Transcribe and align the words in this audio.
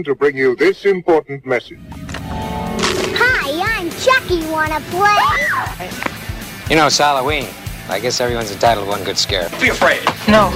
program 0.00 0.04
to 0.04 0.14
bring 0.18 0.36
you 0.36 0.56
this 0.56 0.84
important 0.84 1.44
message. 1.46 1.78
Hi, 3.16 3.78
I'm 3.78 3.90
Chucky. 3.90 4.44
Wanna 4.50 4.80
play? 4.90 5.88
You 6.68 6.76
know, 6.76 6.86
it's 6.86 6.98
Halloween. 6.98 7.46
I 7.88 7.98
guess 8.00 8.20
everyone's 8.20 8.52
entitled 8.52 8.86
to 8.86 8.90
one 8.90 9.04
good 9.04 9.18
scare. 9.18 9.48
Be 9.60 9.68
afraid. 9.68 10.02
No. 10.28 10.50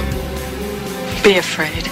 Be 1.23 1.37
afraid. 1.37 1.83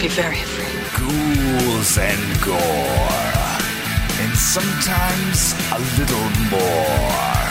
Be 0.00 0.08
very 0.08 0.40
afraid. 0.40 0.66
ghouls 0.98 1.98
and 1.98 2.40
gore, 2.44 3.58
and 4.20 4.32
sometimes 4.36 5.54
a 5.72 5.78
little 5.98 6.30
more. 6.50 7.44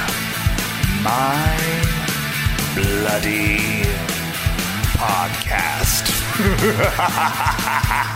My 1.03 1.57
bloody 2.75 3.85
podcast. 4.97 6.05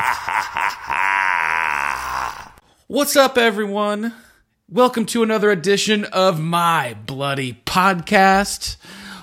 What's 2.91 3.15
up, 3.15 3.37
everyone? 3.37 4.13
Welcome 4.67 5.05
to 5.05 5.23
another 5.23 5.49
edition 5.49 6.03
of 6.03 6.41
My 6.41 6.97
Bloody 7.05 7.53
Podcast, 7.65 8.75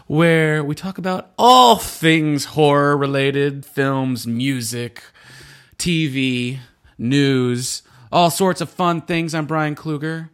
where 0.07 0.65
we 0.65 0.75
talk 0.75 0.97
about 0.97 1.33
all 1.37 1.77
things 1.77 2.47
horror 2.47 2.97
related 2.97 3.67
films, 3.67 4.27
music, 4.27 5.03
TV, 5.77 6.61
news, 6.97 7.83
all 8.11 8.31
sorts 8.31 8.63
of 8.63 8.71
fun 8.71 9.03
things. 9.03 9.35
I'm 9.35 9.45
Brian 9.45 9.75
Kluger, 9.75 10.31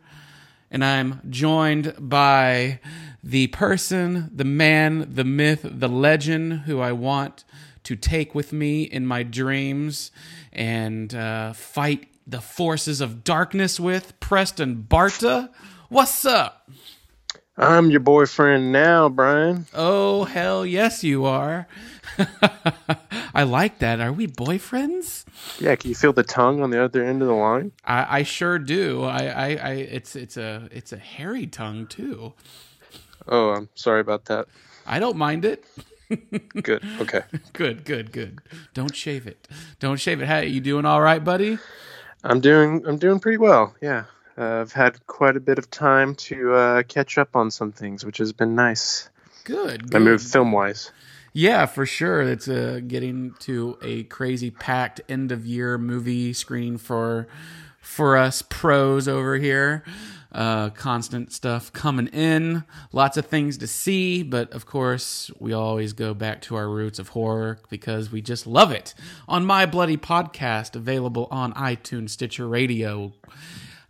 and 0.71 0.85
I'm 0.85 1.21
joined 1.29 1.93
by 1.99 2.79
the 3.25 3.49
person, 3.49 4.31
the 4.33 4.45
man, 4.45 5.13
the 5.13 5.25
myth, 5.25 5.67
the 5.69 5.89
legend 5.89 6.61
who 6.67 6.79
I 6.79 6.93
want 6.93 7.43
to 7.83 7.97
take 7.97 8.33
with 8.33 8.53
me 8.53 8.85
in 8.85 9.05
my 9.05 9.25
dreams 9.25 10.13
and 10.53 11.13
uh, 11.13 11.53
fight 11.53 12.14
the 12.27 12.41
forces 12.41 13.01
of 13.01 13.25
darkness 13.25 13.79
with, 13.79 14.19
Preston 14.21 14.87
Barta. 14.89 15.51
What's 15.89 16.25
up? 16.25 16.69
I'm 17.57 17.91
your 17.91 18.01
boyfriend 18.01 18.73
now, 18.73 19.09
Brian. 19.09 19.67
Oh, 19.73 20.25
hell 20.25 20.67
yes, 20.67 21.05
you 21.05 21.25
are. 21.25 21.69
I 23.35 23.45
like 23.45 23.79
that. 23.79 24.01
Are 24.01 24.13
we 24.13 24.27
boyfriends? 24.27 25.25
Yeah, 25.61 25.77
can 25.77 25.91
you 25.91 25.95
feel 25.95 26.13
the 26.13 26.25
tongue 26.25 26.63
on 26.63 26.71
the 26.71 26.83
other 26.83 27.05
end 27.05 27.23
of 27.23 27.29
the 27.29 27.35
line? 27.35 27.71
I, 27.85 28.19
I 28.19 28.23
sure 28.25 28.59
do. 28.59 29.05
I, 29.05 29.27
I, 29.27 29.47
I, 29.57 29.71
it's, 29.73 30.17
it's 30.17 30.37
a, 30.37 30.69
it's 30.73 30.93
a 30.93 30.99
hairy 30.99 31.47
tongue 31.47 31.87
too. 31.87 32.33
Oh, 33.29 33.51
I'm 33.51 33.69
sorry 33.75 34.01
about 34.01 34.25
that. 34.27 34.47
I 34.87 34.99
don't 34.99 35.17
mind 35.17 35.45
it. 35.45 35.65
Good. 36.63 36.85
Okay. 37.01 37.23
good, 37.53 37.85
good, 37.85 38.13
good. 38.13 38.39
Don't 38.75 38.95
shave 38.95 39.27
it. 39.27 39.49
Don't 39.81 39.99
shave 39.99 40.21
it. 40.21 40.27
Hey, 40.27 40.47
you 40.49 40.61
doing 40.61 40.85
all 40.85 41.01
right, 41.01 41.23
buddy? 41.25 41.59
I'm 42.25 42.41
doing 42.41 42.85
I'm 42.87 42.97
doing 42.97 43.21
pretty 43.21 43.39
well. 43.39 43.75
Yeah. 43.81 44.05
Uh, 44.37 44.63
I've 44.63 44.73
had 44.73 45.07
quite 45.07 45.37
a 45.37 45.41
bit 45.41 45.59
of 45.59 45.71
time 45.71 46.17
to 46.17 46.55
uh, 46.55 46.83
catch 46.83 47.19
up 47.19 47.37
on 47.37 47.51
some 47.53 47.71
things, 47.71 48.05
which 48.05 48.19
has 48.19 48.33
been 48.33 48.57
nice. 48.57 49.09
Good. 49.45 49.83
I 49.95 49.99
good. 49.99 50.03
moved 50.03 50.25
film 50.27 50.51
wise. 50.51 50.91
Yeah, 51.33 51.67
for 51.67 51.85
sure. 51.85 52.23
It's 52.23 52.49
uh, 52.49 52.81
getting 52.87 53.35
to 53.41 53.79
a 53.83 54.05
crazy 54.05 54.51
packed 54.51 55.01
end 55.09 55.31
of 55.31 55.45
year 55.47 55.79
movie 55.79 56.33
screening 56.33 56.79
for 56.79 57.29
for 57.79 58.17
us 58.17 58.43
pros 58.43 59.07
over 59.07 59.37
here. 59.37 59.85
Uh, 60.35 60.69
constant 60.71 61.33
stuff 61.33 61.73
coming 61.73 62.09
in, 62.09 62.65
lots 62.91 63.17
of 63.17 63.25
things 63.27 63.57
to 63.59 63.69
see, 63.69 64.25
but 64.25 64.51
of 64.53 64.67
course, 64.67 65.31
we 65.39 65.53
always 65.53 65.93
go 65.93 66.13
back 66.13 66.41
to 66.41 66.57
our 66.57 66.69
roots 66.69 66.99
of 66.99 67.11
horror 67.11 67.61
because 67.71 68.11
we 68.11 68.21
just 68.21 68.45
love 68.45 68.73
it. 68.73 68.95
On 69.29 69.47
My 69.47 69.65
Bloody 69.65 69.97
Podcast, 69.97 70.75
available 70.75 71.29
on 71.31 71.53
iTunes, 71.53 72.11
Stitcher 72.11 72.49
Radio, 72.49 73.13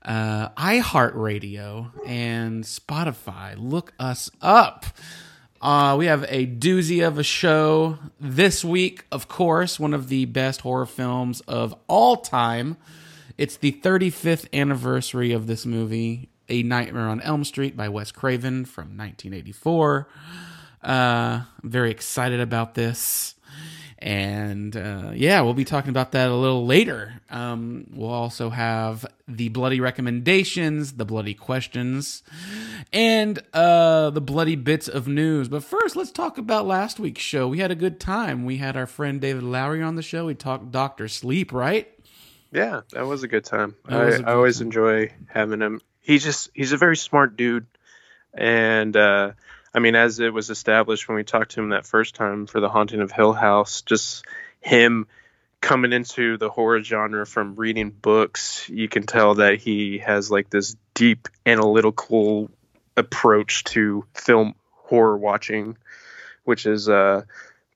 uh, 0.05 0.51
iHeartRadio, 0.51 1.91
and 2.07 2.65
Spotify. 2.65 3.55
Look 3.57 3.95
us 3.99 4.31
up. 4.43 4.85
Uh, 5.63 5.97
we 5.97 6.05
have 6.05 6.27
a 6.29 6.47
doozy 6.47 7.07
of 7.07 7.19
a 7.19 7.23
show 7.23 7.97
this 8.21 8.63
week, 8.63 9.07
of 9.11 9.29
course, 9.29 9.81
one 9.81 9.95
of 9.95 10.11
the 10.11 10.27
best 10.27 10.61
horror 10.61 10.85
films 10.85 11.41
of 11.49 11.75
all 11.89 12.19
time. 12.19 12.77
It's 13.39 13.57
the 13.57 13.73
35th 13.73 14.47
anniversary 14.53 15.33
of 15.33 15.47
this 15.47 15.65
movie, 15.65 16.29
A 16.49 16.63
Nightmare 16.63 17.09
on 17.09 17.21
Elm 17.21 17.45
Street 17.45 17.77
by 17.77 17.89
Wes 17.89 18.13
Craven 18.13 18.65
from 18.65 18.97
1984. 18.97 20.09
Uh, 20.83 20.89
I'm 21.63 21.71
very 21.71 21.91
excited 21.91 22.41
about 22.41 22.75
this. 22.75 23.35
And 23.99 24.77
uh, 24.77 25.13
yeah, 25.15 25.41
we'll 25.41 25.55
be 25.55 25.65
talking 25.65 25.89
about 25.89 26.13
that 26.13 26.29
a 26.29 26.35
little 26.35 26.67
later. 26.67 27.23
Um, 27.31 27.87
we'll 27.91 28.11
also 28.11 28.51
have 28.51 29.07
the 29.27 29.49
bloody 29.49 29.81
recommendations, 29.81 30.93
the 30.95 31.07
bloody 31.07 31.33
questions, 31.33 32.23
and 32.93 33.43
uh, 33.55 34.11
the 34.11 34.21
bloody 34.21 34.57
bits 34.57 34.89
of 34.89 35.09
news. 35.09 35.49
But 35.49 35.65
first, 35.65 35.97
let's 35.97 36.11
talk 36.11 36.37
about 36.37 36.67
last 36.67 37.01
week's 37.01 37.23
show. 37.23 37.49
We 37.49 37.61
had 37.61 37.71
a 37.71 37.75
good 37.77 37.99
time. 37.99 38.45
We 38.45 38.59
had 38.59 38.77
our 38.77 38.87
friend 38.87 39.23
David 39.23 39.43
Lowery 39.43 39.83
on 39.83 39.95
the 39.95 40.03
show. 40.03 40.27
We 40.27 40.35
talked 40.35 40.71
Doctor 40.71 41.09
Sleep, 41.09 41.51
right? 41.51 41.89
Yeah, 42.53 42.83
that 42.93 43.07
was 43.07 43.23
a 43.23 43.29
good 43.29 43.45
time. 43.45 43.75
I, 43.87 43.91
good 44.11 44.25
I 44.27 44.35
always 44.35 44.59
time. 44.59 44.67
enjoy 44.67 45.13
having 45.29 45.61
him. 45.61 45.81
He's 46.05 46.23
just 46.23 46.51
he's 46.55 46.73
a 46.73 46.77
very 46.77 46.97
smart 46.97 47.37
dude, 47.37 47.67
and 48.33 48.97
uh, 48.97 49.33
I 49.75 49.79
mean, 49.81 49.97
as 49.97 50.21
it 50.21 50.33
was 50.33 50.51
established 50.51 51.09
when 51.09 51.17
we 51.17 51.25
talked 51.25 51.53
to 51.53 51.61
him 51.61 51.71
that 51.71 51.87
first 51.87 52.15
time 52.15 52.47
for 52.47 52.61
the 52.61 52.69
Haunting 52.69 53.01
of 53.01 53.11
Hill 53.11 53.33
House, 53.33 53.83
just 53.83 54.25
him 54.61 55.07
coming 55.61 55.95
into 55.95 56.37
the 56.37 56.51
horror 56.51 56.83
genre 56.83 57.27
from 57.27 57.57
reading 57.57 57.91
books, 57.91 58.69
you 58.69 58.87
can 58.87 59.05
tell 59.05 59.37
that 59.37 59.57
he 59.57 59.99
has 59.99 60.31
like 60.31 60.51
this 60.51 60.77
deep 60.93 61.27
analytical 61.47 62.51
approach 62.99 63.65
to 63.65 64.05
film 64.15 64.55
horror 64.73 65.17
watching, 65.17 65.77
which 66.45 66.67
is 66.67 66.89
uh, 66.89 67.23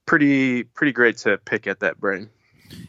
pretty 0.04 0.64
pretty 0.64 0.92
great 0.92 1.16
to 1.16 1.38
pick 1.38 1.66
at 1.66 1.80
that 1.80 1.98
brain. 1.98 2.28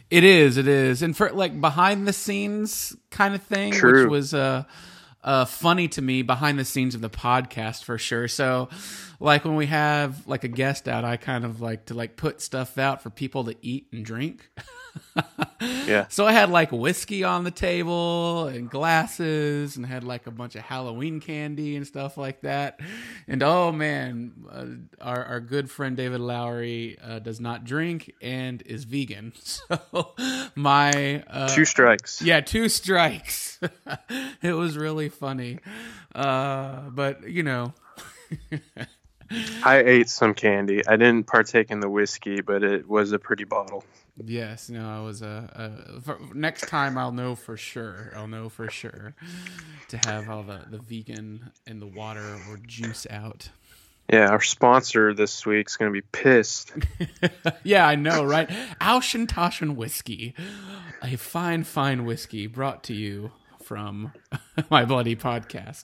It 0.10 0.26
is, 0.26 0.58
it 0.58 0.68
is, 0.68 1.02
and 1.02 1.16
for 1.16 1.30
like 1.32 1.60
behind 1.60 2.08
the 2.08 2.14
scenes 2.14 2.96
kind 3.10 3.34
of 3.34 3.42
thing, 3.42 3.72
which 3.72 4.10
was 4.10 4.34
uh, 4.34 4.66
uh, 5.24 5.46
funny 5.46 5.88
to 5.90 6.02
me 6.02 6.22
behind 6.22 6.58
the 6.58 6.66
scenes 6.66 6.96
of 6.96 7.02
the 7.02 7.10
podcast 7.10 7.84
for 7.84 7.98
sure. 7.98 8.28
So, 8.28 8.70
like 9.20 9.44
when 9.46 9.56
we 9.56 9.66
have 9.68 10.26
like 10.28 10.44
a 10.44 10.48
guest 10.48 10.88
out, 10.88 11.04
I 11.04 11.18
kind 11.18 11.46
of 11.46 11.62
like 11.62 11.86
to 11.88 11.94
like 11.94 12.16
put 12.16 12.42
stuff 12.42 12.78
out 12.78 13.02
for 13.04 13.10
people 13.10 13.46
to 13.46 13.56
eat 13.62 13.88
and 13.92 14.06
drink. 14.06 14.50
Yeah. 15.62 16.06
So 16.08 16.26
I 16.26 16.32
had 16.32 16.50
like 16.50 16.72
whiskey 16.72 17.24
on 17.24 17.44
the 17.44 17.52
table 17.52 18.48
and 18.48 18.70
glasses, 18.70 19.76
and 19.76 19.86
had 19.86 20.04
like 20.06 20.26
a 20.26 20.32
bunch 20.32 20.56
of 20.56 20.62
Halloween 20.62 21.20
candy 21.20 21.76
and 21.76 21.86
stuff 21.86 22.16
like 22.18 22.42
that. 22.42 22.80
And 23.28 23.44
oh 23.44 23.72
man, 23.74 24.32
uh, 24.50 24.66
our 25.02 25.24
our 25.26 25.40
good 25.42 25.70
friend 25.70 25.98
David 25.98 26.22
Lowery 26.22 26.98
uh, 27.04 27.20
does 27.20 27.42
not 27.42 27.66
drink 27.66 28.14
and 28.22 28.62
is 28.66 28.86
vegan. 28.86 29.34
So 29.44 30.14
my 30.56 31.24
uh, 31.28 31.50
Two 31.50 31.66
strikes. 31.66 32.22
yeah, 32.22 32.40
two 32.40 32.70
strikes. 32.70 33.60
it 34.42 34.54
was 34.54 34.78
really 34.78 35.10
funny, 35.10 35.60
uh, 36.16 36.90
but 36.90 37.30
you 37.30 37.44
know, 37.44 37.74
I 39.64 39.84
ate 39.86 40.10
some 40.10 40.34
candy. 40.34 40.86
I 40.88 40.98
didn't 40.98 41.26
partake 41.26 41.72
in 41.72 41.80
the 41.80 41.90
whiskey, 41.90 42.42
but 42.42 42.64
it 42.64 42.88
was 42.88 43.12
a 43.12 43.20
pretty 43.20 43.44
bottle. 43.44 43.84
yes, 44.24 44.70
no, 44.70 44.90
I 44.90 45.02
was 45.02 45.22
a. 45.22 45.50
Uh, 45.96 46.00
for, 46.02 46.20
next 46.34 46.68
time, 46.68 46.98
I'll 46.98 47.12
know 47.12 47.36
for 47.36 47.58
sure. 47.58 48.12
I'll 48.16 48.28
know 48.28 48.50
for 48.50 48.70
sure 48.70 49.14
to 49.90 49.98
have 50.06 50.30
all 50.30 50.44
the 50.44 50.62
the 50.70 50.80
vegan 50.80 51.52
and 51.68 51.82
the 51.82 51.88
water 51.88 52.40
or 52.50 52.58
juice 52.58 53.06
out. 53.10 53.50
Yeah, 54.12 54.30
our 54.30 54.42
sponsor 54.42 55.14
this 55.14 55.46
week's 55.46 55.78
going 55.78 55.94
to 55.94 55.94
be 55.94 56.06
pissed. 56.12 56.72
yeah, 57.64 57.86
I 57.86 57.94
know, 57.94 58.24
right? 58.24 58.50
Auschentashen 58.82 59.76
whiskey, 59.76 60.34
a 61.04 61.16
fine, 61.16 61.64
fine 61.64 62.06
whiskey 62.06 62.48
brought 62.48 62.84
to 62.86 62.96
you 62.96 63.32
from 63.70 64.12
my 64.72 64.84
bloody 64.84 65.16
podcast. 65.16 65.84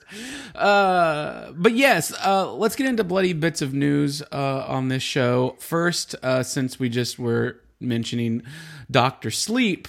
Uh, 0.55 1.51
but 1.51 1.73
yes, 1.73 2.11
uh, 2.25 2.51
let's 2.51 2.75
get 2.75 2.87
into 2.87 3.03
bloody 3.03 3.31
bits 3.31 3.61
of 3.61 3.75
news 3.75 4.23
uh, 4.31 4.65
on 4.67 4.87
this 4.87 5.03
show. 5.03 5.55
First, 5.59 6.15
uh, 6.23 6.41
since 6.41 6.79
we 6.79 6.89
just 6.89 7.19
were 7.19 7.61
mentioning 7.79 8.41
Doctor 8.89 9.29
Sleep. 9.29 9.87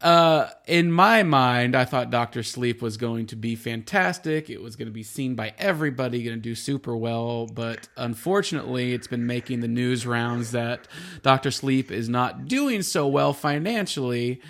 Uh, 0.00 0.48
in 0.66 0.90
my 0.90 1.22
mind, 1.24 1.76
I 1.76 1.84
thought 1.84 2.10
Doctor 2.10 2.42
Sleep 2.42 2.80
was 2.80 2.96
going 2.96 3.26
to 3.26 3.36
be 3.36 3.54
fantastic. 3.54 4.48
It 4.48 4.62
was 4.62 4.74
going 4.74 4.88
to 4.88 4.92
be 4.92 5.02
seen 5.02 5.34
by 5.34 5.52
everybody, 5.58 6.22
going 6.22 6.38
to 6.38 6.42
do 6.42 6.54
super 6.54 6.96
well. 6.96 7.48
But 7.48 7.86
unfortunately, 7.98 8.94
it's 8.94 9.08
been 9.08 9.26
making 9.26 9.60
the 9.60 9.68
news 9.68 10.06
rounds 10.06 10.52
that 10.52 10.88
Doctor 11.22 11.50
Sleep 11.50 11.90
is 11.90 12.08
not 12.08 12.46
doing 12.48 12.80
so 12.80 13.06
well 13.06 13.34
financially 13.34 14.40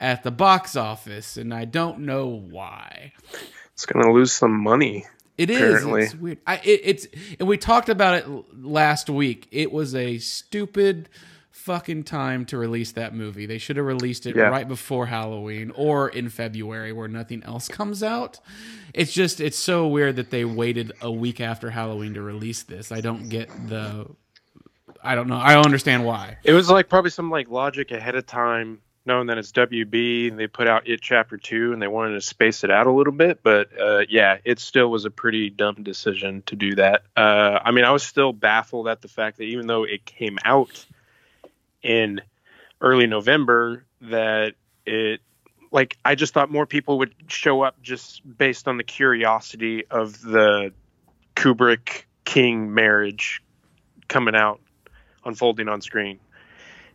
at 0.00 0.22
the 0.22 0.30
box 0.30 0.76
office, 0.76 1.36
and 1.36 1.52
I 1.54 1.64
don't 1.64 2.00
know 2.00 2.26
why. 2.28 3.12
It's 3.72 3.86
going 3.86 4.04
to 4.04 4.12
lose 4.12 4.32
some 4.32 4.58
money. 4.62 5.06
It 5.38 5.50
is. 5.50 5.58
Apparently. 5.60 6.02
It's 6.04 6.14
weird. 6.14 6.38
I, 6.46 6.56
it, 6.64 6.80
it's 6.84 7.06
and 7.38 7.46
we 7.48 7.58
talked 7.58 7.88
about 7.88 8.14
it 8.14 8.26
last 8.62 9.10
week. 9.10 9.48
It 9.50 9.70
was 9.70 9.94
a 9.94 10.16
stupid, 10.18 11.08
fucking 11.50 12.04
time 12.04 12.46
to 12.46 12.56
release 12.56 12.92
that 12.92 13.14
movie. 13.14 13.44
They 13.44 13.58
should 13.58 13.76
have 13.76 13.84
released 13.84 14.24
it 14.26 14.34
Yeah. 14.36 14.44
right 14.44 14.66
before 14.66 15.06
Halloween 15.06 15.72
or 15.74 16.08
in 16.08 16.28
February 16.30 16.92
where 16.92 17.08
nothing 17.08 17.42
else 17.42 17.68
comes 17.68 18.02
out. 18.02 18.38
It's 18.94 19.12
just 19.12 19.40
it's 19.40 19.58
so 19.58 19.86
weird 19.88 20.16
that 20.16 20.30
they 20.30 20.44
waited 20.44 20.92
a 21.02 21.10
week 21.10 21.40
after 21.40 21.70
Halloween 21.70 22.14
to 22.14 22.22
release 22.22 22.62
this. 22.62 22.90
I 22.92 23.00
don't 23.02 23.28
get 23.28 23.48
the 23.68 24.06
I 25.02 25.14
don't 25.14 25.28
know. 25.28 25.36
I 25.36 25.54
don't 25.54 25.66
understand 25.66 26.04
why. 26.06 26.38
It 26.44 26.52
was 26.52 26.70
like 26.70 26.88
probably 26.88 27.10
some 27.10 27.30
like 27.30 27.50
logic 27.50 27.90
ahead 27.90 28.14
of 28.14 28.26
time, 28.26 28.80
knowing 29.06 29.28
that 29.28 29.38
it's 29.38 29.52
WB 29.52 30.30
and 30.30 30.38
they 30.38 30.46
put 30.46 30.66
out 30.66 30.88
it 30.88 31.00
chapter 31.00 31.36
two 31.36 31.72
and 31.72 31.80
they 31.80 31.86
wanted 31.86 32.14
to 32.14 32.20
space 32.20 32.64
it 32.64 32.70
out 32.70 32.86
a 32.86 32.92
little 32.92 33.12
bit. 33.12 33.40
But 33.42 33.68
uh, 33.80 34.00
yeah, 34.08 34.38
it 34.44 34.58
still 34.58 34.90
was 34.90 35.04
a 35.04 35.10
pretty 35.10 35.50
dumb 35.50 35.82
decision 35.82 36.42
to 36.46 36.56
do 36.56 36.74
that. 36.74 37.04
Uh, 37.16 37.58
I 37.64 37.70
mean, 37.70 37.84
I 37.84 37.92
was 37.92 38.02
still 38.02 38.32
baffled 38.32 38.88
at 38.88 39.02
the 39.02 39.08
fact 39.08 39.38
that 39.38 39.44
even 39.44 39.66
though 39.66 39.84
it 39.84 40.04
came 40.04 40.38
out 40.44 40.84
in 41.82 42.20
early 42.80 43.06
November, 43.06 43.84
that 44.02 44.54
it 44.84 45.20
like 45.70 45.96
I 46.04 46.14
just 46.14 46.34
thought 46.34 46.50
more 46.50 46.66
people 46.66 46.98
would 46.98 47.14
show 47.28 47.62
up 47.62 47.80
just 47.82 48.22
based 48.38 48.68
on 48.68 48.76
the 48.76 48.84
curiosity 48.84 49.86
of 49.86 50.20
the 50.20 50.72
Kubrick 51.34 52.04
King 52.24 52.74
marriage 52.74 53.42
coming 54.08 54.34
out 54.34 54.60
unfolding 55.24 55.68
on 55.68 55.80
screen 55.80 56.20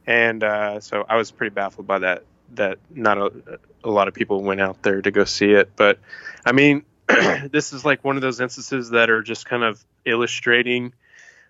and 0.05 0.43
uh, 0.43 0.79
so 0.79 1.05
I 1.07 1.17
was 1.17 1.31
pretty 1.31 1.53
baffled 1.53 1.87
by 1.87 1.99
that. 1.99 2.23
That 2.55 2.79
not 2.89 3.17
a, 3.17 3.59
a 3.83 3.89
lot 3.89 4.07
of 4.07 4.13
people 4.13 4.41
went 4.43 4.59
out 4.59 4.81
there 4.83 5.01
to 5.01 5.11
go 5.11 5.23
see 5.23 5.51
it, 5.51 5.71
but 5.75 5.99
I 6.45 6.51
mean, 6.51 6.83
this 7.07 7.73
is 7.73 7.85
like 7.85 8.03
one 8.03 8.15
of 8.15 8.21
those 8.21 8.41
instances 8.41 8.89
that 8.91 9.09
are 9.09 9.21
just 9.21 9.45
kind 9.45 9.63
of 9.63 9.83
illustrating 10.05 10.93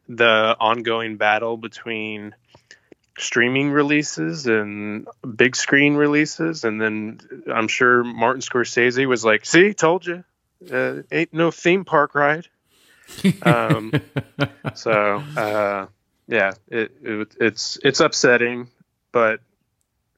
the 0.08 0.56
ongoing 0.60 1.18
battle 1.18 1.58
between 1.58 2.36
streaming 3.18 3.72
releases 3.72 4.48
and 4.48 5.08
big 5.36 5.56
screen 5.56 5.96
releases, 5.96 6.64
and 6.64 6.82
then 6.82 7.20
I'm 7.52 7.68
sure 7.68 8.04
Martin 8.04 8.42
Scorsese 8.42 9.08
was 9.08 9.24
like, 9.24 9.46
"See, 9.46 9.74
told 9.74 10.06
you, 10.06 10.24
uh, 10.72 11.02
ain't 11.12 11.34
no 11.34 11.52
theme 11.52 11.86
park 11.86 12.16
ride." 12.16 12.48
um, 13.44 13.92
so 14.76 14.92
uh, 15.38 15.88
yeah, 16.32 16.54
it, 16.70 16.94
it 17.04 17.36
it's 17.40 17.78
it's 17.84 18.00
upsetting, 18.00 18.70
but 19.12 19.42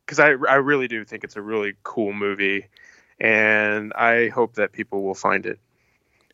because 0.06 0.20
I 0.20 0.28
I 0.28 0.56
really 0.56 0.88
do 0.88 1.04
think 1.04 1.24
it's 1.24 1.36
a 1.36 1.42
really 1.42 1.74
cool 1.82 2.14
movie, 2.14 2.68
and 3.20 3.92
I 3.94 4.30
hope 4.30 4.54
that 4.56 4.72
people 4.72 5.02
will 5.02 5.16
find 5.16 5.46
it. 5.48 5.60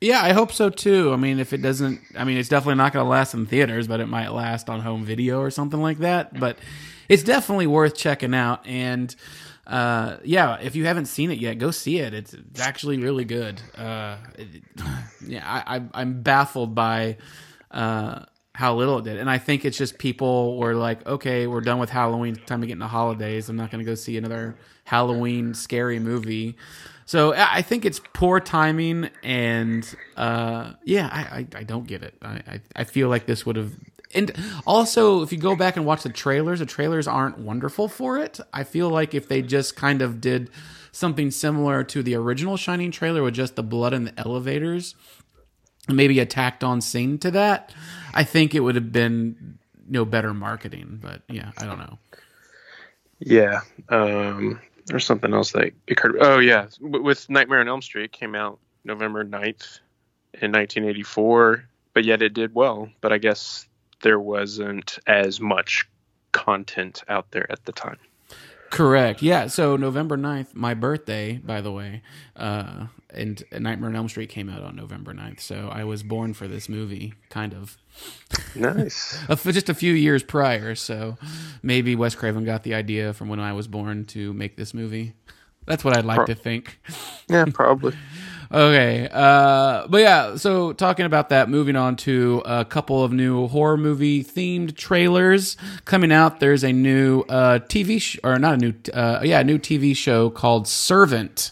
Yeah, 0.01 0.21
I 0.21 0.33
hope 0.33 0.51
so 0.51 0.69
too. 0.69 1.13
I 1.13 1.15
mean, 1.15 1.39
if 1.39 1.53
it 1.53 1.61
doesn't, 1.61 2.01
I 2.17 2.25
mean, 2.25 2.37
it's 2.37 2.49
definitely 2.49 2.75
not 2.75 2.91
going 2.93 3.05
to 3.05 3.09
last 3.09 3.33
in 3.33 3.45
theaters, 3.45 3.87
but 3.87 4.01
it 4.01 4.07
might 4.07 4.29
last 4.29 4.69
on 4.69 4.81
home 4.81 5.05
video 5.05 5.39
or 5.39 5.49
something 5.49 5.81
like 5.81 5.99
that. 5.99 6.37
But 6.37 6.57
it's 7.07 7.23
definitely 7.23 7.67
worth 7.67 7.95
checking 7.95 8.33
out. 8.33 8.65
And 8.67 9.13
uh, 9.67 10.17
yeah, 10.23 10.57
if 10.61 10.75
you 10.75 10.85
haven't 10.85 11.05
seen 11.05 11.31
it 11.31 11.39
yet, 11.39 11.57
go 11.57 11.71
see 11.71 11.99
it. 11.99 12.13
It's, 12.13 12.35
actually 12.59 12.97
really 12.97 13.25
good. 13.25 13.61
Uh, 13.77 14.17
it- 14.37 14.63
yeah, 15.25 15.43
I, 15.45 15.81
I'm 15.93 16.21
baffled 16.21 16.75
by 16.75 17.17
uh, 17.71 18.23
how 18.59 18.75
little 18.75 18.97
it 18.97 19.05
did, 19.05 19.17
and 19.17 19.29
I 19.29 19.37
think 19.37 19.63
it's 19.63 19.77
just 19.77 19.97
people 19.97 20.57
were 20.57 20.75
like, 20.75 21.07
okay, 21.07 21.47
we're 21.47 21.61
done 21.61 21.79
with 21.79 21.89
Halloween. 21.89 22.35
Time 22.35 22.59
to 22.59 22.67
get 22.67 22.73
into 22.73 22.87
holidays. 22.87 23.47
I'm 23.47 23.55
not 23.55 23.71
going 23.71 23.79
to 23.79 23.89
go 23.89 23.95
see 23.95 24.17
another 24.17 24.57
Halloween 24.83 25.53
scary 25.53 25.97
movie. 25.97 26.57
So 27.05 27.33
I 27.33 27.61
think 27.61 27.85
it's 27.85 28.01
poor 28.11 28.41
timing, 28.41 29.11
and 29.23 29.87
uh, 30.17 30.73
yeah, 30.83 31.07
I, 31.09 31.19
I, 31.37 31.47
I 31.59 31.63
don't 31.63 31.87
get 31.87 32.03
it. 32.03 32.15
I, 32.21 32.27
I, 32.27 32.61
I 32.75 32.83
feel 32.83 33.07
like 33.07 33.27
this 33.27 33.45
would 33.45 33.55
have. 33.55 33.71
And 34.13 34.37
also, 34.67 35.21
if 35.21 35.31
you 35.31 35.37
go 35.37 35.55
back 35.55 35.77
and 35.77 35.85
watch 35.85 36.03
the 36.03 36.09
trailers, 36.09 36.59
the 36.59 36.65
trailers 36.65 37.07
aren't 37.07 37.37
wonderful 37.37 37.87
for 37.87 38.17
it. 38.17 38.41
I 38.51 38.65
feel 38.65 38.89
like 38.89 39.13
if 39.13 39.29
they 39.29 39.41
just 39.41 39.77
kind 39.77 40.01
of 40.01 40.19
did 40.19 40.49
something 40.91 41.31
similar 41.31 41.85
to 41.85 42.03
the 42.03 42.15
original 42.15 42.57
Shining 42.57 42.91
trailer 42.91 43.23
with 43.23 43.35
just 43.35 43.55
the 43.55 43.63
blood 43.63 43.93
in 43.93 44.03
the 44.03 44.19
elevators, 44.19 44.95
maybe 45.89 46.19
a 46.19 46.25
tacked 46.25 46.63
on 46.63 46.81
scene 46.81 47.17
to 47.19 47.31
that, 47.31 47.73
I 48.13 48.23
think 48.23 48.55
it 48.55 48.61
would 48.61 48.75
have 48.75 48.91
been 48.91 49.57
you 49.87 49.93
know 49.93 50.05
better 50.05 50.33
marketing. 50.33 50.99
But 51.01 51.21
yeah, 51.27 51.51
I 51.57 51.65
don't 51.65 51.79
know. 51.79 51.97
Yeah. 53.19 53.61
Um, 53.89 54.61
there's 54.85 55.05
something 55.05 55.33
else 55.33 55.51
that 55.51 55.71
occurred. 55.87 56.17
Oh 56.19 56.39
yeah, 56.39 56.67
with 56.79 57.29
Nightmare 57.29 57.59
on 57.59 57.67
Elm 57.67 57.81
Street 57.81 58.11
came 58.11 58.35
out 58.35 58.59
November 58.83 59.23
9th 59.23 59.79
in 60.41 60.51
1984, 60.51 61.65
but 61.93 62.05
yet 62.05 62.21
it 62.21 62.33
did 62.33 62.53
well. 62.55 62.89
But 63.01 63.13
I 63.13 63.17
guess 63.17 63.67
there 64.01 64.19
wasn't 64.19 64.99
as 65.05 65.39
much 65.39 65.87
content 66.31 67.03
out 67.07 67.31
there 67.31 67.51
at 67.51 67.65
the 67.65 67.71
time. 67.71 67.97
Correct. 68.69 69.21
Yeah. 69.21 69.47
So 69.47 69.75
November 69.75 70.17
9th, 70.17 70.53
my 70.53 70.73
birthday, 70.73 71.37
by 71.37 71.61
the 71.61 71.71
way, 71.71 72.01
uh, 72.35 72.85
and 73.13 73.43
Nightmare 73.51 73.89
on 73.89 73.95
Elm 73.95 74.09
Street 74.09 74.29
came 74.29 74.49
out 74.49 74.61
on 74.63 74.75
November 74.75 75.13
9th. 75.13 75.39
So 75.39 75.69
I 75.71 75.83
was 75.83 76.03
born 76.03 76.33
for 76.33 76.47
this 76.47 76.69
movie, 76.69 77.13
kind 77.29 77.53
of. 77.53 77.77
Nice. 78.55 79.17
Just 79.43 79.69
a 79.69 79.73
few 79.73 79.93
years 79.93 80.23
prior. 80.23 80.75
So 80.75 81.17
maybe 81.63 81.95
Wes 81.95 82.15
Craven 82.15 82.45
got 82.45 82.63
the 82.63 82.73
idea 82.75 83.13
from 83.13 83.29
when 83.29 83.39
I 83.39 83.53
was 83.53 83.67
born 83.67 84.05
to 84.07 84.33
make 84.33 84.57
this 84.57 84.73
movie. 84.73 85.13
That's 85.65 85.83
what 85.83 85.95
I'd 85.97 86.05
like 86.05 86.17
Pro- 86.17 86.25
to 86.27 86.35
think. 86.35 86.79
yeah, 87.29 87.45
probably. 87.53 87.93
Okay. 88.51 89.07
Uh, 89.11 89.85
but 89.87 89.99
yeah, 89.99 90.35
so 90.35 90.73
talking 90.73 91.05
about 91.05 91.29
that, 91.29 91.49
moving 91.49 91.75
on 91.75 91.95
to 91.97 92.41
a 92.45 92.65
couple 92.65 93.03
of 93.03 93.11
new 93.13 93.47
horror 93.47 93.77
movie 93.77 94.23
themed 94.23 94.75
trailers 94.75 95.55
coming 95.85 96.11
out. 96.11 96.39
There's 96.39 96.63
a 96.63 96.73
new 96.73 97.21
uh, 97.29 97.59
TV 97.59 98.01
sh- 98.01 98.17
or 98.23 98.39
not 98.39 98.55
a 98.55 98.57
new, 98.57 98.73
uh, 98.91 99.19
yeah, 99.23 99.41
a 99.41 99.43
new 99.43 99.59
TV 99.59 99.95
show 99.95 100.31
called 100.31 100.67
Servant, 100.67 101.51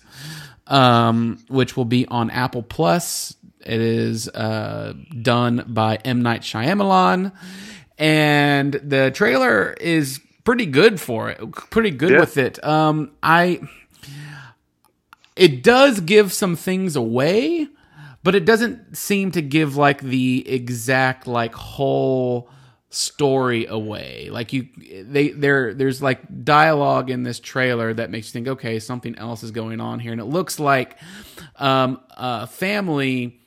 um, 0.68 1.44
which 1.48 1.76
will 1.78 1.86
be 1.86 2.06
on 2.08 2.30
Apple 2.30 2.64
Plus. 2.64 3.36
It 3.66 3.82
is 3.82 4.30
uh, 4.30 4.94
done 5.22 5.64
by 5.68 5.98
M 6.06 6.22
Night 6.22 6.42
Shyamalan, 6.42 7.32
and 7.98 8.74
the 8.74 9.12
trailer 9.12 9.74
is 9.74 10.22
pretty 10.46 10.66
good 10.66 11.02
for 11.02 11.30
it. 11.30 11.40
Pretty 11.70 11.92
good 11.92 12.12
Yeah. 12.12 12.20
with 12.22 12.38
it. 12.38 12.64
Um, 12.64 13.12
I 13.22 13.60
it 15.36 15.64
does 15.64 16.00
give 16.00 16.34
some 16.34 16.56
things 16.56 16.96
away, 16.96 17.68
but 18.24 18.34
it 18.36 18.46
doesn't 18.46 18.96
seem 18.98 19.32
to 19.32 19.42
give 19.42 19.76
like 19.78 20.02
the 20.02 20.48
exact 20.50 21.28
like 21.28 21.54
whole 21.54 22.50
story 22.90 23.66
away. 23.66 24.30
Like 24.32 24.54
you 24.54 24.70
they 25.04 25.30
there 25.30 25.74
there's 25.74 26.02
like 26.02 26.44
dialogue 26.44 27.10
in 27.10 27.24
this 27.24 27.40
trailer 27.40 27.94
that 27.94 28.10
makes 28.10 28.28
you 28.28 28.34
think 28.34 28.48
okay, 28.48 28.80
something 28.80 29.18
else 29.18 29.44
is 29.44 29.52
going 29.52 29.82
on 29.82 30.00
here 30.00 30.12
and 30.12 30.22
it 30.22 30.26
looks 30.26 30.60
like 30.60 30.98
um 31.58 32.00
a 32.12 32.48
family 32.48 33.40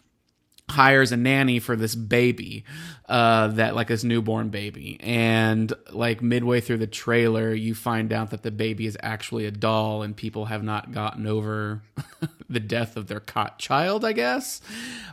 hires 0.69 1.11
a 1.11 1.17
nanny 1.17 1.59
for 1.59 1.75
this 1.75 1.95
baby 1.95 2.65
uh 3.11 3.49
that 3.49 3.75
like 3.75 3.89
this 3.89 4.05
newborn 4.05 4.51
baby. 4.51 4.99
And 5.01 5.73
like 5.93 6.23
midway 6.23 6.63
through 6.63 6.79
the 6.79 6.89
trailer 6.89 7.53
you 7.55 7.75
find 7.75 8.13
out 8.13 8.31
that 8.31 8.45
the 8.45 8.53
baby 8.53 8.87
is 8.87 8.97
actually 9.03 9.47
a 9.47 9.53
doll 9.53 10.03
and 10.03 10.17
people 10.17 10.47
have 10.47 10.63
not 10.65 10.93
gotten 10.93 11.27
over 11.27 11.83
the 12.51 12.61
death 12.61 12.97
of 12.97 13.09
their 13.09 13.21
caught 13.21 13.59
child 13.59 14.05
i 14.07 14.13
guess. 14.13 14.63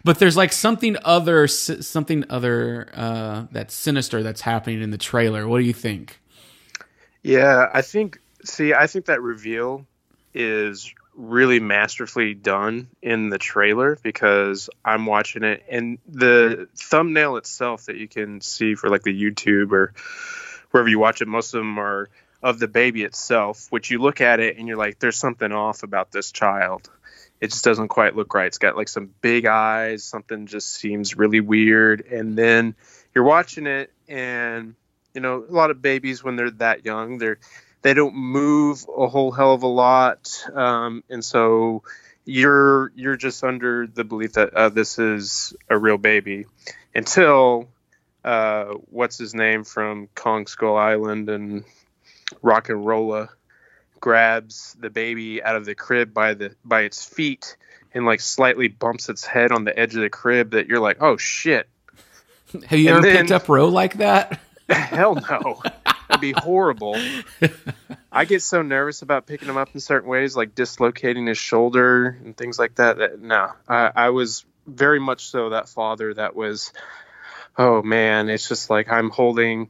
But 0.06 0.20
there's 0.20 0.38
like 0.38 0.54
something 0.54 0.98
other 1.04 1.48
something 1.48 2.26
other 2.30 2.90
uh 2.96 3.48
that's 3.52 3.76
sinister 3.76 4.24
that's 4.24 4.42
happening 4.42 4.82
in 4.82 4.92
the 4.92 5.00
trailer. 5.00 5.48
What 5.48 5.60
do 5.60 5.66
you 5.66 5.74
think? 5.74 6.20
Yeah, 7.24 7.70
I 7.74 7.82
think. 7.82 8.20
See, 8.46 8.74
I 8.74 8.88
think 8.88 9.06
that 9.08 9.22
reveal 9.22 9.86
is 10.34 10.94
really 11.18 11.60
masterfully 11.60 12.36
done 12.36 12.88
in 13.02 13.30
the 13.30 13.40
trailer 13.40 13.98
because 14.04 14.70
I'm 14.86 15.08
watching 15.08 15.44
it 15.44 15.64
and 15.68 15.98
the 16.08 16.70
thumbnail 16.76 17.38
itself 17.38 17.88
that 17.88 17.98
you 17.98 18.08
can 18.08 18.40
see 18.40 18.76
for 18.76 18.88
like 18.90 19.02
the 19.02 19.20
YouTube 19.20 19.72
or 19.72 19.94
wherever 20.70 20.88
you 20.88 21.00
watch 21.00 21.22
it, 21.22 21.28
most 21.28 21.56
of 21.56 21.60
them 21.60 21.80
are 21.80 22.08
of 22.44 22.60
the 22.60 22.68
baby 22.68 23.04
itself, 23.04 23.66
which 23.72 23.90
you 23.90 23.98
look 23.98 24.22
at 24.22 24.40
it 24.40 24.58
and 24.58 24.68
you're 24.68 24.78
like, 24.78 25.00
there's 25.00 25.18
something 25.18 25.52
off 25.52 25.82
about 25.82 26.12
this 26.12 26.32
child. 26.32 26.88
It 27.42 27.52
just 27.52 27.64
doesn't 27.64 27.88
quite 27.88 28.16
look 28.16 28.36
right. 28.36 28.46
It's 28.46 28.60
got 28.60 28.78
like 28.78 28.88
some 28.88 29.10
big 29.22 29.48
eyes, 29.48 30.04
something 30.04 30.46
just 30.46 30.72
seems 30.72 31.18
really 31.18 31.40
weird. 31.40 32.06
And 32.06 32.38
then 32.38 32.76
you're 33.16 33.24
watching 33.24 33.66
it 33.66 33.92
and 34.08 34.76
you 35.16 35.22
know, 35.22 35.44
a 35.50 35.52
lot 35.52 35.72
of 35.72 35.82
babies 35.82 36.24
when 36.24 36.36
they're 36.36 36.52
that 36.52 36.86
young, 36.86 37.18
they're 37.18 37.40
they 37.82 37.94
don't 37.94 38.16
move 38.16 38.86
a 38.96 39.08
whole 39.08 39.32
hell 39.32 39.54
of 39.54 39.64
a 39.64 39.68
lot, 39.68 40.44
um, 40.54 41.04
and 41.10 41.24
so 41.24 41.84
you're 42.26 42.92
you're 42.96 43.16
just 43.16 43.44
under 43.44 43.88
the 43.88 44.04
belief 44.04 44.34
that 44.34 44.54
uh, 44.54 44.70
this 44.70 45.00
is 45.00 45.54
a 45.70 45.78
real 45.78 45.98
baby 45.98 46.46
until 46.94 47.70
uh, 48.26 48.66
what's 48.90 49.18
his 49.18 49.34
name 49.34 49.64
from 49.64 50.10
Kong 50.16 50.48
Skull 50.48 50.76
Island 50.76 51.30
and 51.30 51.64
Rock 52.42 52.68
and 52.70 52.86
Rolla 52.86 53.30
grabs 54.00 54.76
the 54.80 54.90
baby 54.90 55.42
out 55.42 55.56
of 55.56 55.66
the 55.66 55.74
crib 55.76 56.14
by 56.14 56.34
the 56.34 56.54
by 56.66 56.82
its 56.82 57.04
feet 57.06 57.56
and 57.94 58.06
like 58.06 58.20
slightly 58.20 58.68
bumps 58.68 59.08
its 59.10 59.26
head 59.26 59.52
on 59.52 59.64
the 59.64 59.78
edge 59.80 59.96
of 59.96 60.02
the 60.02 60.10
crib 60.10 60.52
that 60.52 60.68
you're 60.68 60.80
like 60.82 60.98
oh 61.02 61.16
shit. 61.18 61.68
Have 62.68 62.80
you 62.80 62.90
And 62.90 62.98
ever 62.98 63.02
then- 63.08 63.18
picked 63.18 63.32
up 63.32 63.48
row 63.50 63.70
like 63.70 63.96
that? 64.00 64.40
Hell 64.70 65.16
no 65.16 65.62
It'd 66.10 66.22
be 66.22 66.32
horrible. 66.32 66.98
I 68.12 68.26
get 68.26 68.42
so 68.42 68.62
nervous 68.62 69.02
about 69.02 69.28
picking 69.28 69.50
him 69.50 69.58
up 69.58 69.70
in 69.74 69.80
certain 69.80 70.10
ways, 70.10 70.36
like 70.36 70.56
dislocating 70.56 71.28
his 71.28 71.38
shoulder 71.38 72.18
and 72.24 72.36
things 72.36 72.58
like 72.58 72.76
that. 72.76 72.98
that 72.98 73.22
no, 73.22 73.52
I, 73.68 73.92
I 73.96 74.10
was 74.10 74.46
very 74.66 75.00
much 75.00 75.28
so 75.28 75.50
that 75.50 75.70
father 75.70 76.14
that 76.14 76.36
was. 76.36 76.72
Oh 77.58 77.82
man, 77.82 78.30
it's 78.30 78.48
just 78.48 78.70
like 78.70 78.92
I'm 78.92 79.10
holding 79.10 79.70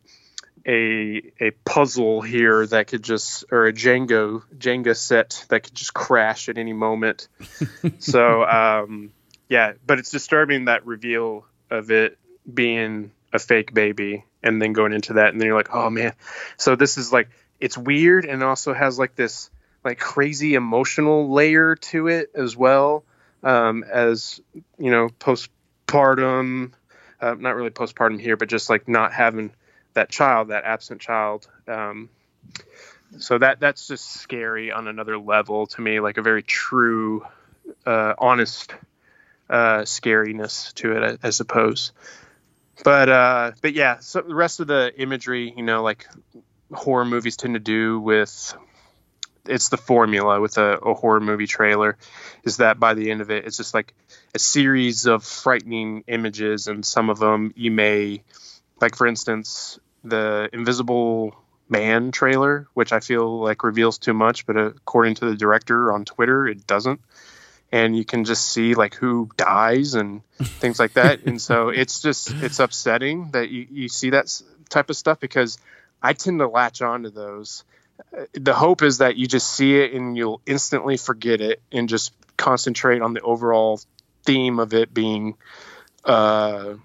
a 0.68 1.22
a 1.40 1.52
puzzle 1.64 2.22
here 2.22 2.68
that 2.68 2.88
could 2.88 3.02
just 3.04 3.46
or 3.52 3.68
a 3.68 3.74
Jenga 3.74 4.44
Jenga 4.58 4.96
set 4.96 5.46
that 5.50 5.64
could 5.64 5.74
just 5.74 5.94
crash 5.94 6.50
at 6.50 6.58
any 6.58 6.74
moment. 6.74 7.30
so 8.00 8.44
um, 8.44 9.14
yeah, 9.50 9.74
but 9.86 10.00
it's 10.00 10.12
disturbing 10.12 10.66
that 10.66 10.86
reveal 10.86 11.46
of 11.70 11.90
it 11.90 12.18
being 12.52 13.12
a 13.34 13.40
fake 13.40 13.74
baby 13.74 14.26
and 14.48 14.62
then 14.62 14.74
going 14.74 14.94
into 14.94 15.14
that 15.14 15.30
and 15.30 15.40
then 15.40 15.48
you're 15.48 15.58
like, 15.58 15.74
oh 15.74 15.90
man. 15.90 16.14
So 16.58 16.76
this 16.76 16.98
is 16.98 17.12
like 17.12 17.30
it's 17.60 17.78
weird 17.78 18.26
and 18.26 18.44
also 18.44 18.74
has 18.74 18.98
like 18.98 19.16
this 19.16 19.50
like 19.84 20.00
crazy 20.00 20.56
emotional 20.56 21.32
layer 21.32 21.76
to 21.76 22.08
it 22.08 22.32
as 22.36 22.56
well 22.56 23.04
um, 23.44 23.84
as 23.84 24.42
you 24.78 24.92
know 24.92 25.10
postpartum 25.20 26.72
uh, 27.22 27.34
not 27.34 27.56
really 27.56 27.70
postpartum 27.70 28.20
here 28.20 28.38
but 28.38 28.50
just 28.50 28.70
like 28.70 28.88
not 28.88 29.14
having 29.14 29.52
that 29.98 30.10
child, 30.10 30.50
that 30.50 30.64
absent 30.64 31.02
child. 31.02 31.48
Um, 31.68 32.10
so 33.18 33.38
that 33.40 33.60
that's 33.60 33.88
just 33.88 34.08
scary 34.08 34.72
on 34.72 34.88
another 34.88 35.18
level 35.18 35.66
to 35.68 35.82
me, 35.82 36.00
like 36.00 36.18
a 36.18 36.22
very 36.22 36.44
true, 36.44 37.26
uh, 37.86 38.14
honest 38.18 38.74
uh, 39.50 39.80
scariness 39.82 40.74
to 40.76 40.92
it, 40.92 41.20
I, 41.24 41.28
I 41.28 41.30
suppose. 41.32 41.94
But 42.84 43.10
uh, 43.10 43.52
but 43.62 43.74
yeah, 43.74 44.00
so 44.00 44.22
the 44.22 44.36
rest 44.36 44.60
of 44.60 44.68
the 44.68 44.92
imagery, 44.98 45.54
you 45.56 45.64
know, 45.64 45.84
like 45.84 46.08
horror 46.72 47.06
movies 47.06 47.38
tend 47.38 47.54
to 47.56 47.60
do 47.60 48.00
with 48.00 48.54
it's 49.46 49.70
the 49.70 49.78
formula 49.78 50.42
with 50.42 50.58
a, 50.58 50.78
a, 50.80 50.94
horror 50.94 51.22
movie 51.22 51.48
trailer 51.48 51.98
is 52.44 52.58
that 52.58 52.82
by 52.82 52.94
the 52.94 53.10
end 53.10 53.22
of 53.22 53.32
it 53.32 53.46
it's 53.46 53.56
just 53.56 53.74
like 53.74 53.94
a 54.36 54.40
series 54.40 55.06
of 55.06 55.24
frightening 55.24 56.04
images 56.08 56.68
and 56.68 56.86
some 56.86 57.10
of 57.10 57.18
them 57.18 57.54
you 57.56 57.72
may 57.72 58.22
like 58.82 58.94
for 58.94 59.08
instance 59.08 59.80
the 60.04 60.50
Invisible 60.54 61.36
Man 61.70 62.12
trailer, 62.12 62.68
which 62.74 62.94
I 62.94 63.02
feel 63.02 63.40
like 63.42 63.64
reveals 63.64 63.98
too 63.98 64.14
much, 64.14 64.46
but 64.46 64.56
according 64.56 65.16
to 65.16 65.26
the 65.26 65.36
director 65.36 65.92
on 65.92 66.06
Twitter, 66.06 66.48
it 66.48 66.66
doesn't. 66.66 67.02
And 67.72 67.98
you 67.98 68.06
can 68.06 68.24
just 68.24 68.48
see 68.48 68.76
like 68.76 68.96
who 68.96 69.30
dies 69.36 69.94
and 69.94 70.22
things 70.42 70.80
like 70.80 70.94
that. 70.94 71.24
and 71.26 71.42
so 71.42 71.70
it's 71.70 72.02
just 72.02 72.32
it's 72.42 72.60
upsetting 72.60 73.32
that 73.32 73.50
you, 73.50 73.68
you 73.70 73.90
see 73.90 74.12
that 74.12 74.42
type 74.70 74.90
of 74.90 74.96
stuff 74.96 75.20
because 75.20 75.58
I 76.02 76.14
tend 76.14 76.40
to 76.40 76.48
latch 76.48 76.82
on 76.82 77.04
to 77.04 77.10
those. 77.10 77.64
The 78.34 78.54
hope 78.54 78.84
is 78.84 79.00
that 79.00 79.18
you 79.18 79.28
just 79.28 79.52
see 79.52 79.78
it 79.78 79.94
and 79.94 80.16
you'll 80.16 80.42
instantly 80.46 80.98
forget 80.98 81.42
it 81.42 81.62
and 81.72 81.90
just 81.90 82.14
concentrate 82.38 83.02
on 83.02 83.14
the 83.14 83.22
overall 83.22 83.80
theme 84.24 84.60
of 84.60 84.74
it 84.74 84.94
being, 84.94 85.36
uh, 86.06 86.76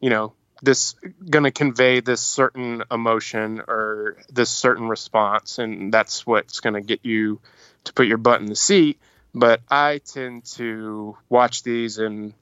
you 0.00 0.10
know, 0.10 0.34
this 0.62 0.94
going 1.28 1.44
to 1.44 1.50
convey 1.50 2.00
this 2.00 2.20
certain 2.20 2.84
emotion 2.90 3.62
or 3.66 4.16
this 4.30 4.50
certain 4.50 4.88
response 4.88 5.58
and 5.58 5.92
that's 5.92 6.24
what's 6.24 6.60
going 6.60 6.74
to 6.74 6.80
get 6.80 7.04
you 7.04 7.40
to 7.84 7.92
put 7.92 8.06
your 8.06 8.18
butt 8.18 8.40
in 8.40 8.46
the 8.46 8.54
seat 8.54 9.00
but 9.34 9.60
i 9.68 9.98
tend 9.98 10.44
to 10.44 11.16
watch 11.28 11.62
these 11.62 11.98
and 11.98 12.34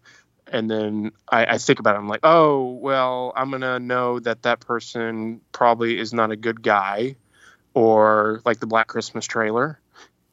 and 0.52 0.68
then 0.68 1.12
I, 1.30 1.46
I 1.46 1.58
think 1.58 1.78
about 1.78 1.96
it 1.96 1.98
i'm 1.98 2.08
like 2.08 2.20
oh 2.24 2.72
well 2.72 3.32
i'm 3.36 3.50
to 3.62 3.78
know 3.78 4.18
that 4.20 4.42
that 4.42 4.60
person 4.60 5.40
probably 5.52 5.98
is 5.98 6.12
not 6.12 6.30
a 6.30 6.36
good 6.36 6.62
guy 6.62 7.16
or 7.74 8.42
like 8.44 8.58
the 8.60 8.66
black 8.66 8.88
christmas 8.88 9.26
trailer 9.26 9.80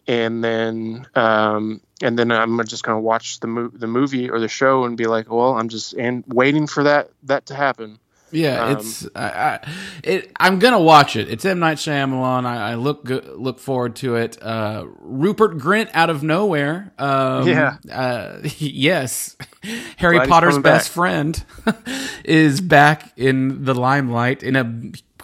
and 0.07 0.43
then 0.43 1.07
um, 1.15 1.81
and 2.01 2.17
then 2.17 2.31
I'm 2.31 2.63
just 2.65 2.83
to 2.95 3.01
watch 3.01 3.39
the 3.39 3.47
mo- 3.47 3.71
the 3.73 3.87
movie 3.87 4.29
or 4.29 4.39
the 4.39 4.47
show 4.47 4.85
and 4.85 4.95
be 4.95 5.05
like, 5.05 5.29
well, 5.29 5.57
I'm 5.57 5.69
just 5.69 5.93
and 5.93 6.23
waiting 6.27 6.67
for 6.67 6.83
that 6.83 7.09
that 7.23 7.47
to 7.47 7.55
happen. 7.55 7.99
Yeah, 8.31 8.65
um, 8.65 8.77
it's 8.77 9.07
I, 9.15 9.29
I, 9.29 9.73
it. 10.03 10.31
I'm 10.39 10.59
gonna 10.59 10.79
watch 10.79 11.15
it. 11.15 11.29
It's 11.29 11.45
M 11.45 11.59
Night 11.59 11.77
Shyamalan. 11.77 12.45
I, 12.45 12.71
I 12.71 12.75
look 12.75 13.05
go, 13.05 13.21
look 13.35 13.59
forward 13.59 13.95
to 13.97 14.15
it. 14.15 14.41
Uh, 14.41 14.85
Rupert 14.99 15.57
Grint 15.57 15.89
out 15.93 16.09
of 16.09 16.23
nowhere. 16.23 16.93
Um, 16.97 17.47
yeah. 17.47 17.77
Uh, 17.91 18.39
yes, 18.57 19.37
Harry 19.97 20.17
Glad 20.17 20.29
Potter's 20.29 20.59
best 20.59 20.89
back. 20.89 20.93
friend 20.93 21.45
is 22.25 22.59
back 22.59 23.13
in 23.17 23.63
the 23.63 23.73
limelight 23.73 24.43
in 24.43 24.55
a 24.55 24.63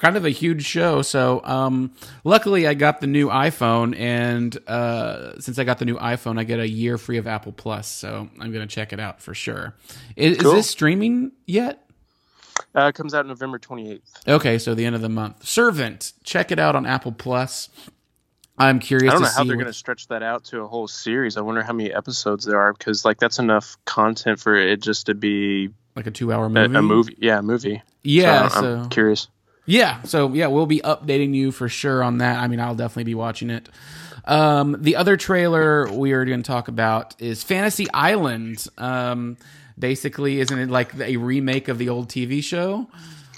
kind 0.04 0.18
of 0.18 0.26
a 0.26 0.30
huge 0.30 0.66
show. 0.66 1.02
So, 1.02 1.42
um, 1.46 1.94
luckily, 2.24 2.68
I 2.68 2.74
got 2.74 3.00
the 3.00 3.08
new 3.08 3.28
iPhone, 3.28 3.98
and 3.98 4.56
uh, 4.68 5.40
since 5.40 5.60
I 5.60 5.64
got 5.64 5.80
the 5.80 5.86
new 5.86 5.98
iPhone, 5.98 6.40
I 6.40 6.44
get 6.44 6.60
a 6.60 6.68
year 6.68 6.98
free 6.98 7.18
of 7.18 7.28
Apple 7.28 7.54
Plus. 7.54 7.88
So 7.88 8.30
I'm 8.40 8.52
gonna 8.52 8.68
check 8.68 8.94
it 8.94 9.00
out 9.00 9.22
for 9.22 9.34
sure. 9.34 9.76
Is, 10.16 10.38
cool. 10.38 10.52
is 10.52 10.58
this 10.58 10.70
streaming 10.70 11.32
yet? 11.46 11.83
Uh, 12.76 12.92
comes 12.92 13.14
out 13.14 13.26
November 13.26 13.60
28th. 13.60 14.28
Okay, 14.28 14.58
so 14.58 14.74
the 14.74 14.86
end 14.86 14.96
of 14.96 15.02
the 15.02 15.10
month. 15.10 15.46
Servant, 15.46 16.14
check 16.24 16.52
it 16.52 16.60
out 16.60 16.76
on 16.76 16.86
Apple 16.86 17.12
Plus. 17.12 17.70
I'm 18.58 18.80
curious. 18.80 19.12
I 19.12 19.14
don't 19.14 19.24
know 19.24 19.30
how 19.30 19.44
they're 19.44 19.56
going 19.56 19.66
to 19.66 19.74
stretch 19.74 20.08
that 20.08 20.22
out 20.22 20.46
to 20.46 20.62
a 20.62 20.68
whole 20.68 20.88
series. 20.88 21.38
I 21.38 21.42
wonder 21.42 21.64
how 21.64 21.74
many 21.74 21.92
episodes 21.92 22.46
there 22.46 22.60
are 22.60 22.74
because 22.74 23.04
like 23.04 23.20
that's 23.20 23.40
enough 23.40 23.78
content 23.86 24.40
for 24.40 24.56
it 24.56 24.82
just 24.82 25.08
to 25.08 25.16
be 25.16 25.70
like 25.96 26.08
a 26.08 26.12
two-hour 26.12 26.50
movie. 26.50 26.76
A, 26.76 26.80
a 26.80 26.82
movie, 26.82 27.18
yeah, 27.20 27.40
a 27.40 27.42
movie. 27.42 27.82
Yeah, 28.04 28.48
so, 28.50 28.62
so 28.62 28.76
I'm 28.78 28.90
curious. 28.90 29.28
Yeah, 29.66 30.04
so 30.04 30.32
yeah, 30.34 30.48
we'll 30.48 30.66
be 30.66 30.82
updating 30.82 31.34
you 31.34 31.52
for 31.52 31.70
sure 31.70 32.04
on 32.04 32.20
that. 32.20 32.38
I 32.38 32.48
mean, 32.48 32.60
I'll 32.60 32.76
definitely 32.76 33.06
be 33.06 33.16
watching 33.16 33.50
it. 33.50 33.70
Um, 34.26 34.78
the 34.80 34.96
other 34.96 35.18
trailer 35.18 35.92
we 35.92 36.12
are 36.14 36.24
going 36.26 36.44
to 36.44 36.48
talk 36.48 36.68
about 36.68 37.20
is 37.20 37.44
Fantasy 37.44 37.88
Island. 37.94 38.66
Um, 38.78 39.38
basically, 39.78 40.40
isn't 40.40 40.58
it 40.58 40.70
like 40.70 40.94
a 41.00 41.18
remake 41.18 41.68
of 41.68 41.78
the 41.78 41.90
old 41.90 42.10
TV 42.10 42.44
show? 42.44 42.88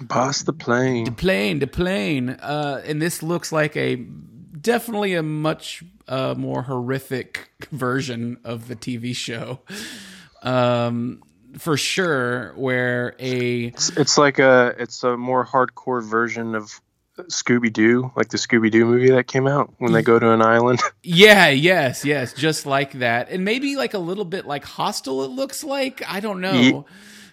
Boss 0.02 0.44
the 0.44 0.54
plane. 0.54 1.06
The 1.06 1.12
plane, 1.12 1.60
the 1.60 1.68
plane. 1.68 2.30
Uh, 2.30 2.82
and 2.86 3.02
this 3.02 3.24
looks 3.24 3.52
like 3.52 3.78
a 3.78 3.96
definitely 3.96 5.14
a 5.14 5.24
much 5.24 5.84
uh, 6.08 6.36
more 6.38 6.64
horrific 6.64 7.52
version 7.72 8.38
of 8.44 8.68
the 8.68 8.76
TV 8.76 9.16
show. 9.16 9.60
Um, 10.44 11.24
for 11.58 11.78
sure 11.78 12.54
where 12.56 13.16
a 13.18 13.66
it's, 13.66 13.90
it's, 13.96 14.18
like 14.18 14.40
a 14.40 14.76
it's 14.78 15.04
a 15.04 15.16
more 15.16 15.46
hardcore 15.46 16.04
version 16.04 16.54
of 16.54 16.82
Scooby 17.24 17.72
Doo, 17.72 18.12
like 18.16 18.30
the 18.30 18.38
Scooby 18.38 18.70
Doo 18.70 18.86
movie 18.86 19.12
that 19.12 19.28
came 19.28 19.48
out 19.48 19.74
when 19.78 19.94
they 19.94 20.02
go 20.02 20.20
to 20.20 20.32
an 20.32 20.42
island. 20.42 20.82
Yeah, 21.08 21.50
yes, 21.50 22.04
yes, 22.04 22.34
just 22.34 22.66
like 22.66 22.94
that, 22.94 23.30
and 23.30 23.46
maybe 23.46 23.76
like 23.76 23.94
a 23.94 24.00
little 24.00 24.26
bit 24.26 24.46
like 24.46 24.66
Hostel. 24.66 25.24
It 25.24 25.30
looks 25.30 25.64
like 25.64 26.02
I 26.08 26.20
don't 26.20 26.42
know. 26.42 26.86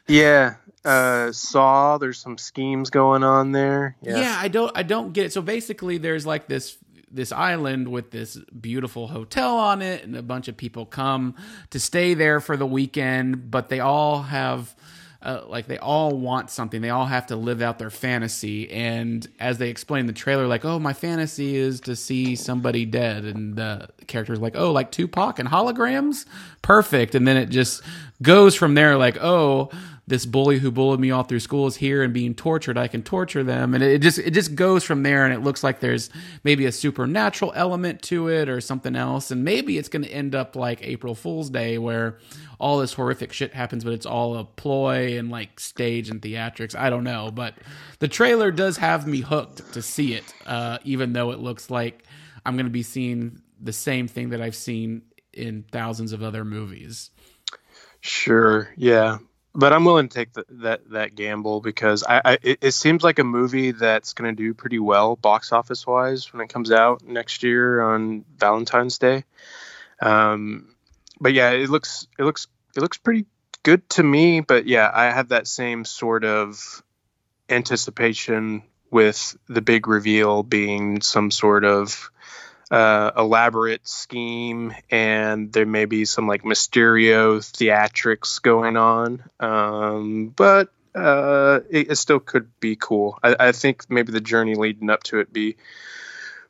Yeah, 0.07 0.55
uh, 0.85 1.33
Saw. 1.33 1.99
There's 1.99 2.19
some 2.19 2.37
schemes 2.39 2.91
going 2.91 3.25
on 3.25 3.53
there. 3.53 3.97
Yeah. 4.03 4.21
yeah, 4.21 4.37
I 4.39 4.49
don't, 4.49 4.71
I 4.77 4.83
don't 4.83 5.13
get 5.13 5.27
it. 5.27 5.33
So 5.33 5.41
basically, 5.41 5.99
there's 5.99 6.27
like 6.27 6.49
this 6.49 6.77
this 7.11 7.33
island 7.33 7.89
with 7.89 8.11
this 8.11 8.39
beautiful 8.61 9.09
hotel 9.09 9.57
on 9.57 9.81
it, 9.83 10.05
and 10.05 10.17
a 10.17 10.23
bunch 10.23 10.49
of 10.49 10.57
people 10.57 10.87
come 10.87 11.35
to 11.71 11.81
stay 11.81 12.15
there 12.15 12.41
for 12.41 12.57
the 12.57 12.67
weekend, 12.67 13.51
but 13.51 13.69
they 13.69 13.81
all 13.81 14.23
have. 14.23 14.75
Uh, 15.23 15.45
like 15.47 15.69
they 15.69 15.79
all 15.79 16.11
want 16.17 16.51
something. 16.51 16.83
They 16.83 16.91
all 16.91 17.07
have 17.07 17.29
to 17.29 17.37
live 17.37 17.63
out 17.63 17.79
their 17.79 17.91
fantasy. 17.91 18.69
And 18.71 19.25
as 19.39 19.59
they 19.59 19.69
explain 19.69 20.07
the 20.07 20.13
trailer, 20.13 20.49
like, 20.49 20.65
oh, 20.65 20.81
my 20.81 20.93
fantasy 20.93 21.55
is 21.55 21.81
to 21.83 21.95
see 21.95 22.35
somebody 22.35 22.85
dead, 22.85 23.25
and 23.25 23.55
the 23.55 23.89
character's 24.09 24.41
like, 24.41 24.57
oh, 24.57 24.73
like 24.73 24.91
Tupac 24.91 25.39
and 25.39 25.49
holograms, 25.49 26.27
perfect. 26.61 27.15
And 27.15 27.27
then 27.27 27.37
it 27.37 27.51
just 27.51 27.83
goes 28.21 28.57
from 28.57 28.75
there, 28.75 28.97
like, 28.97 29.17
oh, 29.23 29.71
this 30.07 30.27
bully 30.27 30.59
who 30.59 30.73
bullied 30.73 30.99
me 30.99 31.13
all 31.13 31.23
through 31.23 31.41
school 31.41 31.69
is 31.69 31.77
here 31.77 32.03
and 32.03 32.13
being 32.13 32.35
tortured. 32.35 32.77
I 32.77 32.89
can 32.89 33.03
torture 33.03 33.45
them, 33.45 33.73
and 33.73 33.85
it 33.85 34.01
just 34.01 34.19
it 34.19 34.33
just 34.33 34.57
goes 34.57 34.83
from 34.83 35.05
there. 35.05 35.25
And 35.25 35.33
it 35.33 35.41
looks 35.41 35.63
like 35.63 35.79
there's 35.79 36.11
maybe 36.43 36.67
a 36.67 36.73
supernatural 36.73 37.53
element 37.55 38.03
to 38.03 38.29
it 38.29 38.49
or 38.49 38.61
something 38.61 38.97
else, 38.97 39.31
and 39.31 39.45
maybe 39.45 39.79
it's 39.79 39.89
going 39.89 40.03
to 40.03 40.11
end 40.11 40.35
up 40.35 40.57
like 40.57 40.83
April 40.83 41.15
Fool's 41.15 41.51
Day, 41.51 41.79
where 41.79 42.19
all 42.59 42.79
this 42.79 42.95
horrific 42.95 43.33
shit 43.33 43.55
happens, 43.55 43.85
but 43.85 43.93
it's 43.93 44.07
all 44.07 44.37
a 44.37 44.45
ploy 44.45 45.19
and 45.19 45.31
like 45.31 45.61
stage 45.61 46.11
and 46.11 46.21
theatrics. 46.21 46.77
I 46.77 46.91
don't 46.91 47.05
know, 47.05 47.31
but 47.33 47.55
the 48.01 48.09
trailer 48.09 48.51
does 48.51 48.79
have 48.79 49.07
me 49.07 49.21
hooked 49.21 49.73
to 49.75 49.83
see 49.83 50.15
it, 50.15 50.35
uh, 50.47 50.79
even 50.85 51.13
though 51.13 51.31
it 51.31 51.39
looks 51.39 51.71
like 51.71 52.05
I'm 52.45 52.57
going 52.57 52.67
to 52.67 52.71
be 52.71 52.83
seeing 52.83 53.41
the 53.61 53.73
same 53.73 54.09
thing 54.09 54.31
that 54.31 54.41
I've 54.41 54.57
seen 54.57 55.03
in 55.33 55.65
thousands 55.71 56.13
of 56.13 56.25
other 56.25 56.45
movies. 56.45 57.11
Sure. 58.01 58.69
Yeah 58.77 59.19
but 59.55 59.73
I'm 59.73 59.85
willing 59.85 60.09
to 60.09 60.15
take 60.15 60.33
the, 60.33 60.45
that 60.49 60.91
that 60.91 61.15
gamble 61.15 61.61
because 61.61 62.03
I, 62.03 62.21
I 62.25 62.39
it, 62.43 62.59
it, 62.63 62.71
seems 62.73 63.03
like 63.03 63.19
a 63.19 63.25
movie 63.25 63.73
that's 63.73 64.15
going 64.15 64.35
to 64.35 64.43
do 64.43 64.55
pretty 64.55 64.79
well 64.79 65.17
box 65.17 65.53
office 65.53 65.87
wise 65.87 66.33
when 66.33 66.43
it 66.43 66.49
comes 66.49 66.71
out 66.73 67.03
next 67.05 67.43
year 67.43 67.81
on 67.81 68.25
Valentine's 68.39 68.99
Day. 68.99 69.25
Um, 70.01 70.75
but 71.21 71.35
yeah, 71.35 71.51
it 71.51 71.69
looks 71.69 72.07
it 72.19 72.25
looks 72.25 72.47
it 72.77 72.81
looks 72.81 72.97
pretty 72.97 73.27
good 73.63 73.89
to 73.91 74.03
me. 74.03 74.41
But 74.41 74.67
yeah, 74.67 74.91
I 74.93 75.11
have 75.11 75.29
that 75.29 75.47
same 75.47 75.85
sort 75.85 76.25
of 76.25 76.83
anticipation 77.49 78.63
with 78.91 79.37
the 79.49 79.63
big 79.63 79.87
reveal 79.87 80.43
being 80.43 81.01
some 81.01 81.31
sort 81.31 81.65
of 81.65 82.11
uh, 82.73 83.13
elaborate 83.19 83.87
scheme, 83.87 84.75
and 84.91 85.53
there 85.53 85.67
may 85.67 85.85
be 85.85 86.07
some 86.07 86.27
like 86.27 86.43
Mysterio 86.43 87.39
theatrics 87.39 88.41
going 88.41 88.79
on. 88.79 89.23
Um, 89.39 90.29
but 90.29 90.71
uh, 90.95 91.61
it, 91.69 91.91
it 91.91 91.97
still 91.97 92.19
could 92.19 92.49
be 92.61 92.77
cool. 92.77 93.19
I, 93.23 93.37
I 93.39 93.53
think 93.53 93.91
maybe 93.91 94.11
the 94.11 94.23
journey 94.23 94.55
leading 94.55 94.89
up 94.89 95.03
to 95.05 95.19
it 95.19 95.31
be 95.31 95.57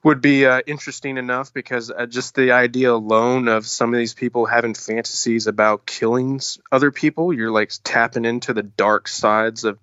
would 0.05 0.21
be 0.21 0.47
uh, 0.47 0.61
interesting 0.65 1.17
enough 1.17 1.53
because 1.53 1.91
uh, 1.91 2.07
just 2.07 2.37
the 2.37 2.53
idea 2.53 2.93
alone 2.93 3.49
of 3.49 3.67
some 3.67 3.93
of 3.93 3.99
these 3.99 4.15
people 4.15 4.47
having 4.47 4.75
fantasies 4.75 5.49
about 5.49 5.87
killing 5.87 6.41
other 6.71 6.93
people, 6.93 7.33
you're 7.33 7.53
like 7.53 7.73
tapping 7.83 8.25
into 8.25 8.55
the 8.55 8.63
dark 8.63 9.09
sides 9.09 9.65
of 9.65 9.79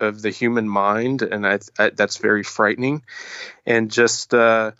of 0.00 0.20
the 0.20 0.30
human 0.30 0.68
mind, 0.68 1.22
and 1.22 1.46
I, 1.46 1.60
I, 1.78 1.90
that's 1.90 2.18
very 2.18 2.42
frightening. 2.42 3.04
And 3.64 3.90
just 3.90 4.34
uh, 4.34 4.72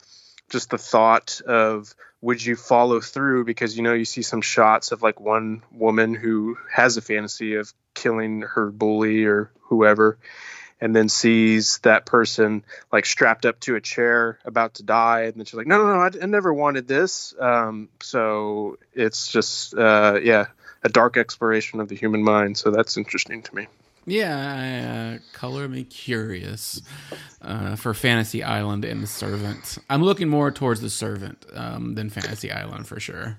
just 0.53 0.71
the 0.71 0.79
thought 0.79 1.41
of 1.47 1.93
would 2.21 2.45
you 2.45 2.55
follow 2.55 3.01
through? 3.01 3.45
Because 3.45 3.77
you 3.77 3.83
know 3.83 3.95
you 3.95 4.05
see 4.05 4.23
some 4.23 4.43
shots 4.43 4.93
of 4.93 5.03
like 5.03 5.19
one 5.19 5.63
woman 5.73 6.15
who 6.15 6.57
has 6.71 6.97
a 6.97 7.03
fantasy 7.03 7.57
of 7.57 7.73
killing 7.95 8.43
her 8.43 8.71
bully 8.71 9.25
or 9.25 9.51
whoever 9.63 10.19
and 10.81 10.97
then 10.97 11.09
sees 11.09 11.79
that 11.79 12.07
person 12.07 12.65
like 12.91 13.07
strapped 13.07 13.47
up 13.47 13.61
to 13.61 13.77
a 13.77 13.81
chair 13.81 14.39
about 14.45 14.75
to 14.75 14.83
die 14.83 15.23
and 15.23 15.35
then 15.35 15.45
she's 15.45 15.55
like 15.55 15.67
no 15.67 15.79
no 15.79 15.95
no 15.95 16.01
i, 16.01 16.11
I 16.23 16.27
never 16.27 16.53
wanted 16.53 16.89
this. 16.89 17.35
Um, 17.39 17.89
so 18.01 18.79
it's 18.93 19.29
just 19.29 19.75
uh, 19.75 20.19
yeah 20.23 20.47
a 20.83 20.89
dark 20.89 21.17
exploration 21.17 21.81
of 21.81 21.89
the 21.89 21.95
human 21.95 22.25
mind. 22.25 22.59
So 22.59 22.71
that's 22.71 22.97
interesting 22.97 23.43
to 23.43 23.55
me 23.55 23.69
Yeah, 24.05 25.19
uh, 25.21 25.37
color 25.37 25.69
me 25.69 25.85
curious 25.85 26.83
uh, 27.41 27.77
for 27.77 27.95
Fantasy 27.95 28.43
Island 28.43 28.85
and 28.85 29.03
the 29.03 29.07
Servant. 29.07 29.79
I'm 29.89 30.03
looking 30.03 30.29
more 30.29 30.51
towards 30.51 30.81
the 30.81 30.91
Servant 30.91 31.45
um, 31.55 31.95
than 31.95 32.11
Fantasy 32.11 32.51
Island 32.51 32.87
for 32.89 32.99
sure. 32.99 33.39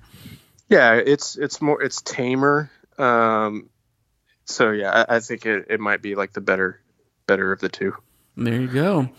yeah 0.69 0.93
it's 0.93 1.35
it's 1.37 1.61
more 1.61 1.81
it's 1.83 2.01
tamer 2.01 2.71
um, 2.97 3.69
so 4.45 4.71
yeah 4.71 5.05
i, 5.09 5.17
I 5.17 5.19
think 5.19 5.45
it, 5.45 5.65
it 5.69 5.79
might 5.81 6.01
be 6.01 6.15
like 6.15 6.31
the 6.33 6.41
better 6.41 6.79
better 7.27 7.51
of 7.51 7.59
the 7.59 7.69
two 7.69 7.93
There 8.35 8.59
you 8.61 8.67
go. 8.67 9.09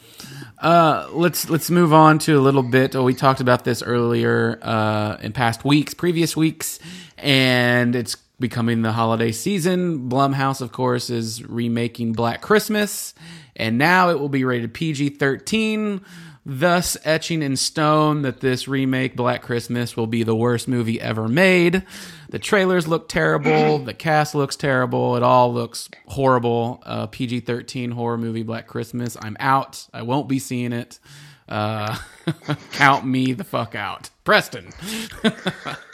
Uh, 0.58 1.08
let's 1.12 1.48
let's 1.48 1.70
move 1.70 1.92
on 1.92 2.18
to 2.20 2.36
a 2.36 2.42
little 2.42 2.64
bit. 2.64 2.96
Oh, 2.96 3.04
we 3.04 3.14
talked 3.14 3.40
about 3.40 3.62
this 3.64 3.80
earlier 3.82 4.58
uh, 4.60 5.18
in 5.22 5.32
past 5.32 5.64
weeks, 5.64 5.94
previous 5.94 6.36
weeks, 6.36 6.80
and 7.16 7.94
it's 7.94 8.16
becoming 8.38 8.83
the 8.83 8.93
holiday 8.93 9.33
season. 9.33 10.09
Blumhouse, 10.09 10.61
of 10.61 10.73
course, 10.73 11.11
is 11.11 11.45
remaking 11.45 12.12
Black 12.12 12.41
Christmas, 12.41 13.14
and 13.57 13.79
now 13.79 14.11
it 14.11 14.19
will 14.19 14.29
be 14.29 14.45
rated 14.45 14.75
PG 14.75 15.11
thirteen. 15.11 16.00
Thus, 16.47 16.99
etching 17.05 17.43
in 17.43 17.57
stone 17.57 18.21
that 18.23 18.41
this 18.41 18.69
remake, 18.69 19.17
Black 19.17 19.41
Christmas, 19.41 19.97
will 19.97 20.07
be 20.07 20.25
the 20.25 20.37
worst 20.37 20.69
movie 20.69 21.00
ever 21.00 21.26
made. 21.26 21.85
The 22.29 22.38
trailers 22.38 22.87
look 22.87 23.09
terrible. 23.09 23.79
The 23.79 23.95
cast 23.95 24.35
looks 24.35 24.55
terrible. 24.55 25.17
It 25.17 25.23
all 25.23 25.55
looks 25.55 25.88
horrible. 26.07 26.83
Uh, 26.85 27.07
PG 27.07 27.41
13 27.41 27.93
horror 27.93 28.19
movie, 28.19 28.43
Black 28.43 28.67
Christmas. 28.67 29.17
I'm 29.23 29.38
out. 29.41 29.87
I 29.95 30.03
won't 30.03 30.29
be 30.29 30.38
seeing 30.38 30.75
it. 30.75 30.99
Uh, 31.49 31.97
count 32.73 33.07
me 33.07 33.33
the 33.33 33.45
fuck 33.45 33.75
out. 33.75 34.11
Preston. 34.25 34.71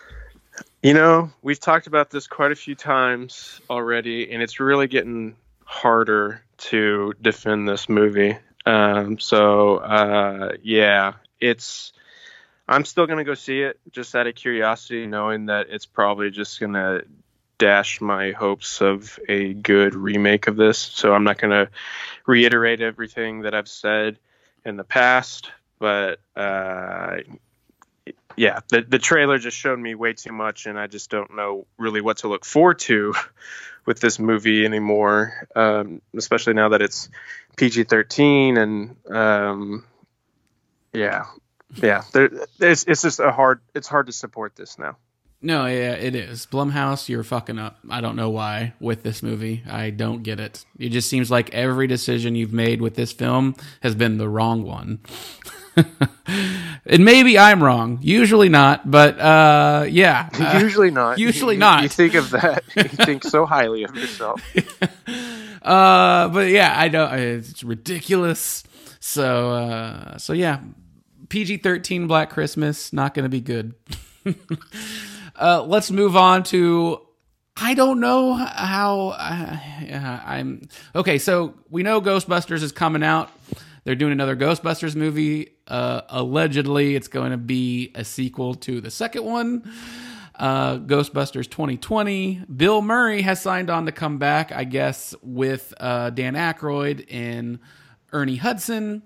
You 0.82 0.94
know, 0.94 1.30
we've 1.42 1.60
talked 1.60 1.88
about 1.88 2.08
this 2.08 2.26
quite 2.26 2.52
a 2.52 2.56
few 2.56 2.74
times 2.74 3.60
already, 3.68 4.32
and 4.32 4.42
it's 4.42 4.60
really 4.60 4.86
getting 4.86 5.36
harder 5.62 6.42
to 6.56 7.12
defend 7.20 7.68
this 7.68 7.86
movie. 7.86 8.38
Um, 8.64 9.18
so, 9.18 9.76
uh, 9.76 10.52
yeah, 10.62 11.14
it's. 11.38 11.92
I'm 12.66 12.86
still 12.86 13.06
gonna 13.06 13.24
go 13.24 13.34
see 13.34 13.60
it 13.60 13.78
just 13.90 14.14
out 14.14 14.26
of 14.26 14.34
curiosity, 14.36 15.06
knowing 15.06 15.46
that 15.46 15.66
it's 15.68 15.84
probably 15.84 16.30
just 16.30 16.58
gonna 16.60 17.02
dash 17.58 18.00
my 18.00 18.30
hopes 18.30 18.80
of 18.80 19.18
a 19.28 19.52
good 19.52 19.94
remake 19.94 20.46
of 20.46 20.56
this. 20.56 20.78
So 20.78 21.12
I'm 21.12 21.24
not 21.24 21.36
gonna 21.36 21.68
reiterate 22.26 22.80
everything 22.80 23.42
that 23.42 23.54
I've 23.54 23.68
said 23.68 24.18
in 24.64 24.78
the 24.78 24.84
past, 24.84 25.50
but 25.78 26.20
uh, 26.34 27.18
yeah, 28.40 28.60
the 28.70 28.80
the 28.80 28.98
trailer 28.98 29.38
just 29.38 29.58
showed 29.58 29.78
me 29.78 29.94
way 29.94 30.14
too 30.14 30.32
much, 30.32 30.64
and 30.64 30.78
I 30.78 30.86
just 30.86 31.10
don't 31.10 31.36
know 31.36 31.66
really 31.76 32.00
what 32.00 32.16
to 32.18 32.28
look 32.28 32.46
forward 32.46 32.78
to 32.78 33.12
with 33.84 34.00
this 34.00 34.18
movie 34.18 34.64
anymore. 34.64 35.46
Um, 35.54 36.00
especially 36.16 36.54
now 36.54 36.70
that 36.70 36.80
it's 36.80 37.10
PG 37.58 37.84
thirteen, 37.84 38.56
and 38.56 38.96
um, 39.14 39.84
yeah, 40.94 41.26
yeah, 41.74 42.02
there, 42.14 42.30
it's 42.58 42.84
it's 42.84 43.02
just 43.02 43.20
a 43.20 43.30
hard 43.30 43.60
it's 43.74 43.88
hard 43.88 44.06
to 44.06 44.12
support 44.12 44.56
this 44.56 44.78
now. 44.78 44.96
No, 45.42 45.66
yeah, 45.66 45.92
it 45.92 46.14
is. 46.14 46.46
Blumhouse, 46.46 47.10
you're 47.10 47.22
fucking 47.22 47.58
up. 47.58 47.76
I 47.90 48.00
don't 48.00 48.16
know 48.16 48.30
why 48.30 48.72
with 48.80 49.02
this 49.02 49.22
movie. 49.22 49.64
I 49.68 49.90
don't 49.90 50.22
get 50.22 50.40
it. 50.40 50.64
It 50.78 50.90
just 50.90 51.10
seems 51.10 51.30
like 51.30 51.52
every 51.52 51.86
decision 51.86 52.36
you've 52.36 52.54
made 52.54 52.80
with 52.80 52.94
this 52.94 53.12
film 53.12 53.54
has 53.82 53.94
been 53.94 54.16
the 54.16 54.30
wrong 54.30 54.62
one. 54.62 55.00
and 56.86 57.04
maybe 57.04 57.38
I'm 57.38 57.62
wrong. 57.62 57.98
Usually 58.02 58.48
not, 58.48 58.90
but 58.90 59.18
uh, 59.18 59.86
yeah. 59.88 60.28
Uh, 60.40 60.58
usually 60.62 60.90
not. 60.90 61.18
usually 61.18 61.54
You- 61.54 61.60
not. 61.60 61.82
You 61.82 61.88
think 61.88 62.14
of 62.14 62.30
that. 62.30 62.64
You 62.76 62.82
think 63.06 63.24
so 63.24 63.46
highly 63.46 63.84
of 63.84 63.94
yourself. 63.94 64.42
Uh, 65.62 66.28
but 66.28 66.48
yeah, 66.48 66.74
I 66.76 66.88
know 66.88 67.06
it's 67.12 67.62
ridiculous. 67.62 68.64
So, 69.00 69.50
uh, 69.52 70.18
so 70.18 70.32
yeah, 70.32 70.60
PG 71.28 71.58
thirteen 71.58 72.06
Black 72.06 72.30
Christmas 72.30 72.92
not 72.92 73.14
going 73.14 73.24
to 73.24 73.28
be 73.30 73.40
good. 73.40 73.74
uh, 75.38 75.62
let's 75.64 75.90
move 75.90 76.16
on 76.16 76.42
to. 76.44 77.00
I 77.62 77.74
don't 77.74 78.00
know 78.00 78.34
how 78.34 79.08
uh, 79.18 80.20
I'm 80.26 80.62
okay. 80.94 81.18
So 81.18 81.54
we 81.68 81.82
know 81.82 82.00
Ghostbusters 82.00 82.62
is 82.62 82.72
coming 82.72 83.02
out. 83.02 83.30
They're 83.84 83.94
doing 83.94 84.12
another 84.12 84.36
Ghostbusters 84.36 84.94
movie. 84.94 85.56
Uh, 85.66 86.02
allegedly, 86.08 86.96
it's 86.96 87.08
going 87.08 87.30
to 87.30 87.38
be 87.38 87.92
a 87.94 88.04
sequel 88.04 88.54
to 88.54 88.80
the 88.80 88.90
second 88.90 89.24
one 89.24 89.70
uh, 90.40 90.78
Ghostbusters 90.78 91.48
2020. 91.48 92.42
Bill 92.56 92.82
Murray 92.82 93.22
has 93.22 93.40
signed 93.40 93.70
on 93.70 93.86
to 93.86 93.92
come 93.92 94.18
back, 94.18 94.50
I 94.50 94.64
guess, 94.64 95.14
with 95.22 95.72
uh, 95.78 96.10
Dan 96.10 96.34
Aykroyd 96.34 97.06
and 97.10 97.60
Ernie 98.12 98.36
Hudson. 98.36 99.02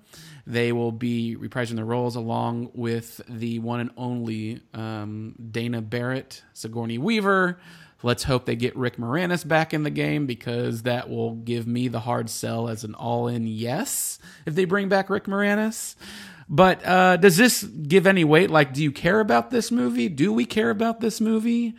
They 0.47 0.73
will 0.73 0.93
be 0.93 1.37
reprising 1.39 1.77
their 1.77 1.85
roles 1.85 2.17
along 2.17 2.71
with 2.75 3.21
the 3.29 3.59
one 3.59 3.81
and 3.81 3.91
only 3.97 4.61
um, 4.73 5.35
Dana 5.51 5.83
Barrett, 5.83 6.43
Sigourney 6.53 6.99
Weaver. 6.99 7.59
Let's 8.05 8.25
hope 8.25 8.45
they 8.45 8.55
get 8.55 8.77
Rick 8.77 8.99
Moranis 8.99 9.49
back 9.49 9.73
in 9.73 9.83
the 9.83 9.91
game 9.91 10.27
because 10.27 10.83
that 10.83 11.09
will 11.09 11.37
give 11.37 11.67
me 11.67 11.89
the 11.89 12.01
hard 12.01 12.29
sell 12.29 12.69
as 12.69 12.85
an 12.85 12.95
all 12.95 13.29
in 13.29 13.47
yes 13.47 14.19
if 14.45 14.55
they 14.55 14.67
bring 14.67 14.91
back 14.91 15.09
Rick 15.09 15.25
Moranis. 15.25 15.95
But 16.47 16.85
uh, 16.85 17.17
does 17.17 17.39
this 17.39 17.65
give 17.65 18.07
any 18.07 18.23
weight? 18.23 18.51
Like, 18.51 18.75
do 18.75 18.83
you 18.83 18.93
care 18.93 19.21
about 19.21 19.51
this 19.51 19.71
movie? 19.71 20.11
Do 20.11 20.35
we 20.35 20.45
care 20.45 20.69
about 20.69 21.01
this 21.01 21.19
movie? 21.19 21.77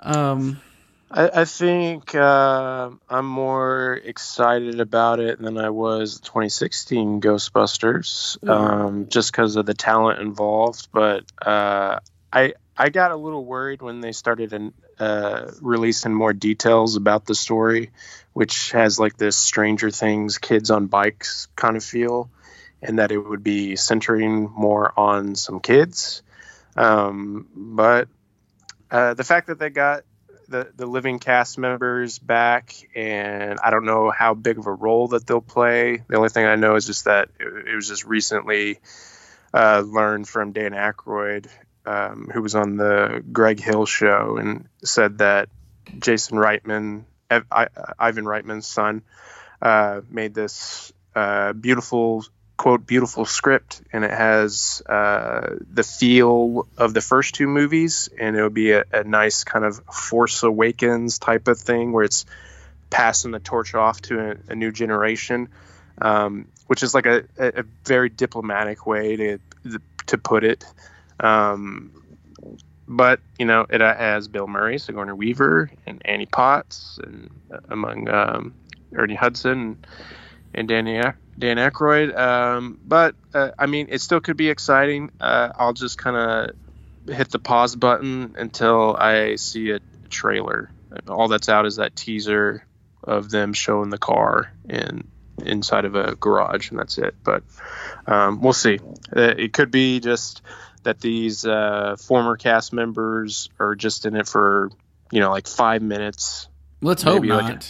Um, 0.00 0.60
I, 1.08 1.42
I 1.42 1.44
think 1.44 2.12
uh, 2.14 2.90
I'm 3.08 3.26
more 3.26 4.00
excited 4.02 4.80
about 4.80 5.20
it 5.20 5.38
than 5.38 5.58
I 5.58 5.70
was 5.70 6.18
2016 6.20 7.20
Ghostbusters, 7.20 8.48
um, 8.48 9.08
just 9.08 9.30
because 9.30 9.54
of 9.54 9.66
the 9.66 9.74
talent 9.74 10.20
involved. 10.20 10.88
But 10.92 11.24
uh, 11.40 12.00
I 12.32 12.54
I 12.76 12.88
got 12.88 13.12
a 13.12 13.16
little 13.16 13.44
worried 13.44 13.82
when 13.82 14.00
they 14.00 14.12
started 14.12 14.52
in, 14.52 14.72
uh, 14.98 15.50
releasing 15.60 16.14
more 16.14 16.32
details 16.32 16.96
about 16.96 17.26
the 17.26 17.34
story, 17.34 17.90
which 18.32 18.72
has 18.72 18.98
like 18.98 19.16
this 19.16 19.36
Stranger 19.36 19.90
Things 19.90 20.38
kids 20.38 20.70
on 20.70 20.86
bikes 20.86 21.48
kind 21.56 21.76
of 21.76 21.84
feel, 21.84 22.30
and 22.80 22.98
that 22.98 23.12
it 23.12 23.18
would 23.18 23.42
be 23.42 23.76
centering 23.76 24.50
more 24.50 24.92
on 24.96 25.34
some 25.34 25.60
kids. 25.60 26.22
Um, 26.76 27.48
but 27.54 28.08
uh, 28.90 29.14
the 29.14 29.24
fact 29.24 29.48
that 29.48 29.58
they 29.58 29.70
got 29.70 30.04
the, 30.48 30.70
the 30.76 30.86
living 30.86 31.18
cast 31.18 31.58
members 31.58 32.18
back, 32.18 32.74
and 32.94 33.58
I 33.62 33.70
don't 33.70 33.84
know 33.84 34.10
how 34.10 34.34
big 34.34 34.58
of 34.58 34.66
a 34.66 34.72
role 34.72 35.08
that 35.08 35.26
they'll 35.26 35.40
play. 35.40 36.02
The 36.08 36.16
only 36.16 36.28
thing 36.28 36.46
I 36.46 36.56
know 36.56 36.76
is 36.76 36.86
just 36.86 37.06
that 37.06 37.30
it, 37.40 37.68
it 37.68 37.74
was 37.74 37.88
just 37.88 38.04
recently 38.04 38.78
uh, 39.52 39.82
learned 39.84 40.28
from 40.28 40.52
Dan 40.52 40.72
Aykroyd, 40.72 41.46
um, 41.86 42.30
who 42.32 42.42
was 42.42 42.54
on 42.54 42.76
the 42.76 43.22
Greg 43.32 43.60
Hill 43.60 43.86
show, 43.86 44.36
and 44.38 44.68
said 44.84 45.18
that 45.18 45.48
Jason 45.98 46.38
Reitman, 46.38 47.04
Ev- 47.30 47.46
I, 47.50 47.68
Ivan 47.98 48.24
Reitman's 48.24 48.66
son, 48.66 49.02
uh, 49.60 50.00
made 50.10 50.34
this 50.34 50.92
uh, 51.14 51.52
beautiful 51.52 52.24
quote 52.56 52.86
beautiful 52.86 53.24
script 53.24 53.82
and 53.92 54.04
it 54.04 54.10
has 54.10 54.82
uh, 54.88 55.56
the 55.72 55.82
feel 55.82 56.68
of 56.78 56.94
the 56.94 57.00
first 57.00 57.34
two 57.34 57.48
movies 57.48 58.08
and 58.20 58.36
it 58.36 58.42
would 58.42 58.54
be 58.54 58.70
a, 58.70 58.84
a 58.92 59.02
nice 59.02 59.42
kind 59.42 59.64
of 59.64 59.80
force 59.86 60.44
awakens 60.44 61.18
type 61.18 61.48
of 61.48 61.58
thing 61.58 61.92
where 61.92 62.04
it's 62.04 62.24
passing 62.88 63.32
the 63.32 63.40
torch 63.40 63.74
off 63.74 64.00
to 64.02 64.30
a, 64.30 64.36
a 64.50 64.54
new 64.54 64.70
generation 64.70 65.48
um, 66.00 66.46
which 66.66 66.82
is 66.82 66.94
like 66.94 67.06
a, 67.06 67.24
a, 67.36 67.60
a 67.60 67.64
very 67.84 68.08
diplomatic 68.08 68.86
way 68.86 69.16
to 69.16 69.38
to 70.06 70.18
put 70.18 70.44
it. 70.44 70.64
Um, 71.22 71.92
but 72.88 73.20
you 73.38 73.46
know, 73.46 73.66
it 73.68 73.80
has 73.80 74.28
Bill 74.28 74.46
Murray, 74.46 74.78
Sigourney 74.78 75.12
Weaver, 75.12 75.70
and 75.86 76.02
Annie 76.04 76.26
Potts, 76.26 76.98
and 77.02 77.30
uh, 77.50 77.58
among 77.70 78.08
um, 78.08 78.54
Ernie 78.94 79.14
Hudson 79.14 79.84
and 80.54 80.68
Danny 80.68 81.00
Dan 81.38 81.56
Aykroyd. 81.56 82.16
Um, 82.16 82.78
but 82.84 83.14
uh, 83.32 83.50
I 83.58 83.66
mean, 83.66 83.86
it 83.90 84.00
still 84.00 84.20
could 84.20 84.36
be 84.36 84.50
exciting. 84.50 85.10
Uh, 85.20 85.50
I'll 85.56 85.72
just 85.72 85.96
kind 85.96 86.16
of 86.16 87.14
hit 87.14 87.30
the 87.30 87.38
pause 87.38 87.74
button 87.74 88.34
until 88.38 88.96
I 88.96 89.36
see 89.36 89.70
a 89.70 89.80
trailer. 90.10 90.70
All 91.08 91.28
that's 91.28 91.48
out 91.48 91.66
is 91.66 91.76
that 91.76 91.96
teaser 91.96 92.66
of 93.02 93.30
them 93.30 93.52
showing 93.54 93.90
the 93.90 93.98
car 93.98 94.52
in 94.68 95.08
inside 95.44 95.84
of 95.84 95.94
a 95.94 96.14
garage, 96.16 96.70
and 96.70 96.78
that's 96.78 96.98
it. 96.98 97.14
But 97.24 97.42
um, 98.06 98.40
we'll 98.40 98.52
see. 98.52 98.78
Uh, 99.14 99.34
it 99.38 99.52
could 99.52 99.70
be 99.70 100.00
just 100.00 100.42
that 100.82 101.00
these 101.00 101.44
uh, 101.44 101.96
former 101.98 102.36
cast 102.36 102.72
members 102.72 103.48
are 103.58 103.74
just 103.74 104.06
in 104.06 104.16
it 104.16 104.26
for 104.26 104.70
you 105.10 105.20
know 105.20 105.30
like 105.30 105.46
five 105.46 105.82
minutes. 105.82 106.48
Let's 106.80 107.02
hope 107.02 107.22
not. 107.24 107.44
like 107.44 107.62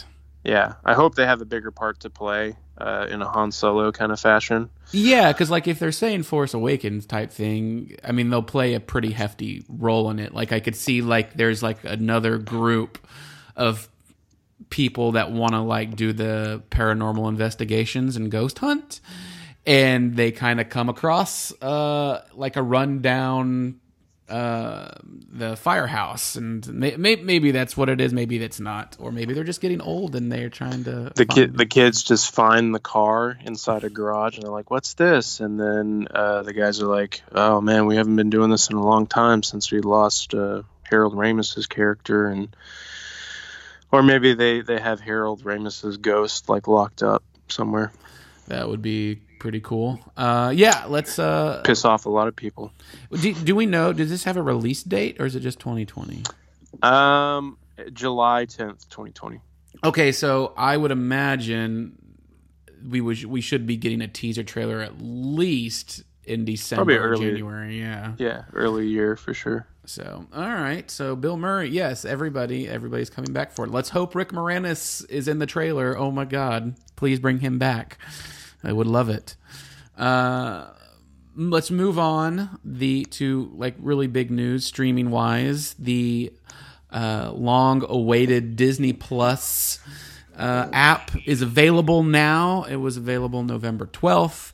Yeah, 0.44 0.74
I 0.84 0.94
hope 0.94 1.14
they 1.14 1.26
have 1.26 1.40
a 1.40 1.44
bigger 1.44 1.70
part 1.70 2.00
to 2.00 2.10
play 2.10 2.56
uh, 2.78 3.06
in 3.08 3.22
a 3.22 3.28
Han 3.28 3.52
Solo 3.52 3.92
kind 3.92 4.12
of 4.12 4.18
fashion. 4.18 4.70
Yeah, 4.90 5.32
because 5.32 5.50
like 5.50 5.68
if 5.68 5.78
they're 5.78 5.92
saying 5.92 6.24
Force 6.24 6.54
Awakens 6.54 7.06
type 7.06 7.30
thing, 7.30 7.96
I 8.04 8.12
mean 8.12 8.30
they'll 8.30 8.42
play 8.42 8.74
a 8.74 8.80
pretty 8.80 9.12
hefty 9.12 9.64
role 9.68 10.10
in 10.10 10.18
it. 10.18 10.34
Like 10.34 10.52
I 10.52 10.60
could 10.60 10.76
see 10.76 11.02
like 11.02 11.34
there's 11.34 11.62
like 11.62 11.84
another 11.84 12.38
group 12.38 12.98
of 13.56 13.88
people 14.70 15.12
that 15.12 15.30
want 15.30 15.52
to 15.52 15.60
like 15.60 15.96
do 15.96 16.12
the 16.12 16.62
paranormal 16.70 17.28
investigations 17.28 18.16
and 18.16 18.30
ghost 18.30 18.58
hunt, 18.58 19.00
and 19.66 20.16
they 20.16 20.32
kind 20.32 20.60
of 20.60 20.68
come 20.68 20.88
across 20.88 21.52
uh 21.62 22.24
like 22.34 22.56
a 22.56 22.62
rundown 22.62 23.78
uh 24.28 24.92
the 25.30 25.56
firehouse 25.56 26.36
and 26.36 26.66
may, 26.72 26.96
may, 26.96 27.16
maybe 27.16 27.50
that's 27.50 27.76
what 27.76 27.88
it 27.88 28.00
is 28.00 28.12
maybe 28.12 28.38
that's 28.38 28.60
not 28.60 28.96
or 28.98 29.12
maybe 29.12 29.34
they're 29.34 29.44
just 29.44 29.60
getting 29.60 29.80
old 29.80 30.16
and 30.16 30.32
they're 30.32 30.48
trying 30.48 30.84
to 30.84 31.12
The 31.14 31.26
kid, 31.26 31.56
the 31.56 31.66
kids 31.66 32.02
just 32.02 32.32
find 32.32 32.74
the 32.74 32.80
car 32.80 33.36
inside 33.44 33.84
a 33.84 33.90
garage, 33.90 34.36
and 34.36 34.44
they're 34.44 34.52
like, 34.52 34.70
"What's 34.70 34.94
this?" 34.94 35.40
And 35.40 35.60
then 35.60 36.06
uh, 36.10 36.42
the 36.42 36.52
guys 36.52 36.80
are 36.80 36.86
like, 36.86 37.22
"Oh 37.32 37.60
man, 37.60 37.86
we 37.86 37.96
haven't 37.96 38.16
been 38.16 38.30
doing 38.30 38.50
this 38.50 38.70
in 38.70 38.76
a 38.76 38.84
long 38.84 39.06
time 39.06 39.42
since 39.42 39.70
we 39.70 39.80
lost 39.80 40.34
uh, 40.34 40.62
Harold 40.84 41.14
Ramis's 41.14 41.66
character," 41.66 42.26
and 42.26 42.54
or 43.90 44.02
maybe 44.02 44.34
they 44.34 44.62
they 44.62 44.80
have 44.80 45.00
Harold 45.00 45.42
Ramis's 45.44 45.98
ghost 45.98 46.48
like 46.48 46.68
locked 46.68 47.02
up 47.02 47.22
somewhere. 47.48 47.92
that 48.48 48.68
would 48.68 48.82
be 48.82 49.20
pretty 49.42 49.60
cool 49.60 49.98
uh 50.16 50.52
yeah 50.54 50.84
let's 50.86 51.18
uh 51.18 51.60
Piss 51.64 51.84
off 51.84 52.06
a 52.06 52.08
lot 52.08 52.28
of 52.28 52.36
people. 52.36 52.72
Do, 53.10 53.34
do 53.34 53.56
we 53.56 53.66
know? 53.66 53.92
Does 53.92 54.08
this 54.08 54.22
have 54.22 54.36
a 54.36 54.42
release 54.42 54.84
date, 54.84 55.16
or 55.20 55.26
is 55.26 55.34
it 55.34 55.40
just 55.40 55.58
2020? 55.58 56.22
Um, 56.80 57.58
July 57.92 58.44
tenth, 58.44 58.88
twenty 58.88 59.10
twenty. 59.10 59.40
Okay, 59.82 60.12
so 60.12 60.54
I 60.56 60.76
would 60.76 60.92
imagine 60.92 61.98
we 62.88 63.00
would 63.00 63.24
we 63.24 63.40
should 63.40 63.66
be 63.66 63.76
getting 63.76 64.00
a 64.00 64.08
teaser 64.08 64.44
trailer 64.44 64.80
at 64.80 64.94
least 65.00 66.04
in 66.24 66.44
December, 66.44 66.84
Probably 66.84 66.96
or 66.96 67.08
early. 67.10 67.30
January. 67.30 67.80
Yeah. 67.80 68.12
Yeah, 68.18 68.44
early 68.52 68.86
year 68.86 69.16
for 69.16 69.34
sure. 69.34 69.66
So 69.86 70.26
all 70.32 70.40
right. 70.48 70.88
So 70.90 71.16
Bill 71.16 71.36
Murray, 71.36 71.68
yes, 71.68 72.04
everybody, 72.04 72.68
everybody's 72.68 73.10
coming 73.10 73.32
back 73.32 73.50
for 73.52 73.64
it. 73.64 73.72
Let's 73.72 73.88
hope 73.88 74.14
Rick 74.14 74.28
Moranis 74.30 75.04
is 75.10 75.26
in 75.26 75.40
the 75.40 75.46
trailer. 75.46 75.98
Oh 75.98 76.12
my 76.12 76.24
God, 76.24 76.76
please 76.94 77.18
bring 77.18 77.40
him 77.40 77.58
back. 77.58 77.98
I 78.64 78.72
would 78.72 78.86
love 78.86 79.08
it. 79.08 79.36
Uh, 79.96 80.68
let's 81.36 81.70
move 81.70 81.98
on 81.98 82.58
the 82.64 83.04
to 83.06 83.50
like 83.54 83.74
really 83.78 84.06
big 84.06 84.30
news 84.30 84.64
streaming 84.64 85.10
wise 85.10 85.74
the 85.74 86.32
uh, 86.90 87.32
long 87.34 87.84
awaited 87.88 88.56
disney 88.56 88.92
plus 88.92 89.78
uh, 90.36 90.68
app 90.72 91.10
is 91.26 91.42
available 91.42 92.02
now. 92.02 92.64
It 92.64 92.76
was 92.76 92.96
available 92.96 93.42
november 93.42 93.86
12th 93.86 94.52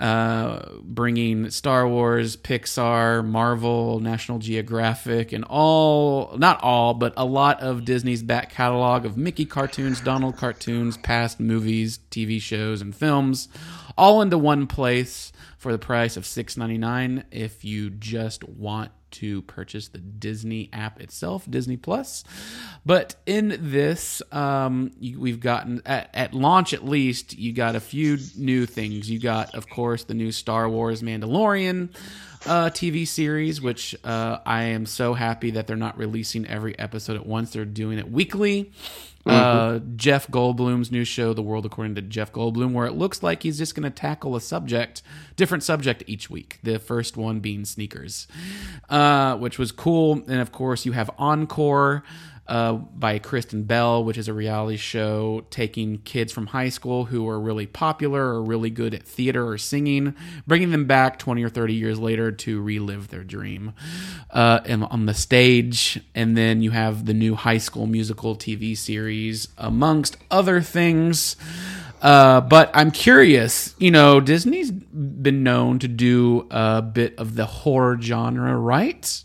uh, 0.00 0.62
bringing 0.82 1.50
Star 1.50 1.86
Wars, 1.86 2.36
Pixar, 2.36 3.24
Marvel, 3.24 4.00
National 4.00 4.38
Geographic, 4.38 5.32
and 5.32 5.44
all, 5.44 6.34
not 6.38 6.60
all, 6.62 6.94
but 6.94 7.12
a 7.18 7.24
lot 7.26 7.60
of 7.60 7.84
Disney's 7.84 8.22
back 8.22 8.50
catalog 8.50 9.04
of 9.04 9.18
Mickey 9.18 9.44
cartoons, 9.44 10.00
Donald 10.00 10.38
cartoons, 10.38 10.96
past 10.96 11.38
movies, 11.38 12.00
TV 12.10 12.40
shows, 12.40 12.80
and 12.80 12.96
films, 12.96 13.48
all 13.98 14.22
into 14.22 14.38
one 14.38 14.66
place 14.66 15.29
for 15.60 15.72
the 15.72 15.78
price 15.78 16.16
of 16.16 16.24
$6.99 16.24 17.22
if 17.30 17.66
you 17.66 17.90
just 17.90 18.42
want 18.48 18.92
to 19.10 19.42
purchase 19.42 19.88
the 19.88 19.98
Disney 19.98 20.70
app 20.72 21.02
itself, 21.02 21.44
Disney 21.50 21.76
Plus. 21.76 22.24
But 22.86 23.16
in 23.26 23.58
this, 23.60 24.22
um, 24.32 24.90
we've 24.98 25.38
gotten 25.38 25.82
at, 25.84 26.08
at 26.14 26.32
launch 26.32 26.72
at 26.72 26.86
least, 26.86 27.36
you 27.36 27.52
got 27.52 27.76
a 27.76 27.80
few 27.80 28.16
new 28.38 28.64
things. 28.64 29.10
You 29.10 29.18
got, 29.18 29.54
of 29.54 29.68
course, 29.68 30.04
the 30.04 30.14
new 30.14 30.32
Star 30.32 30.66
Wars 30.66 31.02
Mandalorian 31.02 31.90
uh, 32.46 32.70
TV 32.70 33.06
series, 33.06 33.60
which 33.60 33.94
uh, 34.02 34.38
I 34.46 34.62
am 34.64 34.86
so 34.86 35.12
happy 35.12 35.50
that 35.50 35.66
they're 35.66 35.76
not 35.76 35.98
releasing 35.98 36.46
every 36.46 36.78
episode 36.78 37.16
at 37.16 37.26
once. 37.26 37.52
They're 37.52 37.66
doing 37.66 37.98
it 37.98 38.10
weekly. 38.10 38.72
Uh, 39.26 39.80
Jeff 39.96 40.28
Goldblum's 40.28 40.90
new 40.90 41.04
show, 41.04 41.34
The 41.34 41.42
World 41.42 41.66
According 41.66 41.94
to 41.96 42.02
Jeff 42.02 42.32
Goldblum, 42.32 42.72
where 42.72 42.86
it 42.86 42.94
looks 42.94 43.22
like 43.22 43.42
he's 43.42 43.58
just 43.58 43.74
going 43.74 43.84
to 43.84 43.90
tackle 43.90 44.34
a 44.34 44.40
subject, 44.40 45.02
different 45.36 45.62
subject 45.62 46.02
each 46.06 46.30
week. 46.30 46.58
The 46.62 46.78
first 46.78 47.16
one 47.16 47.40
being 47.40 47.64
sneakers, 47.64 48.26
uh, 48.88 49.36
which 49.36 49.58
was 49.58 49.72
cool. 49.72 50.22
And 50.26 50.40
of 50.40 50.52
course, 50.52 50.86
you 50.86 50.92
have 50.92 51.10
Encore 51.18 52.02
uh, 52.50 52.72
by 52.72 53.20
Kristen 53.20 53.62
Bell, 53.62 54.02
which 54.02 54.18
is 54.18 54.26
a 54.26 54.34
reality 54.34 54.76
show 54.76 55.46
taking 55.50 55.98
kids 55.98 56.32
from 56.32 56.46
high 56.46 56.68
school 56.68 57.04
who 57.04 57.28
are 57.28 57.38
really 57.38 57.66
popular 57.66 58.20
or 58.20 58.42
really 58.42 58.70
good 58.70 58.92
at 58.92 59.04
theater 59.04 59.46
or 59.46 59.56
singing, 59.56 60.16
bringing 60.48 60.72
them 60.72 60.86
back 60.86 61.20
20 61.20 61.44
or 61.44 61.48
30 61.48 61.74
years 61.74 62.00
later 62.00 62.32
to 62.32 62.60
relive 62.60 63.06
their 63.08 63.22
dream 63.22 63.72
uh, 64.32 64.58
and 64.64 64.82
on 64.82 65.06
the 65.06 65.14
stage. 65.14 66.00
And 66.16 66.36
then 66.36 66.60
you 66.60 66.72
have 66.72 67.06
the 67.06 67.14
new 67.14 67.36
High 67.36 67.58
School 67.58 67.86
Musical 67.86 68.34
TV 68.34 68.76
series, 68.76 69.46
amongst 69.56 70.16
other 70.28 70.60
things. 70.60 71.36
Uh, 72.02 72.40
but 72.40 72.72
I'm 72.74 72.90
curious, 72.90 73.76
you 73.78 73.92
know, 73.92 74.18
Disney's 74.18 74.72
been 74.72 75.44
known 75.44 75.78
to 75.78 75.88
do 75.88 76.48
a 76.50 76.82
bit 76.82 77.16
of 77.16 77.36
the 77.36 77.46
horror 77.46 77.96
genre, 78.00 78.56
right? 78.56 79.22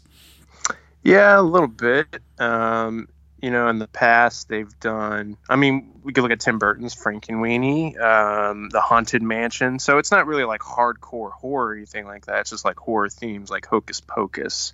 Yeah, 1.01 1.39
a 1.39 1.41
little 1.41 1.67
bit. 1.67 2.07
Um, 2.39 3.07
you 3.45 3.51
know, 3.51 3.67
in 3.67 3.77
the 3.77 3.88
past 3.88 4.49
they've 4.49 4.79
done. 4.79 5.38
I 5.47 5.55
mean, 5.55 5.99
we 6.03 6.13
could 6.13 6.23
look 6.23 6.31
at 6.31 6.39
Tim 6.39 6.58
Burton's 6.58 6.95
Frankenweenie, 6.95 7.95
um, 8.01 8.69
the 8.69 8.81
Haunted 8.81 9.21
Mansion. 9.21 9.77
So 9.77 9.99
it's 9.99 10.10
not 10.10 10.25
really 10.25 10.45
like 10.45 10.62
hardcore 10.62 11.31
horror 11.31 11.67
or 11.67 11.75
anything 11.75 12.05
like 12.05 12.25
that. 12.25 12.39
It's 12.39 12.49
just 12.49 12.65
like 12.65 12.79
horror 12.79 13.08
themes, 13.08 13.51
like 13.51 13.67
Hocus 13.67 14.01
Pocus. 14.01 14.73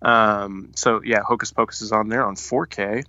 Um, 0.00 0.70
so 0.74 1.02
yeah, 1.04 1.20
Hocus 1.20 1.52
Pocus 1.52 1.82
is 1.82 1.92
on 1.92 2.08
there 2.08 2.24
on 2.24 2.36
4K. 2.36 3.04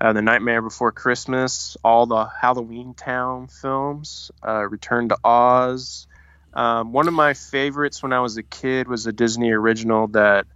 Uh, 0.00 0.12
the 0.12 0.22
Nightmare 0.22 0.62
Before 0.62 0.92
Christmas, 0.92 1.76
all 1.82 2.06
the 2.06 2.24
Halloween 2.26 2.94
Town 2.94 3.48
films, 3.48 4.30
uh, 4.46 4.68
Return 4.68 5.08
to 5.08 5.18
Oz. 5.24 6.06
Um, 6.52 6.92
one 6.92 7.08
of 7.08 7.14
my 7.14 7.34
favorites 7.34 8.04
when 8.04 8.12
I 8.12 8.20
was 8.20 8.36
a 8.36 8.44
kid 8.44 8.86
was 8.86 9.08
a 9.08 9.12
Disney 9.12 9.50
original 9.50 10.06
that 10.08 10.46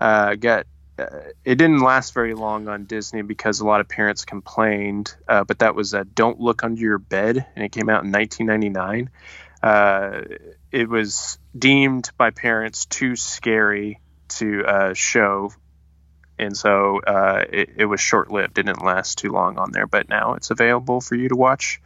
uh, 0.00 0.36
got 0.36 0.64
it 0.98 1.56
didn't 1.56 1.80
last 1.80 2.14
very 2.14 2.34
long 2.34 2.68
on 2.68 2.84
Disney 2.84 3.22
because 3.22 3.60
a 3.60 3.66
lot 3.66 3.80
of 3.80 3.88
parents 3.88 4.24
complained. 4.24 5.14
Uh, 5.26 5.44
but 5.44 5.60
that 5.60 5.74
was 5.74 5.94
uh, 5.94 6.04
"Don't 6.14 6.40
Look 6.40 6.62
Under 6.62 6.80
Your 6.80 6.98
Bed," 6.98 7.46
and 7.56 7.64
it 7.64 7.72
came 7.72 7.88
out 7.88 8.04
in 8.04 8.12
1999. 8.12 9.10
Uh, 9.62 10.22
it 10.70 10.88
was 10.88 11.38
deemed 11.56 12.10
by 12.16 12.30
parents 12.30 12.86
too 12.86 13.16
scary 13.16 14.00
to 14.28 14.64
uh, 14.64 14.94
show, 14.94 15.52
and 16.38 16.56
so 16.56 17.00
uh, 17.00 17.44
it, 17.50 17.70
it 17.76 17.84
was 17.84 18.00
short-lived. 18.00 18.58
It 18.58 18.66
didn't 18.66 18.84
last 18.84 19.18
too 19.18 19.30
long 19.30 19.58
on 19.58 19.72
there, 19.72 19.86
but 19.86 20.08
now 20.08 20.34
it's 20.34 20.50
available 20.50 21.00
for 21.00 21.14
you 21.14 21.28
to 21.28 21.36
watch 21.36 21.80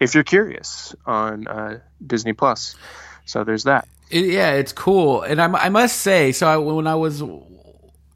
if 0.00 0.14
you're 0.14 0.24
curious 0.24 0.94
on 1.06 1.46
uh, 1.46 1.78
Disney 2.04 2.34
Plus. 2.34 2.76
So 3.24 3.44
there's 3.44 3.64
that. 3.64 3.88
It, 4.10 4.26
yeah, 4.26 4.52
it's 4.52 4.72
cool, 4.72 5.22
and 5.22 5.40
I, 5.40 5.46
I 5.46 5.68
must 5.70 5.96
say, 5.96 6.32
so 6.32 6.46
I, 6.46 6.56
when 6.58 6.86
I 6.86 6.94
was, 6.94 7.22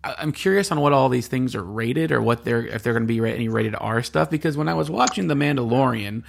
I'm 0.04 0.32
curious 0.32 0.70
on 0.70 0.80
what 0.80 0.92
all 0.92 1.08
these 1.08 1.26
things 1.26 1.54
are 1.54 1.62
rated, 1.62 2.12
or 2.12 2.22
what 2.22 2.44
they're 2.44 2.64
if 2.66 2.82
they're 2.82 2.92
going 2.92 3.06
to 3.06 3.12
be 3.12 3.18
any 3.30 3.48
rated 3.48 3.74
R 3.78 4.02
stuff. 4.02 4.30
Because 4.30 4.56
when 4.56 4.68
I 4.68 4.74
was 4.74 4.90
watching 4.90 5.26
The 5.28 5.34
Mandalorian, 5.34 6.22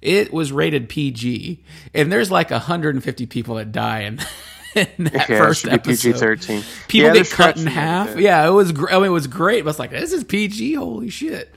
it 0.00 0.32
was 0.32 0.52
rated 0.52 0.88
PG, 0.88 1.62
and 1.94 2.10
there's 2.10 2.30
like 2.30 2.50
150 2.50 3.26
people 3.26 3.56
that 3.56 3.72
die 3.72 4.00
in, 4.00 4.18
in 4.74 5.04
that 5.04 5.28
Yeah, 5.28 5.36
it 5.36 5.38
first 5.38 5.60
should 5.62 5.70
be 5.70 5.74
episode. 5.74 6.40
PG-13. 6.40 6.88
People 6.88 7.08
Yeah, 7.08 7.12
get 7.22 7.30
cut 7.30 7.56
in 7.56 7.62
stretching 7.62 7.66
it 7.66 7.66
a 7.66 7.70
half. 7.70 8.18
Yeah, 8.18 8.48
it 8.48 8.52
was. 8.52 8.72
Gr- 8.72 8.88
I 8.90 8.94
mean, 8.94 9.04
it 9.06 9.08
was 9.10 9.26
great. 9.26 9.62
But 9.64 9.68
I 9.68 9.72
was 9.72 9.78
like, 9.78 9.90
this 9.90 10.12
is 10.12 10.24
PG. 10.24 10.74
Holy 10.74 11.10
shit! 11.10 11.54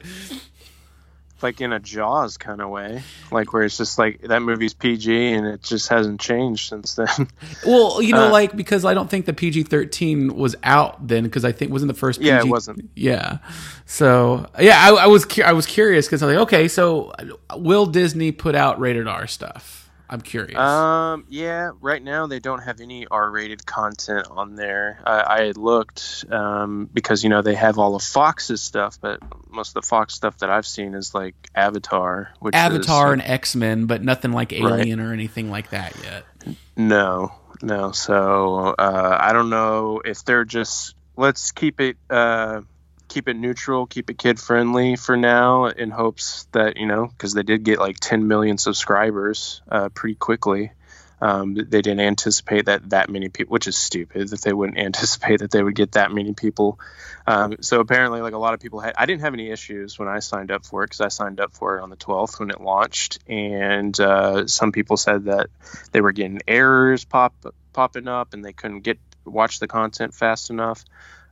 Like 1.44 1.62
in 1.62 1.72
a 1.74 1.80
Jaws 1.80 2.38
kind 2.38 2.62
of 2.62 2.70
way, 2.70 3.04
like 3.32 3.54
where 3.54 3.64
it's 3.64 3.78
just 3.78 4.00
like 4.00 4.22
that 4.22 4.42
movie's 4.42 4.74
PG 4.74 5.34
and 5.34 5.46
it 5.46 5.62
just 5.62 5.90
hasn't 5.90 6.20
changed 6.22 6.70
since 6.70 6.96
then. 6.96 7.28
Well, 7.66 8.02
you 8.02 8.14
know, 8.14 8.28
Uh, 8.28 8.32
like 8.32 8.56
because 8.56 8.86
I 8.86 8.94
don't 8.94 9.10
think 9.10 9.26
the 9.26 9.34
PG 9.34 9.64
thirteen 9.64 10.36
was 10.36 10.56
out 10.64 11.08
then 11.08 11.24
because 11.24 11.46
I 11.46 11.52
think 11.52 11.72
wasn't 11.72 11.92
the 11.92 11.98
first. 12.00 12.20
PG, 12.20 12.30
Yeah, 12.30 12.40
it 12.40 12.48
wasn't. 12.48 12.90
Yeah, 12.96 13.38
so 13.86 14.48
yeah, 14.60 14.80
I, 14.82 15.04
I 15.04 15.08
was 15.08 15.26
cu- 15.26 15.44
I 15.44 15.54
was 15.54 15.66
curious 15.66 16.08
because 16.08 16.24
I 16.24 16.28
was 16.28 16.36
like, 16.36 16.44
okay, 16.44 16.68
so 16.68 17.14
will 17.56 17.86
Disney 17.86 18.32
put 18.32 18.56
out 18.56 18.80
rated 18.80 19.08
R 19.08 19.28
stuff? 19.28 19.83
I'm 20.14 20.22
curious. 20.22 20.60
Um, 20.60 21.26
yeah, 21.28 21.72
right 21.82 22.02
now 22.02 22.28
they 22.28 22.40
don't 22.40 22.62
have 22.62 22.82
any 22.82 23.08
R-rated 23.08 23.66
content 23.66 24.28
on 24.30 24.54
there. 24.54 25.00
I, 25.04 25.22
I 25.22 25.52
looked 25.56 26.26
um, 26.30 26.88
because 26.94 27.24
you 27.24 27.32
know 27.32 27.42
they 27.42 27.56
have 27.56 27.80
all 27.80 27.96
of 27.96 28.04
Fox's 28.04 28.62
stuff, 28.62 29.00
but 29.02 29.20
most 29.50 29.70
of 29.70 29.74
the 29.74 29.82
Fox 29.82 30.14
stuff 30.14 30.38
that 30.38 30.52
I've 30.52 30.68
seen 30.68 30.94
is 30.94 31.16
like 31.16 31.34
Avatar, 31.56 32.32
which 32.42 32.54
Avatar 32.54 33.08
is, 33.08 33.14
and 33.14 33.22
X 33.24 33.56
Men, 33.56 33.88
but 33.88 34.04
nothing 34.04 34.32
like 34.34 34.54
Alien 34.54 35.00
or 35.00 35.14
anything 35.14 35.50
like 35.50 35.72
that 35.72 35.96
yet. 36.04 36.56
No, 36.78 37.34
no. 37.64 37.92
So 37.92 38.76
uh, 38.78 39.18
I 39.20 39.34
don't 39.34 39.50
know 39.50 40.00
if 40.06 40.24
they're 40.26 40.46
just 40.46 40.94
let's 41.18 41.52
keep 41.54 41.82
it 41.82 41.98
uh, 42.12 42.62
keep 43.14 43.30
it 43.30 43.36
neutral, 43.36 43.86
keep 43.86 44.10
it 44.10 44.18
kid 44.18 44.40
friendly 44.40 44.96
for 44.96 45.16
now, 45.16 45.66
in 45.66 45.92
hopes 45.92 46.48
that 46.52 46.78
you 46.78 46.88
know 46.88 47.06
because 47.06 47.34
they 47.34 47.44
did 47.44 47.64
get 47.64 47.80
like 47.80 48.00
10 48.00 48.28
million 48.28 48.58
subscribers 48.58 49.62
uh, 49.70 49.90
pretty 49.90 50.16
quickly. 50.16 50.72
Um, 51.22 51.54
they 51.54 51.82
didn't 51.82 52.02
anticipate 52.02 52.66
that 52.66 52.90
that 52.90 53.10
many 53.10 53.30
people, 53.30 53.54
which 53.54 53.68
is 53.68 53.78
stupid 53.78 54.30
that 54.30 54.42
they 54.42 54.52
wouldn't 54.52 54.78
anticipate 54.90 55.40
that 55.40 55.52
they 55.52 55.62
would 55.62 55.76
get 55.76 55.94
that 55.94 56.12
many 56.12 56.34
people. 56.34 56.80
Um, 57.28 57.58
so 57.62 57.80
apparently, 57.80 58.22
like 58.22 58.34
a 58.34 58.38
lot 58.38 58.56
of 58.56 58.60
people 58.60 58.80
had, 58.80 58.96
I 58.98 59.06
didn't 59.06 59.22
have 59.22 59.34
any 59.34 59.50
issues 59.50 59.98
when 59.98 60.08
I 60.08 60.20
signed 60.20 60.52
up 60.52 60.66
for 60.66 60.84
it 60.84 60.88
because 60.88 61.02
I 61.02 61.08
signed 61.10 61.40
up 61.40 61.54
for 61.54 61.78
it 61.78 61.82
on 61.82 61.92
the 61.92 61.96
12th 61.96 62.40
when 62.40 62.50
it 62.50 62.60
launched, 62.60 63.20
and 63.28 63.98
uh, 64.00 64.48
some 64.48 64.72
people 64.72 64.98
said 64.98 65.26
that 65.26 65.48
they 65.92 66.02
were 66.02 66.12
getting 66.12 66.42
errors 66.48 67.06
pop 67.06 67.34
popping 67.74 68.08
up 68.08 68.34
and 68.34 68.44
they 68.44 68.54
couldn't 68.54 68.82
get 68.82 69.00
watch 69.24 69.60
the 69.60 69.68
content 69.68 70.14
fast 70.16 70.50
enough. 70.50 70.84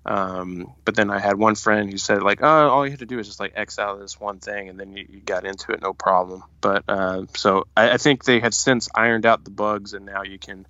Um, 0.06 0.74
but 0.84 0.96
then 0.96 1.12
I 1.12 1.20
had 1.20 1.38
one 1.38 1.56
friend 1.56 1.92
who 1.92 1.98
said 1.98 2.24
like, 2.24 2.40
oh, 2.42 2.70
all 2.70 2.86
you 2.86 2.92
had 2.92 3.00
to 3.00 3.06
do 3.06 3.20
is 3.20 3.28
just 3.28 3.40
like 3.40 3.54
X 3.56 3.78
out 3.78 4.00
this 4.00 4.20
one 4.20 4.40
thing, 4.40 4.70
and 4.70 4.80
then 4.80 4.94
you, 4.94 5.06
you 5.10 5.20
got 5.20 5.46
into 5.46 5.72
it, 5.72 5.82
no 5.82 5.94
problem. 5.94 6.44
But 6.60 6.84
uh, 6.88 7.26
so 7.36 7.68
I, 7.78 7.92
I 7.92 7.98
think 7.98 8.24
they 8.24 8.40
have 8.40 8.54
since 8.54 8.90
ironed 8.96 9.26
out 9.26 9.44
the 9.44 9.52
bugs, 9.52 9.94
and 9.94 10.06
now 10.06 10.24
you 10.24 10.40
can 10.40 10.66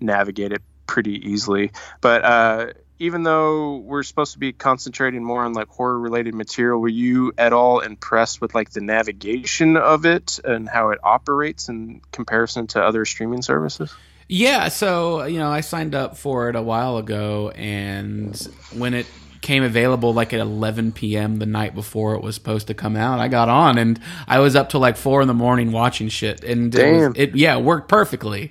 navigate 0.00 0.52
it 0.52 0.62
pretty 0.86 1.30
easily. 1.30 1.70
But 2.00 2.24
uh, 2.24 2.66
even 2.98 3.22
though 3.22 3.76
we're 3.76 4.02
supposed 4.02 4.34
to 4.34 4.38
be 4.38 4.52
concentrating 4.52 5.24
more 5.24 5.44
on 5.44 5.52
like 5.52 5.68
horror 5.68 5.98
related 5.98 6.34
material, 6.34 6.80
were 6.80 6.88
you 6.88 7.32
at 7.38 7.52
all 7.52 7.80
impressed 7.80 8.40
with 8.40 8.54
like 8.54 8.70
the 8.70 8.80
navigation 8.80 9.76
of 9.76 10.06
it 10.06 10.40
and 10.44 10.68
how 10.68 10.90
it 10.90 10.98
operates 11.02 11.68
in 11.68 12.00
comparison 12.10 12.66
to 12.68 12.82
other 12.82 13.04
streaming 13.04 13.42
services? 13.42 13.94
Yeah, 14.28 14.68
so 14.68 15.24
you 15.24 15.38
know, 15.38 15.50
I 15.50 15.60
signed 15.60 15.94
up 15.94 16.16
for 16.16 16.48
it 16.48 16.56
a 16.56 16.62
while 16.62 16.96
ago, 16.96 17.50
and 17.50 18.36
when 18.74 18.94
it 18.94 19.06
came 19.40 19.64
available, 19.64 20.14
like 20.14 20.32
at 20.32 20.40
11 20.40 20.92
p.m. 20.92 21.38
the 21.38 21.46
night 21.46 21.74
before 21.74 22.14
it 22.14 22.22
was 22.22 22.34
supposed 22.36 22.68
to 22.68 22.74
come 22.74 22.96
out, 22.96 23.18
I 23.18 23.28
got 23.28 23.48
on, 23.48 23.76
and 23.76 24.00
I 24.26 24.38
was 24.38 24.56
up 24.56 24.68
till 24.68 24.80
like 24.80 24.96
four 24.96 25.20
in 25.20 25.28
the 25.28 25.34
morning 25.34 25.72
watching 25.72 26.08
shit, 26.08 26.44
and 26.44 26.72
it, 26.74 26.78
was, 27.08 27.12
it 27.16 27.36
yeah, 27.36 27.56
it 27.58 27.62
worked 27.64 27.88
perfectly. 27.88 28.50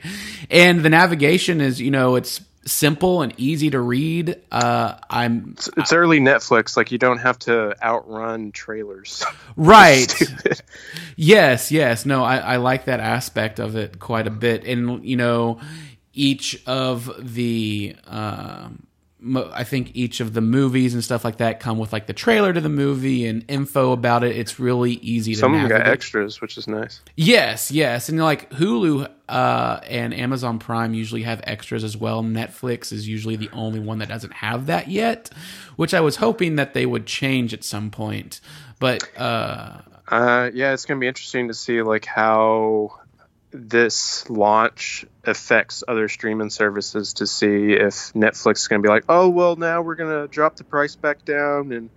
And 0.50 0.82
the 0.82 0.90
navigation 0.90 1.62
is, 1.62 1.80
you 1.82 1.92
know, 1.92 2.16
it's 2.16 2.42
simple 2.66 3.22
and 3.22 3.34
easy 3.38 3.70
to 3.72 3.80
read. 3.80 4.38
Uh, 4.52 4.96
I'm 5.10 5.52
It's, 5.58 5.70
it's 5.78 5.94
early 5.94 6.20
Netflix, 6.20 6.78
like 6.78 6.92
you 6.92 6.98
don't 6.98 7.18
have 7.18 7.40
to 7.40 7.76
outrun 7.84 8.52
trailers. 8.52 9.24
right. 9.56 10.14
Yes, 11.16 11.72
yes. 11.72 12.06
No, 12.06 12.24
I, 12.24 12.38
I 12.38 12.56
like 12.58 12.86
that 12.86 13.00
aspect 13.00 13.60
of 13.60 13.76
it 13.76 14.00
quite 14.00 14.28
a 14.28 14.32
bit. 14.32 14.64
And, 14.66 15.04
you 15.04 15.16
know, 15.16 15.60
each 16.14 16.62
of 16.68 17.12
the, 17.34 17.96
um, 18.06 18.86
mo- 18.86 18.91
I 19.24 19.64
think 19.64 19.92
each 19.94 20.20
of 20.20 20.34
the 20.34 20.42
movies 20.42 20.94
and 20.96 21.04
stuff 21.04 21.24
like 21.24 21.38
that 21.38 21.60
come 21.60 21.78
with 21.78 21.94
like 21.94 22.08
the 22.08 22.14
trailer 22.14 22.52
to 22.54 22.60
the 22.62 22.70
movie 22.70 23.28
and 23.28 23.46
info 23.48 23.92
about 23.92 24.24
it. 24.24 24.36
It's 24.36 24.60
really 24.60 24.94
easy 24.94 25.34
to 25.36 25.40
Some 25.40 25.54
of 25.54 25.60
them 25.62 25.70
navigate. 25.70 25.86
got 25.86 25.94
extras, 25.94 26.42
which 26.42 26.58
is 26.58 26.68
nice. 26.68 27.02
Yes, 27.16 27.70
yes, 27.72 28.10
and 28.10 28.20
like 28.20 28.50
Hulu 28.52 29.08
uh, 29.30 29.80
and 29.88 30.14
Amazon 30.14 30.58
Prime 30.58 30.94
usually 30.96 31.22
have 31.24 31.40
extras 31.44 31.84
as 31.84 31.96
well. 31.96 32.24
Netflix 32.24 32.92
is 32.92 33.08
usually 33.08 33.36
the 33.36 33.50
only 33.54 33.80
one 33.80 34.00
that 34.00 34.10
doesn't 34.10 34.34
have 34.34 34.66
that 34.66 34.88
yet, 34.88 35.30
which 35.76 35.94
I 35.94 36.02
was 36.02 36.16
hoping 36.16 36.56
that 36.56 36.74
they 36.74 36.86
would 36.86 37.06
change 37.06 37.54
at 37.54 37.64
some 37.64 37.92
point. 37.92 38.42
But 38.80 39.08
uh, 39.18 39.82
Uh, 40.08 40.50
yeah, 40.54 40.74
it's 40.74 40.86
gonna 40.86 41.00
be 41.00 41.08
interesting 41.08 41.48
to 41.50 41.54
see 41.54 41.82
like 41.84 42.06
how 42.06 43.00
this 43.52 44.30
launch 44.30 45.06
affects 45.26 45.84
other 45.88 46.08
streaming 46.08 46.50
services 46.50 47.14
to 47.16 47.28
see 47.28 47.74
if 47.74 48.14
Netflix 48.14 48.58
is 48.58 48.68
gonna 48.68 48.82
be 48.82 48.90
like, 48.90 49.06
oh 49.10 49.30
well, 49.30 49.56
now 49.56 49.82
we're 49.82 49.96
gonna 49.96 50.28
drop 50.28 50.56
the 50.56 50.64
price 50.64 50.96
back 50.96 51.26
down, 51.26 51.72
and 51.72 51.90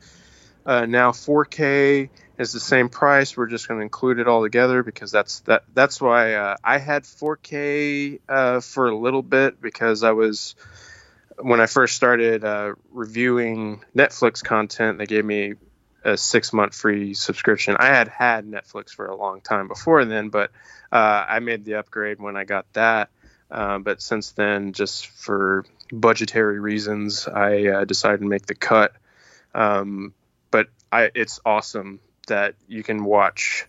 uh, 0.66 0.86
now 0.86 1.12
4K 1.12 2.08
is 2.38 2.52
the 2.52 2.60
same 2.60 2.88
price. 2.88 3.36
We're 3.36 3.46
just 3.46 3.68
gonna 3.68 3.82
include 3.82 4.18
it 4.18 4.26
all 4.26 4.42
together 4.42 4.82
because 4.82 5.12
that's 5.12 5.40
that. 5.40 5.64
That's 5.72 6.00
why 6.00 6.34
uh, 6.34 6.56
I 6.62 6.78
had 6.78 7.04
4K 7.04 8.20
uh, 8.28 8.60
for 8.60 8.88
a 8.88 8.96
little 8.96 9.22
bit 9.22 9.60
because 9.60 10.02
I 10.02 10.12
was 10.12 10.56
when 11.38 11.60
I 11.60 11.66
first 11.66 11.96
started 11.96 12.44
uh, 12.44 12.74
reviewing 12.90 13.84
Netflix 13.96 14.42
content. 14.42 14.98
They 14.98 15.06
gave 15.06 15.24
me 15.24 15.54
a 16.04 16.16
six 16.16 16.52
month 16.52 16.74
free 16.74 17.14
subscription. 17.14 17.76
I 17.78 17.86
had 17.86 18.08
had 18.08 18.46
Netflix 18.46 18.90
for 18.90 19.06
a 19.06 19.16
long 19.16 19.40
time 19.40 19.68
before 19.68 20.04
then, 20.04 20.28
but 20.28 20.50
uh, 20.92 21.24
I 21.28 21.40
made 21.40 21.64
the 21.64 21.76
upgrade 21.76 22.20
when 22.20 22.36
I 22.36 22.44
got 22.44 22.70
that. 22.74 23.10
Uh, 23.50 23.78
but 23.78 24.02
since 24.02 24.32
then, 24.32 24.72
just 24.72 25.06
for 25.06 25.64
budgetary 25.92 26.60
reasons, 26.60 27.28
I 27.28 27.66
uh, 27.66 27.84
decided 27.84 28.20
to 28.20 28.26
make 28.26 28.46
the 28.46 28.54
cut. 28.54 28.92
Um, 29.54 30.14
but 30.50 30.68
I, 30.90 31.10
it's 31.14 31.40
awesome 31.44 32.00
that 32.26 32.54
you 32.68 32.82
can 32.82 33.04
watch 33.04 33.66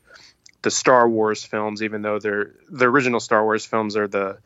the 0.62 0.72
Star 0.72 1.08
Wars 1.08 1.44
films, 1.44 1.84
even 1.84 2.02
though 2.02 2.20
they're 2.20 2.54
the 2.70 2.86
original 2.86 3.20
Star 3.20 3.44
Wars 3.44 3.66
films 3.66 3.96
are 3.96 4.08
the 4.08 4.40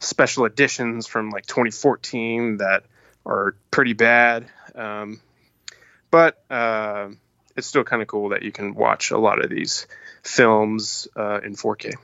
special 0.00 0.44
editions 0.44 1.06
from 1.06 1.30
like 1.30 1.46
2014 1.46 2.56
that 2.58 2.84
are 3.24 3.54
pretty 3.70 3.92
bad. 3.92 4.46
Um, 4.74 5.20
but 6.12 6.44
uh, 6.48 7.08
it's 7.56 7.66
still 7.66 7.82
kind 7.82 8.02
of 8.02 8.06
cool 8.06 8.28
that 8.28 8.42
you 8.42 8.52
can 8.52 8.74
watch 8.74 9.10
a 9.10 9.18
lot 9.18 9.44
of 9.44 9.50
these 9.50 9.88
films 10.22 11.08
uh, 11.16 11.40
in 11.40 11.56
4K. 11.56 11.94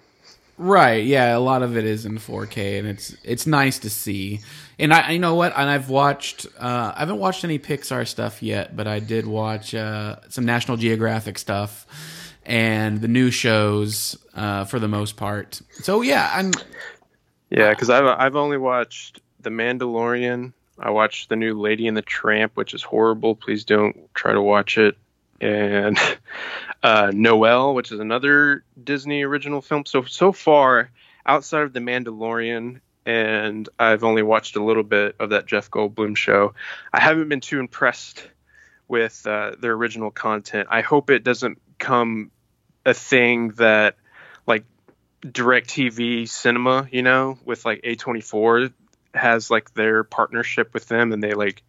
Right, 0.57 1.05
yeah, 1.05 1.37
a 1.37 1.39
lot 1.39 1.63
of 1.63 1.77
it 1.77 1.85
is 1.85 2.05
in 2.05 2.19
4K, 2.19 2.81
and 2.81 2.89
it's 2.89 3.15
it's 3.23 3.47
nice 3.47 3.79
to 3.81 3.91
see. 3.91 4.41
And 4.77 4.93
I, 4.93 5.13
you 5.13 5.21
know 5.21 5.37
what? 5.37 5.53
And 5.57 5.71
I've 5.71 5.89
watched, 5.89 6.47
uh, 6.59 6.93
I 6.97 6.99
haven't 6.99 7.19
watched 7.19 7.45
any 7.45 7.61
Pixar 7.61 8.09
stuff 8.09 8.43
yet, 8.43 8.75
but 8.75 8.89
I 8.89 8.99
did 8.99 9.25
watch 9.25 9.73
uh, 9.73 10.17
some 10.31 10.45
National 10.45 10.77
Geographic 10.77 11.39
stuff 11.39 11.87
and 12.45 13.01
the 13.01 13.07
new 13.07 13.31
shows 13.31 14.17
uh, 14.35 14.65
for 14.65 14.81
the 14.81 14.89
most 14.89 15.17
part. 15.17 15.61
So 15.83 16.03
yeah, 16.03 16.29
I'm 16.35 16.51
Yeah, 17.51 17.71
because 17.71 17.89
I've 17.89 18.07
I've 18.07 18.35
only 18.35 18.57
watched 18.57 19.21
The 19.41 19.51
Mandalorian. 19.51 20.55
I 20.81 20.91
watched 20.91 21.29
the 21.29 21.37
new 21.37 21.59
Lady 21.59 21.89
and 21.89 21.97
the 21.97 22.03
Tramp, 22.03 22.53
which 22.55 22.75
is 22.75 22.83
horrible. 22.83 23.35
Please 23.35 23.65
don't 23.65 24.13
try 24.15 24.33
to 24.33 24.41
watch 24.41 24.79
it. 24.79 24.97
And 25.41 25.99
uh, 26.83 27.11
Noel, 27.13 27.75
which 27.75 27.93
is 27.93 28.01
another 28.01 28.65
Disney 28.83 29.23
original 29.23 29.61
film. 29.61 29.85
So 29.87 30.03
so 30.05 30.33
far, 30.33 30.91
outside 31.27 31.63
of 31.63 31.73
The 31.73 31.81
Mandalorian, 31.81 32.81
and 33.07 33.69
I've 33.79 34.05
only 34.05 34.23
watched 34.23 34.57
a 34.57 34.63
little 34.63 34.83
bit 34.83 35.17
of 35.19 35.31
that 35.31 35.47
Jeff 35.47 35.71
Goldblum 35.71 36.17
show. 36.17 36.55
I 36.93 37.01
haven't 37.01 37.29
been 37.29 37.41
too 37.41 37.59
impressed 37.59 38.27
with 38.87 39.27
uh, 39.27 39.53
their 39.61 39.73
original 39.73 40.11
content. 40.11 40.69
I 40.71 40.81
hope 40.81 41.11
it 41.11 41.25
doesn't 41.25 41.61
come 41.79 42.31
a 42.85 42.95
thing 42.95 43.51
that 43.53 43.97
like 44.47 44.65
DirecTV 45.23 46.29
cinema, 46.29 46.89
you 46.91 47.03
know, 47.03 47.39
with 47.45 47.65
like 47.65 47.83
A24 47.83 48.73
has 49.19 49.51
like 49.51 49.75
their 49.75 50.05
partnership 50.05 50.73
with 50.75 50.89
them 50.89 51.13
and 51.13 51.23
they 51.23 51.35
like 51.35 51.63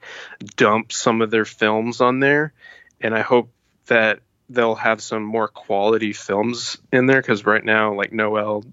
dump 0.55 0.91
some 0.91 1.21
of 1.21 1.31
their 1.31 1.45
films 1.45 2.01
on 2.01 2.19
there. 2.19 2.53
And 3.01 3.15
I 3.15 3.21
hope 3.21 3.49
that 3.88 4.19
they'll 4.49 4.75
have 4.75 5.01
some 5.01 5.23
more 5.23 5.47
quality 5.47 6.13
films 6.13 6.77
in 6.91 7.05
there 7.05 7.21
because 7.21 7.45
right 7.45 7.63
now, 7.63 7.93
like 7.93 8.12
Noel 8.12 8.63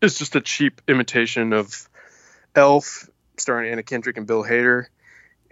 is 0.00 0.18
just 0.18 0.36
a 0.36 0.40
cheap 0.40 0.80
imitation 0.88 1.52
of 1.52 1.88
Elf 2.54 3.08
starring 3.36 3.72
Anna 3.72 3.82
Kendrick 3.82 4.16
and 4.16 4.26
Bill 4.26 4.44
Hader. 4.44 4.86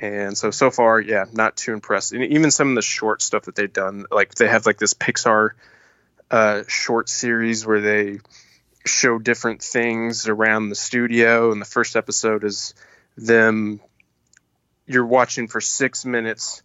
And 0.01 0.39
so 0.39 0.51
so 0.51 0.71
far, 0.71 1.01
yeah, 1.01 1.25
not 1.33 1.57
too 1.57 1.73
impressed. 1.73 2.13
And 2.13 2.25
even 2.25 2.51
some 2.51 2.71
of 2.71 2.75
the 2.77 2.83
short 2.83 3.21
stuff 3.21 3.45
that 3.45 3.57
they've 3.57 3.73
done, 3.73 4.07
like 4.11 4.35
they 4.35 4.49
have 4.49 4.65
like 4.67 4.79
this 4.79 4.95
Pixar 4.95 5.51
uh, 6.31 6.63
short 6.69 7.09
series 7.09 7.67
where 7.67 7.81
they 7.81 8.19
show 8.89 9.19
different 9.19 9.63
things 9.63 10.29
around 10.29 10.69
the 10.69 10.75
studio. 10.75 11.53
And 11.53 11.61
the 11.61 11.67
first 11.67 11.97
episode 11.97 12.45
is 12.45 12.75
them. 13.17 13.81
You're 14.87 15.07
watching 15.07 15.49
for 15.49 15.61
six 15.61 16.05
minutes 16.05 16.63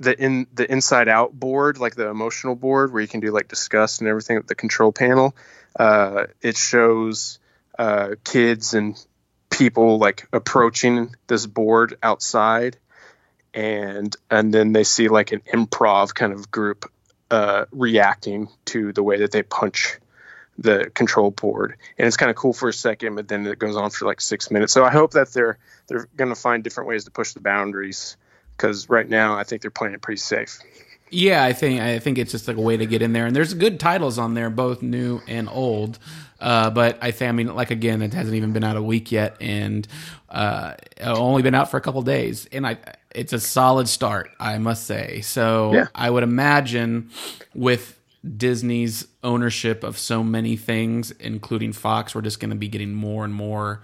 the 0.00 0.18
in 0.18 0.46
the 0.54 0.70
inside 0.70 1.08
out 1.08 1.32
board, 1.32 1.78
like 1.78 1.94
the 1.94 2.08
emotional 2.08 2.56
board 2.56 2.92
where 2.92 3.02
you 3.02 3.08
can 3.08 3.20
do 3.20 3.30
like 3.30 3.48
Disgust 3.48 4.00
and 4.00 4.08
everything. 4.08 4.40
The 4.46 4.54
control 4.54 4.92
panel, 4.92 5.36
uh, 5.78 6.26
it 6.40 6.56
shows 6.56 7.38
uh, 7.78 8.14
kids 8.24 8.74
and 8.74 8.96
people 9.50 9.98
like 9.98 10.26
approaching 10.32 11.14
this 11.26 11.46
board 11.46 11.96
outside, 12.02 12.78
and 13.52 14.16
and 14.30 14.52
then 14.52 14.72
they 14.72 14.84
see 14.84 15.08
like 15.08 15.32
an 15.32 15.42
improv 15.52 16.14
kind 16.14 16.32
of 16.32 16.50
group 16.50 16.90
uh, 17.30 17.66
reacting 17.70 18.48
to 18.64 18.92
the 18.92 19.02
way 19.02 19.18
that 19.18 19.32
they 19.32 19.42
punch 19.42 19.98
the 20.60 20.90
control 20.94 21.30
board 21.30 21.74
and 21.98 22.06
it's 22.06 22.16
kind 22.18 22.30
of 22.30 22.36
cool 22.36 22.52
for 22.52 22.68
a 22.68 22.72
second 22.72 23.14
but 23.16 23.26
then 23.28 23.46
it 23.46 23.58
goes 23.58 23.76
on 23.76 23.90
for 23.90 24.04
like 24.04 24.20
six 24.20 24.50
minutes 24.50 24.72
so 24.72 24.84
i 24.84 24.90
hope 24.90 25.12
that 25.12 25.32
they're 25.32 25.56
they're 25.88 26.06
going 26.16 26.28
to 26.28 26.34
find 26.34 26.62
different 26.62 26.86
ways 26.86 27.04
to 27.04 27.10
push 27.10 27.32
the 27.32 27.40
boundaries 27.40 28.16
because 28.56 28.88
right 28.90 29.08
now 29.08 29.34
i 29.36 29.42
think 29.42 29.62
they're 29.62 29.70
playing 29.70 29.94
it 29.94 30.02
pretty 30.02 30.20
safe 30.20 30.58
Yeah, 31.12 31.42
I 31.42 31.52
think 31.54 31.80
I 31.80 31.98
think 31.98 32.18
it's 32.18 32.30
just 32.30 32.46
like 32.46 32.56
a 32.56 32.60
way 32.60 32.76
to 32.76 32.86
get 32.86 33.02
in 33.02 33.12
there, 33.12 33.26
and 33.26 33.34
there's 33.34 33.52
good 33.52 33.80
titles 33.80 34.16
on 34.16 34.34
there, 34.34 34.48
both 34.48 34.80
new 34.80 35.20
and 35.26 35.48
old. 35.48 35.98
Uh, 36.38 36.70
but 36.70 36.98
I 37.02 37.10
think 37.10 37.28
I 37.30 37.32
mean, 37.32 37.52
like 37.52 37.72
again, 37.72 38.00
it 38.00 38.14
hasn't 38.14 38.36
even 38.36 38.52
been 38.52 38.62
out 38.62 38.76
a 38.76 38.82
week 38.82 39.10
yet, 39.10 39.36
and 39.40 39.88
uh, 40.28 40.74
only 41.02 41.42
been 41.42 41.56
out 41.56 41.68
for 41.68 41.78
a 41.78 41.80
couple 41.80 42.00
days, 42.02 42.46
and 42.52 42.64
I 42.64 42.78
it's 43.12 43.32
a 43.32 43.40
solid 43.40 43.88
start, 43.88 44.30
I 44.38 44.58
must 44.58 44.86
say. 44.86 45.20
So 45.22 45.74
Yeah. 45.74 45.86
I 45.96 46.08
would 46.10 46.22
imagine 46.22 47.10
with 47.56 47.98
Disney's 48.36 49.06
ownership 49.22 49.82
of 49.82 49.98
so 49.98 50.22
many 50.22 50.56
things, 50.56 51.10
including 51.12 51.72
Fox, 51.72 52.14
we're 52.14 52.20
just 52.20 52.40
going 52.40 52.50
to 52.50 52.56
be 52.56 52.68
getting 52.68 52.92
more 52.92 53.24
and 53.24 53.32
more 53.32 53.82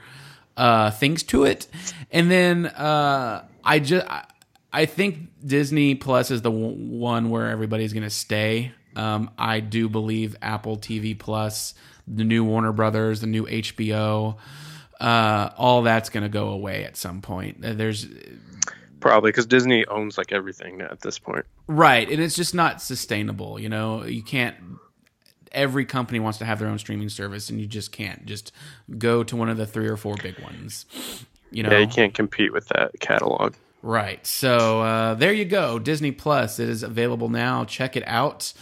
uh, 0.57 0.90
things 0.90 1.22
to 1.25 1.44
it. 1.44 1.66
And 2.11 2.31
then 2.31 2.66
uh, 2.66 3.46
I 3.64 3.79
just 3.79 4.07
I, 4.72 4.87
think 4.87 5.29
Disney 5.44 5.94
Plus 5.94 6.31
is 6.31 6.42
the 6.42 6.51
one 6.51 7.31
where 7.31 7.49
everybody's 7.49 7.92
going 7.92 8.03
to 8.03 8.11
stay. 8.11 8.72
Um, 8.94 9.31
I 9.38 9.61
do 9.61 9.88
believe 9.88 10.37
Apple 10.42 10.77
TV 10.77 11.18
Plus, 11.18 11.75
the 12.07 12.25
new 12.25 12.44
Warner 12.44 12.72
Brothers, 12.72 13.20
the 13.20 13.27
new 13.27 13.44
HBO, 13.44 14.37
uh, 15.01 15.51
all 15.57 15.83
that's 15.83 16.09
going 16.09 16.22
to 16.22 16.31
go 16.31 16.49
away 16.49 16.85
at 16.85 16.96
some 16.96 17.20
point. 17.20 17.59
There's 17.61 18.07
probably 19.07 19.29
because 19.29 19.47
disney 19.47 19.85
owns 19.87 20.19
like 20.19 20.33
everything 20.33 20.81
at 20.81 21.01
this 21.01 21.19
point 21.19 21.45
Right, 21.69 22.09
and 22.09 22.23
it's 22.23 22.37
just 22.37 22.55
not 22.55 22.81
sustainable. 22.81 23.59
You 23.59 23.69
know, 23.69 24.05
you 24.05 24.23
can't. 24.23 24.57
Every 25.51 25.85
company 25.85 26.21
wants 26.21 26.38
to 26.38 26.45
have 26.45 26.61
their 26.61 26.69
own 26.69 26.79
streaming 26.79 27.09
service, 27.09 27.51
and 27.51 27.61
you 27.61 27.66
just 27.66 27.90
can't 27.90 28.25
just 28.25 28.53
go 28.99 29.25
to 29.25 29.35
one 29.35 29.49
of 29.49 29.57
the 29.57 29.66
three 29.66 29.88
or 29.88 29.97
four 29.97 30.14
big 30.23 30.38
ones. 30.38 30.87
You 31.51 31.64
know, 31.64 31.71
yeah 31.71 31.79
you 31.79 31.88
can't 31.88 32.14
compete 32.14 32.53
with 32.53 32.69
that 32.69 32.92
catalog 33.01 33.55
Right. 33.83 34.27
So 34.27 34.81
uh, 34.81 35.14
there 35.14 35.33
you 35.33 35.45
go. 35.45 35.79
Disney 35.79 36.11
Plus. 36.11 36.59
It 36.59 36.69
is 36.69 36.83
available 36.83 37.29
now. 37.29 37.64
Check 37.64 37.97
it 37.97 38.03
out. 38.07 38.53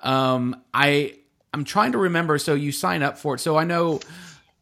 Um, 0.00 0.62
I 0.74 1.16
I'm 1.54 1.64
trying 1.64 1.92
to 1.92 1.98
remember. 1.98 2.36
So 2.38 2.54
you 2.54 2.70
sign 2.70 3.02
up 3.02 3.16
for 3.16 3.36
it. 3.36 3.38
So 3.38 3.56
I 3.56 3.64
know, 3.64 4.00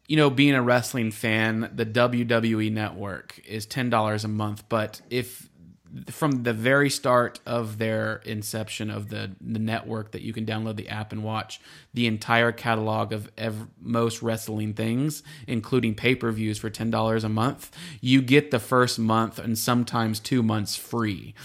you 0.07 0.17
know, 0.17 0.29
being 0.29 0.53
a 0.53 0.61
wrestling 0.61 1.11
fan, 1.11 1.71
the 1.73 1.85
WWE 1.85 2.71
Network 2.71 3.39
is 3.47 3.65
ten 3.65 3.89
dollars 3.89 4.23
a 4.23 4.27
month. 4.27 4.67
But 4.69 5.01
if 5.09 5.49
from 6.09 6.43
the 6.43 6.53
very 6.53 6.89
start 6.89 7.39
of 7.45 7.77
their 7.77 8.15
inception 8.25 8.89
of 8.89 9.09
the 9.09 9.31
the 9.39 9.59
network 9.59 10.11
that 10.11 10.21
you 10.21 10.33
can 10.33 10.45
download 10.45 10.75
the 10.75 10.89
app 10.89 11.11
and 11.11 11.23
watch 11.23 11.61
the 11.93 12.07
entire 12.07 12.51
catalog 12.51 13.13
of 13.13 13.29
ev- 13.37 13.67
most 13.79 14.23
wrestling 14.23 14.73
things, 14.73 15.21
including 15.47 15.93
pay 15.93 16.15
per 16.15 16.31
views 16.31 16.57
for 16.57 16.69
ten 16.69 16.89
dollars 16.89 17.23
a 17.23 17.29
month, 17.29 17.71
you 18.01 18.21
get 18.21 18.49
the 18.49 18.59
first 18.59 18.97
month 18.97 19.37
and 19.37 19.57
sometimes 19.57 20.19
two 20.19 20.41
months 20.41 20.75
free. 20.75 21.35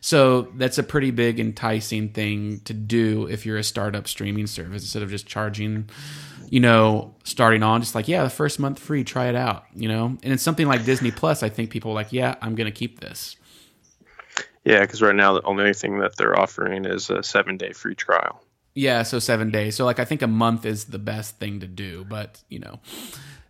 So 0.00 0.42
that's 0.56 0.78
a 0.78 0.82
pretty 0.82 1.10
big 1.10 1.40
enticing 1.40 2.10
thing 2.10 2.60
to 2.60 2.74
do 2.74 3.26
if 3.26 3.46
you're 3.46 3.58
a 3.58 3.64
startup 3.64 4.06
streaming 4.06 4.46
service 4.46 4.82
instead 4.82 5.02
of 5.02 5.10
just 5.10 5.26
charging. 5.26 5.88
You 6.48 6.60
know, 6.60 7.14
starting 7.24 7.62
on 7.62 7.80
just 7.80 7.94
like, 7.94 8.08
yeah, 8.08 8.22
the 8.22 8.30
first 8.30 8.58
month 8.60 8.78
free, 8.78 9.04
try 9.04 9.28
it 9.28 9.34
out, 9.34 9.64
you 9.74 9.88
know? 9.88 10.06
And 10.22 10.32
it's 10.32 10.42
something 10.42 10.66
like 10.66 10.84
Disney 10.84 11.10
Plus, 11.10 11.42
I 11.42 11.48
think 11.48 11.70
people 11.70 11.90
are 11.92 11.94
like, 11.94 12.12
yeah, 12.12 12.36
I'm 12.40 12.54
going 12.54 12.66
to 12.66 12.78
keep 12.78 13.00
this. 13.00 13.36
yeah 14.64 14.80
because 14.80 15.02
right 15.02 15.14
now 15.14 15.34
the 15.34 15.42
only 15.44 15.72
thing 15.74 15.98
that 15.98 16.16
they're 16.16 16.38
offering 16.38 16.84
is 16.84 17.10
a 17.10 17.22
seven 17.22 17.56
day 17.56 17.72
free 17.72 17.94
trial 17.94 18.42
Yeah, 18.74 19.02
so 19.04 19.18
seven 19.18 19.50
days. 19.50 19.76
So 19.76 19.84
like 19.84 19.98
I 19.98 20.04
think 20.04 20.22
a 20.22 20.26
month 20.26 20.64
is 20.66 20.86
the 20.86 20.98
best 20.98 21.38
thing 21.38 21.60
to 21.60 21.66
do, 21.66 22.04
but 22.08 22.42
you 22.48 22.58
know, 22.58 22.80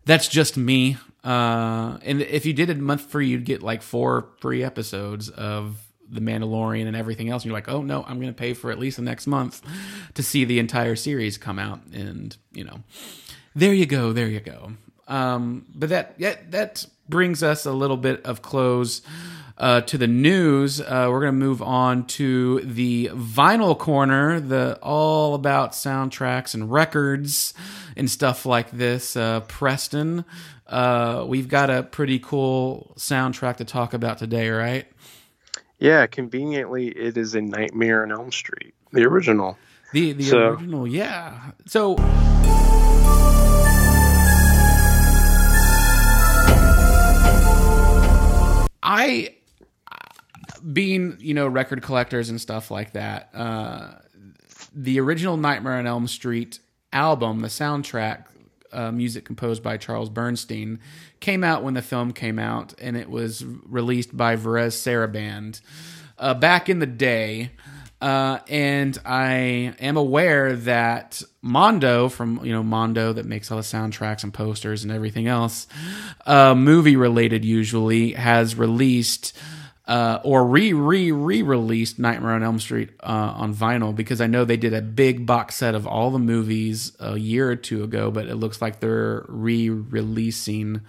that's 0.05 0.29
just 0.29 0.57
me. 0.57 0.97
Uh, 1.23 1.99
and 2.03 2.21
if 2.21 2.45
you 2.45 2.53
did 2.53 2.69
a 2.69 2.75
month 2.75 3.01
free, 3.03 3.29
you'd 3.29 3.45
get 3.47 3.63
like 3.63 3.81
four 3.83 4.29
free 4.41 4.63
episodes 4.63 5.31
of 5.31 5.84
The 6.11 6.21
Mandalorian 6.21 6.87
and 6.87 6.97
everything 6.97 7.31
else. 7.31 7.43
And 7.43 7.51
you're 7.51 7.57
like, 7.57 7.69
oh 7.69 7.83
no, 7.83 8.05
I'm 8.05 8.21
going 8.21 8.33
to 8.33 8.39
pay 8.39 8.55
for 8.55 8.71
at 8.71 8.79
least 8.79 8.97
the 8.97 9.03
next 9.03 9.27
month 9.27 9.63
to 10.15 10.23
see 10.23 10.45
the 10.45 10.59
entire 10.59 10.97
series 10.97 11.39
come 11.39 11.59
out. 11.59 11.81
And 11.93 12.37
you 12.53 12.65
know, 12.65 12.81
there 13.55 13.73
you 13.73 13.87
go, 13.87 14.13
there 14.13 14.29
you 14.29 14.41
go. 14.41 14.73
Um, 15.09 15.67
but 15.75 15.89
that 15.91 16.19
that 16.19 16.51
that 16.51 16.87
brings 17.09 17.43
us 17.43 17.67
a 17.67 17.73
little 17.73 17.97
bit 17.97 18.25
of 18.25 18.43
close 18.43 19.03
uh, 19.59 19.81
to 19.83 19.99
the 19.99 20.07
news. 20.07 20.81
Uh, 20.81 21.09
we're 21.11 21.21
going 21.21 21.33
to 21.33 21.47
move 21.47 21.63
on 21.63 22.07
to 22.07 22.61
the 22.61 23.11
vinyl 23.13 23.79
corner, 23.79 24.41
the 24.41 24.79
all 24.83 25.35
about 25.35 25.73
soundtracks 25.73 26.55
and 26.55 26.73
records 26.73 27.55
and 27.97 28.11
stuff 28.11 28.47
like 28.47 28.71
this. 28.71 29.17
Uh, 29.17 29.41
Preston, 29.41 30.25
uh, 30.67 31.25
we've 31.27 31.49
got 31.49 31.71
a 31.71 31.83
pretty 31.83 32.19
cool 32.19 32.95
soundtrack 32.99 33.57
to 33.57 33.65
talk 33.65 33.95
about 33.95 34.19
today, 34.19 34.49
right? 34.51 34.87
Yeah 35.85 36.07
conveniently 36.07 36.89
it 36.89 37.17
is 37.17 37.35
a 37.35 37.41
nightmare 37.41 38.03
on 38.03 38.11
elm 38.11 38.33
street 38.33 38.75
the 38.93 39.05
original 39.05 39.57
The 39.93 40.13
the 40.13 40.25
So- 40.25 40.49
original, 40.49 40.87
yeah. 40.89 41.53
So 41.67 41.97
I 48.83 49.35
being, 50.73 51.17
you 51.21 51.35
know, 51.35 51.47
record 51.47 51.83
collectors 51.83 52.31
and 52.31 52.41
stuff 52.41 52.71
like 52.71 52.93
that, 52.93 53.31
uh 53.35 53.93
the 54.77 54.99
original 54.99 55.37
Nightmare 55.37 55.75
on 55.75 55.87
Elm 55.87 56.09
Street 56.09 56.59
album, 56.93 57.41
the 57.41 57.49
soundtrack, 57.49 58.25
uh, 58.75 58.93
music 58.93 59.25
composed 59.25 59.63
by 59.63 59.77
Charles 59.77 60.11
Bernstein, 60.11 60.81
came 61.21 61.45
out 61.45 61.63
when 61.63 61.75
the 61.75 61.83
film 61.83 62.13
came 62.13 62.39
out, 62.39 62.75
and 62.81 62.97
it 62.97 63.09
was 63.09 63.45
released 63.45 64.17
by 64.17 64.37
Varese 64.37 64.77
Sarabande 64.77 65.61
uh, 66.19 66.35
back 66.35 66.69
in 66.69 66.79
the 66.79 66.87
day. 66.87 67.51
Uh, 68.01 68.41
and 68.49 68.99
I 69.07 69.75
am 69.79 69.97
aware 69.97 70.57
that 70.57 71.23
Mondo 71.41 72.11
from 72.11 72.45
you 72.45 72.53
know 72.53 72.63
Mondo 72.63 73.15
that 73.15 73.25
makes 73.25 73.51
all 73.51 73.57
the 73.57 73.63
soundtracks 73.63 74.25
and 74.25 74.35
posters 74.35 74.85
and 74.85 74.93
everything 74.93 75.27
else, 75.27 75.67
uh, 76.27 76.55
movie 76.55 76.97
related 76.97 77.45
usually 77.47 78.13
has 78.13 78.57
released 78.57 79.33
uh, 79.87 80.21
or 80.25 80.47
re 80.47 80.73
re 80.73 81.13
re 81.13 81.43
released 81.43 81.99
Nightmare 81.99 82.33
on 82.33 82.43
Elm 82.43 82.59
Street 82.59 82.91
uh, 83.03 83.35
on 83.37 83.55
vinyl 83.55 83.95
because 83.95 84.21
I 84.21 84.27
know 84.27 84.45
they 84.45 84.57
did 84.57 84.73
a 84.73 84.81
big 84.81 85.27
box 85.27 85.57
set 85.57 85.75
of 85.75 85.87
all 85.87 86.11
the 86.11 86.19
movies 86.19 86.93
a 87.01 87.19
year 87.19 87.51
or 87.51 87.57
two 87.57 87.85
ago, 87.85 88.11
but 88.11 88.27
it 88.27 88.37
looks 88.37 88.63
like 88.63 88.81
they're 88.81 89.25
re 89.29 89.69
releasing 89.69 90.81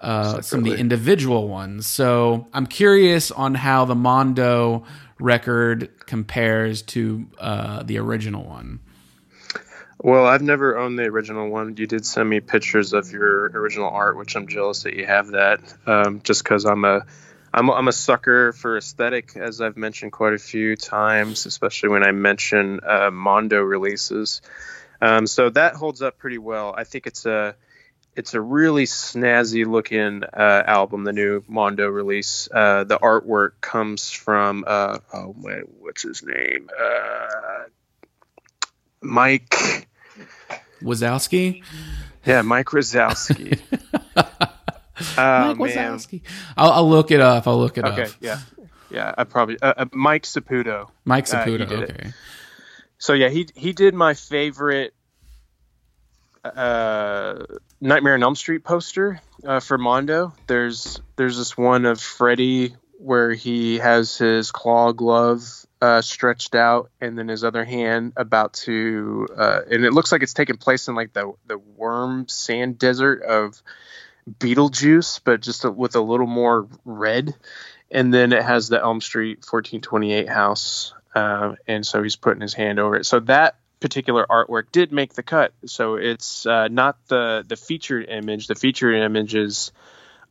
uh, 0.00 0.40
some 0.40 0.60
of 0.60 0.64
the 0.64 0.76
individual 0.76 1.48
ones. 1.48 1.86
So 1.86 2.48
I'm 2.52 2.66
curious 2.66 3.30
on 3.30 3.54
how 3.54 3.84
the 3.84 3.94
Mondo 3.94 4.84
record 5.20 5.90
compares 6.06 6.82
to 6.82 7.26
uh, 7.38 7.82
the 7.82 7.98
original 7.98 8.44
one. 8.44 8.80
Well, 10.02 10.26
I've 10.26 10.40
never 10.40 10.78
owned 10.78 10.98
the 10.98 11.04
original 11.04 11.50
one. 11.50 11.76
You 11.76 11.86
did 11.86 12.06
send 12.06 12.28
me 12.28 12.40
pictures 12.40 12.94
of 12.94 13.12
your 13.12 13.48
original 13.48 13.90
art, 13.90 14.16
which 14.16 14.34
I'm 14.34 14.48
jealous 14.48 14.84
that 14.84 14.94
you 14.94 15.04
have 15.04 15.28
that. 15.32 15.60
Um, 15.86 16.22
just 16.24 16.42
because 16.42 16.64
I'm 16.64 16.86
a, 16.86 17.04
I'm 17.52 17.68
a, 17.68 17.72
I'm 17.72 17.88
a 17.88 17.92
sucker 17.92 18.52
for 18.52 18.76
aesthetic, 18.76 19.36
as 19.36 19.60
I've 19.60 19.76
mentioned 19.76 20.12
quite 20.12 20.34
a 20.34 20.38
few 20.38 20.76
times, 20.76 21.46
especially 21.46 21.90
when 21.90 22.04
I 22.04 22.12
mention 22.12 22.80
uh, 22.86 23.10
Mondo 23.10 23.60
releases. 23.60 24.40
Um, 25.00 25.26
so 25.26 25.50
that 25.50 25.74
holds 25.74 26.02
up 26.02 26.18
pretty 26.18 26.38
well. 26.38 26.74
I 26.76 26.84
think 26.84 27.06
it's 27.06 27.26
a, 27.26 27.56
it's 28.14 28.34
a 28.34 28.40
really 28.40 28.84
snazzy 28.84 29.66
looking 29.66 30.22
uh, 30.24 30.62
album. 30.66 31.04
The 31.04 31.12
new 31.12 31.42
Mondo 31.48 31.88
release. 31.88 32.48
Uh, 32.52 32.84
the 32.84 32.98
artwork 32.98 33.52
comes 33.60 34.10
from 34.10 34.64
uh, 34.66 34.98
oh 35.12 35.34
wait, 35.38 35.64
what's 35.78 36.02
his 36.02 36.22
name? 36.22 36.68
Uh, 36.78 37.64
Mike. 39.00 39.86
Wazowski, 40.82 41.62
Yeah, 42.24 42.42
Mike 42.42 42.66
Wazowski. 42.66 43.60
oh, 45.18 45.54
Mike. 45.54 45.72
Wazowski. 45.74 46.22
I'll, 46.56 46.70
I'll 46.72 46.90
look 46.90 47.10
it 47.10 47.20
up. 47.20 47.46
I'll 47.46 47.58
look 47.58 47.78
it 47.78 47.84
Okay, 47.84 48.02
up. 48.02 48.08
Okay. 48.08 48.16
Yeah, 48.20 48.40
yeah. 48.90 49.14
I 49.16 49.24
probably 49.24 49.58
uh, 49.60 49.74
uh, 49.76 49.84
Mike 49.92 50.24
Saputo. 50.24 50.88
Mike 51.04 51.32
Uh, 51.32 51.44
Saputo. 51.44 51.70
it. 51.82 51.90
okay. 51.90 52.12
So 52.98 53.12
yeah, 53.14 53.28
he 53.28 53.48
he 53.54 53.72
did 53.72 53.94
my 53.94 54.14
favorite 54.14 54.92
uh, 56.44 57.44
Nightmare 57.80 58.14
on 58.14 58.22
Elm 58.22 58.34
Street 58.34 58.64
poster 58.64 59.20
uh, 59.44 59.60
for 59.60 59.78
Mondo. 59.78 60.34
There's 60.46 61.00
there's 61.16 61.36
this 61.38 61.56
one 61.56 61.84
of 61.86 62.00
Freddy 62.00 62.74
where 62.98 63.32
he 63.32 63.78
has 63.78 64.16
his 64.18 64.50
claw 64.52 64.92
glove 64.92 65.42
uh, 65.80 66.02
stretched 66.02 66.54
out, 66.54 66.90
and 67.00 67.18
then 67.18 67.28
his 67.28 67.42
other 67.44 67.64
hand 67.64 68.12
about 68.16 68.52
to, 68.52 69.26
uh, 69.34 69.60
and 69.70 69.84
it 69.86 69.94
looks 69.94 70.12
like 70.12 70.22
it's 70.22 70.34
taking 70.34 70.58
place 70.58 70.88
in 70.88 70.94
like 70.94 71.12
the 71.14 71.32
the 71.46 71.56
worm 71.58 72.28
sand 72.28 72.78
desert 72.78 73.22
of 73.22 73.62
Beetlejuice, 74.38 75.20
but 75.24 75.40
just 75.40 75.64
a, 75.64 75.70
with 75.70 75.96
a 75.96 76.00
little 76.00 76.26
more 76.26 76.68
red. 76.84 77.34
And 77.90 78.14
then 78.14 78.32
it 78.32 78.42
has 78.42 78.68
the 78.68 78.80
Elm 78.80 79.00
Street 79.00 79.38
1428 79.38 80.28
house, 80.28 80.94
uh, 81.14 81.54
and 81.66 81.84
so 81.84 82.02
he's 82.02 82.16
putting 82.16 82.40
his 82.40 82.54
hand 82.54 82.78
over 82.78 82.96
it. 82.96 83.06
So 83.06 83.20
that 83.20 83.56
particular 83.80 84.26
artwork 84.30 84.70
did 84.70 84.92
make 84.92 85.14
the 85.14 85.22
cut. 85.22 85.52
So 85.66 85.96
it's 85.96 86.46
uh, 86.46 86.68
not 86.68 86.96
the 87.08 87.44
the 87.46 87.56
featured 87.56 88.08
image. 88.08 88.46
The 88.46 88.54
featured 88.54 88.94
image 88.94 89.34
is 89.34 89.72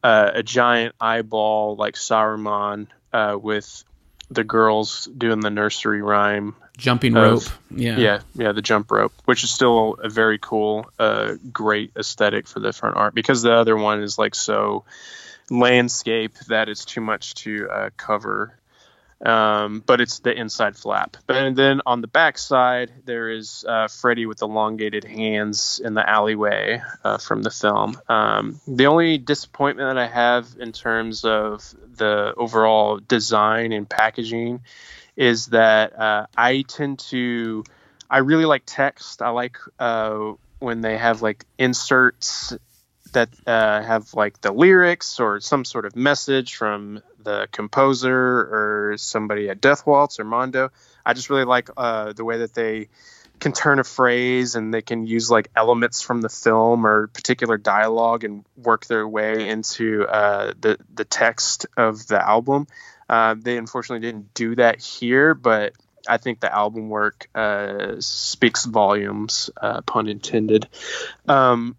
uh, 0.04 0.32
a 0.36 0.44
giant 0.44 0.96
eyeball 1.02 1.76
like 1.76 1.96
Saruman 1.96 2.88
uh, 3.12 3.38
with 3.42 3.84
the 4.30 4.44
girls 4.44 5.10
doing 5.18 5.42
the 5.42 5.50
nursery 5.50 6.02
rhyme. 6.02 6.56
Jumping 6.80 7.16
of- 7.16 7.24
rope. 7.24 7.44
Yeah. 7.70 7.98
Yeah, 7.98 8.20
yeah, 8.34 8.52
the 8.54 8.62
jump 8.62 8.90
rope, 8.92 9.14
which 9.26 9.44
is 9.44 9.52
still 9.52 9.98
a 10.02 10.10
very 10.10 10.40
cool, 10.40 10.90
uh, 10.98 11.36
great 11.52 11.92
aesthetic 11.98 12.48
for 12.48 12.60
the 12.60 12.74
front 12.74 12.96
art 12.96 13.14
because 13.14 13.42
the 13.42 13.54
other 13.54 13.78
one 13.78 14.02
is 14.02 14.18
like 14.18 14.34
so 14.34 14.86
landscape 15.50 16.36
that 16.48 16.70
it's 16.70 16.86
too 16.86 17.02
much 17.02 17.36
to 17.36 17.70
uh, 17.70 17.90
cover. 17.98 18.56
Um, 19.22 19.84
but 19.86 20.00
it's 20.00 20.20
the 20.20 20.32
inside 20.32 20.78
flap. 20.78 21.18
And 21.28 21.54
then 21.54 21.82
on 21.86 22.00
the 22.00 22.08
back 22.08 22.38
side, 22.38 22.90
there 23.04 23.30
is 23.30 23.66
uh, 23.68 23.90
Freddy 23.90 24.26
with 24.26 24.42
elongated 24.42 25.04
hands 25.04 25.82
in 25.84 25.94
the 25.94 26.10
alleyway 26.10 26.82
uh, 27.04 27.18
from 27.18 27.44
the 27.44 27.52
film. 27.52 28.00
Um, 28.08 28.62
the 28.66 28.88
only 28.88 29.18
disappointment 29.18 29.94
that 29.94 30.02
I 30.02 30.08
have 30.08 30.48
in 30.58 30.72
terms 30.72 31.26
of 31.26 31.70
the 31.98 32.34
overall 32.38 33.00
design 33.06 33.74
and 33.74 33.90
packaging 33.90 34.62
is 35.20 35.48
that 35.48 36.00
uh, 36.00 36.28
I 36.36 36.62
tend 36.62 37.00
to, 37.10 37.66
I 38.10 38.20
really 38.20 38.46
like 38.46 38.64
text. 38.66 39.22
I 39.22 39.30
like 39.32 39.58
uh, 39.78 40.32
when 40.60 40.80
they 40.80 40.98
have 40.98 41.22
like 41.22 41.44
inserts 41.58 42.54
that 43.12 43.28
uh, 43.46 43.82
have 43.82 44.14
like 44.14 44.40
the 44.40 44.54
lyrics 44.54 45.20
or 45.20 45.42
some 45.42 45.66
sort 45.66 45.86
of 45.86 45.98
message 45.98 46.56
from 46.56 47.02
the 47.22 47.50
composer 47.52 48.16
or 48.16 48.96
somebody 48.98 49.50
at 49.50 49.60
Death 49.60 49.86
Waltz 49.86 50.22
or 50.22 50.24
Mondo. 50.24 50.72
I 51.06 51.14
just 51.14 51.30
really 51.30 51.44
like 51.44 51.70
uh, 51.76 52.14
the 52.14 52.24
way 52.24 52.38
that 52.38 52.54
they 52.54 52.88
can 53.42 53.52
turn 53.52 53.80
a 53.80 53.84
phrase 53.84 54.56
and 54.56 54.74
they 54.74 54.82
can 54.82 55.06
use 55.06 55.30
like 55.30 55.50
elements 55.54 56.02
from 56.02 56.22
the 56.22 56.30
film 56.30 56.86
or 56.86 57.08
particular 57.08 57.58
dialogue 57.58 58.24
and 58.24 58.46
work 58.56 58.86
their 58.86 59.06
way 59.06 59.50
into 59.50 60.06
uh, 60.08 60.54
the 60.58 60.78
the 60.94 61.06
text 61.06 61.66
of 61.76 62.08
the 62.08 62.26
album. 62.26 62.68
Uh, 63.10 63.36
they 63.38 63.58
unfortunately 63.58 64.06
didn't 64.08 64.34
do 64.34 64.56
that 64.56 64.80
here, 64.80 65.34
but 65.34 65.74
I 66.08 66.18
think 66.18 66.40
the 66.40 66.54
album 66.54 66.90
work 66.90 67.28
uh, 67.34 67.96
speaks 68.00 68.66
volumes, 68.66 69.50
uh, 69.60 69.82
pun 69.82 70.08
intended. 70.08 70.68
Um, 71.28 71.76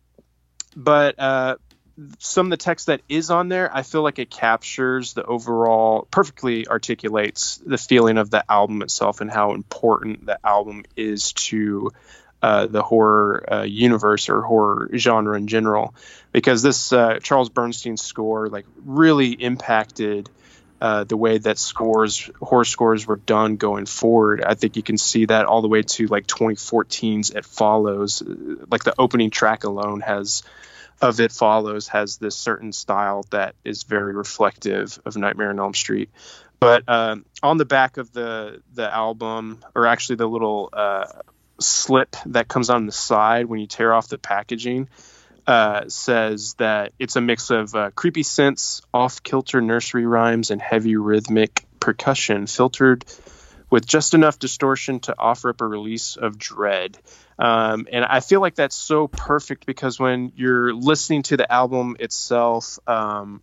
but 0.76 1.18
uh, 1.18 1.56
some 2.18 2.46
of 2.46 2.50
the 2.50 2.56
text 2.56 2.86
that 2.86 3.02
is 3.08 3.30
on 3.30 3.48
there, 3.48 3.74
I 3.74 3.82
feel 3.82 4.02
like 4.02 4.18
it 4.18 4.30
captures 4.30 5.12
the 5.12 5.24
overall, 5.24 6.06
perfectly 6.10 6.66
articulates 6.66 7.58
the 7.64 7.78
feeling 7.78 8.18
of 8.18 8.30
the 8.30 8.44
album 8.50 8.82
itself 8.82 9.20
and 9.20 9.30
how 9.30 9.52
important 9.52 10.26
the 10.26 10.38
album 10.44 10.84
is 10.96 11.32
to 11.34 11.90
uh, 12.42 12.66
the 12.66 12.82
horror 12.82 13.52
uh, 13.52 13.62
universe 13.62 14.28
or 14.28 14.40
horror 14.42 14.90
genre 14.96 15.36
in 15.36 15.46
general. 15.46 15.94
Because 16.32 16.62
this 16.62 16.92
uh, 16.92 17.18
Charles 17.22 17.50
Bernstein 17.50 17.96
score, 17.96 18.48
like, 18.48 18.66
really 18.84 19.30
impacted. 19.30 20.28
Uh, 20.80 21.04
the 21.04 21.16
way 21.16 21.36
that 21.36 21.58
scores 21.58 22.30
horror 22.40 22.64
scores 22.64 23.06
were 23.06 23.16
done 23.16 23.56
going 23.56 23.84
forward 23.84 24.42
i 24.42 24.54
think 24.54 24.76
you 24.76 24.82
can 24.82 24.96
see 24.96 25.26
that 25.26 25.44
all 25.44 25.60
the 25.60 25.68
way 25.68 25.82
to 25.82 26.06
like 26.06 26.26
2014's 26.26 27.30
it 27.30 27.44
follows 27.44 28.22
like 28.70 28.82
the 28.82 28.94
opening 28.98 29.28
track 29.28 29.64
alone 29.64 30.00
has 30.00 30.42
of 31.00 31.20
it 31.20 31.32
follows 31.32 31.88
has 31.88 32.18
this 32.18 32.36
certain 32.36 32.72
style 32.72 33.24
that 33.30 33.54
is 33.64 33.84
very 33.84 34.14
reflective 34.14 35.00
of 35.04 35.16
nightmare 35.16 35.50
on 35.50 35.58
elm 35.58 35.74
street. 35.74 36.10
But 36.58 36.84
um, 36.88 37.24
on 37.42 37.56
the 37.56 37.64
back 37.64 37.96
of 37.96 38.12
the 38.12 38.62
the 38.74 38.92
album 38.92 39.64
or 39.74 39.86
actually 39.86 40.16
the 40.16 40.28
little 40.28 40.68
uh, 40.72 41.06
slip 41.58 42.16
that 42.26 42.48
comes 42.48 42.68
on 42.68 42.86
the 42.86 42.92
side 42.92 43.46
when 43.46 43.60
you 43.60 43.66
tear 43.66 43.94
off 43.94 44.08
the 44.08 44.18
packaging 44.18 44.88
uh, 45.51 45.88
says 45.88 46.55
that 46.55 46.92
it's 46.98 47.16
a 47.16 47.20
mix 47.20 47.51
of 47.51 47.74
uh, 47.74 47.90
creepy 47.90 48.22
synths, 48.22 48.82
off-kilter 48.94 49.61
nursery 49.61 50.07
rhymes, 50.07 50.53
and 50.53 50.62
heavy 50.62 50.96
rhythmic 50.96 51.66
percussion, 51.80 52.46
filtered 52.46 53.05
with 53.68 53.84
just 53.84 54.14
enough 54.14 54.38
distortion 54.38 55.01
to 55.01 55.14
offer 55.18 55.51
up 55.51 55.61
a 55.61 55.66
release 55.66 56.16
of 56.16 56.38
dread. 56.38 56.96
Um, 57.38 57.88
and 57.90 58.05
I 58.05 58.20
feel 58.20 58.40
like 58.40 58.55
that's 58.55 58.76
so 58.76 59.09
perfect 59.09 59.66
because 59.66 59.98
when 59.98 60.32
you're 60.36 60.72
listening 60.72 61.24
to 61.24 61.36
the 61.36 61.51
album 61.51 61.96
itself, 61.98 62.78
um, 62.86 63.42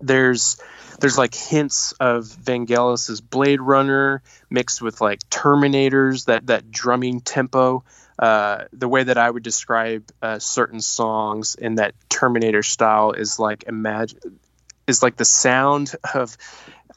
there's 0.00 0.60
there's 1.00 1.16
like 1.16 1.34
hints 1.34 1.92
of 1.92 2.24
Vangelis's 2.24 3.20
Blade 3.20 3.60
Runner 3.60 4.22
mixed 4.50 4.82
with 4.82 5.00
like 5.00 5.20
Terminators, 5.30 6.26
that 6.26 6.48
that 6.48 6.70
drumming 6.70 7.20
tempo. 7.20 7.84
Uh, 8.22 8.66
the 8.72 8.86
way 8.86 9.02
that 9.02 9.18
I 9.18 9.28
would 9.28 9.42
describe 9.42 10.08
uh, 10.22 10.38
certain 10.38 10.80
songs 10.80 11.56
in 11.56 11.74
that 11.74 11.92
Terminator 12.08 12.62
style 12.62 13.10
is 13.10 13.40
like 13.40 13.64
imagine 13.66 14.38
is 14.86 15.02
like 15.02 15.16
the 15.16 15.24
sound 15.24 15.92
of 16.14 16.36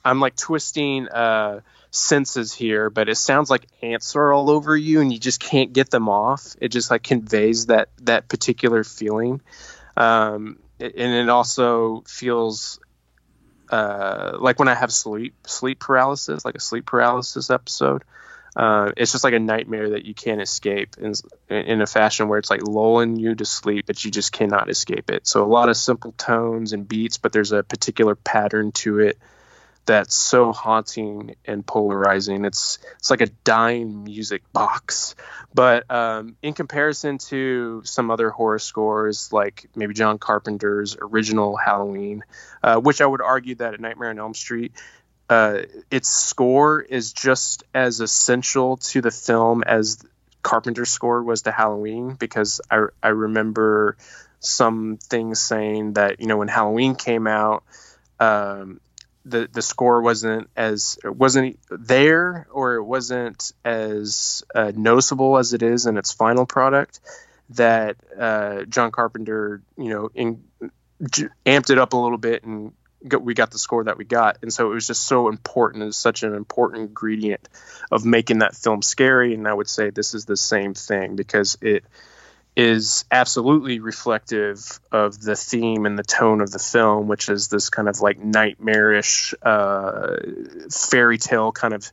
I'm 0.04 0.20
like 0.20 0.36
twisting 0.36 1.08
uh, 1.08 1.62
senses 1.90 2.54
here, 2.54 2.92
but 2.92 3.10
it 3.10 3.16
sounds 3.16 3.50
like 3.50 3.66
ants 3.82 4.16
are 4.16 4.32
all 4.32 4.52
over 4.52 4.78
you 4.78 5.02
and 5.02 5.12
you 5.12 5.18
just 5.18 5.40
can't 5.40 5.74
get 5.74 5.90
them 5.90 6.10
off. 6.10 6.56
It 6.62 6.68
just 6.68 6.92
like 6.92 7.02
conveys 7.02 7.66
that 7.68 7.90
that 8.04 8.30
particular 8.30 8.84
feeling, 8.84 9.42
um, 9.98 10.60
and 10.80 10.94
it 10.94 11.30
also 11.30 12.04
feels 12.08 12.80
uh, 13.72 14.38
like 14.40 14.60
when 14.60 14.68
I 14.68 14.76
have 14.76 14.94
sleep 14.94 15.34
sleep 15.48 15.80
paralysis, 15.80 16.46
like 16.46 16.54
a 16.54 16.60
sleep 16.60 16.86
paralysis 16.86 17.50
episode. 17.50 18.04
Uh, 18.56 18.92
it's 18.96 19.12
just 19.12 19.24
like 19.24 19.34
a 19.34 19.40
nightmare 19.40 19.92
that 19.92 20.06
you 20.06 20.14
can't 20.14 20.42
escape 20.42 20.96
in, 20.98 21.14
in 21.50 21.82
a 21.82 21.88
fashion 21.88 22.30
where 22.30 22.40
it's 22.40 22.50
like 22.50 22.62
lulling 22.62 23.18
you 23.18 23.36
to 23.36 23.46
sleep, 23.46 23.86
but 23.86 24.04
you 24.06 24.12
just 24.12 24.32
cannot 24.32 24.70
escape 24.70 25.10
it. 25.12 25.28
So 25.28 25.44
a 25.44 25.48
lot 25.48 25.68
of 25.68 25.76
simple 25.76 26.14
tones 26.14 26.72
and 26.72 26.88
beats, 26.88 27.18
but 27.18 27.34
there's 27.34 27.52
a 27.52 27.64
particular 27.64 28.16
pattern 28.16 28.72
to 28.74 29.00
it 29.00 29.18
that's 29.86 30.16
so 30.16 30.52
haunting 30.52 31.36
and 31.46 31.66
polarizing. 31.66 32.46
It's 32.46 32.80
it's 32.98 33.10
like 33.10 33.22
a 33.22 33.28
dying 33.44 34.04
music 34.04 34.42
box. 34.52 35.16
But 35.54 35.90
um, 35.92 36.36
in 36.42 36.54
comparison 36.54 37.18
to 37.30 37.82
some 37.86 38.10
other 38.12 38.30
horror 38.30 38.60
scores, 38.60 39.32
like 39.32 39.70
maybe 39.76 39.94
John 39.94 40.18
Carpenter's 40.18 40.98
original 41.00 41.56
Halloween, 41.56 42.24
uh, 42.64 42.80
which 42.80 43.02
I 43.02 43.06
would 43.06 43.22
argue 43.22 43.56
that 43.56 43.76
A 43.76 43.78
Nightmare 43.78 44.10
on 44.10 44.20
Elm 44.20 44.34
Street, 44.34 44.74
uh, 45.30 45.60
its 45.90 46.10
score 46.10 46.82
is 46.82 47.14
just 47.14 47.64
as 47.74 48.00
essential 48.00 48.78
to 48.78 49.02
the 49.02 49.12
film 49.12 49.64
as 49.64 50.04
Carpenter's 50.44 50.92
score 50.92 51.24
was 51.24 51.44
to 51.44 51.52
Halloween, 51.52 52.14
because 52.14 52.62
I 52.70 52.86
I 53.02 53.10
remember 53.10 53.98
some 54.40 54.98
things 54.98 55.40
saying 55.40 55.94
that 55.94 56.20
you 56.20 56.28
know 56.28 56.38
when 56.38 56.48
Halloween 56.48 56.96
came 56.96 57.28
out. 57.28 57.64
Um, 58.20 58.80
the 59.26 59.50
the 59.52 59.62
score 59.62 60.02
wasn't 60.02 60.50
as 60.56 61.00
wasn't 61.04 61.60
there 61.70 62.48
or 62.52 62.76
it 62.76 62.84
wasn't 62.84 63.52
as 63.66 64.44
uh, 64.54 64.72
noticeable 64.76 65.38
as 65.38 65.54
it 65.54 65.64
is 65.64 65.88
in 65.88 65.98
its 65.98 66.12
final 66.14 66.46
product 66.46 67.00
that 67.50 67.98
uh, 68.18 68.66
John 68.66 68.92
Carpenter 68.92 69.62
you 69.78 69.90
know 69.90 70.10
in, 70.14 70.44
j- 71.10 71.30
amped 71.46 71.72
it 71.72 71.80
up 71.80 71.94
a 71.94 71.98
little 71.98 72.20
bit 72.20 72.44
and 72.44 72.72
we 73.22 73.34
got 73.34 73.52
the 73.52 73.58
score 73.58 73.84
that 73.84 73.98
we 73.98 74.06
got 74.06 74.38
and 74.42 74.54
so 74.54 74.72
it 74.72 74.74
was 74.74 74.88
just 74.88 75.06
so 75.06 75.28
important 75.30 75.84
it's 75.84 75.98
such 75.98 76.24
an 76.24 76.34
important 76.34 76.82
ingredient 76.82 77.48
of 77.92 78.06
making 78.06 78.40
that 78.40 78.56
film 78.56 78.82
scary 78.82 79.34
and 79.34 79.48
I 79.48 79.54
would 79.54 79.70
say 79.70 79.90
this 79.90 80.14
is 80.14 80.26
the 80.26 80.38
same 80.38 80.74
thing 80.74 81.16
because 81.16 81.58
it 81.62 81.84
is 82.56 83.04
absolutely 83.12 83.80
reflective 83.80 84.80
of 84.92 85.22
the 85.22 85.36
theme 85.36 85.86
and 85.86 86.00
the 86.00 86.04
tone 86.04 86.40
of 86.40 86.52
the 86.52 86.60
film, 86.60 87.08
which 87.08 87.28
is 87.28 87.50
this 87.50 87.70
kind 87.70 87.90
of 87.90 88.00
like 88.00 88.18
nightmarish 88.18 89.34
uh, 89.42 90.16
fairy 90.72 91.18
tale 91.18 91.52
kind 91.52 91.74
of 91.74 91.92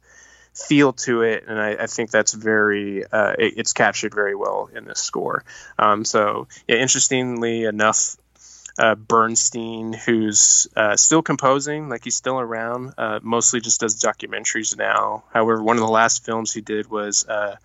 feel 0.55 0.93
to 0.93 1.23
it, 1.23 1.45
and 1.49 1.59
I, 1.59 1.71
I 1.81 1.87
think 1.87 2.11
that's 2.11 2.33
very 2.33 3.05
uh, 3.05 3.35
it, 3.39 3.55
it's 3.57 3.73
captured 3.73 4.15
very 4.15 4.35
well 4.35 4.69
in 4.73 4.85
this 4.85 5.01
score. 5.01 5.45
Um, 5.79 6.05
so, 6.05 6.47
yeah, 6.69 6.77
interestingly 6.77 7.65
enough. 7.65 8.17
Uh, 8.79 8.95
Bernstein, 8.95 9.93
who's 9.93 10.67
uh, 10.75 10.97
still 10.97 11.23
composing, 11.23 11.89
like 11.91 12.05
he's 12.05 12.17
still 12.17 12.41
around, 12.41 12.95
uh, 12.97 13.21
mostly 13.23 13.61
just 13.61 13.81
does 13.81 14.01
documentaries 14.01 14.77
now. 14.77 15.25
However, 15.33 15.63
one 15.63 15.77
of 15.77 15.83
the 15.83 15.93
last 15.93 16.25
films 16.25 16.53
he 16.53 16.63
did 16.63 16.91
was 16.91 17.27
uh, 17.29 17.57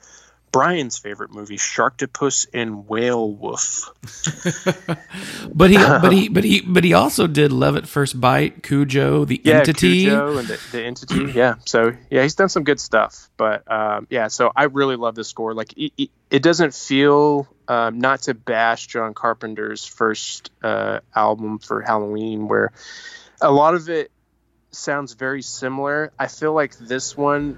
Brian's 0.51 0.97
favorite 0.97 1.31
movie, 1.31 1.57
Sharktopus 1.57 2.47
and 2.53 2.87
Whale 2.87 3.31
Wolf. 3.31 3.91
But 5.53 5.71
he, 5.71 5.77
but 5.77 6.11
he, 6.13 6.29
but 6.29 6.43
he, 6.43 6.61
but 6.61 6.83
he 6.83 6.93
also 6.93 7.25
did 7.25 7.51
Love 7.51 7.75
at 7.77 7.87
First 7.87 8.19
Bite, 8.19 8.61
Cujo, 8.63 9.25
the 9.25 9.41
Yeah, 9.43 9.59
entity. 9.59 10.03
Cujo 10.05 10.37
and 10.37 10.47
the, 10.47 10.59
the 10.71 10.83
entity. 10.83 11.31
Yeah, 11.33 11.55
so 11.65 11.93
yeah, 12.11 12.21
he's 12.21 12.35
done 12.35 12.49
some 12.49 12.63
good 12.63 12.79
stuff. 12.79 13.29
But 13.37 13.69
um, 13.71 14.05
yeah, 14.09 14.27
so 14.27 14.51
I 14.55 14.65
really 14.65 14.95
love 14.97 15.15
the 15.15 15.23
score. 15.23 15.53
Like 15.53 15.73
it, 15.77 15.93
it, 15.97 16.09
it 16.29 16.43
doesn't 16.43 16.73
feel 16.75 17.47
um, 17.67 17.99
not 17.99 18.23
to 18.23 18.33
bash 18.33 18.87
John 18.87 19.13
Carpenter's 19.13 19.85
first 19.85 20.51
uh, 20.63 20.99
album 21.15 21.59
for 21.59 21.81
Halloween, 21.81 22.47
where 22.47 22.71
a 23.41 23.51
lot 23.51 23.73
of 23.73 23.89
it 23.89 24.11
sounds 24.71 25.13
very 25.13 25.41
similar. 25.41 26.11
I 26.19 26.27
feel 26.27 26.53
like 26.53 26.77
this 26.77 27.17
one, 27.17 27.57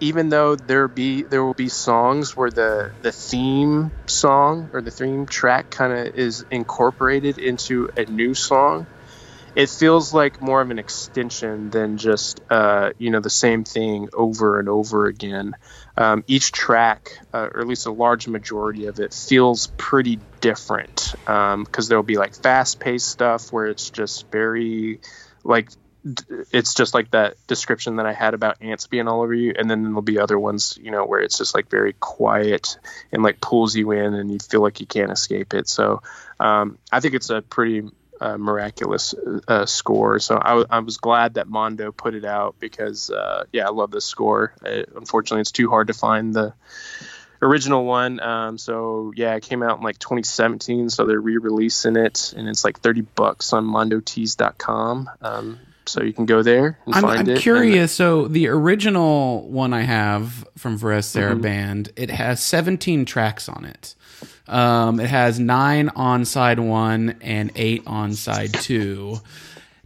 even 0.00 0.28
though 0.28 0.56
there 0.56 0.88
be 0.88 1.22
there 1.22 1.44
will 1.44 1.54
be 1.54 1.68
songs 1.68 2.36
where 2.36 2.50
the 2.50 2.92
the 3.02 3.12
theme 3.12 3.92
song 4.06 4.70
or 4.72 4.80
the 4.82 4.90
theme 4.90 5.26
track 5.26 5.70
kind 5.70 5.92
of 5.92 6.14
is 6.14 6.44
incorporated 6.50 7.38
into 7.38 7.88
a 7.96 8.04
new 8.04 8.34
song, 8.34 8.86
it 9.54 9.70
feels 9.70 10.12
like 10.12 10.40
more 10.42 10.60
of 10.60 10.70
an 10.70 10.78
extension 10.78 11.70
than 11.70 11.96
just 11.96 12.40
uh, 12.50 12.90
you 12.98 13.10
know 13.10 13.20
the 13.20 13.30
same 13.30 13.64
thing 13.64 14.08
over 14.12 14.58
and 14.58 14.68
over 14.68 15.06
again. 15.06 15.54
Um, 15.96 16.24
each 16.26 16.50
track, 16.50 17.18
uh, 17.32 17.48
or 17.52 17.60
at 17.60 17.66
least 17.68 17.86
a 17.86 17.92
large 17.92 18.26
majority 18.26 18.86
of 18.86 18.98
it, 18.98 19.14
feels 19.14 19.68
pretty 19.76 20.18
different 20.40 21.14
because 21.24 21.88
there'll 21.88 22.02
be 22.02 22.16
like 22.16 22.34
fast-paced 22.34 23.06
stuff 23.06 23.52
where 23.52 23.66
it's 23.66 23.90
just 23.90 24.28
very 24.30 25.00
like 25.44 25.70
it's 26.52 26.74
just 26.74 26.92
like 26.92 27.10
that 27.12 27.34
description 27.46 27.96
that 27.96 28.06
I 28.06 28.12
had 28.12 28.34
about 28.34 28.60
ants 28.60 28.86
being 28.86 29.08
all 29.08 29.22
over 29.22 29.34
you, 29.34 29.54
and 29.56 29.70
then 29.70 29.82
there'll 29.82 30.02
be 30.02 30.18
other 30.18 30.38
ones, 30.38 30.78
you 30.80 30.90
know, 30.90 31.04
where 31.04 31.20
it's 31.20 31.38
just 31.38 31.54
like 31.54 31.70
very 31.70 31.94
quiet 31.94 32.78
and 33.10 33.22
like 33.22 33.40
pulls 33.40 33.74
you 33.74 33.90
in, 33.92 34.14
and 34.14 34.30
you 34.30 34.38
feel 34.38 34.60
like 34.60 34.80
you 34.80 34.86
can't 34.86 35.10
escape 35.10 35.54
it. 35.54 35.68
So 35.68 36.02
um, 36.38 36.78
I 36.92 37.00
think 37.00 37.14
it's 37.14 37.30
a 37.30 37.40
pretty 37.40 37.88
uh, 38.20 38.36
miraculous 38.36 39.14
uh, 39.48 39.66
score. 39.66 40.18
So 40.18 40.38
I, 40.40 40.48
w- 40.50 40.66
I 40.68 40.78
was 40.80 40.98
glad 40.98 41.34
that 41.34 41.48
Mondo 41.48 41.90
put 41.90 42.14
it 42.14 42.24
out 42.24 42.56
because 42.60 43.10
uh, 43.10 43.44
yeah, 43.52 43.66
I 43.66 43.70
love 43.70 43.90
this 43.90 44.04
score. 44.04 44.54
It, 44.62 44.90
unfortunately, 44.94 45.40
it's 45.40 45.52
too 45.52 45.70
hard 45.70 45.86
to 45.86 45.94
find 45.94 46.34
the 46.34 46.54
original 47.40 47.84
one. 47.84 48.20
Um, 48.20 48.58
so 48.58 49.12
yeah, 49.16 49.34
it 49.34 49.42
came 49.42 49.62
out 49.62 49.78
in 49.78 49.84
like 49.84 49.98
2017. 49.98 50.90
So 50.90 51.06
they're 51.06 51.20
re-releasing 51.20 51.96
it, 51.96 52.34
and 52.36 52.48
it's 52.48 52.64
like 52.64 52.80
30 52.80 53.02
bucks 53.02 53.52
on 53.52 53.64
MondoTees.com. 53.66 55.10
Um, 55.20 55.60
so 55.86 56.02
you 56.02 56.12
can 56.12 56.26
go 56.26 56.42
there 56.42 56.78
and 56.86 56.94
I'm, 56.94 57.02
find 57.02 57.20
I'm 57.20 57.36
it. 57.36 57.40
curious. 57.40 57.92
So 57.92 58.28
the 58.28 58.48
original 58.48 59.48
one 59.48 59.72
I 59.72 59.82
have 59.82 60.46
from 60.56 60.78
Varese 60.78 61.14
Mm-hmm. 61.20 61.40
Band, 61.40 61.92
it 61.96 62.10
has 62.10 62.40
17 62.42 63.04
tracks 63.04 63.48
on 63.48 63.64
it. 63.64 63.94
Um, 64.46 65.00
it 65.00 65.08
has 65.08 65.38
nine 65.40 65.88
on 65.90 66.24
side 66.24 66.58
one 66.58 67.16
and 67.22 67.50
eight 67.56 67.82
on 67.86 68.12
side 68.14 68.52
two. 68.54 69.20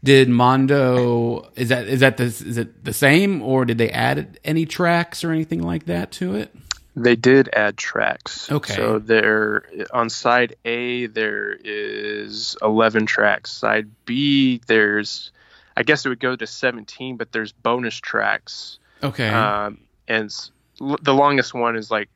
Did 0.03 0.29
Mondo 0.29 1.49
is 1.57 1.69
that 1.71 1.87
is 1.87 2.01
that 2.01 2.17
the, 2.17 2.25
is 2.25 2.57
it 2.57 2.85
the 2.85 2.93
same 2.93 3.43
or 3.43 3.65
did 3.65 3.79
they 3.79 3.91
add 3.91 4.39
any 4.45 4.65
tracks 4.67 5.25
or 5.25 5.33
anything 5.33 5.63
like 5.63 5.87
that 5.87 6.11
to 6.13 6.35
it? 6.35 6.55
They 6.97 7.15
did 7.17 7.49
add 7.53 7.77
tracks. 7.77 8.51
Okay. 8.51 8.75
So 8.75 8.99
there 8.99 9.65
on 9.93 10.11
side 10.11 10.57
A 10.65 11.07
there 11.07 11.53
is 11.65 12.57
11 12.63 13.07
tracks. 13.07 13.53
Side 13.53 13.89
B 14.05 14.61
there's 14.67 15.31
I 15.79 15.85
guess 15.85 16.05
it 16.05 16.09
would 16.09 16.19
go 16.19 16.35
to 16.35 16.45
17, 16.45 17.17
but 17.17 17.31
there's 17.31 17.53
bonus 17.53 17.95
tracks. 17.95 18.81
Okay. 19.01 19.29
Um, 19.29 19.83
and 20.09 20.29
the 20.81 21.15
longest 21.15 21.55
one 21.55 21.77
is 21.77 21.89
like 21.89 22.09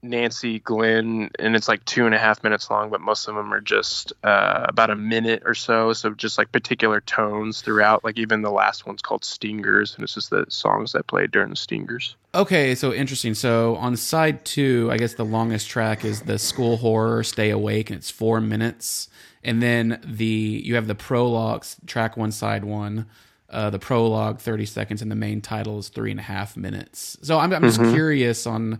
Nancy 0.00 0.60
Glenn, 0.60 1.28
and 1.36 1.56
it's 1.56 1.66
like 1.66 1.84
two 1.84 2.06
and 2.06 2.14
a 2.14 2.18
half 2.18 2.44
minutes 2.44 2.70
long, 2.70 2.88
but 2.88 3.00
most 3.00 3.26
of 3.26 3.34
them 3.34 3.52
are 3.52 3.60
just 3.60 4.12
uh, 4.22 4.64
about 4.68 4.90
a 4.90 4.94
minute 4.94 5.42
or 5.44 5.54
so. 5.54 5.92
So 5.92 6.10
just 6.10 6.38
like 6.38 6.52
particular 6.52 7.00
tones 7.00 7.62
throughout. 7.62 8.04
Like 8.04 8.16
even 8.16 8.42
the 8.42 8.50
last 8.52 8.86
one's 8.86 9.02
called 9.02 9.24
Stingers, 9.24 9.96
and 9.96 10.04
it's 10.04 10.14
just 10.14 10.30
the 10.30 10.46
songs 10.48 10.92
that 10.92 11.08
played 11.08 11.32
during 11.32 11.50
the 11.50 11.56
Stingers. 11.56 12.14
Okay, 12.32 12.76
so 12.76 12.92
interesting. 12.92 13.34
So 13.34 13.74
on 13.74 13.96
side 13.96 14.44
two, 14.44 14.88
I 14.92 14.98
guess 14.98 15.14
the 15.14 15.24
longest 15.24 15.68
track 15.68 16.04
is 16.04 16.22
the 16.22 16.38
school 16.38 16.76
horror 16.76 17.24
"Stay 17.24 17.50
Awake," 17.50 17.90
and 17.90 17.98
it's 17.98 18.10
four 18.10 18.40
minutes. 18.40 19.08
And 19.42 19.62
then 19.62 20.00
the 20.04 20.62
you 20.64 20.74
have 20.74 20.86
the 20.86 20.94
prologues 20.94 21.76
track 21.86 22.16
one, 22.16 22.32
side 22.32 22.64
one. 22.64 23.06
Uh, 23.48 23.68
the 23.68 23.80
prologue 23.80 24.38
thirty 24.38 24.66
seconds, 24.66 25.02
and 25.02 25.10
the 25.10 25.16
main 25.16 25.40
title 25.40 25.78
is 25.78 25.88
three 25.88 26.12
and 26.12 26.20
a 26.20 26.22
half 26.22 26.56
minutes. 26.56 27.16
So 27.22 27.38
I'm, 27.38 27.52
I'm 27.52 27.62
just 27.62 27.80
curious 27.80 28.46
on 28.46 28.78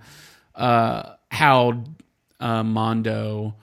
uh, 0.54 1.14
how 1.30 1.82
uh, 2.38 2.62
Mondo 2.62 3.56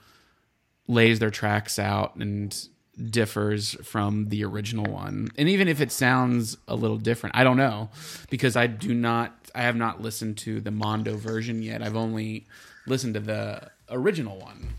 lays 0.87 1.19
their 1.19 1.29
tracks 1.31 1.79
out 1.79 2.15
and 2.15 2.67
differs 3.09 3.75
from 3.85 4.29
the 4.29 4.43
original 4.43 4.91
one. 4.91 5.29
And 5.37 5.47
even 5.47 5.67
if 5.67 5.81
it 5.81 5.91
sounds 5.91 6.57
a 6.67 6.75
little 6.75 6.97
different, 6.97 7.37
I 7.37 7.43
don't 7.43 7.57
know 7.57 7.89
because 8.29 8.55
I 8.55 8.67
do 8.67 8.93
not 8.93 9.33
I 9.55 9.61
have 9.61 9.75
not 9.75 10.01
listened 10.01 10.37
to 10.39 10.59
the 10.59 10.71
Mondo 10.71 11.15
version 11.15 11.61
yet. 11.61 11.81
I've 11.81 11.95
only 11.95 12.47
listened 12.85 13.13
to 13.13 13.19
the 13.19 13.69
original 13.89 14.39
one. 14.39 14.73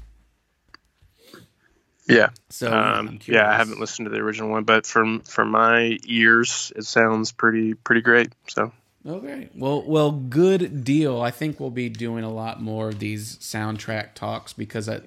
Yeah. 2.09 2.31
So 2.49 2.71
I'm 2.73 3.09
Um, 3.09 3.19
curious. 3.19 3.43
yeah, 3.43 3.51
I 3.53 3.57
haven't 3.57 3.79
listened 3.81 4.07
to 4.07 4.11
the 4.11 4.19
original 4.19 4.49
one, 4.51 4.65
but 4.65 4.87
from 4.87 5.21
from 5.21 5.51
my 5.51 5.99
ears, 6.05 6.73
it 6.75 6.85
sounds 6.87 7.33
pretty 7.33 7.75
pretty 7.75 8.01
great. 8.01 8.33
So 8.49 8.73
Okay. 9.07 9.49
Well, 9.55 9.83
well, 9.87 10.11
good 10.11 10.85
deal. 10.85 11.21
I 11.23 11.31
think 11.31 11.61
we'll 11.61 11.71
be 11.71 11.89
doing 11.89 12.25
a 12.25 12.31
lot 12.33 12.61
more 12.61 12.89
of 12.89 12.99
these 12.99 13.37
soundtrack 13.39 14.15
talks 14.15 14.53
because 14.53 14.89
I, 14.89 15.01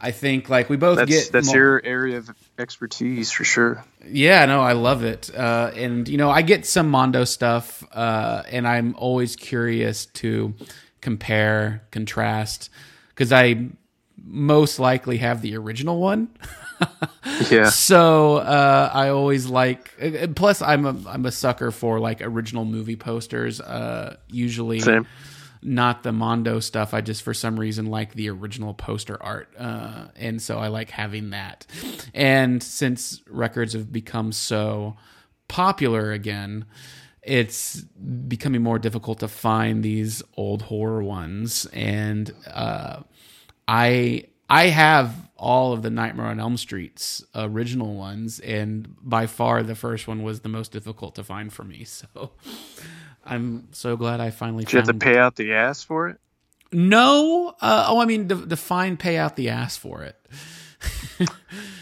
I 0.00 0.10
think 0.10 0.48
like 0.48 0.68
we 0.70 0.76
both 0.76 0.96
that's 0.96 1.10
get 1.10 1.32
that's 1.32 1.46
more- 1.48 1.56
your 1.56 1.82
area 1.84 2.16
of 2.16 2.30
expertise 2.58 3.30
for 3.30 3.44
sure. 3.44 3.84
Yeah, 4.04 4.46
no, 4.46 4.62
I 4.62 4.72
love 4.72 5.04
it. 5.04 5.30
Uh, 5.34 5.70
and 5.76 6.08
you 6.08 6.16
know, 6.16 6.30
I 6.30 6.42
get 6.42 6.64
some 6.66 6.88
Mondo 6.90 7.24
stuff, 7.24 7.84
uh, 7.92 8.42
and 8.50 8.66
I'm 8.66 8.94
always 8.96 9.36
curious 9.36 10.06
to 10.06 10.54
compare, 11.00 11.82
contrast, 11.92 12.70
because 13.10 13.32
I 13.32 13.68
most 14.22 14.78
likely 14.78 15.18
have 15.18 15.42
the 15.42 15.56
original 15.56 16.00
one. 16.00 16.28
Yeah. 17.50 17.68
So 17.70 18.36
uh, 18.36 18.90
I 18.92 19.08
always 19.08 19.46
like. 19.46 19.92
Plus, 20.36 20.62
I'm 20.62 20.86
a 20.86 20.96
I'm 21.08 21.26
a 21.26 21.32
sucker 21.32 21.70
for 21.70 22.00
like 22.00 22.20
original 22.22 22.64
movie 22.64 22.96
posters. 22.96 23.60
Uh, 23.60 24.16
usually, 24.28 24.80
Same. 24.80 25.06
not 25.62 26.02
the 26.02 26.12
Mondo 26.12 26.60
stuff. 26.60 26.94
I 26.94 27.00
just 27.02 27.22
for 27.22 27.34
some 27.34 27.58
reason 27.58 27.86
like 27.86 28.14
the 28.14 28.30
original 28.30 28.74
poster 28.74 29.22
art, 29.22 29.48
uh, 29.58 30.06
and 30.16 30.40
so 30.40 30.58
I 30.58 30.68
like 30.68 30.90
having 30.90 31.30
that. 31.30 31.66
And 32.14 32.62
since 32.62 33.22
records 33.28 33.72
have 33.74 33.92
become 33.92 34.32
so 34.32 34.96
popular 35.48 36.12
again, 36.12 36.64
it's 37.22 37.80
becoming 37.80 38.62
more 38.62 38.78
difficult 38.78 39.20
to 39.20 39.28
find 39.28 39.82
these 39.82 40.22
old 40.36 40.62
horror 40.62 41.02
ones. 41.02 41.66
And 41.72 42.32
uh, 42.50 43.00
I 43.68 44.24
I 44.48 44.66
have 44.68 45.14
all 45.36 45.72
of 45.72 45.82
the 45.82 45.90
Nightmare 45.90 46.26
on 46.26 46.40
Elm 46.40 46.56
Street's 46.56 47.24
original 47.34 47.94
ones, 47.94 48.40
and 48.40 48.96
by 49.02 49.26
far 49.26 49.62
the 49.62 49.74
first 49.74 50.08
one 50.08 50.22
was 50.22 50.40
the 50.40 50.48
most 50.48 50.72
difficult 50.72 51.14
to 51.16 51.24
find 51.24 51.52
for 51.52 51.64
me. 51.64 51.86
So 51.96 52.30
I'm 53.24 53.68
so 53.72 53.96
glad 53.96 54.20
I 54.20 54.30
finally 54.30 54.64
Did 54.64 54.72
you 54.72 54.78
have 54.78 54.86
to 54.88 54.94
pay 54.94 55.18
out 55.18 55.34
the 55.34 55.52
ass 55.52 55.82
for 55.82 56.08
it? 56.08 56.20
No, 56.72 57.54
uh, 57.60 57.86
oh, 57.88 57.98
I 58.00 58.04
mean, 58.04 58.28
de- 58.28 58.46
define 58.46 58.96
pay 58.96 59.16
out 59.16 59.34
the 59.34 59.48
ass 59.48 59.76
for 59.76 60.02
it. 60.04 60.16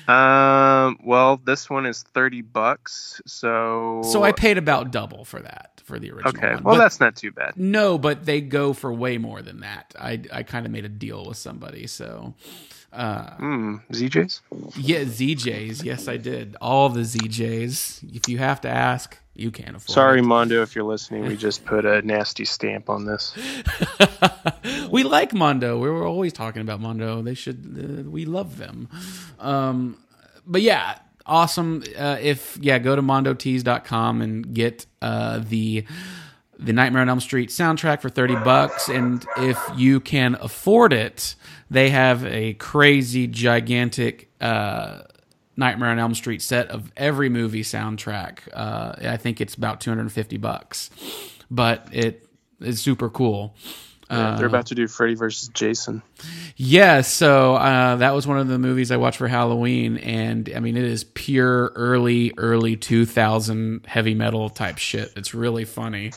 Um. 0.06 0.98
Well, 1.02 1.40
this 1.42 1.70
one 1.70 1.86
is 1.86 2.02
thirty 2.02 2.42
bucks. 2.42 3.22
So. 3.24 4.02
So 4.04 4.22
I 4.22 4.32
paid 4.32 4.58
about 4.58 4.90
double 4.90 5.24
for 5.24 5.40
that 5.40 5.80
for 5.82 5.98
the 5.98 6.10
original. 6.10 6.28
Okay. 6.36 6.54
one. 6.56 6.62
Well, 6.62 6.74
But- 6.74 6.80
that's 6.82 7.00
not 7.00 7.16
too 7.16 7.32
bad. 7.32 7.56
no, 7.56 7.96
but 7.96 8.26
they 8.26 8.42
go 8.42 8.74
for 8.74 8.92
way 8.92 9.16
more 9.16 9.40
than 9.40 9.60
that. 9.60 9.94
I 9.98 10.20
I 10.30 10.42
kind 10.42 10.66
of 10.66 10.72
made 10.72 10.84
a 10.84 10.90
deal 10.90 11.24
with 11.26 11.38
somebody, 11.38 11.86
so 11.86 12.34
Hmm. 12.92 13.76
ZJ's. 13.92 14.42
yeah, 14.76 15.00
ZJs. 15.04 15.82
Yes, 15.82 16.06
I 16.06 16.18
did 16.18 16.54
all 16.60 16.90
the 16.90 17.00
ZJs. 17.00 18.14
If 18.14 18.28
you 18.28 18.36
have 18.38 18.60
to 18.60 18.68
ask, 18.68 19.18
you 19.34 19.50
can't 19.50 19.76
afford. 19.76 19.90
Sorry, 19.90 20.18
it. 20.20 20.22
Mondo, 20.22 20.62
if 20.62 20.74
you're 20.74 20.84
listening. 20.84 21.26
We 21.26 21.36
just 21.36 21.64
put 21.66 21.84
a 21.84 22.02
nasty 22.02 22.44
stamp 22.44 22.88
on 22.88 23.04
this. 23.04 23.36
we 24.90 25.02
like 25.02 25.34
Mondo. 25.34 25.78
We 25.78 25.90
were 25.90 26.06
always 26.06 26.32
talking 26.32 26.62
about 26.62 26.80
Mondo. 26.80 27.22
They 27.22 27.34
should. 27.34 28.04
Uh, 28.06 28.10
we 28.10 28.24
love 28.24 28.58
them. 28.58 28.88
Um, 29.40 29.98
but 30.46 30.62
yeah, 30.62 30.98
awesome. 31.26 31.82
Uh, 31.96 32.18
if 32.20 32.58
yeah, 32.60 32.78
go 32.78 32.94
to 32.94 33.02
mondotees.com 33.02 34.22
and 34.22 34.54
get 34.54 34.86
uh, 35.02 35.40
the 35.42 35.84
the 36.58 36.72
Nightmare 36.72 37.02
on 37.02 37.08
Elm 37.08 37.20
Street 37.20 37.48
soundtrack 37.48 38.00
for 38.00 38.08
30 38.08 38.36
bucks 38.36 38.88
and 38.88 39.26
if 39.38 39.58
you 39.76 39.98
can 39.98 40.36
afford 40.40 40.92
it, 40.92 41.34
they 41.68 41.90
have 41.90 42.24
a 42.24 42.54
crazy 42.54 43.26
gigantic 43.26 44.30
uh, 44.40 45.02
Nightmare 45.56 45.90
on 45.90 45.98
Elm 45.98 46.14
Street 46.14 46.42
set 46.42 46.68
of 46.68 46.90
every 46.96 47.28
movie 47.28 47.62
soundtrack. 47.62 48.40
Uh, 48.52 48.94
I 49.08 49.16
think 49.16 49.40
it's 49.40 49.54
about 49.54 49.80
250 49.80 50.36
bucks. 50.38 50.90
But 51.50 51.88
it 51.92 52.28
is 52.60 52.80
super 52.80 53.08
cool. 53.10 53.54
Yeah, 54.10 54.36
they're 54.36 54.46
about 54.46 54.66
to 54.66 54.74
do 54.74 54.86
Freddy 54.86 55.14
versus 55.14 55.48
Jason. 55.48 56.02
Yeah, 56.56 57.00
so 57.00 57.54
uh, 57.54 57.96
that 57.96 58.14
was 58.14 58.26
one 58.26 58.38
of 58.38 58.48
the 58.48 58.58
movies 58.58 58.90
I 58.90 58.96
watched 58.96 59.16
for 59.16 59.28
Halloween, 59.28 59.96
and 59.96 60.50
I 60.54 60.60
mean, 60.60 60.76
it 60.76 60.84
is 60.84 61.04
pure 61.04 61.72
early, 61.74 62.32
early 62.36 62.76
2000 62.76 63.86
heavy 63.86 64.14
metal 64.14 64.50
type 64.50 64.78
shit. 64.78 65.12
It's 65.16 65.34
really 65.34 65.64
funny. 65.64 66.12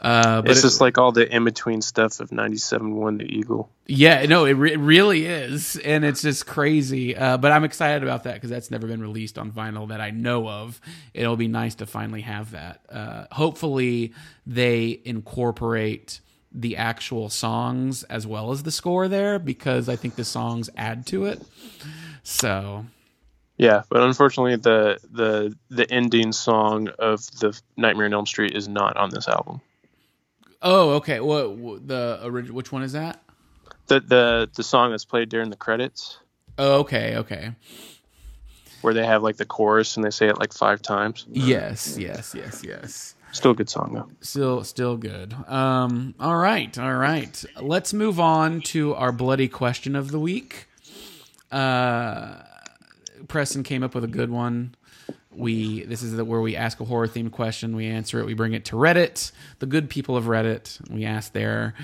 Uh, 0.00 0.40
but 0.40 0.50
it's 0.50 0.60
it- 0.60 0.62
just 0.62 0.80
like 0.80 0.96
all 0.98 1.12
the 1.12 1.28
in 1.34 1.44
between 1.44 1.82
stuff 1.82 2.20
of 2.20 2.32
'97 2.32 2.94
One 2.94 3.18
the 3.18 3.24
Eagle. 3.24 3.70
Yeah, 3.86 4.24
no, 4.26 4.44
it, 4.46 4.52
re- 4.52 4.72
it 4.72 4.78
really 4.78 5.26
is, 5.26 5.76
and 5.76 6.04
it's 6.04 6.22
just 6.22 6.46
crazy. 6.46 7.14
Uh, 7.16 7.36
but 7.36 7.52
I'm 7.52 7.64
excited 7.64 8.02
about 8.02 8.24
that 8.24 8.34
because 8.34 8.48
that's 8.50 8.70
never 8.70 8.86
been 8.86 9.02
released 9.02 9.36
on 9.36 9.50
vinyl 9.52 9.88
that 9.88 10.00
I 10.00 10.10
know 10.10 10.48
of. 10.48 10.80
It'll 11.12 11.36
be 11.36 11.48
nice 11.48 11.74
to 11.76 11.86
finally 11.86 12.22
have 12.22 12.52
that. 12.52 12.80
Uh, 12.90 13.24
hopefully, 13.32 14.14
they 14.46 15.00
incorporate 15.04 16.20
the 16.52 16.76
actual 16.76 17.28
songs 17.28 18.02
as 18.04 18.26
well 18.26 18.50
as 18.52 18.62
the 18.62 18.70
score 18.72 19.06
there 19.06 19.38
because 19.38 19.88
I 19.88 19.96
think 19.96 20.16
the 20.16 20.24
songs 20.24 20.70
add 20.76 21.06
to 21.08 21.26
it. 21.26 21.42
So 22.22 22.86
Yeah, 23.58 23.82
but 23.88 24.02
unfortunately, 24.02 24.56
the 24.56 24.98
the 25.10 25.56
the 25.68 25.90
ending 25.92 26.32
song 26.32 26.88
of 26.98 27.24
the 27.40 27.58
Nightmare 27.76 28.06
on 28.06 28.14
Elm 28.14 28.26
Street 28.26 28.56
is 28.56 28.66
not 28.68 28.96
on 28.96 29.10
this 29.10 29.28
album. 29.28 29.60
Oh, 30.62 30.90
okay. 30.96 31.20
What 31.20 31.52
what- 31.56 31.88
the 31.88 32.20
original? 32.22 32.56
Which 32.56 32.70
one 32.72 32.82
is 32.82 32.92
that? 32.92 33.22
The 33.86 34.00
the 34.00 34.50
the 34.54 34.62
song 34.62 34.90
that's 34.90 35.04
played 35.04 35.28
during 35.28 35.50
the 35.50 35.56
credits, 35.56 36.18
Oh, 36.58 36.80
okay, 36.80 37.16
okay. 37.16 37.52
where 38.82 38.94
they 38.94 39.04
have 39.04 39.22
like 39.22 39.36
the 39.36 39.46
chorus 39.46 39.96
and 39.96 40.04
they 40.04 40.10
say 40.10 40.28
it 40.28 40.38
like 40.38 40.52
five 40.52 40.80
times. 40.82 41.26
Yes, 41.30 41.96
yes, 41.98 42.34
yes, 42.36 42.62
yes. 42.64 43.14
Still 43.32 43.52
a 43.52 43.54
good 43.54 43.70
song 43.70 43.94
though. 43.94 44.08
Still, 44.20 44.62
still 44.64 44.96
good. 44.96 45.34
Um, 45.48 46.14
all 46.20 46.36
right, 46.36 46.76
all 46.78 46.94
right. 46.94 47.44
Let's 47.60 47.92
move 47.92 48.18
on 48.20 48.60
to 48.62 48.94
our 48.94 49.12
bloody 49.12 49.48
question 49.48 49.94
of 49.96 50.10
the 50.10 50.20
week. 50.20 50.66
Uh, 51.50 52.42
Preston 53.28 53.62
came 53.62 53.82
up 53.82 53.94
with 53.94 54.04
a 54.04 54.08
good 54.08 54.30
one. 54.30 54.74
We 55.32 55.84
this 55.84 56.02
is 56.02 56.16
the, 56.16 56.24
where 56.24 56.40
we 56.40 56.56
ask 56.56 56.80
a 56.80 56.84
horror 56.84 57.06
themed 57.06 57.30
question, 57.30 57.76
we 57.76 57.86
answer 57.86 58.18
it, 58.18 58.26
we 58.26 58.34
bring 58.34 58.52
it 58.52 58.64
to 58.66 58.76
Reddit. 58.76 59.30
The 59.60 59.66
good 59.66 59.88
people 59.88 60.16
of 60.16 60.24
Reddit, 60.24 60.90
we 60.90 61.04
ask 61.04 61.32
their 61.32 61.74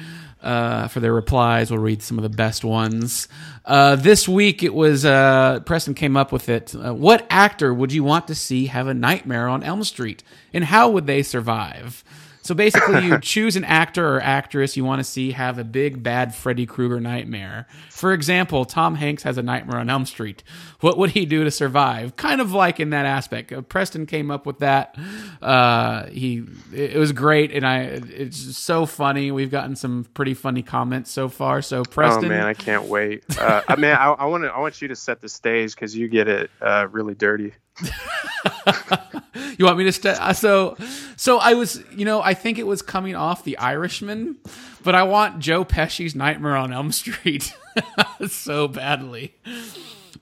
uh, 0.42 0.88
for 0.88 0.99
their 0.99 1.12
replies. 1.12 1.70
We'll 1.70 1.80
read 1.80 2.03
some 2.03 2.18
of 2.18 2.22
the 2.22 2.36
best 2.36 2.64
ones. 2.64 3.28
Uh, 3.64 3.94
this 3.94 4.28
week 4.28 4.64
it 4.64 4.74
was 4.74 5.05
uh, 5.05 5.61
Preston 5.61 5.94
came 5.94 6.16
up 6.16 6.32
with 6.32 6.49
it. 6.49 6.74
Uh, 6.74 6.92
what 6.92 7.24
actor 7.30 7.72
would 7.72 7.92
you 7.92 8.03
want 8.03 8.26
to 8.28 8.34
see 8.34 8.66
have 8.66 8.88
a 8.88 8.94
nightmare 8.94 9.47
on 9.49 9.62
Elm 9.62 9.84
Street, 9.84 10.24
and 10.53 10.64
how 10.64 10.90
would 10.90 11.07
they 11.07 11.22
survive? 11.22 12.03
So 12.47 12.55
basically, 12.55 13.07
you 13.07 13.18
choose 13.20 13.57
an 13.57 13.64
actor 13.64 14.16
or 14.16 14.20
actress 14.20 14.76
you 14.76 14.84
want 14.84 15.01
to 15.01 15.05
see 15.05 15.32
have 15.32 15.59
a 15.59 15.64
big 15.64 16.03
bad 16.03 16.34
Freddy 16.34 16.66
Krueger 16.66 17.01
nightmare. 17.01 17.66
For 17.90 18.12
example, 18.12 18.64
Tom 18.64 18.97
Hanks 18.97 19.22
has 19.22 19.38
a 19.38 19.42
nightmare 19.42 19.78
on 19.78 19.88
Elm 19.88 20.07
Street. 20.07 20.42
What 20.80 20.99
would 20.99 21.11
he 21.11 21.26
do 21.26 21.44
to 21.44 21.51
survive? 21.51 22.16
Kind 22.16 22.40
of 22.40 22.53
like 22.53 22.80
in 22.80 22.90
that 22.90 23.07
aspect. 23.07 23.53
Uh, 23.53 23.61
Preston 23.62 24.07
came 24.07 24.30
up 24.30 24.47
with 24.47 24.59
that. 24.59 24.97
Uh, 25.40 26.07
he 26.07 26.44
it 26.72 26.97
it 26.97 26.99
was 26.99 27.12
great, 27.12 27.53
and 27.53 27.66
I 27.66 27.80
it's 27.80 28.57
so 28.57 28.86
funny. 28.86 29.30
We've 29.30 29.51
gotten 29.51 29.76
some 29.76 30.07
pretty 30.14 30.34
funny 30.34 30.62
comments 30.62 31.11
so 31.11 31.28
far. 31.28 31.61
So 31.61 31.84
Preston, 31.84 32.24
Oh 32.24 32.28
man, 32.28 32.47
I 32.47 32.55
can't 32.55 32.84
wait. 32.84 33.24
Uh, 33.38 33.62
I 33.68 33.76
mean, 33.76 33.92
I, 33.92 34.07
I 34.12 34.24
want 34.24 34.44
to 34.44 34.49
I 34.49 34.59
want 34.59 34.80
you 34.80 34.88
to 34.88 34.97
set 34.97 35.20
the 35.20 35.28
stage 35.28 35.74
because 35.74 35.94
you 35.94 36.09
get 36.09 36.26
it 36.26 36.51
uh, 36.61 36.88
really 36.90 37.14
dirty. 37.14 37.53
You 39.58 39.64
want 39.64 39.78
me 39.78 39.84
to 39.84 39.92
st- 39.92 40.20
uh, 40.20 40.32
so 40.32 40.76
so 41.16 41.38
I 41.38 41.54
was 41.54 41.82
you 41.94 42.04
know 42.04 42.20
I 42.20 42.34
think 42.34 42.58
it 42.58 42.66
was 42.66 42.82
coming 42.82 43.14
off 43.14 43.44
The 43.44 43.56
Irishman, 43.58 44.36
but 44.82 44.94
I 44.94 45.02
want 45.04 45.38
Joe 45.38 45.64
Pesci's 45.64 46.14
Nightmare 46.14 46.56
on 46.56 46.72
Elm 46.72 46.92
Street 46.92 47.54
so 48.28 48.68
badly. 48.68 49.34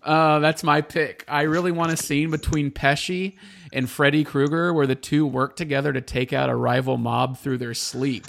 Uh, 0.03 0.39
that's 0.39 0.63
my 0.63 0.81
pick. 0.83 1.25
I 1.27 1.43
really 1.43 1.73
want 1.73 1.93
a 1.93 1.97
scene 1.97 2.31
between 2.31 2.71
Pesci 2.71 3.35
and 3.73 3.91
Freddy 3.91 4.23
Krueger 4.23 4.73
where 4.73 4.87
the 4.87 4.95
two 4.95 5.27
work 5.27 5.57
together 5.57 5.93
to 5.93 6.01
take 6.01 6.33
out 6.33 6.49
a 6.49 6.55
rival 6.55 6.97
mob 6.97 7.39
through 7.39 7.59
their 7.59 7.75
sleep. 7.75 8.27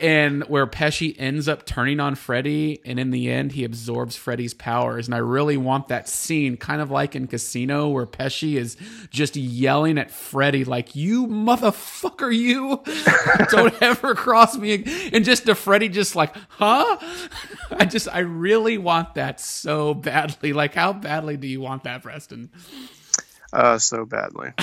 And 0.00 0.44
where 0.44 0.66
Pesci 0.66 1.14
ends 1.18 1.48
up 1.48 1.66
turning 1.66 1.98
on 1.98 2.14
Freddy, 2.14 2.80
and 2.84 3.00
in 3.00 3.10
the 3.10 3.30
end, 3.30 3.52
he 3.52 3.64
absorbs 3.64 4.14
Freddy's 4.14 4.54
powers. 4.54 5.08
And 5.08 5.14
I 5.14 5.18
really 5.18 5.56
want 5.56 5.88
that 5.88 6.08
scene, 6.08 6.56
kind 6.56 6.80
of 6.80 6.90
like 6.90 7.16
in 7.16 7.26
Casino, 7.26 7.88
where 7.88 8.06
Pesci 8.06 8.54
is 8.54 8.76
just 9.10 9.34
yelling 9.36 9.98
at 9.98 10.10
Freddy, 10.10 10.64
like, 10.64 10.94
You 10.94 11.26
motherfucker, 11.26 12.34
you 12.34 12.82
don't 13.50 13.82
ever 13.82 14.14
cross 14.14 14.56
me. 14.56 14.84
And 15.12 15.24
just 15.24 15.46
to 15.46 15.54
Freddy, 15.54 15.88
just 15.88 16.14
like, 16.14 16.34
Huh? 16.50 16.98
I 17.70 17.84
just, 17.84 18.08
I 18.12 18.20
really 18.20 18.78
want 18.78 19.14
that 19.14 19.40
so 19.40 19.94
badly. 19.94 20.52
Like, 20.52 20.74
how 20.74 20.92
badly 20.92 21.36
do 21.36 21.46
you 21.46 21.60
want 21.60 21.84
that, 21.84 22.02
Preston? 22.02 22.50
Uh, 23.52 23.78
so 23.78 24.04
badly. 24.04 24.52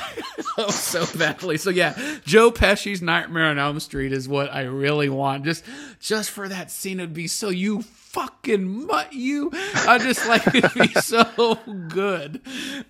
Oh, 0.58 0.70
so 0.70 1.06
badly. 1.18 1.58
So 1.58 1.70
yeah, 1.70 2.00
Joe 2.24 2.50
Pesci's 2.50 3.02
Nightmare 3.02 3.48
on 3.48 3.60
Elm 3.60 3.82
Street 3.82 4.14
is 4.14 4.26
what 4.30 4.54
I 4.54 4.62
really 4.62 5.10
want. 5.10 5.44
Just, 5.44 5.66
just 6.00 6.32
for 6.32 6.48
that 6.48 6.72
scene, 6.72 7.02
it'd 7.02 7.14
be 7.14 7.28
so 7.28 7.50
you 7.50 7.82
fucking 7.82 8.88
mutt 8.88 9.12
you. 9.12 9.50
I 9.54 9.98
just 9.98 10.26
like 10.30 10.48
it'd 10.56 10.74
be 10.74 10.94
so 11.02 11.60
good. 11.90 12.40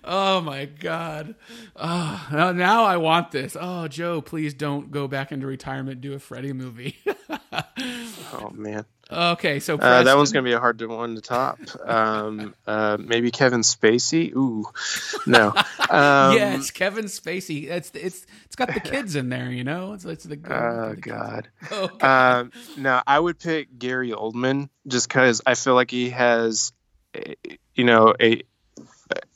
Oh 0.04 0.40
my 0.42 0.66
god. 0.66 1.34
Oh, 1.74 2.28
now, 2.30 2.52
now 2.52 2.84
I 2.84 2.98
want 2.98 3.32
this. 3.32 3.56
Oh, 3.60 3.88
Joe, 3.88 4.20
please 4.20 4.54
don't 4.54 4.92
go 4.92 5.08
back 5.08 5.32
into 5.32 5.48
retirement. 5.48 6.00
Do 6.00 6.12
a 6.12 6.20
Freddy 6.20 6.52
movie. 6.52 6.96
Oh 8.32 8.50
man. 8.50 8.84
Okay, 9.10 9.60
so 9.60 9.76
Uh, 9.76 10.02
that 10.02 10.16
one's 10.16 10.32
gonna 10.32 10.44
be 10.44 10.52
a 10.52 10.58
hard 10.60 10.80
one 10.82 11.14
to 11.14 11.20
top. 11.20 11.58
Um, 11.84 12.54
uh, 12.66 12.96
maybe 13.00 13.30
Kevin 13.30 13.60
Spacey. 13.60 14.34
Ooh, 14.34 14.66
no. 15.26 15.48
Um, 15.88 16.34
yes, 16.34 16.70
Kevin 16.70 17.04
Spacey. 17.06 17.68
It's 17.70 17.90
it's 17.94 18.26
it's 18.44 18.56
got 18.56 18.72
the 18.74 18.80
kids 18.80 19.14
in 19.16 19.28
there. 19.28 19.50
You 19.50 19.64
know, 19.64 19.92
it's 19.92 20.04
it's 20.04 20.24
the. 20.24 20.38
Oh 20.50 20.94
the. 20.94 21.00
God. 21.00 21.48
Oh, 21.70 21.88
God. 21.98 22.40
Um, 22.40 22.52
no, 22.76 23.00
I 23.06 23.18
would 23.18 23.38
pick 23.38 23.78
Gary 23.78 24.10
Oldman 24.10 24.68
just 24.86 25.08
because 25.08 25.42
I 25.46 25.54
feel 25.54 25.74
like 25.74 25.90
he 25.90 26.10
has, 26.10 26.72
a- 27.14 27.36
you 27.74 27.84
know, 27.84 28.14
a 28.20 28.42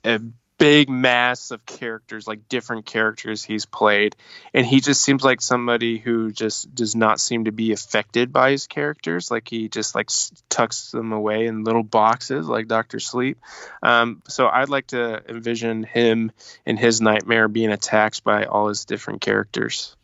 a 0.04 0.20
big 0.60 0.90
mass 0.90 1.50
of 1.52 1.64
characters, 1.64 2.28
like 2.28 2.46
different 2.50 2.84
characters 2.84 3.42
he's 3.42 3.64
played, 3.64 4.14
and 4.52 4.66
he 4.66 4.80
just 4.80 5.00
seems 5.00 5.24
like 5.24 5.40
somebody 5.40 5.96
who 5.96 6.30
just 6.30 6.72
does 6.74 6.94
not 6.94 7.18
seem 7.18 7.46
to 7.46 7.50
be 7.50 7.72
affected 7.72 8.30
by 8.30 8.50
his 8.50 8.66
characters. 8.66 9.30
Like 9.30 9.48
he 9.48 9.70
just 9.70 9.94
like 9.94 10.10
tucks 10.50 10.90
them 10.90 11.12
away 11.12 11.46
in 11.46 11.64
little 11.64 11.82
boxes, 11.82 12.46
like 12.46 12.68
Doctor 12.68 13.00
Sleep. 13.00 13.38
Um, 13.82 14.22
so 14.28 14.48
I'd 14.48 14.68
like 14.68 14.88
to 14.88 15.22
envision 15.30 15.82
him 15.82 16.30
in 16.66 16.76
his 16.76 17.00
nightmare 17.00 17.48
being 17.48 17.72
attacked 17.72 18.22
by 18.22 18.44
all 18.44 18.68
his 18.68 18.84
different 18.84 19.22
characters. 19.22 19.96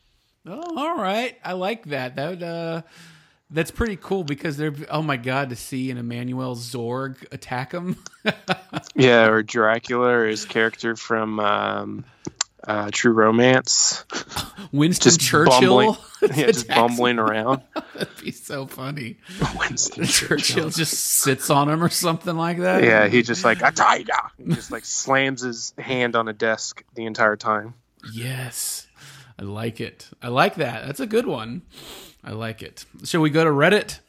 Oh, 0.46 0.78
all 0.78 0.96
right. 0.96 1.36
I 1.44 1.52
like 1.52 1.84
that. 1.86 2.16
That 2.16 2.30
would, 2.30 2.42
uh 2.42 2.82
that's 3.50 3.70
pretty 3.70 3.96
cool 3.96 4.24
because 4.24 4.56
they're 4.56 4.74
oh 4.90 5.02
my 5.02 5.16
god 5.16 5.50
to 5.50 5.56
see 5.56 5.90
an 5.90 5.98
Emmanuel 5.98 6.56
Zorg 6.56 7.32
attack 7.32 7.72
him. 7.72 7.96
Yeah, 8.94 9.26
or 9.26 9.42
Dracula, 9.42 10.08
or 10.08 10.26
his 10.26 10.46
character 10.46 10.96
from 10.96 11.38
um, 11.38 12.04
uh, 12.66 12.88
True 12.90 13.12
Romance, 13.12 14.04
Winston 14.72 15.10
just 15.10 15.20
Churchill. 15.20 15.58
bumbling, 15.60 15.96
yeah, 16.34 16.46
just 16.46 16.66
bumbling 16.66 17.18
around. 17.18 17.60
That'd 17.94 18.16
be 18.22 18.30
so 18.30 18.66
funny. 18.66 19.18
Winston 19.58 20.06
Churchill 20.06 20.70
just 20.70 20.94
sits 20.94 21.50
on 21.50 21.68
him 21.68 21.84
or 21.84 21.90
something 21.90 22.36
like 22.36 22.58
that. 22.60 22.84
Yeah, 22.84 23.08
he 23.08 23.22
just 23.22 23.44
like 23.44 23.60
a 23.60 23.70
tiger. 23.70 24.12
He 24.38 24.54
just 24.54 24.72
like 24.72 24.86
slams 24.86 25.42
his 25.42 25.74
hand 25.76 26.16
on 26.16 26.26
a 26.26 26.32
desk 26.32 26.82
the 26.94 27.04
entire 27.04 27.36
time. 27.36 27.74
Yes. 28.12 28.86
I 29.38 29.42
like 29.42 29.80
it. 29.80 30.08
I 30.22 30.28
like 30.28 30.54
that. 30.54 30.86
That's 30.86 31.00
a 31.00 31.06
good 31.06 31.26
one. 31.26 31.62
I 32.26 32.32
like 32.32 32.62
it. 32.62 32.84
Shall 33.04 33.20
we 33.22 33.30
go 33.30 33.44
to 33.44 33.50
Reddit? 33.50 34.00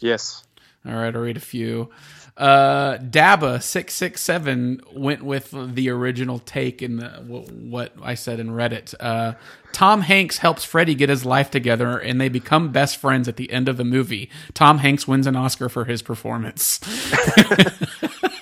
Yes. 0.00 0.42
All 0.86 0.94
right, 0.94 1.14
I'll 1.14 1.20
read 1.22 1.36
a 1.36 1.40
few. 1.40 1.90
Uh, 2.36 2.98
Daba 2.98 3.62
six 3.62 3.94
six 3.94 4.20
seven 4.20 4.80
went 4.94 5.22
with 5.22 5.54
the 5.74 5.88
original 5.88 6.38
take 6.38 6.82
in 6.82 6.96
the 6.98 7.08
wh- 7.08 7.50
what 7.70 7.94
I 8.02 8.14
said 8.14 8.40
in 8.40 8.48
Reddit. 8.50 8.94
Uh, 9.00 9.34
Tom 9.72 10.02
Hanks 10.02 10.38
helps 10.38 10.62
Freddy 10.64 10.94
get 10.94 11.08
his 11.08 11.24
life 11.24 11.50
together, 11.50 11.96
and 11.98 12.20
they 12.20 12.28
become 12.28 12.72
best 12.72 12.98
friends 12.98 13.26
at 13.26 13.36
the 13.36 13.50
end 13.50 13.68
of 13.70 13.78
the 13.78 13.84
movie. 13.84 14.28
Tom 14.52 14.78
Hanks 14.78 15.08
wins 15.08 15.26
an 15.26 15.34
Oscar 15.36 15.68
for 15.70 15.86
his 15.86 16.02
performance. 16.02 16.78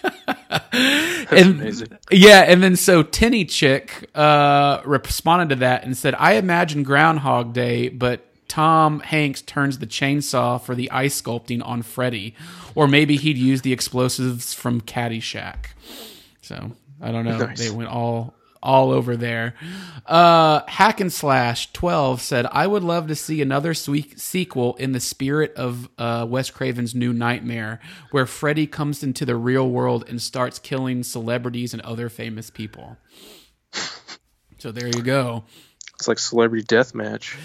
and 0.72 1.61
amazing. 1.61 1.89
yeah, 2.11 2.41
and 2.41 2.62
then 2.62 2.76
so 2.76 3.03
Tinny 3.03 3.45
Chick 3.45 4.11
uh, 4.14 4.80
responded 4.85 5.51
to 5.51 5.57
that 5.61 5.85
and 5.85 5.97
said, 5.97 6.14
"I 6.18 6.32
imagine 6.35 6.82
Groundhog 6.82 7.53
Day, 7.53 7.89
but 7.89 8.24
Tom 8.55 9.00
Hanks 9.00 9.42
turns 9.42 9.80
the 9.80 9.86
chainsaw 9.86 10.62
for 10.62 10.76
the 10.76 10.88
ice 10.92 11.20
sculpting 11.20 11.61
on 11.66 11.82
Freddy, 11.82 12.36
or 12.76 12.86
maybe 12.86 13.16
he'd 13.16 13.36
use 13.36 13.62
the 13.62 13.72
explosives 13.72 14.55
from 14.55 14.80
Caddyshack." 14.80 15.66
So 16.40 16.70
I 17.00 17.11
don't 17.11 17.24
know. 17.24 17.38
Nice. 17.38 17.59
They 17.59 17.74
went 17.74 17.88
all 17.88 18.34
all 18.62 18.92
over 18.92 19.16
there. 19.16 19.55
Uh, 20.07 20.62
Hack 20.68 21.00
and 21.00 21.12
Slash 21.12 21.72
12 21.72 22.22
said, 22.22 22.46
I 22.46 22.66
would 22.66 22.82
love 22.82 23.09
to 23.09 23.14
see 23.14 23.42
another 23.42 23.74
sweet 23.74 24.18
sequel 24.18 24.74
in 24.76 24.92
the 24.92 25.00
spirit 25.00 25.52
of 25.55 25.88
uh, 25.98 26.24
Wes 26.26 26.48
Craven's 26.48 26.94
New 26.94 27.12
Nightmare, 27.12 27.80
where 28.11 28.24
Freddy 28.24 28.66
comes 28.66 29.02
into 29.02 29.26
the 29.26 29.36
real 29.36 29.68
world 29.68 30.09
and 30.09 30.22
starts 30.22 30.59
killing 30.59 31.02
celebrities 31.02 31.74
and 31.74 31.82
other 31.82 32.09
famous 32.09 32.48
people. 32.48 32.96
So 34.59 34.72
there 34.72 34.86
you 34.86 35.02
go. 35.02 35.44
It's 35.96 36.09
like 36.09 36.18
celebrity 36.18 36.64
death 36.64 36.94
match. 36.94 37.36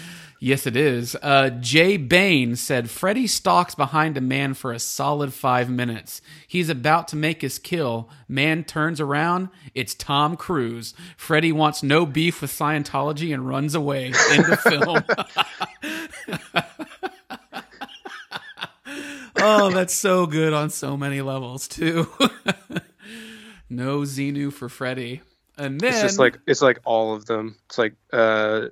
Yes, 0.42 0.66
it 0.66 0.74
is. 0.74 1.14
Uh, 1.20 1.50
Jay 1.50 1.98
Bain 1.98 2.56
said 2.56 2.88
Freddy 2.88 3.26
stalks 3.26 3.74
behind 3.74 4.16
a 4.16 4.22
man 4.22 4.54
for 4.54 4.72
a 4.72 4.78
solid 4.78 5.34
five 5.34 5.68
minutes. 5.68 6.22
He's 6.48 6.70
about 6.70 7.08
to 7.08 7.16
make 7.16 7.42
his 7.42 7.58
kill. 7.58 8.08
Man 8.26 8.64
turns 8.64 9.02
around. 9.02 9.50
It's 9.74 9.94
Tom 9.94 10.38
Cruise. 10.38 10.94
Freddy 11.18 11.52
wants 11.52 11.82
no 11.82 12.06
beef 12.06 12.40
with 12.40 12.50
Scientology 12.50 13.34
and 13.34 13.46
runs 13.46 13.74
away. 13.74 14.14
End 14.30 14.46
of 14.46 14.60
film. 14.60 15.04
oh, 19.36 19.70
that's 19.70 19.92
so 19.94 20.24
good 20.24 20.54
on 20.54 20.70
so 20.70 20.96
many 20.96 21.20
levels 21.20 21.68
too. 21.68 22.08
no 23.68 24.00
Xenu 24.00 24.50
for 24.50 24.70
Freddy. 24.70 25.20
And 25.58 25.78
then 25.78 25.92
It's 25.92 26.00
just 26.00 26.18
like 26.18 26.38
it's 26.46 26.62
like 26.62 26.78
all 26.86 27.14
of 27.14 27.26
them. 27.26 27.56
It's 27.66 27.76
like 27.76 27.94
uh, 28.10 28.68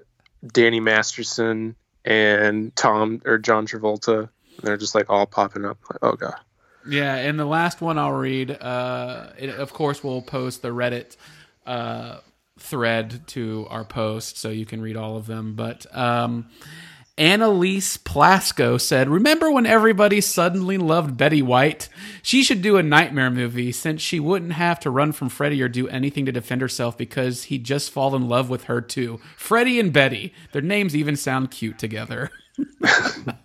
Danny 0.47 0.81
Masterson 0.81 1.75
and 2.05 2.75
Tom 2.77 3.23
or 3.25 3.39
John 3.39 3.67
Travolta. 3.67 4.29
They're 4.63 4.77
just 4.77 4.95
like 4.95 5.11
all 5.11 5.27
popping 5.27 5.65
up. 5.65 5.79
Like, 5.91 5.99
oh 6.03 6.17
god. 6.17 6.37
Yeah, 6.89 7.17
and 7.17 7.39
the 7.39 7.45
last 7.45 7.81
one 7.81 7.99
I'll 7.99 8.13
read, 8.13 8.51
uh, 8.51 9.31
it, 9.37 9.51
of 9.51 9.73
course, 9.73 10.03
we'll 10.03 10.23
post 10.23 10.63
the 10.63 10.69
Reddit 10.69 11.17
uh, 11.67 12.21
thread 12.59 13.27
to 13.29 13.67
our 13.69 13.85
post 13.85 14.39
so 14.39 14.49
you 14.49 14.65
can 14.65 14.81
read 14.81 14.97
all 14.97 15.17
of 15.17 15.27
them. 15.27 15.55
But 15.55 15.87
um, 15.95 16.49
Annalise 17.19 17.99
Plasko 17.99 18.81
said, 18.81 19.09
Remember 19.11 19.51
when 19.51 19.67
everybody 19.67 20.21
suddenly 20.23 20.79
loved 20.79 21.17
Betty 21.19 21.43
White? 21.43 21.89
She 22.23 22.43
should 22.45 22.63
do 22.63 22.79
a 22.79 22.83
nightmare 22.85 23.31
movie 23.31 23.73
since 23.73 24.03
she 24.03 24.21
wouldn't 24.21 24.55
have 24.55 24.81
to 24.81 24.91
run 24.91 25.13
from 25.13 25.29
Freddy 25.29 25.63
or 25.63 25.69
do 25.69 25.89
anything 25.89 26.27
to 26.27 26.33
defend 26.33 26.63
herself 26.63 26.99
because 26.99 27.45
he'd 27.45 27.65
just 27.65 27.91
fall 27.91 28.17
in 28.17 28.29
love 28.29 28.51
with 28.51 28.65
her 28.65 28.81
too. 28.81 29.21
Freddy 29.37 29.81
and 29.81 29.93
Betty. 29.93 30.35
Their 30.53 30.63
names 30.63 30.97
even 30.97 31.17
sound 31.17 31.51
cute 31.51 31.79
together. 31.79 32.31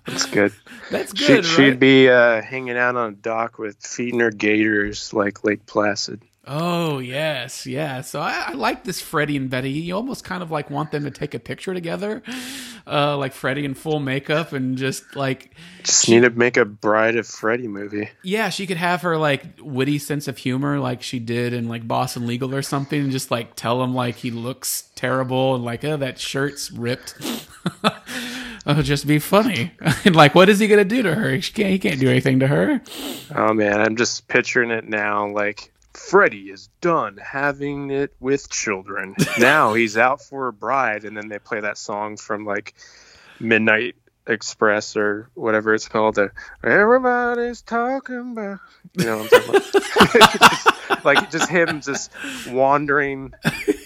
That's 0.08 0.26
good. 0.28 0.54
That's 0.90 1.14
She, 1.14 1.42
good, 1.42 1.46
She'd 1.46 1.80
right? 1.80 1.80
be 1.80 2.10
uh, 2.10 2.42
hanging 2.42 2.78
out 2.78 2.96
on 2.98 3.14
a 3.14 3.16
dock 3.16 3.60
with 3.60 3.78
feeding 3.82 4.22
her 4.22 4.32
gators 4.32 5.14
like 5.14 5.44
Lake 5.44 5.66
Placid. 5.66 6.24
Oh 6.46 7.00
yes, 7.00 7.66
yeah. 7.66 8.02
So 8.02 8.20
I, 8.20 8.48
I 8.48 8.52
like 8.54 8.84
this 8.84 9.00
Freddie 9.00 9.38
and 9.38 9.50
Betty. 9.50 9.72
You 9.72 9.96
almost 9.96 10.26
kind 10.26 10.44
of 10.44 10.52
like 10.52 10.70
want 10.70 10.92
them 10.92 11.06
to 11.06 11.12
take 11.12 11.34
a 11.34 11.40
picture 11.40 11.74
together, 11.74 12.22
uh, 12.86 13.16
like 13.18 13.32
Freddie 13.32 13.64
in 13.64 13.74
full 13.76 14.00
makeup 14.02 14.52
and 14.52 14.78
just 14.78 15.16
like 15.16 15.56
Just 15.84 16.10
need 16.10 16.22
to 16.24 16.30
make 16.32 16.58
a 16.58 16.66
Bride 16.66 17.16
of 17.16 17.26
Freddy 17.26 17.70
movie. 17.70 18.10
yeah, 18.24 18.50
she 18.50 18.68
could 18.68 18.76
have 18.76 19.04
her 19.04 19.18
like 19.18 19.44
witty 19.62 20.00
sense 20.00 20.28
of 20.28 20.38
humor 20.38 20.80
like 20.80 21.02
she 21.02 21.18
did 21.20 21.54
in 21.54 21.70
like 21.70 21.88
Boston 21.88 22.28
Legal 22.28 22.54
or 22.54 22.62
something, 22.62 23.02
and 23.04 23.12
just 23.12 23.32
like 23.32 23.56
tell 23.56 23.82
him 23.82 23.96
like 23.96 24.16
he 24.16 24.30
looks 24.30 24.90
terrible 24.96 25.56
and 25.56 25.64
like 25.64 25.86
oh 25.86 25.96
that 25.96 26.20
shirt's 26.20 26.72
ripped. 26.72 27.16
oh, 28.66 28.82
just 28.82 29.08
be 29.08 29.20
funny. 29.20 29.72
and 30.06 30.14
like, 30.16 30.36
what 30.36 30.50
is 30.50 30.60
he 30.60 30.68
gonna 30.68 30.84
do 30.84 31.04
to 31.04 31.16
her? 31.16 31.40
She 31.42 31.54
can't. 31.54 31.70
He 31.70 31.80
can't 31.80 32.00
do 32.02 32.10
anything 32.10 32.40
to 32.40 32.48
her. 32.48 32.82
Oh 33.34 33.54
man, 33.54 33.80
I'm 33.80 33.96
just 33.96 34.28
picturing 34.28 34.72
it 34.72 34.88
now. 34.88 35.28
Like 35.30 35.70
Freddy 35.94 36.50
is 36.50 36.70
done 36.82 37.18
having 37.18 37.92
it 37.92 38.14
with 38.20 38.50
children. 38.50 39.16
now 39.40 39.74
he's 39.76 39.98
out 39.98 40.22
for 40.22 40.48
a 40.48 40.54
bride, 40.54 41.06
and 41.06 41.16
then 41.16 41.28
they 41.28 41.40
play 41.40 41.60
that 41.60 41.78
song 41.78 42.18
from 42.18 42.46
like 42.46 42.74
Midnight 43.40 43.96
Express 44.26 44.96
or 44.96 45.30
whatever 45.34 45.74
it's 45.74 45.88
called. 45.88 46.18
Everybody's 46.64 47.62
talking 47.62 48.32
about. 48.32 48.60
You 48.94 49.06
know 49.06 49.18
what 49.18 49.34
I'm 49.34 49.42
talking 49.42 50.32
about? 50.36 50.74
like 51.04 51.30
just 51.32 51.50
him 51.50 51.82
just 51.82 52.12
wandering 52.50 53.34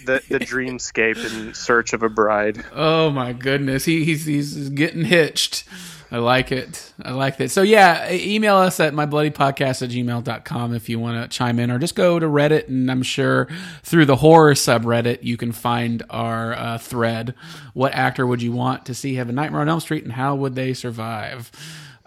the 0.06 0.22
the 0.30 0.40
dreamscape 0.40 1.18
in 1.18 1.54
search 1.54 1.94
of 1.94 2.04
a 2.04 2.10
bride. 2.10 2.64
Oh 2.74 3.10
my 3.10 3.34
goodness, 3.34 3.86
he, 3.86 4.06
he's 4.06 4.26
he's 4.26 4.70
getting 4.70 5.06
hitched. 5.06 5.68
I 6.10 6.20
like 6.20 6.54
it. 6.54 6.94
I 7.04 7.12
like 7.12 7.40
it. 7.42 7.52
So 7.52 7.62
yeah, 7.62 8.10
email 8.12 8.56
us 8.56 8.80
at 8.80 8.94
mybloodypodcast 8.94 9.82
at 9.82 9.90
gmail.com 9.90 10.74
if 10.74 10.88
you 10.88 11.00
want 11.00 11.22
to 11.22 11.38
chime 11.38 11.60
in 11.60 11.70
or 11.70 11.80
just 11.80 11.96
go 11.96 12.18
to 12.18 12.26
Reddit 12.26 12.70
and 12.70 12.90
I'm 12.90 13.04
sure 13.04 13.48
through 13.84 14.06
the 14.06 14.16
horror 14.18 14.54
subreddit 14.54 15.20
you 15.24 15.36
can 15.36 15.52
find 15.52 16.04
our 16.10 16.54
uh, 16.54 16.78
thread. 16.78 17.36
What 17.74 17.94
actor 17.94 18.26
would 18.26 18.42
you 18.42 18.54
want 18.54 18.86
to 18.86 18.94
see 18.94 19.16
have 19.16 19.28
a 19.28 19.34
Nightmare 19.34 19.62
on 19.62 19.70
Elm 19.70 19.82
Street 19.82 20.06
and 20.06 20.14
how 20.14 20.36
would 20.36 20.56
they 20.56 20.74
survive? 20.74 21.52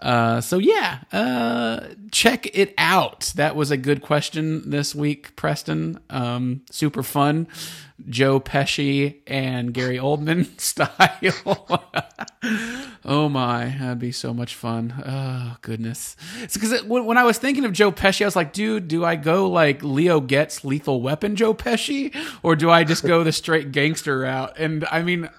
Uh, 0.01 0.41
so 0.41 0.57
yeah, 0.57 0.99
uh, 1.11 1.81
check 2.11 2.47
it 2.55 2.73
out. 2.77 3.31
That 3.35 3.55
was 3.55 3.69
a 3.69 3.77
good 3.77 4.01
question 4.01 4.69
this 4.69 4.95
week, 4.95 5.35
Preston. 5.35 5.99
Um, 6.09 6.61
super 6.71 7.03
fun. 7.03 7.47
Joe 8.09 8.39
Pesci 8.39 9.17
and 9.27 9.73
Gary 9.73 9.97
Oldman 9.97 10.59
style. 10.59 11.67
oh 13.05 13.29
my, 13.29 13.65
that'd 13.79 13.99
be 13.99 14.11
so 14.11 14.33
much 14.33 14.55
fun. 14.55 14.93
Oh 15.05 15.57
goodness. 15.61 16.15
It's 16.41 16.55
because 16.55 16.83
when, 16.83 17.05
when 17.05 17.17
I 17.17 17.23
was 17.23 17.37
thinking 17.37 17.65
of 17.65 17.73
Joe 17.73 17.91
Pesci, 17.91 18.23
I 18.23 18.25
was 18.25 18.35
like, 18.35 18.53
dude, 18.53 18.87
do 18.87 19.05
I 19.05 19.15
go 19.15 19.49
like 19.49 19.83
Leo 19.83 20.19
Getz 20.19 20.63
Lethal 20.63 21.01
Weapon 21.01 21.35
Joe 21.35 21.53
Pesci, 21.53 22.15
or 22.41 22.55
do 22.55 22.69
I 22.69 22.83
just 22.83 23.05
go 23.05 23.23
the 23.23 23.31
straight 23.31 23.71
gangster 23.71 24.19
route? 24.19 24.53
And 24.57 24.85
I 24.91 25.03
mean, 25.03 25.29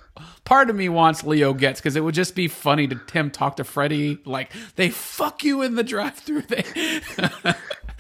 part 0.44 0.70
of 0.70 0.76
me 0.76 0.88
wants 0.88 1.24
Leo 1.24 1.52
Getz 1.54 1.80
because 1.80 1.96
it 1.96 2.04
would 2.04 2.14
just 2.14 2.34
be 2.34 2.48
funny 2.48 2.86
to 2.88 3.00
him 3.12 3.30
talk 3.30 3.56
to 3.56 3.64
Freddy 3.64 4.18
like 4.24 4.52
they 4.76 4.90
fuck 4.90 5.44
you 5.44 5.62
in 5.62 5.74
the 5.74 5.84
drive-through. 5.84 6.44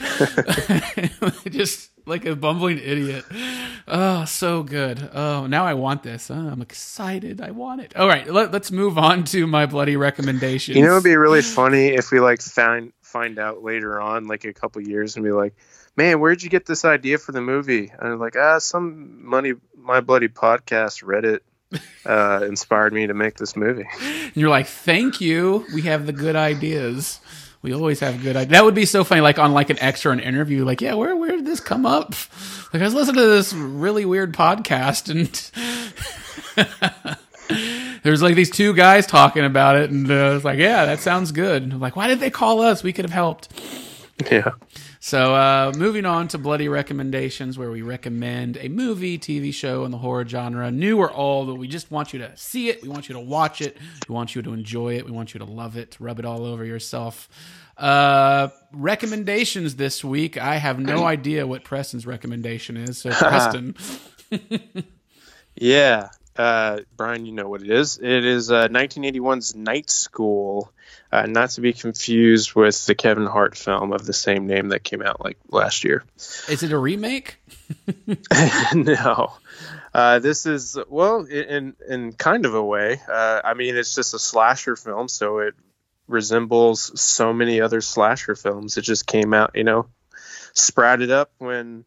They 0.02 1.50
just 1.50 1.90
like 2.06 2.24
a 2.24 2.34
bumbling 2.34 2.78
idiot. 2.78 3.24
Oh, 3.86 4.24
so 4.24 4.62
good. 4.62 5.10
Oh, 5.12 5.46
now 5.46 5.64
I 5.64 5.74
want 5.74 6.02
this. 6.02 6.30
Oh, 6.30 6.34
I'm 6.34 6.62
excited. 6.62 7.40
I 7.40 7.50
want 7.50 7.80
it. 7.80 7.94
All 7.96 8.08
right, 8.08 8.28
let, 8.28 8.54
us 8.54 8.70
move 8.70 8.98
on 8.98 9.24
to 9.24 9.46
my 9.46 9.66
bloody 9.66 9.96
recommendations. 9.96 10.76
You 10.76 10.84
know, 10.84 10.92
it'd 10.92 11.04
be 11.04 11.16
really 11.16 11.42
funny 11.42 11.88
if 11.88 12.10
we 12.10 12.20
like 12.20 12.42
find 12.42 12.92
find 13.00 13.38
out 13.38 13.62
later 13.62 14.00
on, 14.00 14.26
like 14.26 14.44
a 14.44 14.52
couple 14.52 14.82
years, 14.82 15.16
and 15.16 15.24
be 15.24 15.32
like, 15.32 15.54
"Man, 15.96 16.18
where'd 16.20 16.42
you 16.42 16.50
get 16.50 16.66
this 16.66 16.84
idea 16.84 17.18
for 17.18 17.32
the 17.32 17.42
movie?" 17.42 17.92
And 17.96 18.12
I'm 18.12 18.18
like, 18.18 18.36
"Ah, 18.36 18.58
some 18.58 19.24
money, 19.24 19.52
my 19.76 20.00
bloody 20.00 20.28
podcast, 20.28 21.04
Reddit, 21.04 21.40
uh, 22.06 22.44
inspired 22.46 22.92
me 22.92 23.06
to 23.06 23.14
make 23.14 23.36
this 23.36 23.56
movie." 23.56 23.86
And 24.02 24.36
you're 24.36 24.50
like, 24.50 24.66
thank 24.66 25.20
you. 25.20 25.66
We 25.74 25.82
have 25.82 26.06
the 26.06 26.12
good 26.12 26.36
ideas. 26.36 27.20
We 27.62 27.72
always 27.72 28.00
have 28.00 28.22
good 28.22 28.36
ideas. 28.36 28.50
That 28.50 28.64
would 28.64 28.74
be 28.74 28.86
so 28.86 29.04
funny, 29.04 29.20
like 29.20 29.38
on 29.38 29.52
like 29.52 29.70
an 29.70 29.78
or 30.04 30.10
an 30.10 30.20
interview. 30.20 30.64
Like, 30.64 30.80
yeah, 30.80 30.94
where 30.94 31.14
where 31.14 31.30
did 31.30 31.46
this 31.46 31.60
come 31.60 31.86
up? 31.86 32.14
Like, 32.72 32.82
I 32.82 32.84
was 32.84 32.94
listening 32.94 33.16
to 33.16 33.28
this 33.28 33.52
really 33.52 34.04
weird 34.04 34.34
podcast, 34.34 35.10
and 35.10 35.28
there's 38.02 38.22
like 38.22 38.34
these 38.34 38.50
two 38.50 38.74
guys 38.74 39.06
talking 39.06 39.44
about 39.44 39.76
it, 39.76 39.90
and 39.90 40.10
uh, 40.10 40.32
it's 40.36 40.44
like, 40.44 40.58
yeah, 40.58 40.86
that 40.86 40.98
sounds 41.00 41.30
good. 41.32 41.62
I'm 41.62 41.80
like, 41.80 41.94
why 41.94 42.08
did 42.08 42.18
they 42.18 42.30
call 42.30 42.60
us? 42.62 42.82
We 42.82 42.92
could 42.92 43.04
have 43.04 43.12
helped. 43.12 43.48
Yeah. 44.30 44.52
So, 45.04 45.34
uh, 45.34 45.72
moving 45.76 46.06
on 46.06 46.28
to 46.28 46.38
bloody 46.38 46.68
recommendations, 46.68 47.58
where 47.58 47.72
we 47.72 47.82
recommend 47.82 48.56
a 48.60 48.68
movie, 48.68 49.18
TV 49.18 49.52
show 49.52 49.84
in 49.84 49.90
the 49.90 49.98
horror 49.98 50.24
genre, 50.24 50.70
new 50.70 50.96
or 50.98 51.12
old. 51.12 51.48
But 51.48 51.56
we 51.56 51.66
just 51.66 51.90
want 51.90 52.12
you 52.12 52.20
to 52.20 52.30
see 52.36 52.68
it. 52.68 52.82
We 52.82 52.88
want 52.88 53.08
you 53.08 53.14
to 53.14 53.20
watch 53.20 53.60
it. 53.60 53.76
We 54.08 54.14
want 54.14 54.36
you 54.36 54.42
to 54.42 54.52
enjoy 54.52 54.94
it. 54.98 55.04
We 55.04 55.10
want 55.10 55.34
you 55.34 55.38
to 55.38 55.44
love 55.44 55.76
it. 55.76 55.96
Rub 55.98 56.20
it 56.20 56.24
all 56.24 56.44
over 56.44 56.64
yourself. 56.64 57.28
Uh, 57.76 58.50
recommendations 58.72 59.74
this 59.74 60.04
week. 60.04 60.38
I 60.38 60.54
have 60.58 60.78
no 60.78 61.04
idea 61.04 61.48
what 61.48 61.64
Preston's 61.64 62.06
recommendation 62.06 62.76
is. 62.76 62.98
So, 62.98 63.10
Preston, 63.12 63.74
Yeah. 65.56 66.10
Uh, 66.36 66.78
Brian, 66.96 67.26
you 67.26 67.32
know 67.32 67.48
what 67.48 67.62
it 67.62 67.70
is. 67.70 67.98
It 67.98 68.24
is 68.24 68.52
uh, 68.52 68.68
1981's 68.68 69.56
Night 69.56 69.90
School, 69.90 70.72
uh, 71.12 71.26
not 71.26 71.50
to 71.50 71.60
be 71.60 71.74
confused 71.74 72.54
with 72.54 72.86
the 72.86 72.94
Kevin 72.94 73.26
Hart 73.26 73.56
film 73.56 73.92
of 73.92 74.06
the 74.06 74.14
same 74.14 74.46
name 74.46 74.70
that 74.70 74.82
came 74.82 75.02
out 75.02 75.22
like 75.22 75.38
last 75.50 75.84
year. 75.84 76.04
is 76.16 76.62
it 76.62 76.72
a 76.72 76.78
remake? 76.78 77.36
no. 78.74 79.32
Uh, 79.92 80.18
this 80.20 80.46
is 80.46 80.78
well, 80.88 81.24
in 81.26 81.74
in 81.86 82.12
kind 82.12 82.46
of 82.46 82.54
a 82.54 82.64
way. 82.64 83.00
Uh, 83.06 83.42
I 83.44 83.52
mean, 83.52 83.76
it's 83.76 83.94
just 83.94 84.14
a 84.14 84.18
slasher 84.18 84.74
film, 84.74 85.08
so 85.08 85.38
it 85.38 85.54
resembles 86.08 86.98
so 87.00 87.32
many 87.32 87.60
other 87.60 87.82
slasher 87.82 88.34
films. 88.34 88.78
It 88.78 88.82
just 88.82 89.06
came 89.06 89.34
out, 89.34 89.50
you 89.54 89.64
know, 89.64 89.86
sprouted 90.54 91.10
up 91.10 91.30
when 91.38 91.84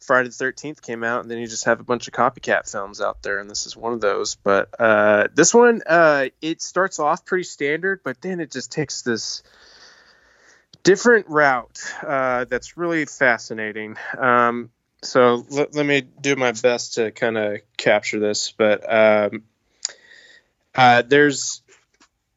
Friday 0.00 0.28
the 0.28 0.34
Thirteenth 0.34 0.82
came 0.82 1.02
out, 1.02 1.22
and 1.22 1.30
then 1.30 1.38
you 1.38 1.46
just 1.46 1.64
have 1.64 1.80
a 1.80 1.84
bunch 1.84 2.06
of 2.06 2.14
copycat 2.14 2.70
films 2.70 3.00
out 3.00 3.22
there, 3.22 3.38
and 3.38 3.50
this 3.50 3.66
is 3.66 3.76
one 3.76 3.92
of 3.92 4.00
those. 4.00 4.36
But 4.36 4.68
uh, 4.78 5.28
this 5.34 5.52
one, 5.52 5.82
uh, 5.86 6.26
it 6.40 6.62
starts 6.62 6.98
off 6.98 7.24
pretty 7.24 7.44
standard, 7.44 8.00
but 8.04 8.20
then 8.20 8.40
it 8.40 8.50
just 8.52 8.70
takes 8.70 9.02
this 9.02 9.42
different 10.82 11.28
route 11.28 11.80
uh, 12.06 12.44
that's 12.44 12.76
really 12.76 13.06
fascinating. 13.06 13.96
Um, 14.16 14.70
so 15.02 15.44
let, 15.50 15.74
let 15.74 15.84
me 15.84 16.00
do 16.00 16.36
my 16.36 16.52
best 16.52 16.94
to 16.94 17.10
kind 17.10 17.36
of 17.36 17.58
capture 17.76 18.20
this, 18.20 18.52
but 18.52 18.84
um, 18.92 19.42
uh, 20.74 21.02
there's 21.02 21.62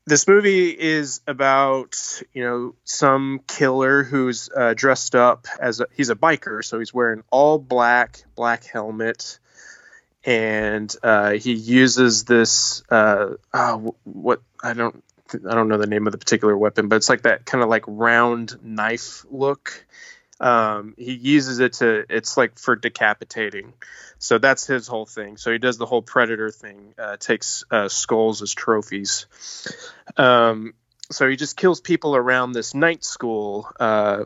this 0.06 0.28
movie 0.28 0.70
is 0.70 1.22
about 1.28 2.22
you 2.34 2.44
know 2.44 2.76
some 2.84 3.42
killer 3.48 4.04
who's 4.04 4.50
uh, 4.56 4.74
dressed 4.76 5.16
up 5.16 5.48
as 5.60 5.80
a, 5.80 5.88
he's 5.94 6.10
a 6.10 6.16
biker, 6.16 6.64
so 6.64 6.80
he's 6.80 6.94
wearing 6.94 7.24
all 7.30 7.60
black, 7.60 8.24
black 8.36 8.66
helmet, 8.66 9.40
and 10.24 10.94
uh, 11.04 11.32
he 11.32 11.54
uses 11.54 12.26
this 12.26 12.84
uh, 12.90 13.36
oh, 13.54 13.96
what 14.04 14.42
I 14.64 14.74
don't 14.74 15.04
I 15.34 15.54
don't 15.54 15.68
know 15.68 15.78
the 15.78 15.88
name 15.88 16.08
of 16.08 16.12
the 16.12 16.18
particular 16.18 16.58
weapon, 16.58 16.88
but 16.88 16.96
it's 16.96 17.10
like 17.10 17.24
that 17.24 17.46
kind 17.46 17.64
of 17.64 17.70
like 17.70 17.84
round 17.88 18.58
knife 18.64 19.26
look. 19.30 19.86
Um, 20.40 20.94
he 20.98 21.14
uses 21.14 21.60
it 21.60 21.74
to 21.74 22.06
it's 22.10 22.38
like 22.38 22.58
for 22.58 22.76
decapitating. 22.76 23.74
So 24.20 24.38
that's 24.38 24.66
his 24.66 24.88
whole 24.88 25.06
thing. 25.06 25.38
So 25.38 25.52
he 25.52 25.58
does 25.58 25.78
the 25.78 25.86
whole 25.86 26.02
predator 26.02 26.52
thing, 26.52 26.94
uh, 26.98 27.18
takes 27.18 27.64
uh, 27.72 27.88
skulls 27.90 28.42
as 28.42 28.54
trophies. 28.54 29.26
Um, 30.18 30.74
so 31.12 31.28
he 31.28 31.36
just 31.36 31.58
kills 31.58 31.82
people 31.82 32.16
around 32.16 32.52
this 32.52 32.74
night 32.74 33.04
school, 33.04 33.70
uh, 33.80 34.26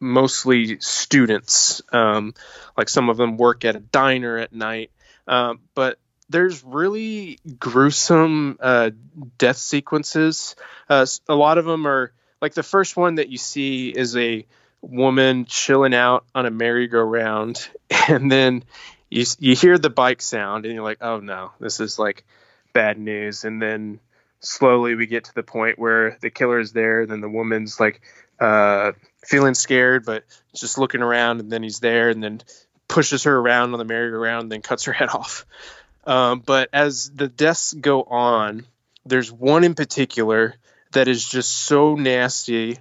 mostly 0.00 0.78
students. 0.80 1.82
Um, 1.92 2.34
like 2.76 2.88
some 2.88 3.08
of 3.08 3.16
them 3.16 3.36
work 3.36 3.64
at 3.64 3.76
a 3.76 3.80
diner 3.80 4.38
at 4.38 4.52
night. 4.52 4.90
Um, 5.26 5.60
but 5.74 5.98
there's 6.28 6.64
really 6.64 7.38
gruesome 7.58 8.56
uh, 8.60 8.90
death 9.38 9.56
sequences. 9.56 10.56
Uh, 10.88 11.06
a 11.28 11.34
lot 11.34 11.58
of 11.58 11.64
them 11.64 11.86
are 11.86 12.12
like 12.40 12.54
the 12.54 12.62
first 12.62 12.96
one 12.96 13.16
that 13.16 13.28
you 13.28 13.38
see 13.38 13.88
is 13.88 14.16
a 14.16 14.46
woman 14.90 15.46
chilling 15.46 15.94
out 15.94 16.24
on 16.34 16.46
a 16.46 16.50
merry-go-round, 16.50 17.68
and 18.08 18.30
then 18.30 18.64
you 19.10 19.24
you 19.38 19.54
hear 19.54 19.78
the 19.78 19.90
bike 19.90 20.22
sound, 20.22 20.64
and 20.64 20.74
you're 20.74 20.84
like, 20.84 21.02
oh 21.02 21.20
no, 21.20 21.52
this 21.60 21.80
is 21.80 21.98
like 21.98 22.24
bad 22.72 22.98
news. 22.98 23.44
And 23.44 23.60
then 23.60 24.00
slowly 24.40 24.94
we 24.94 25.06
get 25.06 25.24
to 25.24 25.34
the 25.34 25.42
point 25.42 25.78
where 25.78 26.18
the 26.20 26.30
killer 26.30 26.58
is 26.58 26.72
there. 26.72 27.06
Then 27.06 27.20
the 27.20 27.28
woman's 27.28 27.80
like 27.80 28.00
uh, 28.40 28.92
feeling 29.24 29.54
scared, 29.54 30.04
but 30.04 30.24
just 30.54 30.78
looking 30.78 31.02
around, 31.02 31.40
and 31.40 31.50
then 31.50 31.62
he's 31.62 31.80
there, 31.80 32.10
and 32.10 32.22
then 32.22 32.42
pushes 32.88 33.24
her 33.24 33.36
around 33.36 33.72
on 33.72 33.78
the 33.78 33.84
merry-go-round, 33.84 34.52
then 34.52 34.62
cuts 34.62 34.84
her 34.84 34.92
head 34.92 35.08
off. 35.08 35.46
Um, 36.06 36.40
but 36.40 36.68
as 36.72 37.10
the 37.10 37.28
deaths 37.28 37.72
go 37.72 38.02
on, 38.02 38.66
there's 39.06 39.32
one 39.32 39.64
in 39.64 39.74
particular 39.74 40.54
that 40.92 41.08
is 41.08 41.26
just 41.26 41.50
so 41.50 41.94
nasty 41.94 42.78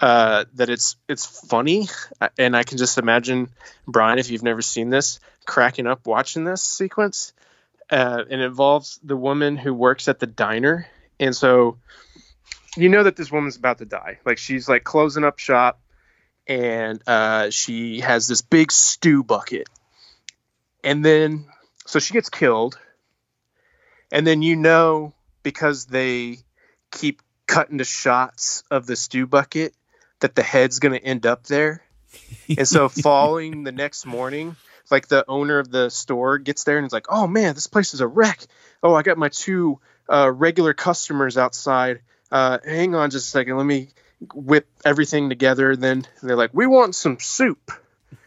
uh, 0.00 0.44
that 0.54 0.70
it's 0.70 0.96
it's 1.08 1.26
funny, 1.48 1.88
and 2.38 2.56
I 2.56 2.62
can 2.64 2.78
just 2.78 2.98
imagine 2.98 3.50
Brian, 3.86 4.18
if 4.18 4.30
you've 4.30 4.42
never 4.42 4.62
seen 4.62 4.90
this, 4.90 5.20
cracking 5.46 5.86
up 5.86 6.06
watching 6.06 6.44
this 6.44 6.62
sequence. 6.62 7.32
Uh, 7.90 8.24
and 8.30 8.40
it 8.40 8.44
involves 8.44 8.98
the 9.02 9.16
woman 9.16 9.56
who 9.56 9.74
works 9.74 10.08
at 10.08 10.18
the 10.18 10.26
diner, 10.26 10.86
and 11.20 11.36
so 11.36 11.78
you 12.76 12.88
know 12.88 13.02
that 13.02 13.16
this 13.16 13.30
woman's 13.30 13.56
about 13.56 13.78
to 13.78 13.84
die. 13.84 14.18
Like 14.24 14.38
she's 14.38 14.68
like 14.68 14.84
closing 14.84 15.22
up 15.24 15.38
shop, 15.38 15.80
and 16.46 17.02
uh, 17.06 17.50
she 17.50 18.00
has 18.00 18.26
this 18.26 18.42
big 18.42 18.72
stew 18.72 19.22
bucket, 19.22 19.68
and 20.82 21.04
then 21.04 21.44
so 21.86 21.98
she 21.98 22.14
gets 22.14 22.30
killed 22.30 22.78
and 24.14 24.24
then 24.26 24.42
you 24.42 24.56
know 24.56 25.12
because 25.42 25.86
they 25.86 26.38
keep 26.90 27.20
cutting 27.46 27.78
to 27.78 27.84
shots 27.84 28.62
of 28.70 28.86
the 28.86 28.96
stew 28.96 29.26
bucket 29.26 29.74
that 30.24 30.34
the 30.34 30.42
head's 30.42 30.78
going 30.78 30.98
to 30.98 31.04
end 31.04 31.26
up 31.26 31.42
there. 31.44 31.84
And 32.56 32.66
so 32.66 32.88
following 33.02 33.62
the 33.62 33.72
next 33.72 34.06
morning 34.06 34.56
like 34.90 35.06
the 35.06 35.22
owner 35.28 35.58
of 35.58 35.70
the 35.70 35.90
store 35.90 36.38
gets 36.38 36.64
there 36.64 36.78
and 36.78 36.86
is 36.86 36.94
like 36.94 37.06
oh 37.10 37.26
man 37.26 37.54
this 37.54 37.66
place 37.66 37.92
is 37.92 38.00
a 38.00 38.06
wreck. 38.06 38.40
Oh 38.82 38.94
i 38.94 39.02
got 39.02 39.18
my 39.18 39.28
two 39.28 39.80
uh, 40.08 40.32
regular 40.32 40.72
customers 40.72 41.36
outside. 41.36 42.00
Uh, 42.32 42.56
hang 42.64 42.94
on 42.94 43.10
just 43.10 43.26
a 43.26 43.30
second. 43.30 43.58
Let 43.58 43.66
me 43.66 43.88
whip 44.32 44.66
everything 44.82 45.28
together. 45.28 45.76
Then 45.76 46.06
they're 46.22 46.36
like 46.36 46.54
we 46.54 46.66
want 46.66 46.94
some 46.94 47.20
soup. 47.20 47.70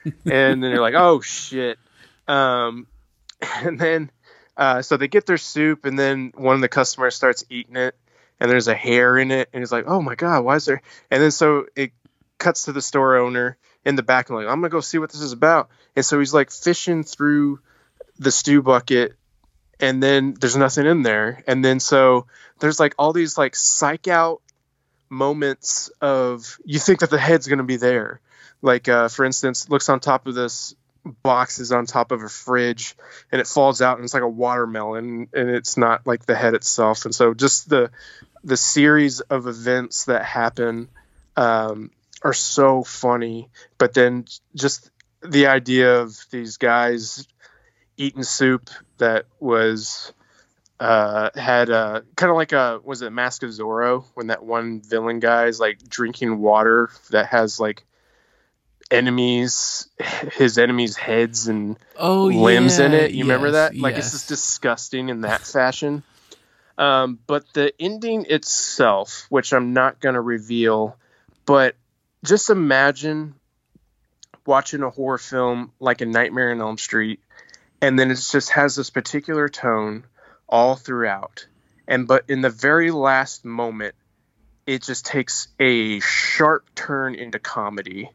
And 0.06 0.14
then 0.24 0.62
they're 0.62 0.80
like 0.80 0.94
oh 0.94 1.22
shit. 1.22 1.80
Um, 2.28 2.86
and 3.42 3.80
then 3.80 4.12
uh, 4.56 4.84
so 4.84 4.98
they 4.98 5.08
get 5.08 5.26
their 5.26 5.40
soup 5.40 5.86
and 5.86 5.98
then 5.98 6.32
one 6.36 6.54
of 6.54 6.62
the 6.62 6.70
customers 6.70 7.16
starts 7.16 7.44
eating 7.50 7.76
it 7.76 7.96
and 8.40 8.50
there's 8.52 8.68
a 8.68 8.76
hair 8.76 9.18
in 9.18 9.32
it 9.32 9.50
and 9.54 9.62
he's 9.62 9.72
like 9.72 9.86
oh 9.88 10.02
my 10.02 10.16
god 10.16 10.44
why 10.44 10.56
is 10.56 10.66
there 10.66 10.82
and 11.12 11.22
then 11.22 11.32
so 11.32 11.66
it 11.76 11.92
cuts 12.38 12.66
to 12.66 12.72
the 12.72 12.82
store 12.82 13.18
owner 13.18 13.58
in 13.86 13.96
the 13.96 14.04
back 14.04 14.30
and 14.30 14.38
like 14.38 14.48
i'm 14.48 14.60
gonna 14.60 14.70
go 14.70 14.82
see 14.82 14.98
what 14.98 15.12
this 15.12 15.22
is 15.22 15.32
about. 15.32 15.70
And 15.96 16.06
so 16.06 16.20
he's 16.20 16.34
like 16.34 16.52
fishing 16.52 17.04
through 17.04 17.60
the 18.20 18.32
stew 18.32 18.62
bucket 18.62 19.16
and 19.80 20.02
then 20.02 20.36
there's 20.40 20.58
nothing 20.58 20.86
in 20.86 21.04
there. 21.04 21.44
And 21.48 21.64
then 21.64 21.80
so 21.80 22.28
there's 22.60 22.80
like 22.80 22.94
all 23.00 23.14
these 23.14 23.38
like 23.38 23.56
psych 23.56 24.08
out 24.08 24.42
moments 25.10 25.90
of 26.02 26.58
you 26.66 26.80
think 26.80 27.00
that 27.00 27.10
the 27.10 27.18
head's 27.18 27.48
gonna 27.48 27.64
be 27.64 27.78
there. 27.78 28.20
Like 28.62 28.88
uh, 28.88 29.08
for 29.08 29.26
instance 29.26 29.70
looks 29.70 29.90
on 29.90 30.00
top 30.00 30.28
of 30.28 30.36
this 30.36 30.76
boxes 31.24 31.72
on 31.72 31.86
top 31.86 32.12
of 32.12 32.22
a 32.22 32.28
fridge 32.28 32.96
and 33.32 33.40
it 33.40 33.48
falls 33.48 33.82
out 33.82 33.98
and 33.98 34.04
it's 34.04 34.14
like 34.14 34.24
a 34.24 34.28
watermelon 34.28 35.30
and 35.34 35.50
it's 35.50 35.78
not 35.78 36.06
like 36.06 36.26
the 36.26 36.36
head 36.36 36.54
itself. 36.54 37.06
And 37.06 37.16
so 37.16 37.34
just 37.34 37.70
the 37.70 37.92
the 38.48 38.58
series 38.58 39.20
of 39.20 39.46
events 39.46 40.06
that 40.06 40.26
happen 40.26 40.90
um, 41.36 41.92
are 42.24 42.34
so 42.34 42.84
funny 42.84 43.50
but 43.78 43.94
then 43.94 44.26
just 44.56 44.90
the 45.22 45.48
idea 45.48 46.00
of 46.00 46.18
these 46.32 46.58
guys 46.58 47.28
eating 47.98 48.24
soup 48.24 48.70
that 48.98 49.26
was 49.40 50.14
uh, 50.80 51.30
had 51.36 51.70
uh, 51.70 52.02
kind 52.16 52.30
of 52.30 52.36
like 52.36 52.52
a 52.52 52.80
was 52.84 53.02
it 53.02 53.12
Mask 53.12 53.44
of 53.44 53.50
Zorro? 53.50 54.06
When 54.14 54.28
that 54.28 54.44
one 54.44 54.82
villain 54.82 55.20
guy 55.20 55.48
is 55.48 55.60
like 55.60 55.80
drinking 55.88 56.38
water 56.40 56.90
that 57.10 57.28
has 57.28 57.60
like 57.60 57.84
enemies 58.92 59.90
his 60.34 60.58
enemies 60.58 60.96
heads 60.96 61.48
and 61.48 61.78
Oh, 61.96 62.26
limbs 62.26 62.78
in 62.78 62.94
it. 62.94 63.12
you 63.12 63.24
remember 63.24 63.52
that? 63.52 63.76
Like 63.76 63.98
it's 63.98 64.12
just 64.12 64.28
disgusting 64.28 65.10
in 65.10 65.22
that 65.22 65.42
fashion 65.42 66.04
um, 66.78 67.20
but 67.28 67.44
the 67.54 67.74
ending 67.80 68.26
itself 68.30 69.26
which 69.30 69.54
i'm 69.54 69.74
not 69.74 70.00
going 70.00 70.16
to 70.16 70.22
reveal 70.22 70.98
but 71.46 71.76
just 72.24 72.50
imagine 72.50 73.34
watching 74.46 74.82
a 74.82 74.90
horror 74.90 75.18
film 75.18 75.72
like 75.80 76.02
a 76.02 76.06
nightmare 76.06 76.52
on 76.52 76.62
elm 76.62 76.78
street 76.78 77.20
and 77.82 77.98
then 77.98 78.12
it 78.12 78.16
just 78.16 78.52
has 78.52 78.76
this 78.76 78.90
particular 78.90 79.50
tone 79.50 80.04
all 80.50 80.76
throughout. 80.76 81.48
And 81.88 82.08
but 82.08 82.26
in 82.30 82.42
the 82.42 82.50
very 82.50 82.92
last 82.92 83.46
moment 83.46 83.96
it 84.66 84.84
just 84.84 85.06
takes 85.06 85.48
a 85.60 86.00
sharp 86.02 86.68
turn 86.76 87.16
into 87.16 87.40
comedy. 87.40 88.10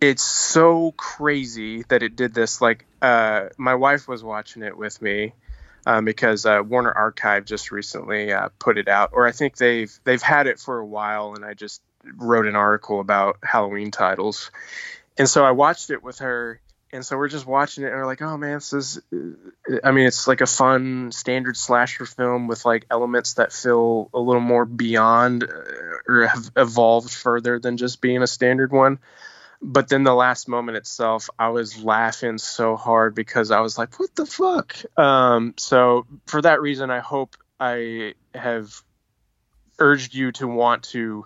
It's 0.00 0.22
so 0.22 0.92
crazy 0.92 1.82
that 1.88 2.04
it 2.04 2.14
did 2.14 2.32
this. 2.32 2.60
Like 2.60 2.86
uh, 3.02 3.48
my 3.56 3.74
wife 3.74 4.06
was 4.06 4.22
watching 4.22 4.62
it 4.62 4.76
with 4.76 5.02
me 5.02 5.32
um, 5.88 6.04
because 6.04 6.44
uh, 6.44 6.62
Warner 6.62 6.92
Archive 6.92 7.46
just 7.46 7.72
recently 7.72 8.30
uh, 8.30 8.50
put 8.58 8.76
it 8.76 8.88
out, 8.88 9.10
or 9.14 9.26
I 9.26 9.32
think 9.32 9.56
they've 9.56 9.90
they've 10.04 10.20
had 10.20 10.46
it 10.46 10.60
for 10.60 10.78
a 10.78 10.86
while, 10.86 11.32
and 11.34 11.46
I 11.46 11.54
just 11.54 11.80
wrote 12.04 12.46
an 12.46 12.56
article 12.56 13.00
about 13.00 13.38
Halloween 13.42 13.90
titles, 13.90 14.50
and 15.16 15.26
so 15.26 15.46
I 15.46 15.52
watched 15.52 15.88
it 15.88 16.02
with 16.02 16.18
her, 16.18 16.60
and 16.92 17.06
so 17.06 17.16
we're 17.16 17.28
just 17.28 17.46
watching 17.46 17.84
it, 17.84 17.86
and 17.86 17.96
we're 17.96 18.04
like, 18.04 18.20
oh 18.20 18.36
man, 18.36 18.56
this 18.56 18.74
is, 18.74 19.00
I 19.82 19.92
mean, 19.92 20.06
it's 20.06 20.28
like 20.28 20.42
a 20.42 20.46
fun 20.46 21.10
standard 21.10 21.56
slasher 21.56 22.04
film 22.04 22.48
with 22.48 22.66
like 22.66 22.84
elements 22.90 23.34
that 23.34 23.50
feel 23.50 24.10
a 24.12 24.20
little 24.20 24.42
more 24.42 24.66
beyond 24.66 25.44
uh, 25.44 25.46
or 26.06 26.26
have 26.26 26.50
evolved 26.54 27.10
further 27.10 27.58
than 27.58 27.78
just 27.78 28.02
being 28.02 28.22
a 28.22 28.26
standard 28.26 28.72
one 28.72 28.98
but 29.60 29.88
then 29.88 30.04
the 30.04 30.14
last 30.14 30.48
moment 30.48 30.76
itself 30.76 31.28
i 31.38 31.48
was 31.48 31.82
laughing 31.82 32.38
so 32.38 32.76
hard 32.76 33.14
because 33.14 33.50
i 33.50 33.60
was 33.60 33.76
like 33.76 33.98
what 33.98 34.14
the 34.14 34.26
fuck? 34.26 34.76
Um, 34.96 35.54
so 35.56 36.06
for 36.26 36.42
that 36.42 36.60
reason 36.60 36.90
i 36.90 37.00
hope 37.00 37.36
i 37.58 38.14
have 38.34 38.72
urged 39.78 40.14
you 40.14 40.32
to 40.32 40.46
want 40.46 40.84
to 40.84 41.24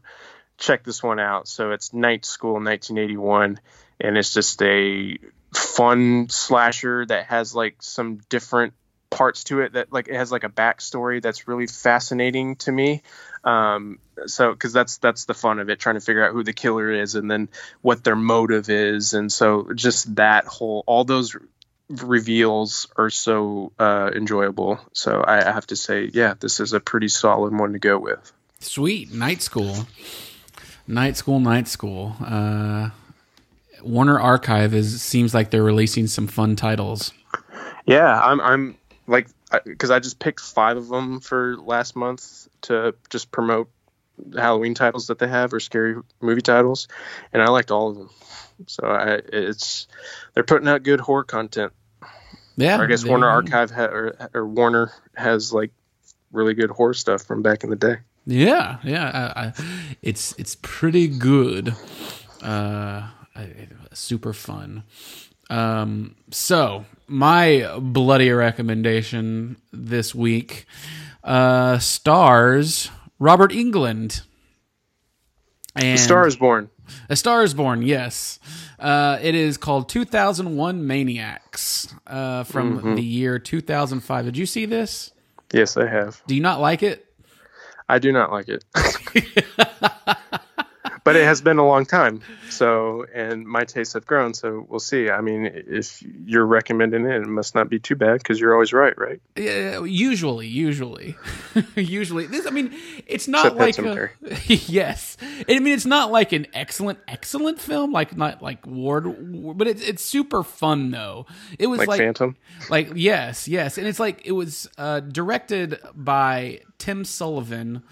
check 0.59 0.85
this 0.85 1.03
one 1.03 1.19
out. 1.19 1.49
So 1.49 1.73
it's 1.73 1.93
night 1.93 2.25
school 2.25 2.55
1981 2.55 3.61
and 4.01 4.17
it's 4.17 4.33
just 4.33 4.63
a 4.63 5.19
fun 5.55 6.29
slasher 6.31 7.05
that 7.07 7.27
has 7.27 7.55
like 7.55 7.83
some 7.83 8.21
different 8.29 8.75
parts 9.11 9.45
to 9.45 9.61
it 9.61 9.75
that 9.75 9.93
like 9.93 10.09
it 10.09 10.15
has 10.15 10.33
like 10.33 10.45
a 10.45 10.49
backstory 10.49 11.21
that's 11.21 11.47
really 11.47 11.67
fascinating 11.67 12.57
to 12.57 12.73
me 12.73 13.03
um 13.45 13.99
so 14.27 14.53
because 14.53 14.73
that's 14.73 14.99
that's 14.99 15.25
the 15.25 15.35
fun 15.35 15.59
of 15.59 15.69
it 15.69 15.79
trying 15.81 15.97
to 15.97 16.01
figure 16.01 16.25
out 16.25 16.33
who 16.33 16.45
the 16.45 16.53
killer 16.53 16.91
is 16.91 17.15
and 17.15 17.31
then 17.31 17.49
what 17.81 18.05
their 18.05 18.17
motive 18.17 18.69
is. 18.71 19.15
And 19.15 19.33
so 19.33 19.73
just 19.75 20.15
that 20.17 20.45
whole 20.45 20.85
all 20.87 21.05
those 21.05 21.37
reveals 21.89 22.87
are 22.97 23.11
so 23.11 23.73
uh 23.79 24.11
enjoyable. 24.15 24.81
So 24.93 25.21
i 25.21 25.49
I 25.49 25.53
have 25.53 25.67
to 25.69 25.77
say 25.77 26.11
yeah 26.13 26.35
this 26.39 26.61
is 26.61 26.73
a 26.73 26.81
pretty 26.81 27.09
solid 27.09 27.53
one 27.53 27.73
to 27.73 27.79
go 27.79 27.99
with. 27.99 28.33
Sweet. 28.63 29.13
Night 29.13 29.43
school, 29.43 29.87
night 30.87 31.17
school, 31.17 31.41
night 31.41 31.67
school. 31.67 32.15
Uh, 32.25 32.91
Warner 33.83 34.21
Archive 34.21 34.73
is 34.73 35.03
seems 35.03 35.35
like 35.35 35.51
they're 35.51 35.65
releasing 35.65 36.07
some 36.07 36.29
fun 36.29 36.55
titles. 36.55 37.13
Yeah, 37.87 38.21
I'm 38.21 38.41
I'm 38.41 38.79
like 39.09 39.27
because 39.65 39.91
I 39.91 39.99
just 39.99 40.19
picked 40.19 40.41
five 40.41 40.77
of 40.77 40.89
them 40.89 41.21
for 41.21 41.57
last 41.57 41.97
month 41.97 42.49
to 42.63 42.95
just 43.11 43.31
promote 43.31 43.69
Halloween 44.37 44.75
titles 44.75 45.07
that 45.09 45.19
they 45.19 45.29
have 45.29 45.53
or 45.53 45.61
scary 45.61 45.97
movie 46.21 46.43
titles, 46.43 46.89
and 47.33 47.43
I 47.43 47.49
liked 47.49 47.71
all 47.71 47.91
of 47.91 47.97
them. 47.97 48.11
So 48.67 48.87
I, 48.87 49.21
it's 49.33 49.87
they're 50.35 50.45
putting 50.45 50.69
out 50.69 50.83
good 50.83 51.01
horror 51.01 51.25
content. 51.25 51.73
Yeah, 52.57 52.79
Or 52.79 52.85
I 52.85 52.87
guess 52.87 53.05
Warner 53.05 53.29
Archive 53.29 53.71
ha- 53.71 53.85
or, 53.87 54.29
or 54.35 54.47
Warner 54.47 54.93
has 55.17 55.53
like 55.53 55.71
really 56.33 56.55
good 56.55 56.71
horror 56.71 56.95
stuff 56.95 57.23
from 57.23 57.43
back 57.43 57.65
in 57.65 57.71
the 57.71 57.77
day. 57.77 57.97
Yeah, 58.27 58.79
yeah, 58.85 59.33
I, 59.35 59.41
I, 59.47 59.53
it's 60.03 60.35
it's 60.39 60.57
pretty 60.63 61.09
good. 61.09 61.75
Uh, 62.43 63.09
I- 63.35 63.69
super 63.95 64.33
fun. 64.33 64.85
Um, 65.51 66.15
so 66.31 66.85
my 67.13 67.79
bloody 67.79 68.31
recommendation 68.31 69.57
this 69.71 70.15
week 70.15 70.67
uh, 71.23 71.79
stars 71.79 72.91
Robert 73.19 73.53
Englund. 73.53 74.23
And 75.77 76.01
Star 76.01 76.27
is 76.27 76.37
Born. 76.37 76.71
A 77.09 77.17
Star 77.17 77.43
is 77.43 77.55
Born, 77.55 77.83
yes. 77.83 78.39
Uh, 78.79 79.19
it 79.23 79.35
is 79.35 79.57
called 79.57 79.89
2001 79.89 80.87
Maniacs 80.87 81.95
uh, 82.07 82.45
from 82.45 82.97
the 82.97 83.03
year 83.03 83.39
2005. 83.39 84.25
Did 84.25 84.37
you 84.37 84.45
see 84.45 84.67
this? 84.67 85.13
Yes, 85.53 85.77
I 85.77 85.87
have. 85.87 86.21
Do 86.27 86.35
you 86.35 86.43
not 86.43 86.61
like 86.61 86.83
it? 86.83 87.07
I 87.89 87.99
do 87.99 88.13
not 88.13 88.33
like 88.33 88.49
it. 88.49 88.65
but 91.05 91.17
it 91.17 91.25
has 91.25 91.41
been 91.41 91.59
a 91.59 91.67
long 91.67 91.85
time. 91.85 92.21
So, 92.49 93.05
and 93.15 93.45
my 93.47 93.65
tastes 93.65 93.95
have 93.95 94.07
grown. 94.07 94.35
So 94.35 94.67
we'll 94.69 94.79
see. 94.81 95.11
I 95.11 95.21
mean, 95.21 95.51
if 95.53 96.03
you're 96.27 96.47
recommending 96.47 97.07
it, 97.07 97.23
it 97.23 97.27
must 97.27 97.55
not 97.55 97.69
be 97.69 97.79
too 97.79 97.97
bad 97.97 98.19
because 98.19 98.39
you're 98.39 98.53
always 98.53 98.73
right, 98.73 98.97
right? 98.99 99.21
Yeah, 99.37 99.83
usually, 99.85 100.47
usually, 100.47 101.17
usually. 101.77 102.27
This, 102.27 102.47
I 102.47 102.51
mean, 102.51 102.73
it's 103.07 103.27
not 103.27 103.57
Except 103.59 103.87
like 103.87 104.11
a, 104.29 104.37
yes. 104.47 105.17
I 105.49 105.59
mean, 105.59 105.69
it's 105.75 105.87
not 105.87 106.13
like 106.13 106.33
an 106.33 106.47
excellent, 106.55 106.99
excellent 107.09 107.61
film, 107.61 107.93
like 107.93 108.17
not 108.17 108.43
like 108.43 108.67
Ward, 108.67 109.57
but 109.57 109.67
it's 109.67 109.83
it's 109.83 110.05
super 110.05 110.43
fun 110.43 110.91
though. 110.91 111.27
It 111.59 111.67
was 111.67 111.79
Like, 111.81 111.89
like, 111.89 111.99
Phantom. 112.01 112.37
like 112.71 112.93
yes, 112.95 113.49
yes, 113.49 113.79
and 113.79 113.87
it's 113.87 113.99
like 114.01 114.23
it 114.25 114.33
was 114.33 114.69
uh, 114.79 115.01
directed 115.01 115.79
by 115.95 116.61
Tim 116.79 117.05
Sullivan. 117.05 117.83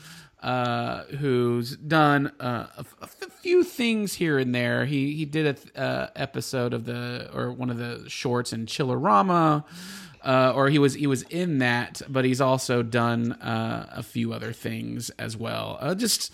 Uh, 0.42 1.04
who's 1.18 1.76
done 1.76 2.28
uh, 2.40 2.66
a, 3.02 3.08
few 3.42 3.62
things 3.62 4.14
here 4.14 4.38
and 4.38 4.54
there. 4.54 4.86
He 4.86 5.14
he 5.14 5.24
did 5.24 5.70
a 5.76 5.80
uh, 5.80 6.10
episode 6.16 6.72
of 6.72 6.84
the 6.84 7.30
or 7.34 7.52
one 7.52 7.70
of 7.70 7.76
the 7.76 8.04
shorts 8.08 8.52
in 8.52 8.66
Chillerama, 8.66 9.64
uh, 10.24 10.52
or 10.54 10.68
he 10.68 10.78
was 10.78 10.94
he 10.94 11.06
was 11.06 11.22
in 11.24 11.58
that, 11.58 12.02
but 12.08 12.24
he's 12.24 12.40
also 12.40 12.82
done 12.82 13.32
uh, 13.32 13.88
a 13.92 14.02
few 14.02 14.32
other 14.32 14.52
things 14.52 15.10
as 15.10 15.36
well. 15.36 15.78
Uh, 15.80 15.94
just 15.94 16.32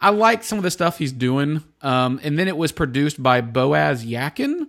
I 0.00 0.10
like 0.10 0.44
some 0.44 0.58
of 0.58 0.64
the 0.64 0.70
stuff 0.70 0.98
he's 0.98 1.12
doing. 1.12 1.64
Um, 1.80 2.20
and 2.22 2.38
then 2.38 2.46
it 2.46 2.58
was 2.58 2.72
produced 2.72 3.22
by 3.22 3.40
Boaz 3.40 4.04
Yakin, 4.04 4.68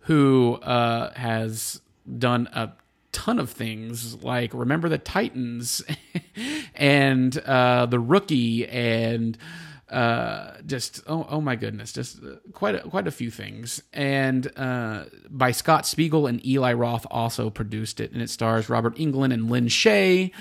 who 0.00 0.54
uh, 0.62 1.14
has 1.14 1.80
done 2.18 2.48
a 2.52 2.72
ton 3.16 3.38
of 3.38 3.48
things 3.48 4.22
like 4.22 4.52
Remember 4.52 4.90
the 4.90 4.98
Titans 4.98 5.82
and 6.74 7.36
uh, 7.38 7.86
The 7.86 7.98
Rookie 7.98 8.68
and 8.68 9.38
uh, 9.88 10.58
just 10.66 11.02
oh 11.06 11.26
oh 11.30 11.40
my 11.40 11.56
goodness, 11.56 11.92
just 11.94 12.22
uh, 12.22 12.36
quite 12.52 12.74
a, 12.74 12.80
quite 12.80 13.06
a 13.06 13.10
few 13.10 13.30
things. 13.30 13.82
And 13.94 14.50
uh, 14.58 15.04
by 15.30 15.52
Scott 15.52 15.86
Spiegel 15.86 16.26
and 16.26 16.44
Eli 16.44 16.74
Roth 16.74 17.06
also 17.10 17.48
produced 17.48 18.00
it, 18.00 18.12
and 18.12 18.20
it 18.20 18.28
stars 18.28 18.68
Robert 18.68 18.96
Englund 18.96 19.32
and 19.32 19.50
Lin 19.50 19.66
Shaye, 19.68 20.32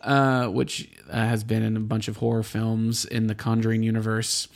uh, 0.00 0.48
which 0.48 0.90
uh, 1.08 1.16
has 1.16 1.44
been 1.44 1.62
in 1.62 1.76
a 1.76 1.80
bunch 1.80 2.08
of 2.08 2.16
horror 2.16 2.42
films 2.42 3.04
in 3.04 3.28
the 3.28 3.34
Conjuring 3.34 3.84
universe. 3.84 4.48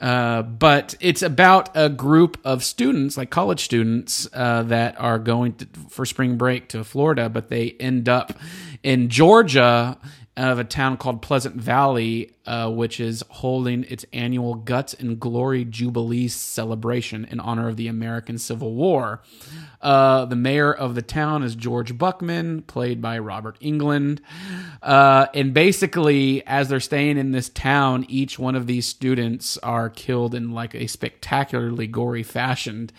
Uh, 0.00 0.42
but 0.42 0.94
it's 1.00 1.22
about 1.22 1.70
a 1.74 1.88
group 1.88 2.38
of 2.44 2.62
students, 2.62 3.16
like 3.16 3.30
college 3.30 3.64
students, 3.64 4.28
uh, 4.34 4.62
that 4.64 4.98
are 5.00 5.18
going 5.18 5.54
to, 5.54 5.66
for 5.88 6.04
spring 6.04 6.36
break 6.36 6.68
to 6.68 6.84
Florida, 6.84 7.28
but 7.28 7.48
they 7.48 7.70
end 7.80 8.08
up 8.08 8.32
in 8.82 9.08
Georgia 9.08 9.96
of 10.36 10.58
a 10.58 10.64
town 10.64 10.98
called 10.98 11.22
Pleasant 11.22 11.56
Valley, 11.56 12.32
uh, 12.44 12.70
which 12.70 13.00
is 13.00 13.24
holding 13.28 13.84
its 13.84 14.04
annual 14.12 14.54
Guts 14.54 14.92
and 14.92 15.18
Glory 15.18 15.64
Jubilee 15.64 16.28
celebration 16.28 17.24
in 17.30 17.40
honor 17.40 17.68
of 17.68 17.76
the 17.76 17.88
American 17.88 18.36
Civil 18.36 18.74
War. 18.74 19.22
Uh, 19.80 20.26
the 20.26 20.36
mayor 20.36 20.72
of 20.72 20.94
the 20.94 21.00
town 21.00 21.42
is 21.42 21.54
George 21.54 21.96
Buckman, 21.96 22.62
played 22.62 23.00
by 23.00 23.18
Robert 23.18 23.58
Englund. 23.60 24.20
Uh, 24.82 25.26
and 25.32 25.54
basically, 25.54 26.46
as 26.46 26.68
they're 26.68 26.80
staying 26.80 27.16
in 27.16 27.32
this 27.32 27.48
town, 27.48 28.04
each 28.08 28.38
one 28.38 28.54
of 28.54 28.66
these 28.66 28.86
students 28.86 29.56
are 29.58 29.88
killed 29.88 30.34
in 30.34 30.52
like 30.52 30.74
a 30.74 30.86
spectacularly 30.86 31.86
gory 31.86 32.22
fashion. 32.22 32.90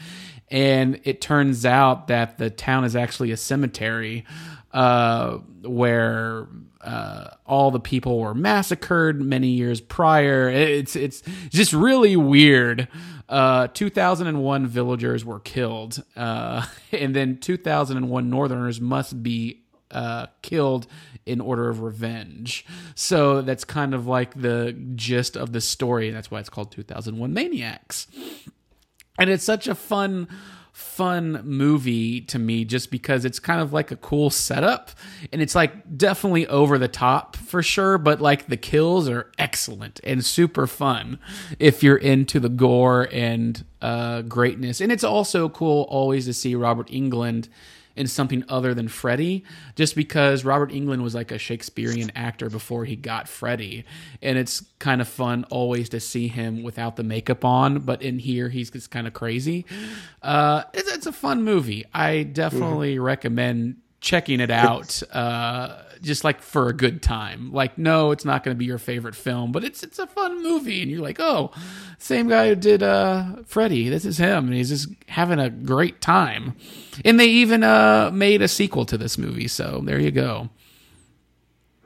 And 0.49 0.99
it 1.03 1.21
turns 1.21 1.65
out 1.65 2.07
that 2.07 2.39
the 2.39 2.49
town 2.49 2.83
is 2.83 2.95
actually 2.95 3.31
a 3.31 3.37
cemetery 3.37 4.25
uh, 4.71 5.39
where 5.67 6.47
uh, 6.81 7.29
all 7.45 7.71
the 7.71 7.79
people 7.79 8.19
were 8.19 8.33
massacred 8.33 9.21
many 9.21 9.49
years 9.49 9.81
prior. 9.81 10.49
It's 10.49 10.95
it's 10.95 11.21
just 11.49 11.73
really 11.73 12.15
weird. 12.15 12.87
Uh, 13.29 13.67
2001 13.67 14.67
villagers 14.67 15.25
were 15.25 15.39
killed, 15.39 16.03
uh, 16.15 16.65
and 16.91 17.15
then 17.15 17.37
2001 17.37 18.29
Northerners 18.29 18.79
must 18.79 19.21
be 19.21 19.63
uh, 19.91 20.27
killed 20.41 20.87
in 21.25 21.41
order 21.41 21.69
of 21.69 21.81
revenge. 21.81 22.65
So 22.95 23.41
that's 23.41 23.65
kind 23.65 23.93
of 23.93 24.07
like 24.07 24.39
the 24.39 24.73
gist 24.95 25.35
of 25.35 25.51
the 25.51 25.59
story. 25.59 26.09
That's 26.09 26.31
why 26.31 26.39
it's 26.39 26.49
called 26.49 26.71
2001 26.71 27.33
Maniacs 27.33 28.07
and 29.17 29.29
it's 29.29 29.43
such 29.43 29.67
a 29.67 29.75
fun 29.75 30.27
fun 30.77 31.41
movie 31.43 32.21
to 32.21 32.37
me 32.37 32.63
just 32.63 32.91
because 32.91 33.25
it's 33.25 33.39
kind 33.39 33.59
of 33.59 33.73
like 33.73 33.89
a 33.89 33.95
cool 33.95 34.29
setup. 34.29 34.91
And 35.33 35.41
it's 35.41 35.55
like 35.55 35.97
definitely 35.97 36.45
over 36.45 36.77
the 36.77 36.87
top 36.87 37.35
for 37.35 37.63
sure 37.63 37.97
but 37.97 38.21
like 38.21 38.45
the 38.45 38.57
kills 38.57 39.09
are 39.09 39.31
excellent 39.39 39.99
and 40.03 40.23
super 40.23 40.67
fun 40.67 41.17
if 41.57 41.81
you're 41.81 41.97
into 41.97 42.39
the 42.39 42.49
gore 42.49 43.09
and 43.11 43.65
uh 43.81 44.21
greatness. 44.21 44.79
And 44.79 44.91
it's 44.91 45.03
also 45.03 45.49
cool 45.49 45.87
always 45.89 46.25
to 46.25 46.33
see 46.33 46.53
Robert 46.53 46.89
Englund 46.89 47.47
in 47.97 48.07
something 48.07 48.43
other 48.47 48.73
than 48.73 48.87
Freddy, 48.87 49.43
just 49.75 49.95
because 49.95 50.45
Robert 50.45 50.71
Englund 50.71 51.01
was 51.01 51.15
like 51.15 51.31
a 51.31 51.37
Shakespearean 51.37 52.11
actor 52.15 52.49
before 52.49 52.85
he 52.85 52.95
got 52.95 53.27
Freddy. 53.27 53.83
And 54.21 54.37
it's 54.37 54.63
kind 54.79 55.01
of 55.01 55.07
fun 55.07 55.45
always 55.49 55.89
to 55.89 55.99
see 55.99 56.27
him 56.27 56.63
without 56.63 56.95
the 56.95 57.03
makeup 57.03 57.43
on, 57.43 57.79
but 57.79 58.01
in 58.01 58.19
here 58.19 58.49
he's 58.49 58.69
just 58.69 58.91
kind 58.91 59.07
of 59.07 59.13
crazy. 59.13 59.65
Uh, 60.21 60.63
it's, 60.73 60.91
it's 60.91 61.05
a 61.07 61.11
fun 61.11 61.43
movie. 61.43 61.85
I 61.93 62.23
definitely 62.23 62.99
recommend 62.99 63.77
checking 63.99 64.39
it 64.39 64.51
out. 64.51 65.01
Uh, 65.11 65.81
just 66.01 66.23
like 66.23 66.41
for 66.41 66.69
a 66.69 66.73
good 66.73 67.01
time. 67.01 67.51
Like, 67.51 67.77
no, 67.77 68.11
it's 68.11 68.25
not 68.25 68.43
going 68.43 68.55
to 68.55 68.59
be 68.59 68.65
your 68.65 68.77
favorite 68.77 69.15
film, 69.15 69.51
but 69.51 69.63
it's 69.63 69.83
it's 69.83 69.99
a 69.99 70.07
fun 70.07 70.43
movie, 70.43 70.81
and 70.81 70.91
you're 70.91 71.01
like, 71.01 71.19
oh, 71.19 71.51
same 71.97 72.27
guy 72.27 72.49
who 72.49 72.55
did 72.55 72.83
uh, 72.83 73.37
Freddy. 73.45 73.89
This 73.89 74.05
is 74.05 74.17
him, 74.17 74.45
and 74.45 74.53
he's 74.53 74.69
just 74.69 74.89
having 75.07 75.39
a 75.39 75.49
great 75.49 76.01
time. 76.01 76.55
And 77.05 77.19
they 77.19 77.27
even 77.27 77.63
uh, 77.63 78.11
made 78.13 78.41
a 78.41 78.47
sequel 78.47 78.85
to 78.85 78.97
this 78.97 79.17
movie, 79.17 79.47
so 79.47 79.81
there 79.83 79.99
you 79.99 80.11
go. 80.11 80.49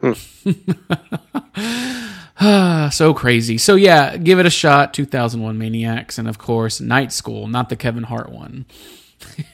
so 2.91 3.13
crazy. 3.13 3.57
So 3.57 3.75
yeah, 3.75 4.17
give 4.17 4.39
it 4.39 4.45
a 4.45 4.49
shot. 4.49 4.93
2001 4.93 5.57
Maniacs, 5.57 6.17
and 6.17 6.27
of 6.27 6.37
course 6.37 6.81
Night 6.81 7.11
School, 7.11 7.47
not 7.47 7.69
the 7.69 7.75
Kevin 7.75 8.03
Hart 8.03 8.31
one. 8.31 8.65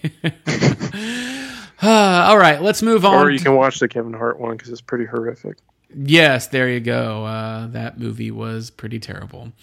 All 1.81 2.37
right, 2.37 2.61
let's 2.61 2.81
move 2.81 3.05
on. 3.05 3.25
Or 3.25 3.29
you 3.29 3.39
can 3.39 3.55
watch 3.55 3.79
the 3.79 3.87
Kevin 3.87 4.13
Hart 4.13 4.39
one 4.39 4.57
because 4.57 4.71
it's 4.71 4.81
pretty 4.81 5.05
horrific. 5.05 5.57
Yes, 5.95 6.47
there 6.47 6.69
you 6.69 6.79
go. 6.79 7.25
Uh, 7.25 7.67
that 7.67 7.99
movie 7.99 8.31
was 8.31 8.69
pretty 8.69 8.99
terrible. 8.99 9.53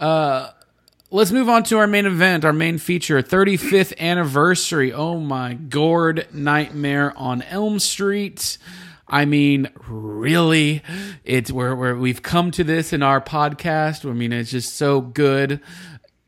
Uh, 0.00 0.50
let's 1.10 1.30
move 1.30 1.48
on 1.48 1.62
to 1.64 1.78
our 1.78 1.86
main 1.86 2.06
event, 2.06 2.44
our 2.44 2.52
main 2.52 2.78
feature, 2.78 3.22
35th 3.22 3.96
anniversary. 3.98 4.92
Oh 4.92 5.20
my 5.20 5.54
gourd, 5.54 6.26
Nightmare 6.32 7.12
on 7.16 7.42
Elm 7.42 7.78
Street. 7.78 8.58
I 9.06 9.26
mean, 9.26 9.68
really, 9.86 10.82
it's 11.22 11.52
where 11.52 11.76
where 11.76 11.94
we've 11.94 12.22
come 12.22 12.50
to 12.52 12.64
this 12.64 12.94
in 12.94 13.02
our 13.02 13.20
podcast. 13.20 14.08
I 14.08 14.14
mean, 14.14 14.32
it's 14.32 14.50
just 14.50 14.74
so 14.74 15.02
good. 15.02 15.60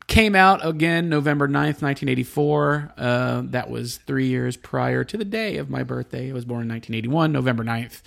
Came 0.07 0.35
out 0.35 0.63
again 0.63 1.09
November 1.09 1.47
9th, 1.47 1.81
1984. 1.81 2.93
Uh, 2.95 3.41
that 3.45 3.71
was 3.71 3.97
three 3.97 4.27
years 4.27 4.55
prior 4.55 5.03
to 5.03 5.17
the 5.17 5.25
day 5.25 5.57
of 5.57 5.71
my 5.71 5.81
birthday. 5.81 6.29
I 6.29 6.33
was 6.33 6.45
born 6.45 6.61
in 6.61 6.69
1981, 6.69 7.31
November 7.31 7.63
9th. 7.63 8.01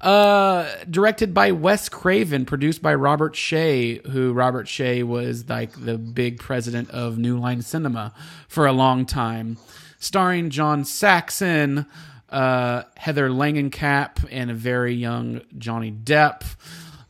Uh, 0.00 0.68
directed 0.88 1.34
by 1.34 1.50
Wes 1.50 1.88
Craven, 1.88 2.44
produced 2.46 2.82
by 2.82 2.94
Robert 2.94 3.34
Shaye, 3.34 4.06
who 4.06 4.32
Robert 4.32 4.68
Shaye 4.68 5.02
was 5.02 5.48
like 5.48 5.72
the 5.84 5.98
big 5.98 6.38
president 6.38 6.88
of 6.90 7.18
New 7.18 7.36
Line 7.36 7.62
Cinema 7.62 8.14
for 8.46 8.66
a 8.66 8.72
long 8.72 9.04
time. 9.04 9.58
Starring 9.98 10.50
John 10.50 10.84
Saxon, 10.84 11.84
uh, 12.30 12.84
Heather 12.96 13.28
Langenkamp, 13.28 14.24
and 14.30 14.52
a 14.52 14.54
very 14.54 14.94
young 14.94 15.40
Johnny 15.58 15.90
Depp 15.90 16.44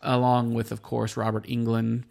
along 0.02 0.54
with, 0.54 0.72
of 0.72 0.82
course, 0.82 1.16
Robert 1.16 1.46
Englund. 1.46 2.04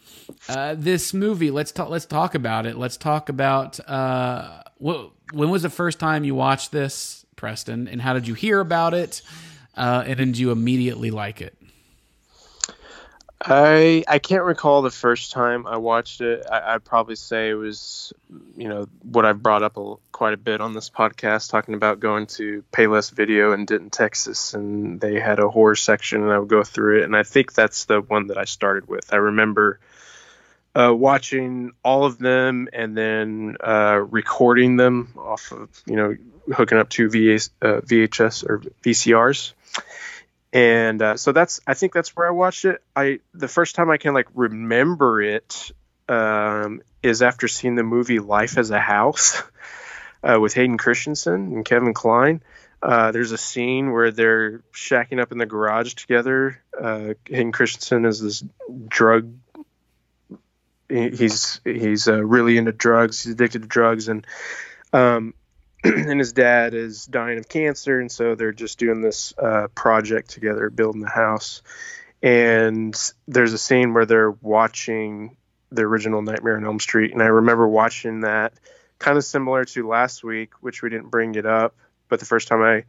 Uh, 0.48 0.76
this 0.78 1.14
movie, 1.14 1.52
let's 1.52 1.72
talk. 1.72 1.90
Let's 1.90 2.06
talk 2.06 2.36
about 2.36 2.66
it. 2.66 2.78
Let's 2.78 2.98
talk 2.98 3.30
about 3.30 3.80
uh, 3.88 4.64
when 4.80 5.50
was 5.50 5.62
the 5.62 5.70
first 5.70 6.00
time 6.00 6.24
you 6.24 6.36
watched 6.36 6.72
this, 6.72 7.26
Preston, 7.36 7.88
and 7.88 8.02
how 8.02 8.14
did 8.14 8.28
you 8.28 8.34
hear 8.34 8.60
about 8.60 8.94
it? 8.94 9.22
Uh, 9.76 10.04
and 10.06 10.18
did 10.18 10.38
you 10.38 10.52
immediately 10.52 11.12
like 11.12 11.42
it? 11.42 11.56
I 13.42 14.04
I 14.08 14.20
can't 14.20 14.44
recall 14.44 14.82
the 14.82 14.90
first 14.90 15.32
time 15.32 15.66
I 15.66 15.78
watched 15.78 16.20
it. 16.20 16.46
I, 16.52 16.74
would 16.74 16.84
probably 16.84 17.16
say 17.16 17.50
it 17.50 17.54
was, 17.54 18.12
you 18.58 18.68
know, 18.68 18.90
what 19.02 19.26
I've 19.26 19.42
brought 19.42 19.64
up 19.64 19.78
a, 19.78 19.96
quite 20.12 20.34
a 20.34 20.38
bit 20.38 20.60
on 20.60 20.74
this 20.74 20.90
podcast, 20.90 21.50
talking 21.50 21.74
about 21.74 22.02
going 22.02 22.28
to 22.28 22.64
Payless 22.74 23.12
Video 23.12 23.54
in 23.54 23.66
Denton, 23.66 23.92
Texas, 23.92 24.54
and 24.54 25.00
they 25.00 25.20
had 25.22 25.40
a 25.40 25.50
horror 25.50 25.78
section, 25.78 26.22
and 26.24 26.32
I 26.32 26.40
would 26.40 26.50
go 26.50 26.64
through 26.64 27.00
it, 27.00 27.04
and 27.06 27.16
I 27.16 27.24
think 27.24 27.54
that's 27.54 27.86
the 27.86 28.02
one 28.02 28.28
that 28.28 28.38
I 28.38 28.44
started 28.44 28.90
with. 28.90 29.14
I 29.14 29.18
remember 29.18 29.80
uh, 30.76 30.94
watching 30.94 31.72
all 31.84 32.04
of 32.04 32.18
them 32.18 32.68
and 32.74 32.96
then 32.98 33.56
uh, 33.62 34.04
recording 34.10 34.76
them 34.76 35.14
off 35.18 35.54
of, 35.54 35.70
you 35.86 35.96
know, 35.96 36.16
hooking 36.54 36.78
up 36.78 36.90
to 36.90 37.10
VA, 37.10 37.36
uh, 37.62 37.82
VHS 37.82 38.44
or 38.44 38.60
VCRs 38.84 39.54
and 40.52 41.02
uh, 41.02 41.18
so 41.18 41.32
that's 41.32 41.60
I 41.68 41.74
think 41.76 41.94
that's 41.94 42.16
where 42.16 42.28
I 42.28 42.32
watched 42.32 42.66
it. 42.66 42.82
I 42.96 43.20
the 43.34 43.48
first 43.48 43.76
time 43.76 43.90
I 43.90 43.98
can 43.98 44.14
like 44.14 44.28
remember 44.34 45.22
it 45.22 45.72
um, 46.08 46.82
is 47.04 47.22
after 47.22 47.48
seeing 47.48 47.76
the 47.76 47.84
movie 47.84 48.20
Life 48.20 48.58
as 48.58 48.72
a 48.72 48.80
House 48.80 49.44
uh, 50.24 50.40
with 50.40 50.54
Hayden 50.54 50.78
Christensen 50.78 51.54
and 51.54 51.66
Kevin 51.66 51.94
Kline. 51.94 52.42
Uh, 52.82 53.12
there's 53.12 53.32
a 53.32 53.38
scene 53.38 53.92
where 53.92 54.10
they're 54.10 54.60
shacking 54.74 55.22
up 55.22 55.32
in 55.32 55.38
the 55.38 55.46
garage 55.46 55.94
together. 55.96 56.62
Uh, 56.80 57.14
Hayden 57.26 57.52
Christensen 57.52 58.06
is 58.06 58.22
this 58.22 58.44
drug. 58.88 59.34
He's 60.88 61.62
he's 61.64 62.08
uh, 62.08 62.24
really 62.24 62.58
into 62.58 62.72
drugs. 62.72 63.22
He's 63.22 63.34
addicted 63.34 63.62
to 63.62 63.68
drugs, 63.68 64.08
and 64.08 64.26
um, 64.94 65.36
and 65.84 66.20
his 66.20 66.34
dad 66.34 66.74
is 66.74 67.06
dying 67.06 67.38
of 67.38 67.48
cancer, 67.48 68.00
and 68.00 68.12
so 68.12 68.36
they're 68.36 68.52
just 68.52 68.80
doing 68.80 69.02
this 69.02 69.34
uh, 69.38 69.68
project 69.74 70.30
together, 70.30 70.70
building 70.70 71.02
the 71.02 71.10
house. 71.10 71.62
And 72.22 72.96
there's 73.28 73.54
a 73.54 73.58
scene 73.58 73.94
where 73.94 74.06
they're 74.06 74.32
watching 74.32 75.38
the 75.72 75.84
original 75.84 76.22
Nightmare 76.22 76.58
on 76.58 76.66
Elm 76.66 76.80
Street, 76.80 77.14
and 77.14 77.22
I 77.22 77.28
remember 77.28 77.68
watching 77.68 78.22
that, 78.22 78.54
kind 78.98 79.18
of 79.18 79.24
similar 79.24 79.64
to 79.64 79.88
last 79.88 80.24
week, 80.24 80.52
which 80.62 80.82
we 80.82 80.90
didn't 80.90 81.10
bring 81.10 81.36
it 81.36 81.46
up. 81.46 81.76
But 82.10 82.20
the 82.20 82.26
first 82.26 82.48
time 82.48 82.62
I 82.62 82.84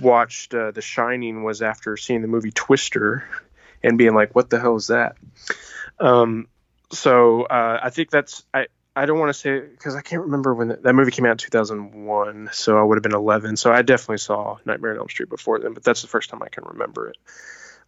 watched 0.00 0.54
uh, 0.54 0.70
The 0.70 0.80
Shining 0.80 1.42
was 1.42 1.60
after 1.60 1.96
seeing 1.96 2.22
the 2.22 2.28
movie 2.28 2.52
Twister, 2.52 3.28
and 3.82 3.98
being 3.98 4.14
like, 4.14 4.34
"What 4.34 4.48
the 4.48 4.60
hell 4.60 4.76
is 4.76 4.86
that?" 4.86 5.16
Um, 5.98 6.46
so 6.92 7.42
uh, 7.42 7.80
I 7.82 7.90
think 7.90 8.10
that's 8.10 8.44
I 8.54 8.68
I 8.94 9.06
don't 9.06 9.18
want 9.18 9.30
to 9.30 9.34
say 9.34 9.60
because 9.60 9.94
I 9.94 10.02
can't 10.02 10.22
remember 10.22 10.54
when 10.54 10.68
the, 10.68 10.76
that 10.76 10.94
movie 10.94 11.10
came 11.10 11.24
out 11.24 11.32
in 11.32 11.38
2001, 11.38 12.50
so 12.52 12.78
I 12.78 12.82
would 12.82 12.96
have 12.96 13.02
been 13.02 13.14
11. 13.14 13.56
So 13.56 13.72
I 13.72 13.82
definitely 13.82 14.18
saw 14.18 14.58
Nightmare 14.66 14.92
on 14.92 14.98
Elm 14.98 15.08
Street 15.08 15.30
before 15.30 15.58
then, 15.58 15.72
but 15.72 15.82
that's 15.82 16.02
the 16.02 16.08
first 16.08 16.28
time 16.28 16.42
I 16.42 16.48
can 16.48 16.64
remember 16.64 17.08
it. 17.08 17.16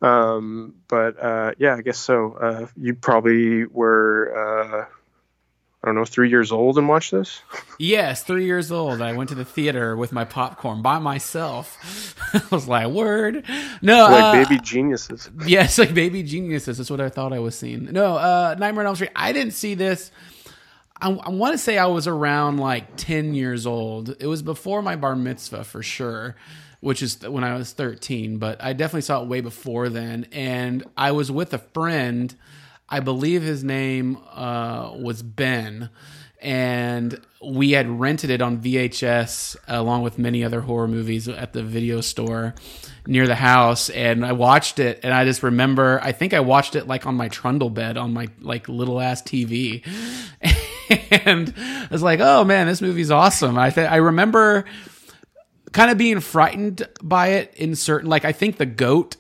Um, 0.01 0.75
but 0.89 1.23
uh, 1.23 1.53
yeah, 1.59 1.75
I 1.75 1.83
guess 1.83 1.99
so. 1.99 2.33
Uh, 2.33 2.67
you 2.77 2.95
probably 2.95 3.67
were, 3.67 4.33
uh, 4.35 4.87
I 5.83 5.87
don't 5.87 5.95
know, 5.95 6.07
three 6.07 6.31
years 6.31 6.53
old 6.53 6.79
and 6.79 6.89
watched 6.89 7.11
this. 7.11 7.43
Yes, 7.79 8.23
three 8.23 8.47
years 8.47 8.73
old. 8.73 9.03
I 9.03 9.13
went 9.13 9.29
to 9.29 9.35
the 9.35 9.45
theater 9.45 9.97
with 9.97 10.11
my 10.11 10.25
popcorn 10.25 10.81
by 10.81 10.99
myself. 10.99 12.15
I 12.35 12.43
was 12.55 12.67
like, 12.67 12.89
"Word, 12.89 13.45
no, 13.83 14.05
like 14.05 14.23
uh, 14.23 14.33
baby 14.45 14.61
geniuses." 14.63 15.29
Yes, 15.47 15.79
like 15.79 15.93
baby 15.93 16.23
geniuses. 16.23 16.79
That's 16.79 16.91
what 16.91 17.01
I 17.03 17.11
thought 17.11 17.35
I 17.35 17.39
was 17.41 17.59
seeing. 17.59 17.85
No, 17.93 18.17
uh, 18.17 18.57
Nightmare 18.59 18.85
on 18.85 18.87
Elm 18.87 18.95
Street. 18.95 19.11
I 19.15 19.33
didn't 19.33 19.53
see 19.53 19.75
this 19.75 20.11
I, 21.05 21.11
I 21.11 21.29
want 21.29 21.53
to 21.53 21.59
say 21.59 21.77
I 21.77 21.87
was 21.87 22.09
around 22.09 22.59
like 22.59 22.97
10 22.97 23.35
years 23.35 23.67
old. 23.67 24.17
It 24.19 24.27
was 24.27 24.43
before 24.43 24.81
my 24.81 24.97
bar 24.97 25.15
mitzvah 25.15 25.65
for 25.65 25.83
sure, 25.83 26.35
which 26.81 27.03
is 27.03 27.21
when 27.29 27.45
I 27.45 27.55
was 27.55 27.73
13, 27.73 28.39
but 28.39 28.63
I 28.65 28.73
definitely 28.73 29.03
saw 29.03 29.23
it 29.23 29.29
way 29.29 29.43
before 29.43 29.91
then. 29.91 30.27
And 30.33 30.83
I 30.97 31.13
was 31.13 31.31
with 31.31 31.53
a 31.53 31.59
friend. 31.59 32.35
I 32.89 33.01
believe 33.01 33.43
his 33.43 33.63
name 33.63 34.17
uh, 34.33 34.93
was 34.97 35.23
Ben. 35.23 35.91
And 36.41 37.21
we 37.43 37.73
had 37.73 37.89
rented 37.89 38.31
it 38.31 38.41
on 38.41 38.63
VHS 38.63 39.57
along 39.69 40.03
with 40.03 40.19
many 40.19 40.43
other 40.43 40.63
horror 40.63 40.89
movies 40.89 41.29
at 41.29 41.53
the 41.53 41.63
video 41.63 42.01
store 42.01 42.55
near 43.07 43.27
the 43.27 43.35
house 43.35 43.91
and 43.91 44.25
I 44.25 44.33
watched 44.33 44.79
it 44.79 45.01
and 45.03 45.13
I 45.13 45.27
just 45.27 45.43
remember 45.43 46.01
I 46.03 46.13
think 46.13 46.33
I 46.33 46.41
watched 46.41 46.75
it 46.75 46.87
like 46.87 47.07
on 47.07 47.15
my 47.15 47.29
trundle 47.29 47.69
bed 47.69 47.99
on 47.99 48.15
my 48.15 48.29
like 48.41 48.67
little 48.67 48.99
ass 48.99 49.21
TV 49.21 49.87
and 51.11 51.53
I 51.57 51.89
was 51.91 52.03
like, 52.03 52.21
"Oh 52.21 52.45
man, 52.45 52.67
this 52.67 52.81
movie's 52.81 53.11
awesome." 53.11 53.59
I 53.59 53.71
th- 53.71 53.89
I 53.89 53.97
remember 53.97 54.65
kind 55.73 55.91
of 55.91 55.99
being 55.99 56.21
frightened 56.21 56.89
by 57.03 57.29
it 57.29 57.53
in 57.57 57.75
certain 57.75 58.09
like 58.09 58.25
I 58.25 58.33
think 58.33 58.59
the 58.59 58.67
goat 58.67 59.17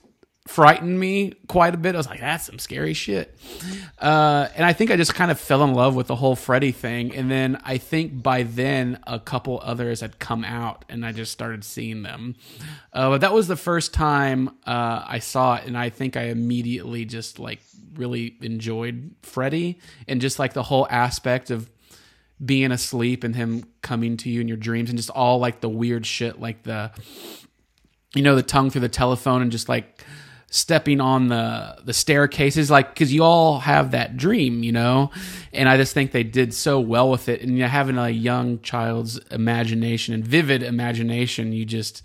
frightened 0.46 1.00
me 1.00 1.32
quite 1.48 1.74
a 1.74 1.78
bit. 1.78 1.94
I 1.94 1.98
was 1.98 2.06
like, 2.06 2.20
that's 2.20 2.44
some 2.44 2.58
scary 2.58 2.92
shit. 2.92 3.34
Uh, 3.98 4.48
and 4.54 4.66
I 4.66 4.74
think 4.74 4.90
I 4.90 4.96
just 4.96 5.14
kind 5.14 5.30
of 5.30 5.40
fell 5.40 5.64
in 5.64 5.72
love 5.72 5.94
with 5.94 6.06
the 6.06 6.16
whole 6.16 6.36
Freddy 6.36 6.70
thing. 6.70 7.14
And 7.14 7.30
then 7.30 7.58
I 7.64 7.78
think 7.78 8.22
by 8.22 8.42
then 8.42 8.98
a 9.06 9.18
couple 9.18 9.58
others 9.62 10.02
had 10.02 10.18
come 10.18 10.44
out 10.44 10.84
and 10.90 11.04
I 11.04 11.12
just 11.12 11.32
started 11.32 11.64
seeing 11.64 12.02
them. 12.02 12.36
Uh, 12.92 13.10
but 13.10 13.22
that 13.22 13.32
was 13.32 13.48
the 13.48 13.56
first 13.56 13.94
time 13.94 14.50
uh, 14.66 15.02
I 15.06 15.18
saw 15.18 15.56
it. 15.56 15.64
And 15.66 15.78
I 15.78 15.88
think 15.88 16.14
I 16.16 16.24
immediately 16.24 17.06
just 17.06 17.38
like 17.38 17.60
really 17.94 18.36
enjoyed 18.42 19.14
Freddy 19.22 19.78
and 20.06 20.20
just 20.20 20.38
like 20.38 20.52
the 20.52 20.64
whole 20.64 20.86
aspect 20.90 21.50
of 21.50 21.70
being 22.44 22.70
asleep 22.70 23.24
and 23.24 23.34
him 23.34 23.64
coming 23.80 24.18
to 24.18 24.28
you 24.28 24.42
in 24.42 24.48
your 24.48 24.56
dreams 24.58 24.90
and 24.90 24.98
just 24.98 25.10
all 25.10 25.38
like 25.38 25.60
the 25.60 25.68
weird 25.68 26.04
shit 26.04 26.40
like 26.40 26.64
the 26.64 26.90
you 28.14 28.22
know 28.22 28.34
the 28.34 28.42
tongue 28.42 28.70
through 28.70 28.80
the 28.80 28.88
telephone 28.88 29.40
and 29.40 29.52
just 29.52 29.68
like 29.68 30.04
stepping 30.54 31.00
on 31.00 31.26
the 31.26 31.76
the 31.84 31.92
staircases 31.92 32.70
like 32.70 32.90
because 32.90 33.12
you 33.12 33.24
all 33.24 33.58
have 33.58 33.90
that 33.90 34.16
dream 34.16 34.62
you 34.62 34.70
know? 34.70 35.10
And 35.52 35.68
i 35.68 35.76
just 35.76 35.92
think 35.94 36.12
they 36.12 36.22
did 36.22 36.54
so 36.54 36.78
well 36.78 37.10
with 37.10 37.28
it. 37.28 37.40
And 37.40 37.52
you 37.52 37.64
know, 37.64 37.68
having 37.68 37.98
a 37.98 38.08
young 38.08 38.60
child's 38.60 39.18
imagination 39.32 40.14
and 40.14 40.24
vivid 40.24 40.62
imagination 40.62 41.52
you 41.52 41.64
just 41.64 42.02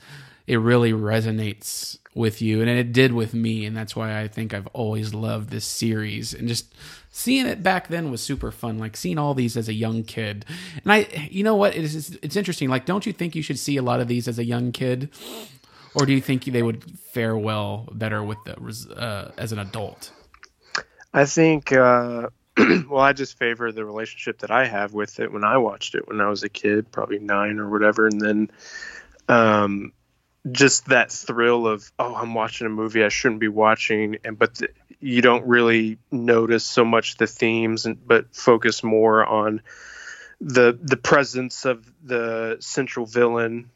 it 0.47 0.57
really 0.57 0.93
resonates 0.93 1.99
with 2.15 2.41
you. 2.41 2.61
And 2.61 2.69
it 2.71 2.91
did 2.91 3.13
with 3.13 3.35
me. 3.35 3.67
And 3.67 3.77
that's 3.77 3.95
why 3.95 4.19
i 4.19 4.27
think 4.27 4.55
i've 4.55 4.67
always 4.67 5.13
loved 5.13 5.51
this 5.51 5.65
series. 5.65 6.33
And 6.33 6.47
just 6.47 6.73
seeing 7.11 7.45
it 7.45 7.61
back 7.61 7.87
then 7.87 8.09
was 8.09 8.21
super 8.21 8.49
fun 8.51 8.79
like 8.79 8.97
seeing 8.97 9.19
all 9.19 9.35
these 9.35 9.57
as 9.57 9.69
a 9.69 9.73
young 9.73 10.01
kid. 10.01 10.43
And 10.83 10.91
i 10.91 11.29
you 11.29 11.43
know 11.43 11.55
what? 11.55 11.75
It's 11.75 12.09
it's 12.23 12.35
interesting. 12.35 12.67
Like 12.67 12.87
don't 12.87 13.05
you 13.05 13.13
think 13.13 13.35
you 13.35 13.43
should 13.43 13.59
see 13.59 13.77
a 13.77 13.83
lot 13.83 13.99
of 13.99 14.07
these 14.07 14.27
as 14.27 14.39
a 14.39 14.43
young 14.43 14.71
kid 14.71 15.11
or 15.99 16.05
do 16.05 16.13
you 16.13 16.21
think 16.21 16.45
they 16.45 16.63
would 16.63 16.83
fare 16.99 17.37
well 17.37 17.87
better 17.91 18.23
with 18.23 18.37
the 18.45 18.95
uh, 18.95 19.31
as 19.37 19.51
an 19.51 19.59
adult? 19.59 20.11
I 21.13 21.25
think 21.25 21.71
uh 21.71 22.29
well 22.89 23.01
i 23.01 23.13
just 23.13 23.37
favor 23.37 23.71
the 23.71 23.85
relationship 23.85 24.39
that 24.39 24.51
i 24.51 24.65
have 24.65 24.93
with 24.93 25.19
it 25.19 25.31
when 25.31 25.43
i 25.43 25.57
watched 25.57 25.95
it 25.95 26.07
when 26.07 26.19
i 26.19 26.27
was 26.27 26.43
a 26.43 26.49
kid 26.49 26.91
probably 26.91 27.19
nine 27.19 27.59
or 27.59 27.69
whatever. 27.69 28.07
And 28.07 28.21
then 28.21 28.51
um 29.27 29.93
just 30.49 30.85
that 30.87 31.11
thrill 31.11 31.67
of 31.67 31.91
oh 31.99 32.15
i'm 32.15 32.33
watching 32.33 32.67
a 32.67 32.69
movie 32.69 33.03
i 33.03 33.09
shouldn't 33.09 33.41
be 33.41 33.47
watching. 33.47 34.17
And 34.23 34.37
but 34.37 34.55
the, 34.55 34.69
you 34.99 35.21
don't 35.21 35.45
really 35.47 35.97
notice 36.11 36.65
so 36.65 36.83
much 36.83 37.17
the 37.17 37.27
themes 37.27 37.85
and 37.85 38.05
but 38.05 38.35
focus 38.35 38.83
more 38.83 39.25
on 39.25 39.61
the 40.41 40.77
the 40.81 40.97
presence 40.97 41.65
of 41.65 41.89
the 42.03 42.57
central 42.59 43.05
villain 43.05 43.69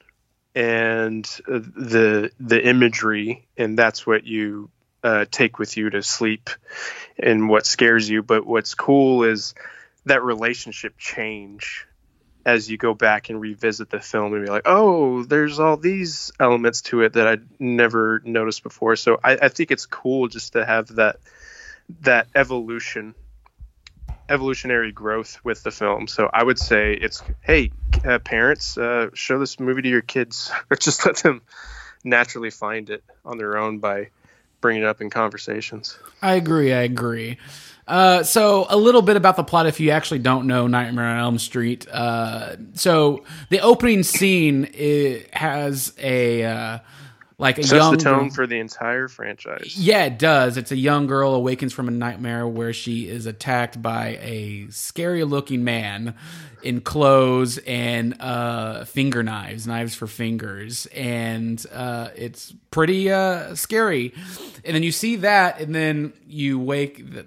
and 0.55 1.25
the 1.47 2.31
the 2.39 2.67
imagery 2.67 3.47
and 3.57 3.77
that's 3.77 4.05
what 4.05 4.23
you 4.25 4.69
uh, 5.03 5.25
take 5.29 5.59
with 5.59 5.75
you 5.75 5.89
to 5.89 6.01
sleep 6.01 6.49
and 7.17 7.49
what 7.49 7.65
scares 7.65 8.09
you 8.09 8.21
but 8.21 8.45
what's 8.45 8.75
cool 8.75 9.23
is 9.23 9.53
that 10.05 10.23
relationship 10.23 10.97
change 10.97 11.87
as 12.45 12.69
you 12.69 12.77
go 12.77 12.93
back 12.93 13.29
and 13.29 13.39
revisit 13.39 13.89
the 13.89 13.99
film 13.99 14.33
and 14.33 14.45
be 14.45 14.51
like, 14.51 14.63
oh, 14.65 15.23
there's 15.23 15.59
all 15.59 15.77
these 15.77 16.31
elements 16.39 16.81
to 16.81 17.01
it 17.01 17.13
that 17.13 17.27
I'd 17.27 17.59
never 17.59 18.21
noticed 18.25 18.63
before. 18.63 18.95
So 18.95 19.19
I, 19.23 19.37
I 19.43 19.47
think 19.49 19.71
it's 19.71 19.85
cool 19.85 20.27
just 20.27 20.53
to 20.53 20.65
have 20.65 20.95
that 20.95 21.17
that 22.01 22.27
evolution 22.33 23.13
evolutionary 24.33 24.91
growth 24.91 25.39
with 25.43 25.63
the 25.63 25.71
film. 25.71 26.07
So 26.07 26.29
I 26.33 26.43
would 26.43 26.57
say 26.57 26.93
it's 26.93 27.23
hey 27.41 27.71
uh, 28.03 28.19
parents, 28.19 28.77
uh, 28.77 29.09
show 29.13 29.39
this 29.39 29.59
movie 29.59 29.83
to 29.83 29.89
your 29.89 30.01
kids, 30.01 30.51
or 30.69 30.75
just 30.75 31.05
let 31.05 31.17
them 31.17 31.41
naturally 32.03 32.49
find 32.49 32.89
it 32.89 33.03
on 33.23 33.37
their 33.37 33.57
own 33.57 33.79
by 33.79 34.09
bringing 34.59 34.83
it 34.83 34.87
up 34.87 35.01
in 35.01 35.09
conversations. 35.09 35.97
I 36.21 36.33
agree. 36.33 36.73
I 36.73 36.81
agree. 36.81 37.37
Uh, 37.85 38.23
so 38.23 38.65
a 38.69 38.77
little 38.77 39.01
bit 39.01 39.17
about 39.17 39.35
the 39.35 39.43
plot 39.43 39.67
if 39.67 39.79
you 39.79 39.91
actually 39.91 40.19
don't 40.19 40.47
know 40.47 40.67
Nightmare 40.67 41.05
on 41.05 41.19
Elm 41.19 41.37
Street. 41.37 41.85
Uh, 41.89 42.55
so 42.73 43.25
the 43.49 43.59
opening 43.59 44.03
scene 44.03 44.63
has 45.33 45.93
a 45.97 46.45
uh, 46.45 46.79
like 47.43 47.57
a 47.57 47.63
Sets 47.63 47.73
young 47.73 47.91
the 47.91 47.97
tone 47.97 48.19
girl- 48.19 48.29
for 48.29 48.47
the 48.47 48.57
entire 48.57 49.07
franchise. 49.07 49.77
Yeah, 49.77 50.05
it 50.05 50.17
does. 50.17 50.55
It's 50.55 50.71
a 50.71 50.77
young 50.77 51.07
girl 51.07 51.35
awakens 51.35 51.73
from 51.73 51.89
a 51.89 51.91
nightmare 51.91 52.47
where 52.47 52.71
she 52.71 53.09
is 53.09 53.25
attacked 53.25 53.81
by 53.81 54.17
a 54.21 54.67
scary 54.69 55.25
looking 55.25 55.63
man 55.65 56.15
in 56.63 56.79
clothes 56.79 57.57
and 57.67 58.15
uh, 58.21 58.85
finger 58.85 59.21
knives, 59.21 59.67
knives 59.67 59.93
for 59.93 60.07
fingers. 60.07 60.85
And 60.87 61.63
uh, 61.73 62.09
it's 62.15 62.53
pretty 62.71 63.11
uh, 63.11 63.55
scary. 63.55 64.13
And 64.63 64.73
then 64.73 64.83
you 64.83 64.93
see 64.93 65.17
that, 65.17 65.59
and 65.59 65.75
then 65.75 66.13
you 66.25 66.59
wake. 66.59 67.01
A 67.01 67.25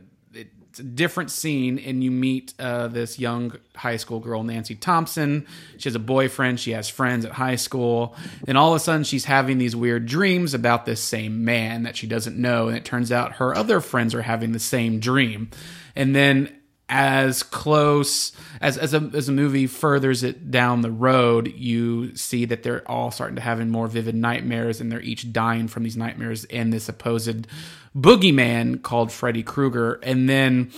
different 0.82 1.30
scene, 1.30 1.78
and 1.78 2.02
you 2.02 2.10
meet 2.10 2.54
uh, 2.58 2.88
this 2.88 3.18
young 3.18 3.56
high 3.74 3.96
school 3.96 4.20
girl, 4.20 4.42
Nancy 4.42 4.74
Thompson. 4.74 5.46
She 5.78 5.88
has 5.88 5.94
a 5.94 6.00
boyfriend. 6.00 6.58
She 6.60 6.72
has 6.72 6.88
friends 6.88 7.24
at 7.24 7.32
high 7.32 7.56
school. 7.56 8.16
And 8.48 8.56
all 8.56 8.72
of 8.72 8.76
a 8.76 8.80
sudden, 8.80 9.04
she's 9.04 9.26
having 9.26 9.58
these 9.58 9.76
weird 9.76 10.06
dreams 10.06 10.54
about 10.54 10.86
this 10.86 11.00
same 11.00 11.44
man 11.44 11.82
that 11.82 11.96
she 11.96 12.06
doesn't 12.06 12.36
know. 12.36 12.68
And 12.68 12.76
it 12.76 12.84
turns 12.84 13.12
out 13.12 13.34
her 13.34 13.54
other 13.54 13.80
friends 13.80 14.14
are 14.14 14.22
having 14.22 14.52
the 14.52 14.58
same 14.58 15.00
dream. 15.00 15.50
And 15.94 16.14
then, 16.14 16.55
as 16.88 17.42
close 17.42 18.32
as 18.60 18.78
as 18.78 18.94
a 18.94 19.10
as 19.12 19.28
a 19.28 19.32
movie 19.32 19.66
furthers 19.66 20.22
it 20.22 20.50
down 20.50 20.82
the 20.82 20.90
road, 20.90 21.52
you 21.56 22.14
see 22.14 22.44
that 22.44 22.62
they're 22.62 22.88
all 22.90 23.10
starting 23.10 23.36
to 23.36 23.42
having 23.42 23.70
more 23.70 23.88
vivid 23.88 24.14
nightmares, 24.14 24.80
and 24.80 24.90
they're 24.90 25.00
each 25.00 25.32
dying 25.32 25.66
from 25.68 25.82
these 25.82 25.96
nightmares 25.96 26.44
and 26.44 26.72
this 26.72 26.84
supposed 26.84 27.48
boogeyman 27.96 28.82
called 28.82 29.10
Freddy 29.10 29.42
Krueger. 29.42 29.94
And 30.02 30.28
then 30.28 30.70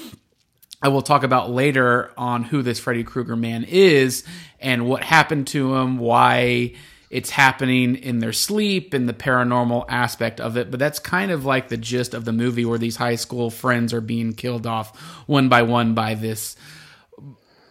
I 0.80 0.89
will 0.89 1.02
talk 1.02 1.24
about 1.24 1.51
later 1.51 2.12
on 2.16 2.44
who 2.44 2.62
this 2.62 2.78
Freddy 2.78 3.05
Krueger 3.05 3.36
man 3.36 3.64
is 3.64 4.24
and 4.60 4.86
what 4.86 5.02
happened 5.02 5.48
to 5.48 5.74
him, 5.74 5.98
why 5.98 6.74
it's 7.10 7.30
happening 7.30 7.97
in 7.97 8.18
their 8.18 8.32
sleep 8.32 8.93
and 8.93 9.09
the 9.09 9.14
paranormal 9.14 9.86
aspect 9.89 10.40
of 10.40 10.56
it. 10.56 10.70
But 10.70 10.78
that's 10.78 10.98
kind 10.98 11.30
of 11.30 11.44
like 11.44 11.68
the 11.68 11.76
gist 11.76 12.14
of 12.14 12.24
the 12.24 12.32
movie 12.32 12.64
where 12.64 12.78
these 12.78 12.97
high 12.97 13.14
school 13.14 13.51
friends 13.51 13.93
are 13.94 14.01
being 14.01 14.35
killed 14.35 14.66
off 14.66 14.97
one 15.26 15.48
by 15.48 15.62
one 15.62 15.94
by 15.94 16.14
this 16.14 16.56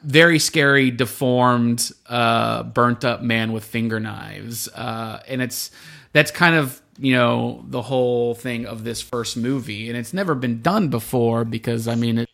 very 0.03 0.39
scary, 0.39 0.89
deformed, 0.89 1.91
uh, 2.07 2.64
burnt 2.64 3.03
up 3.03 3.22
man 3.22 3.51
with 3.51 3.64
finger 3.64 3.99
knives. 3.99 4.68
Uh, 4.69 5.22
and 5.27 5.41
it's 5.41 5.72
that's 6.14 6.31
kind 6.31 6.55
of 6.55 6.81
you 6.97 7.14
know 7.14 7.64
the 7.68 7.81
whole 7.81 8.34
thing 8.34 8.65
of 8.65 8.84
this 8.84 9.01
first 9.01 9.38
movie, 9.38 9.89
and 9.89 9.97
it's 9.97 10.14
never 10.14 10.34
been 10.34 10.61
done 10.61 10.88
before 10.89 11.45
because 11.45 11.88
I 11.88 11.95
mean 11.95 12.26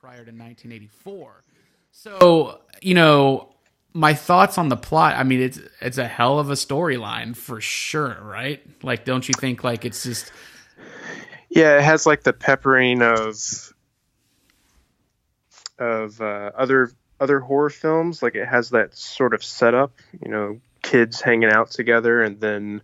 prior 0.00 0.24
to 0.24 0.32
1984. 0.32 1.44
So 1.92 2.60
you 2.80 2.94
know 2.94 3.51
my 3.94 4.14
thoughts 4.14 4.58
on 4.58 4.68
the 4.68 4.76
plot. 4.76 5.14
I 5.16 5.22
mean 5.22 5.40
it's 5.40 5.60
it's 5.80 5.98
a 5.98 6.08
hell 6.08 6.38
of 6.38 6.50
a 6.50 6.54
storyline 6.54 7.36
for 7.36 7.60
sure, 7.60 8.18
right? 8.22 8.62
Like, 8.82 9.04
don't 9.04 9.28
you 9.28 9.34
think 9.38 9.64
like 9.64 9.84
it's 9.84 10.02
just 10.02 10.32
Yeah, 11.54 11.76
it 11.76 11.82
has 11.82 12.06
like 12.06 12.22
the 12.22 12.32
peppering 12.32 13.02
of 13.02 13.36
of 15.78 16.20
uh, 16.20 16.52
other 16.56 16.92
other 17.20 17.40
horror 17.40 17.70
films. 17.70 18.22
Like 18.22 18.34
it 18.34 18.48
has 18.48 18.70
that 18.70 18.96
sort 18.96 19.34
of 19.34 19.44
setup, 19.44 19.92
you 20.24 20.30
know, 20.30 20.60
kids 20.82 21.20
hanging 21.20 21.50
out 21.52 21.70
together, 21.70 22.22
and 22.22 22.40
then 22.40 22.82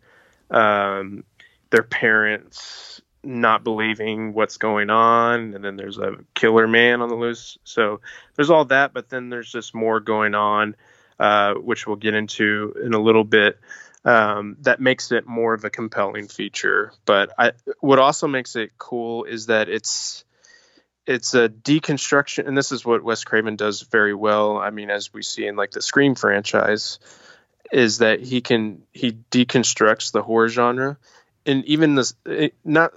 um, 0.51 1.25
their 1.71 1.83
parents 1.83 3.01
not 3.25 3.65
believing 3.65 4.35
what's 4.35 4.59
going 4.59 4.91
on, 4.91 5.55
and 5.55 5.65
then 5.65 5.77
there's 5.77 5.99
a 5.99 6.17
killer 6.35 6.69
man 6.69 7.01
on 7.01 7.09
the 7.09 7.17
loose. 7.17 7.59
So 7.65 8.01
there's 8.37 8.51
all 8.51 8.67
that, 8.67 8.93
but 8.93 9.09
then 9.09 9.31
there's 9.31 9.51
just 9.51 9.75
more 9.75 9.99
going 10.01 10.35
on, 10.35 10.77
uh, 11.19 11.55
which 11.55 11.87
we'll 11.87 11.97
get 11.97 12.15
into 12.15 12.75
in 12.83 12.95
a 12.95 13.01
little 13.01 13.25
bit. 13.25 13.59
Um, 14.05 14.57
that 14.61 14.81
makes 14.81 15.13
it 15.13 15.27
more 15.27 15.55
of 15.55 15.65
a 15.65 15.71
compelling 15.71 16.29
feature. 16.29 16.93
But 17.05 17.33
I, 17.39 17.53
what 17.81 17.99
also 17.99 18.29
makes 18.29 18.57
it 18.57 18.71
cool 18.79 19.25
is 19.25 19.47
that 19.47 19.69
it's 19.69 20.25
it's 21.07 21.35
a 21.35 21.49
deconstruction, 21.49 22.47
and 22.47 22.57
this 22.57 22.71
is 22.71 22.85
what 22.85 23.03
Wes 23.03 23.25
Craven 23.25 23.57
does 23.57 23.83
very 23.83 24.15
well. 24.15 24.59
I 24.59 24.71
mean, 24.71 24.91
as 24.91 25.13
we 25.13 25.23
see 25.23 25.47
in 25.47 25.57
like 25.57 25.71
the 25.71 25.83
Scream 25.83 26.15
franchise, 26.15 26.99
is 27.73 27.99
that 27.99 28.21
he 28.21 28.41
can 28.41 28.83
he 28.93 29.13
deconstructs 29.31 30.13
the 30.13 30.23
horror 30.23 30.49
genre, 30.49 30.99
and 31.47 31.65
even 31.65 31.95
this 31.95 32.15
it, 32.25 32.55
not 32.65 32.93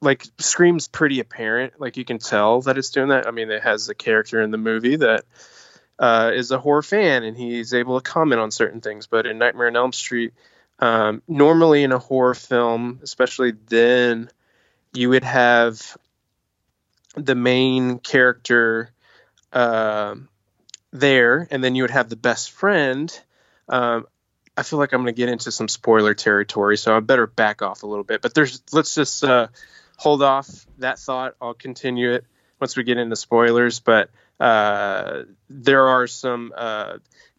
like 0.00 0.24
Scream's 0.38 0.88
pretty 0.88 1.20
apparent. 1.20 1.80
Like 1.80 1.96
you 1.96 2.04
can 2.04 2.18
tell 2.18 2.62
that 2.62 2.78
it's 2.78 2.90
doing 2.90 3.08
that. 3.08 3.26
I 3.26 3.30
mean, 3.30 3.50
it 3.50 3.62
has 3.62 3.88
a 3.88 3.94
character 3.94 4.40
in 4.40 4.50
the 4.50 4.58
movie 4.58 4.96
that 4.96 5.24
uh, 6.00 6.32
is 6.34 6.50
a 6.50 6.58
horror 6.58 6.82
fan, 6.82 7.22
and 7.24 7.36
he's 7.36 7.74
able 7.74 8.00
to 8.00 8.10
comment 8.10 8.40
on 8.40 8.50
certain 8.50 8.80
things. 8.80 9.06
But 9.06 9.26
in 9.26 9.38
Nightmare 9.38 9.68
on 9.68 9.76
Elm 9.76 9.92
Street, 9.92 10.32
um, 10.78 11.22
normally 11.28 11.84
in 11.84 11.92
a 11.92 11.98
horror 11.98 12.34
film, 12.34 13.00
especially 13.02 13.52
then, 13.68 14.30
you 14.94 15.10
would 15.10 15.24
have 15.24 15.96
the 17.14 17.34
main 17.34 17.98
character 17.98 18.90
uh, 19.52 20.14
there, 20.90 21.46
and 21.50 21.62
then 21.62 21.74
you 21.74 21.82
would 21.82 21.90
have 21.90 22.08
the 22.08 22.16
best 22.16 22.50
friend. 22.50 23.20
Um, 23.68 24.06
I 24.56 24.62
feel 24.62 24.78
like 24.78 24.94
I'm 24.94 25.02
going 25.02 25.14
to 25.14 25.20
get 25.20 25.28
into 25.28 25.52
some 25.52 25.68
spoiler 25.68 26.14
territory, 26.14 26.78
so 26.78 26.96
I 26.96 27.00
better 27.00 27.26
back 27.26 27.60
off 27.60 27.82
a 27.82 27.86
little 27.86 28.04
bit. 28.04 28.22
But 28.22 28.32
there's 28.32 28.62
let's 28.72 28.94
just 28.94 29.22
uh, 29.22 29.48
hold 29.98 30.22
off 30.22 30.48
that 30.78 30.98
thought. 30.98 31.34
I'll 31.42 31.52
continue 31.52 32.12
it 32.12 32.24
once 32.58 32.74
we 32.74 32.84
get 32.84 32.96
into 32.96 33.16
spoilers. 33.16 33.80
But 33.80 34.10
uh, 34.40 35.22
there 35.48 35.86
are 35.86 36.06
some 36.06 36.52
uh, 36.56 36.98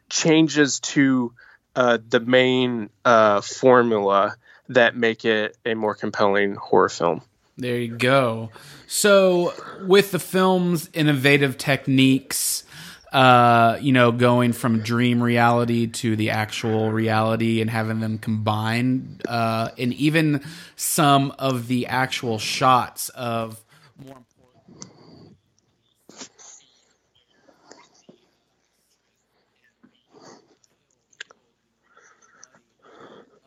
changes 0.10 0.80
to 0.80 1.34
uh, 1.76 1.98
the 2.08 2.20
main 2.20 2.90
uh, 3.04 3.42
formula 3.42 4.36
that 4.70 4.96
make 4.96 5.26
it 5.26 5.58
a 5.66 5.74
more 5.74 5.96
compelling 5.96 6.56
horror 6.56 6.90
film. 6.90 7.22
There 7.58 7.78
you 7.78 7.96
go. 7.96 8.50
So, 8.88 9.54
with 9.82 10.12
the 10.12 10.20
film's 10.20 10.90
innovative 10.94 11.58
techniques, 11.58 12.64
uh, 13.12 13.78
you 13.82 13.92
know, 13.92 14.12
going 14.12 14.54
from 14.54 14.80
dream 14.80 15.22
reality 15.22 15.88
to 15.88 16.16
the 16.16 16.30
actual 16.30 16.92
reality 16.92 17.62
and 17.62 17.70
having 17.70 18.00
them 18.00 18.18
combined, 18.18 19.22
uh, 19.28 19.70
and 19.78 19.94
even 19.94 20.42
some 20.76 21.32
of 21.38 21.68
the 21.68 21.88
actual 21.88 22.40
shots 22.40 23.10
of 23.10 23.61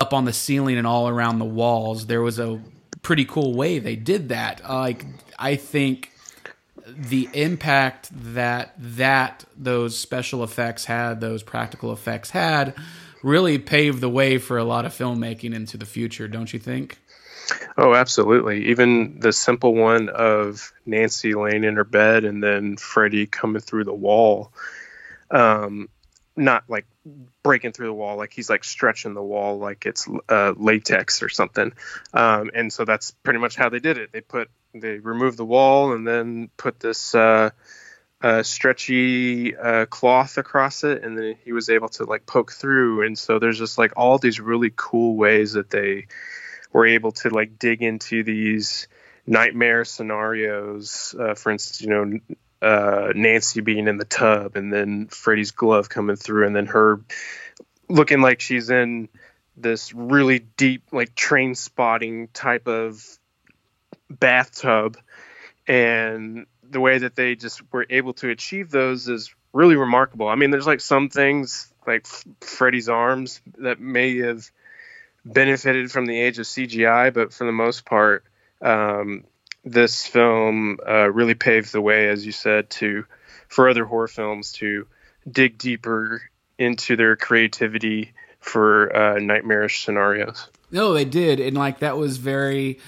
Up 0.05 0.13
on 0.13 0.27
the 0.27 0.35
ceiling 0.35 0.77
and 0.77 0.87
all 0.87 1.09
around 1.09 1.39
the 1.39 1.47
walls, 1.47 2.05
there 2.09 2.21
was 2.21 2.39
a 2.39 2.61
pretty 3.01 3.25
cool 3.25 3.55
way 3.55 3.79
they 3.79 3.97
did 3.97 4.29
that. 4.29 4.61
Uh, 4.63 4.81
like 4.81 5.07
I 5.39 5.57
think 5.57 6.13
the 6.87 7.27
impact 7.33 8.11
that 8.35 8.75
that 8.77 9.47
those 9.57 9.99
special 9.99 10.45
effects 10.45 10.85
had, 10.85 11.23
those 11.23 11.43
practical 11.43 11.91
effects 11.91 12.29
had, 12.29 12.75
really 13.23 13.57
paved 13.57 14.03
the 14.03 14.11
way 14.11 14.37
for 14.37 14.59
a 14.59 14.65
lot 14.65 14.85
of 14.85 14.93
filmmaking 14.93 15.55
into 15.55 15.79
the 15.79 15.87
future. 15.87 16.29
Don't 16.29 16.53
you 16.53 16.59
think? 16.59 16.99
Oh, 17.79 17.95
absolutely. 17.95 18.67
Even 18.67 19.21
the 19.21 19.33
simple 19.33 19.75
one 19.75 20.11
of 20.11 20.71
Nancy 20.85 21.33
laying 21.33 21.65
in 21.65 21.77
her 21.77 21.85
bed 21.85 22.27
and 22.27 22.43
then 22.43 22.77
Freddy 22.77 23.27
coming 23.27 23.63
through 23.63 23.85
the 23.85 23.95
wall. 23.95 24.53
Um, 25.31 25.89
not 26.37 26.65
like 26.69 26.87
breaking 27.43 27.73
through 27.73 27.87
the 27.87 27.95
wall, 27.95 28.17
like 28.17 28.33
he's 28.33 28.51
like 28.51 28.65
stretching 28.65 29.15
the 29.15 29.23
wall 29.23 29.59
like 29.59 29.87
it's 29.87 30.09
uh, 30.29 30.53
latex 30.57 31.23
or 31.23 31.29
something. 31.29 31.73
Um, 32.13 32.51
and 32.55 32.73
so 32.73 32.85
that's 32.85 33.11
pretty 33.11 33.39
much 33.39 33.57
how 33.57 33.69
they 33.69 33.79
did 33.79 33.99
it. 33.99 34.11
They 34.13 34.21
put 34.21 34.51
they 34.75 34.99
removed 34.99 35.37
the 35.37 35.45
wall 35.45 35.93
and 35.93 36.07
then 36.07 36.51
put 36.57 36.81
this 36.81 37.15
uh, 37.15 37.51
uh, 38.23 38.43
stretchy 38.43 39.57
uh, 39.57 39.87
cloth 39.87 40.39
across 40.39 40.83
it, 40.83 41.05
and 41.05 41.17
then 41.17 41.37
he 41.45 41.53
was 41.53 41.69
able 41.69 41.89
to 41.91 42.05
like 42.05 42.27
poke 42.27 42.53
through. 42.53 43.07
And 43.07 43.19
so 43.19 43.39
there's 43.39 43.59
just 43.59 43.79
like 43.79 43.93
all 43.97 44.19
these 44.19 44.41
really 44.41 44.73
cool 44.75 45.17
ways 45.17 45.53
that 45.53 45.71
they 45.71 46.07
were 46.73 46.87
able 46.87 47.13
to 47.13 47.31
like 47.31 47.59
dig 47.59 47.83
into 47.83 48.25
these 48.25 48.89
nightmare 49.27 49.85
scenarios. 49.85 51.15
Uh, 51.19 51.35
for 51.35 51.53
instance, 51.53 51.81
you 51.81 51.89
know, 51.89 52.19
uh, 52.65 53.13
Nancy 53.15 53.61
being 53.61 53.89
in 53.89 53.99
the 53.99 54.07
tub, 54.07 54.57
and 54.57 54.73
then 54.73 55.09
Freddy's 55.09 55.51
glove 55.51 55.89
coming 55.89 56.17
through, 56.17 56.47
and 56.47 56.57
then 56.57 56.67
her 56.67 57.01
looking 57.89 58.23
like 58.23 58.41
she's 58.41 58.71
in 58.71 59.09
this 59.57 59.93
really 59.93 60.39
deep, 60.39 60.85
like 60.91 61.15
Trainspotting 61.15 62.29
type 62.33 62.67
of 62.67 63.05
bathtub, 64.09 64.97
and 65.67 66.47
the 66.63 66.81
way 66.81 66.99
that 66.99 67.15
they 67.15 67.35
just 67.35 67.61
were 67.71 67.87
able 67.91 68.15
to 68.15 68.31
achieve 68.31 68.71
those 68.71 69.09
is 69.09 69.35
really 69.53 69.77
remarkable. 69.77 70.29
I 70.29 70.35
mean, 70.35 70.51
there's 70.51 70.67
like 70.67 70.81
some 70.81 71.11
things 71.11 71.73
like 71.87 72.07
Freddy's 72.41 72.89
arms 72.89 73.43
that 73.59 73.79
may 73.79 74.19
have 74.19 74.51
benefited 75.25 75.93
from 75.93 76.07
the 76.07 76.19
age 76.19 76.39
of 76.39 76.47
CGI, 76.47 77.13
but 77.13 77.33
for 77.33 77.45
the 77.45 77.53
most 77.53 77.85
part, 77.85 78.25
um, 78.63 79.25
this 79.65 80.07
film 80.07 80.79
uh, 80.87 81.11
really 81.11 81.35
paved 81.35 81.73
the 81.73 81.81
way, 81.81 82.09
as 82.09 82.25
you 82.25 82.33
said, 82.33 82.71
to 82.71 83.05
for 83.49 83.69
other 83.69 83.85
horror 83.85 84.09
films 84.09 84.53
to 84.53 84.87
dig 85.31 85.59
deeper 85.59 86.23
into 86.59 86.97
their 86.97 87.17
creativity 87.17 88.13
for 88.41 88.95
uh, 88.95 89.19
nightmarish 89.19 89.85
scenarios. 89.85 90.49
No, 90.71 90.93
they 90.93 91.05
did, 91.05 91.41
and 91.41 91.57
like 91.57 91.79
that 91.81 91.97
was 91.97 92.19
very 92.19 92.81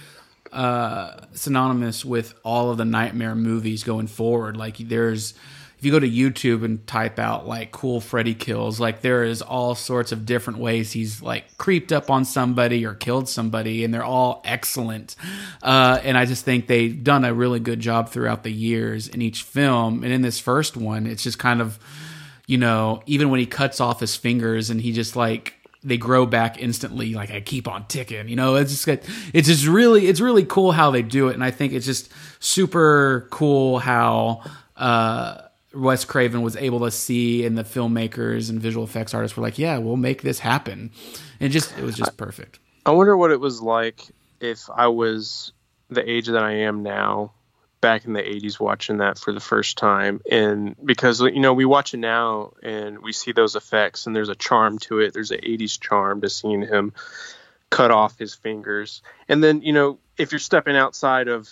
uh, 0.52 1.16
synonymous 1.32 2.04
with 2.04 2.34
all 2.42 2.70
of 2.70 2.78
the 2.78 2.84
nightmare 2.84 3.34
movies 3.34 3.84
going 3.84 4.06
forward. 4.06 4.56
Like 4.56 4.76
there's 4.76 5.34
if 5.78 5.84
you 5.84 5.92
go 5.92 6.00
to 6.00 6.08
YouTube 6.08 6.64
and 6.64 6.86
type 6.86 7.18
out 7.18 7.46
like 7.46 7.70
cool 7.70 8.00
Freddy 8.00 8.34
kills, 8.34 8.80
like 8.80 9.02
there 9.02 9.24
is 9.24 9.42
all 9.42 9.74
sorts 9.74 10.10
of 10.10 10.24
different 10.24 10.58
ways 10.58 10.92
he's 10.92 11.20
like 11.20 11.58
creeped 11.58 11.92
up 11.92 12.10
on 12.10 12.24
somebody 12.24 12.86
or 12.86 12.94
killed 12.94 13.28
somebody, 13.28 13.84
and 13.84 13.92
they're 13.92 14.04
all 14.04 14.40
excellent. 14.46 15.16
Uh, 15.62 16.00
and 16.02 16.16
I 16.16 16.24
just 16.24 16.46
think 16.46 16.66
they've 16.66 17.04
done 17.04 17.26
a 17.26 17.34
really 17.34 17.60
good 17.60 17.80
job 17.80 18.08
throughout 18.08 18.42
the 18.42 18.52
years 18.52 19.06
in 19.06 19.20
each 19.20 19.42
film. 19.42 20.02
And 20.02 20.12
in 20.12 20.22
this 20.22 20.40
first 20.40 20.78
one, 20.78 21.06
it's 21.06 21.22
just 21.22 21.38
kind 21.38 21.60
of, 21.60 21.78
you 22.46 22.56
know, 22.56 23.02
even 23.04 23.28
when 23.28 23.38
he 23.38 23.46
cuts 23.46 23.78
off 23.78 24.00
his 24.00 24.16
fingers 24.16 24.70
and 24.70 24.80
he 24.80 24.92
just 24.92 25.14
like 25.14 25.52
they 25.84 25.98
grow 25.98 26.26
back 26.26 26.60
instantly 26.60 27.14
like 27.14 27.30
i 27.30 27.40
keep 27.40 27.68
on 27.68 27.86
ticking 27.86 28.28
you 28.28 28.34
know 28.34 28.56
it's 28.56 28.84
just 28.84 29.08
it's 29.32 29.46
just 29.46 29.66
really 29.66 30.08
it's 30.08 30.20
really 30.20 30.44
cool 30.44 30.72
how 30.72 30.90
they 30.90 31.02
do 31.02 31.28
it 31.28 31.34
and 31.34 31.44
i 31.44 31.50
think 31.52 31.72
it's 31.72 31.86
just 31.86 32.10
super 32.40 33.28
cool 33.30 33.78
how 33.78 34.42
uh 34.76 35.42
Wes 35.76 36.04
Craven 36.04 36.42
was 36.42 36.56
able 36.56 36.80
to 36.80 36.90
see, 36.90 37.44
and 37.44 37.56
the 37.56 37.64
filmmakers 37.64 38.50
and 38.50 38.60
visual 38.60 38.84
effects 38.84 39.14
artists 39.14 39.36
were 39.36 39.42
like, 39.42 39.58
"Yeah, 39.58 39.78
we'll 39.78 39.96
make 39.96 40.22
this 40.22 40.38
happen," 40.38 40.90
and 41.40 41.52
just 41.52 41.76
it 41.78 41.84
was 41.84 41.96
just 41.96 42.16
perfect. 42.16 42.58
I 42.84 42.92
wonder 42.92 43.16
what 43.16 43.30
it 43.30 43.40
was 43.40 43.60
like 43.60 44.02
if 44.40 44.68
I 44.74 44.88
was 44.88 45.52
the 45.90 46.08
age 46.08 46.26
that 46.26 46.42
I 46.42 46.52
am 46.52 46.82
now, 46.82 47.32
back 47.80 48.04
in 48.04 48.12
the 48.12 48.22
'80s, 48.22 48.58
watching 48.58 48.98
that 48.98 49.18
for 49.18 49.32
the 49.32 49.40
first 49.40 49.76
time, 49.76 50.20
and 50.30 50.74
because 50.84 51.20
you 51.20 51.40
know 51.40 51.52
we 51.52 51.64
watch 51.64 51.94
it 51.94 51.98
now 51.98 52.52
and 52.62 53.00
we 53.02 53.12
see 53.12 53.32
those 53.32 53.54
effects, 53.54 54.06
and 54.06 54.16
there's 54.16 54.28
a 54.28 54.34
charm 54.34 54.78
to 54.80 55.00
it. 55.00 55.12
There's 55.12 55.30
an 55.30 55.40
'80s 55.42 55.80
charm 55.80 56.22
to 56.22 56.30
seeing 56.30 56.62
him 56.62 56.92
cut 57.70 57.90
off 57.90 58.18
his 58.18 58.34
fingers, 58.34 59.02
and 59.28 59.42
then 59.42 59.62
you 59.62 59.72
know 59.72 59.98
if 60.16 60.32
you're 60.32 60.38
stepping 60.38 60.76
outside 60.76 61.28
of 61.28 61.48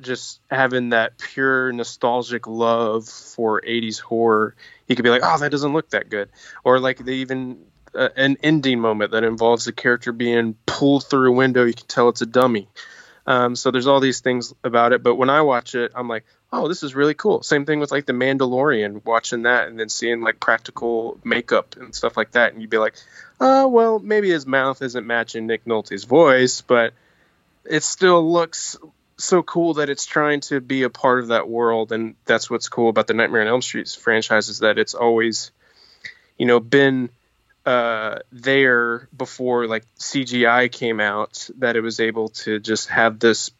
just 0.00 0.40
having 0.50 0.90
that 0.90 1.18
pure 1.18 1.72
nostalgic 1.72 2.46
love 2.46 3.08
for 3.08 3.60
80s 3.60 4.00
horror 4.00 4.54
he 4.86 4.94
could 4.94 5.02
be 5.02 5.10
like 5.10 5.22
oh 5.24 5.38
that 5.38 5.50
doesn't 5.50 5.72
look 5.72 5.90
that 5.90 6.08
good. 6.08 6.30
Or 6.64 6.78
like 6.78 6.98
they 6.98 7.14
even 7.14 7.64
uh, 7.94 8.08
an 8.16 8.38
ending 8.42 8.80
moment 8.80 9.12
that 9.12 9.24
involves 9.24 9.64
the 9.64 9.72
character 9.72 10.12
being 10.12 10.56
pulled 10.66 11.04
through 11.04 11.30
a 11.30 11.32
window 11.32 11.64
you 11.64 11.74
can 11.74 11.86
tell 11.86 12.08
it's 12.08 12.22
a 12.22 12.26
dummy. 12.26 12.68
Um, 13.24 13.54
so 13.54 13.70
there's 13.70 13.86
all 13.86 14.00
these 14.00 14.20
things 14.20 14.52
about 14.64 14.92
it 14.92 15.02
but 15.02 15.14
when 15.14 15.30
i 15.30 15.42
watch 15.42 15.76
it 15.76 15.92
i'm 15.94 16.08
like 16.08 16.24
oh 16.52 16.68
this 16.68 16.82
is 16.82 16.94
really 16.94 17.14
cool. 17.14 17.42
Same 17.42 17.64
thing 17.64 17.80
with 17.80 17.90
like 17.90 18.04
the 18.04 18.12
mandalorian 18.12 19.04
watching 19.04 19.42
that 19.42 19.68
and 19.68 19.78
then 19.78 19.88
seeing 19.88 20.20
like 20.20 20.40
practical 20.40 21.18
makeup 21.24 21.76
and 21.76 21.94
stuff 21.94 22.16
like 22.16 22.32
that 22.32 22.52
and 22.52 22.60
you'd 22.60 22.70
be 22.70 22.78
like 22.78 22.94
oh 23.40 23.68
well 23.68 23.98
maybe 23.98 24.30
his 24.30 24.46
mouth 24.46 24.82
isn't 24.82 25.06
matching 25.06 25.46
nick 25.46 25.66
nolte's 25.66 26.04
voice 26.04 26.60
but 26.60 26.92
it 27.64 27.82
still 27.82 28.30
looks 28.30 28.76
so 29.16 29.42
cool 29.42 29.74
that 29.74 29.88
it's 29.90 30.06
trying 30.06 30.40
to 30.40 30.60
be 30.60 30.82
a 30.82 30.90
part 30.90 31.20
of 31.20 31.28
that 31.28 31.48
world 31.48 31.92
and 31.92 32.14
that's 32.24 32.50
what's 32.50 32.68
cool 32.68 32.88
about 32.88 33.06
the 33.06 33.14
nightmare 33.14 33.42
on 33.42 33.46
elm 33.48 33.62
street 33.62 33.88
franchise 33.88 34.48
is 34.48 34.60
that 34.60 34.78
it's 34.78 34.94
always 34.94 35.50
you 36.38 36.46
know 36.46 36.60
been 36.60 37.10
uh, 37.64 38.16
there 38.32 39.08
before 39.16 39.66
like 39.68 39.84
cgi 39.96 40.70
came 40.72 40.98
out 40.98 41.48
that 41.58 41.76
it 41.76 41.80
was 41.80 42.00
able 42.00 42.28
to 42.28 42.58
just 42.58 42.88
have 42.88 43.18
this 43.20 43.50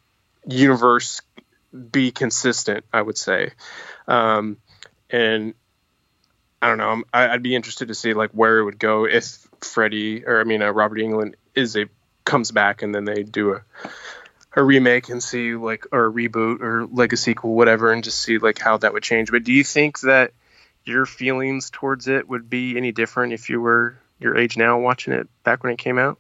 universe 0.47 1.21
be 1.91 2.11
consistent 2.11 2.85
i 2.93 3.01
would 3.01 3.17
say. 3.17 3.53
Um, 4.09 4.57
and 5.11 5.55
i 6.61 6.69
don't 6.69 6.79
know 6.79 7.05
I- 7.13 7.29
i'd 7.31 7.43
be 7.43 7.55
interested 7.55 7.89
to 7.89 7.95
see 7.95 8.15
like 8.15 8.31
where 8.31 8.59
it 8.59 8.65
would 8.65 8.79
go 8.79 9.07
if 9.07 9.47
freddy 9.61 10.25
or 10.27 10.41
i 10.41 10.45
mean 10.45 10.63
uh, 10.63 10.71
robert 10.71 10.99
englund 10.99 11.35
is 11.55 11.77
a 11.77 11.87
comes 12.25 12.51
back 12.51 12.83
and 12.83 12.95
then 12.95 13.05
they 13.05 13.23
do 13.23 13.53
a 13.55 13.63
a 14.55 14.63
remake 14.63 15.09
and 15.09 15.23
see 15.23 15.55
like 15.55 15.87
or 15.93 16.07
a 16.07 16.13
reboot 16.13 16.61
or 16.61 16.87
like 16.87 17.13
a 17.13 17.17
sequel 17.17 17.55
whatever 17.55 17.93
and 17.93 18.05
just 18.05 18.21
see 18.21 18.39
like 18.39 18.59
how 18.59 18.77
that 18.79 18.93
would 18.93 19.03
change. 19.03 19.31
But 19.31 19.45
do 19.45 19.53
you 19.53 19.65
think 19.65 20.01
that 20.01 20.33
your 20.85 21.07
feelings 21.07 21.71
towards 21.71 22.09
it 22.09 22.29
would 22.29 22.51
be 22.51 22.77
any 22.77 22.93
different 22.93 23.33
if 23.33 23.49
you 23.49 23.61
were 23.61 23.97
your 24.19 24.37
age 24.37 24.57
now 24.57 24.79
watching 24.79 25.13
it 25.13 25.29
back 25.45 25.63
when 25.63 25.73
it 25.73 25.79
came 25.79 25.99
out? 25.99 26.19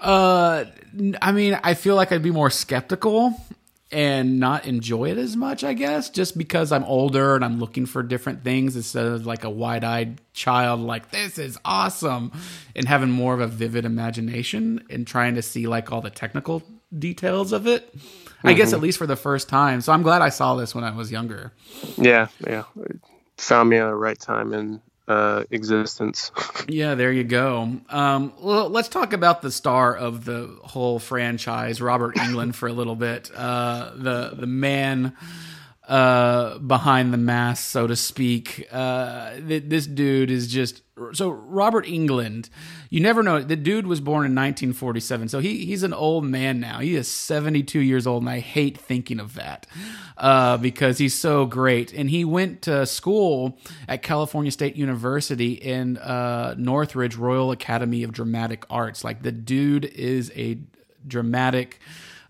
Uh, 0.00 0.64
i 1.20 1.32
mean, 1.32 1.58
I 1.62 1.74
feel 1.74 1.96
like 1.96 2.12
I'd 2.12 2.22
be 2.22 2.30
more 2.30 2.50
skeptical 2.50 3.34
and 3.90 4.38
not 4.38 4.66
enjoy 4.66 5.10
it 5.10 5.18
as 5.18 5.34
much, 5.34 5.64
I 5.64 5.72
guess, 5.72 6.10
just 6.10 6.36
because 6.36 6.72
I'm 6.72 6.84
older 6.84 7.34
and 7.34 7.44
I'm 7.44 7.58
looking 7.58 7.86
for 7.86 8.02
different 8.02 8.44
things 8.44 8.76
instead 8.76 9.06
of 9.06 9.26
like 9.26 9.44
a 9.44 9.50
wide 9.50 9.82
eyed 9.82 10.20
child, 10.34 10.80
like, 10.80 11.10
this 11.10 11.38
is 11.38 11.58
awesome, 11.64 12.32
and 12.76 12.86
having 12.86 13.10
more 13.10 13.34
of 13.34 13.40
a 13.40 13.46
vivid 13.46 13.84
imagination 13.84 14.84
and 14.90 15.06
trying 15.06 15.34
to 15.36 15.42
see 15.42 15.66
like 15.66 15.90
all 15.90 16.02
the 16.02 16.10
technical 16.10 16.62
details 16.96 17.52
of 17.52 17.66
it. 17.66 17.92
I 18.44 18.52
guess 18.52 18.72
at 18.72 18.80
least 18.80 18.98
for 18.98 19.06
the 19.06 19.16
first 19.16 19.48
time. 19.48 19.80
So 19.80 19.92
I'm 19.92 20.02
glad 20.02 20.22
I 20.22 20.28
saw 20.28 20.54
this 20.54 20.74
when 20.74 20.84
I 20.84 20.92
was 20.92 21.10
younger. 21.10 21.52
yeah 21.96 22.28
yeah 22.46 22.64
it 22.76 23.00
found 23.36 23.68
me 23.68 23.76
at 23.78 23.86
the 23.86 23.94
right 23.94 24.18
time 24.18 24.52
in 24.52 24.80
uh, 25.08 25.42
existence 25.50 26.30
Yeah, 26.68 26.94
there 26.94 27.10
you 27.10 27.24
go. 27.24 27.80
Um, 27.88 28.32
well, 28.40 28.68
let's 28.68 28.88
talk 28.88 29.12
about 29.14 29.40
the 29.42 29.50
star 29.50 29.96
of 29.96 30.24
the 30.26 30.54
whole 30.64 30.98
franchise, 30.98 31.80
Robert 31.80 32.14
Englund, 32.16 32.54
for 32.54 32.68
a 32.68 32.72
little 32.74 32.94
bit. 32.96 33.30
Uh, 33.34 33.90
the 33.96 34.34
the 34.36 34.46
man 34.46 35.16
uh, 35.88 36.58
behind 36.58 37.12
the 37.12 37.16
mask, 37.18 37.64
so 37.64 37.86
to 37.86 37.96
speak. 37.96 38.68
Uh, 38.70 39.36
th- 39.36 39.64
this 39.66 39.86
dude 39.86 40.30
is 40.30 40.46
just 40.46 40.82
so 41.12 41.30
Robert 41.30 41.86
Englund. 41.86 42.50
You 42.90 43.00
never 43.00 43.22
know. 43.22 43.42
The 43.42 43.56
dude 43.56 43.86
was 43.86 44.00
born 44.00 44.24
in 44.24 44.34
1947, 44.34 45.28
so 45.28 45.40
he 45.40 45.66
he's 45.66 45.82
an 45.82 45.92
old 45.92 46.24
man 46.24 46.58
now. 46.58 46.80
He 46.80 46.94
is 46.94 47.08
72 47.08 47.78
years 47.78 48.06
old, 48.06 48.22
and 48.22 48.30
I 48.30 48.38
hate 48.38 48.78
thinking 48.78 49.20
of 49.20 49.34
that 49.34 49.66
uh, 50.16 50.56
because 50.56 50.98
he's 50.98 51.14
so 51.14 51.44
great. 51.44 51.92
And 51.92 52.08
he 52.08 52.24
went 52.24 52.62
to 52.62 52.86
school 52.86 53.58
at 53.86 54.02
California 54.02 54.50
State 54.50 54.76
University 54.76 55.52
in 55.52 55.98
uh, 55.98 56.54
Northridge 56.56 57.16
Royal 57.16 57.50
Academy 57.50 58.02
of 58.04 58.12
Dramatic 58.12 58.64
Arts. 58.70 59.04
Like 59.04 59.22
the 59.22 59.32
dude 59.32 59.84
is 59.84 60.32
a 60.34 60.58
dramatic 61.06 61.80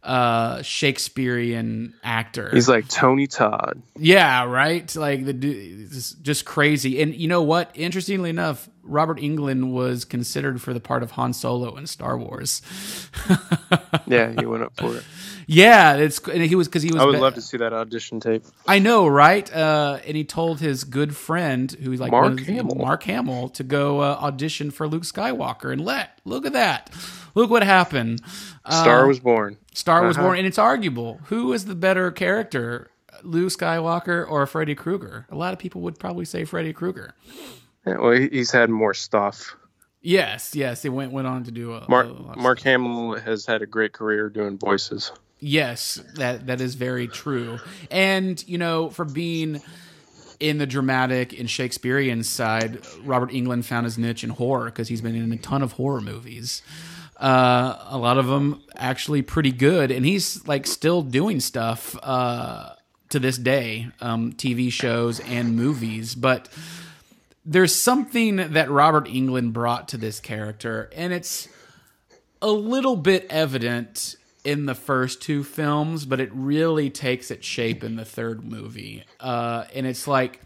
uh 0.03 0.63
Shakespearean 0.63 1.95
actor. 2.05 2.51
he's 2.53 2.69
like 2.69 2.89
tony 2.89 3.27
todd 3.27 3.83
Yeah, 3.99 4.45
right. 4.45 4.95
Like 4.95 5.25
the 5.25 5.33
dude 5.33 5.91
just 6.23 6.45
crazy. 6.45 7.03
And 7.03 7.15
you 7.15 7.27
know 7.29 7.43
what? 7.43 7.71
Interestingly 7.75 8.31
enough, 8.31 8.69
Robert 8.83 9.19
Englund 9.19 9.73
was 9.73 10.05
considered 10.05 10.63
for 10.63 10.73
the 10.73 10.81
part 10.81 11.03
of 11.03 11.11
Han 11.13 11.33
Solo 11.33 11.77
in 11.77 11.87
Star 11.87 12.17
Wars. 12.17 12.63
yeah 14.07 14.33
he 14.39 14.47
went 14.47 14.63
up 14.63 14.73
for 14.77 14.97
it 14.97 15.05
yeah, 15.51 15.95
it's 15.97 16.19
and 16.29 16.43
he 16.43 16.55
was 16.55 16.69
because 16.69 16.83
he 16.83 16.93
was. 16.93 17.01
i 17.01 17.05
would 17.07 17.13
be- 17.13 17.19
love 17.19 17.35
to 17.35 17.41
see 17.41 17.57
that 17.57 17.73
audition 17.73 18.21
tape 18.21 18.45
I 18.67 18.79
know, 18.79 19.07
right? 19.09 19.51
Uh, 19.53 19.99
and 20.07 20.15
he 20.15 20.23
told 20.25 20.61
his 20.61 20.85
good 20.85 21.17
friend, 21.17 21.71
who's 21.73 22.01
like 22.01 22.11
Mark 22.13 22.37
the- 22.37 22.45
Hamill. 22.45 22.77
Mark 22.77 23.03
Hamill, 23.05 23.49
to 23.51 23.65
go 23.65 24.01
uh, 24.01 24.19
audition 24.21 24.71
for 24.71 24.87
Luke 24.87 25.05
Skywalker. 25.05 25.73
And 25.73 25.83
let 25.85 26.21
look 26.27 26.45
at 26.45 26.53
that, 26.53 26.91
look 27.35 27.51
what 27.51 27.63
happened. 27.65 28.21
Uh, 28.65 28.83
star 28.83 29.07
was 29.07 29.19
born 29.21 29.57
Star 29.73 30.05
was 30.07 30.17
Uh-huh. 30.19 30.27
born, 30.27 30.39
and 30.39 30.47
it's 30.47 30.59
arguable 30.59 31.21
who 31.25 31.53
is 31.55 31.65
the 31.65 31.75
better 31.75 32.11
character, 32.11 32.91
Luke 33.23 33.51
Skywalker 33.51 34.29
or 34.29 34.47
Freddy 34.47 34.75
Krueger. 34.75 35.27
A 35.31 35.35
lot 35.37 35.53
of 35.55 35.59
people 35.59 35.81
would 35.81 35.99
probably 35.99 36.27
say 36.27 36.45
Freddy 36.45 36.73
Krueger. 36.75 37.15
yeah, 37.87 37.97
well 37.99 38.13
he's 38.13 38.51
had 38.51 38.69
more 38.71 38.93
stuff 38.95 39.57
Yes, 40.01 40.55
yes, 40.55 40.83
he 40.83 40.89
went 40.89 41.11
went 41.13 41.27
on 41.27 41.43
to 41.45 41.51
do 41.51 41.73
a, 41.73 41.85
mark 41.89 42.07
a 42.07 42.39
mark 42.39 42.61
hamill 42.61 43.15
has 43.17 43.45
had 43.47 43.63
a 43.63 43.67
great 43.67 43.93
career 43.93 44.29
doing 44.29 44.57
voices 44.59 45.11
Yes, 45.41 46.01
that 46.15 46.47
that 46.47 46.61
is 46.61 46.75
very 46.75 47.07
true. 47.07 47.59
And 47.91 48.43
you 48.49 48.59
know, 48.59 48.91
for 48.91 49.05
being 49.05 49.63
in 50.41 50.59
the 50.59 50.67
dramatic 50.67 51.39
and 51.39 51.49
Shakespearean 51.49 52.23
side, 52.23 52.85
Robert 53.05 53.31
Englund 53.31 53.65
found 53.65 53.85
his 53.85 53.99
niche 53.99 54.25
in 54.25 54.31
horror 54.31 54.67
because 54.67 54.89
he's 54.89 55.01
been 55.01 55.15
in 55.15 55.33
a 55.33 55.37
ton 55.37 55.63
of 55.63 55.73
horror 55.73 56.01
movies. 56.01 56.63
Uh, 57.17 57.77
a 57.89 57.99
lot 57.99 58.19
of 58.19 58.27
them 58.27 58.63
actually 58.77 59.23
pretty 59.23 59.51
good, 59.51 59.91
and 59.91 60.07
he's 60.07 60.47
like 60.47 60.67
still 60.67 61.03
doing 61.03 61.41
stuff 61.41 61.97
uh, 62.03 62.75
to 63.09 63.19
this 63.19 63.37
day, 63.39 63.89
um, 64.01 64.33
TV 64.33 64.71
shows 64.71 65.19
and 65.21 65.57
movies. 65.57 66.15
But 66.15 66.49
there's 67.45 67.75
something 67.75 68.37
that 68.37 68.71
Robert 68.71 69.07
Englund 69.07 69.53
brought 69.53 69.89
to 69.89 69.97
this 69.97 70.21
character, 70.21 70.91
and 70.95 71.13
it's 71.13 71.49
a 72.41 72.51
little 72.51 72.95
bit 72.95 73.27
evident 73.31 74.15
in 74.45 74.67
the 74.67 74.75
first 74.75 75.21
two 75.23 75.45
films, 75.45 76.07
but 76.07 76.21
it 76.21 76.31
really 76.33 76.91
takes 76.91 77.31
its 77.31 77.47
shape 77.47 77.83
in 77.85 77.97
the 77.97 78.05
third 78.05 78.45
movie. 78.45 79.05
Uh, 79.21 79.65
and 79.75 79.87
it's 79.87 80.07
like 80.09 80.41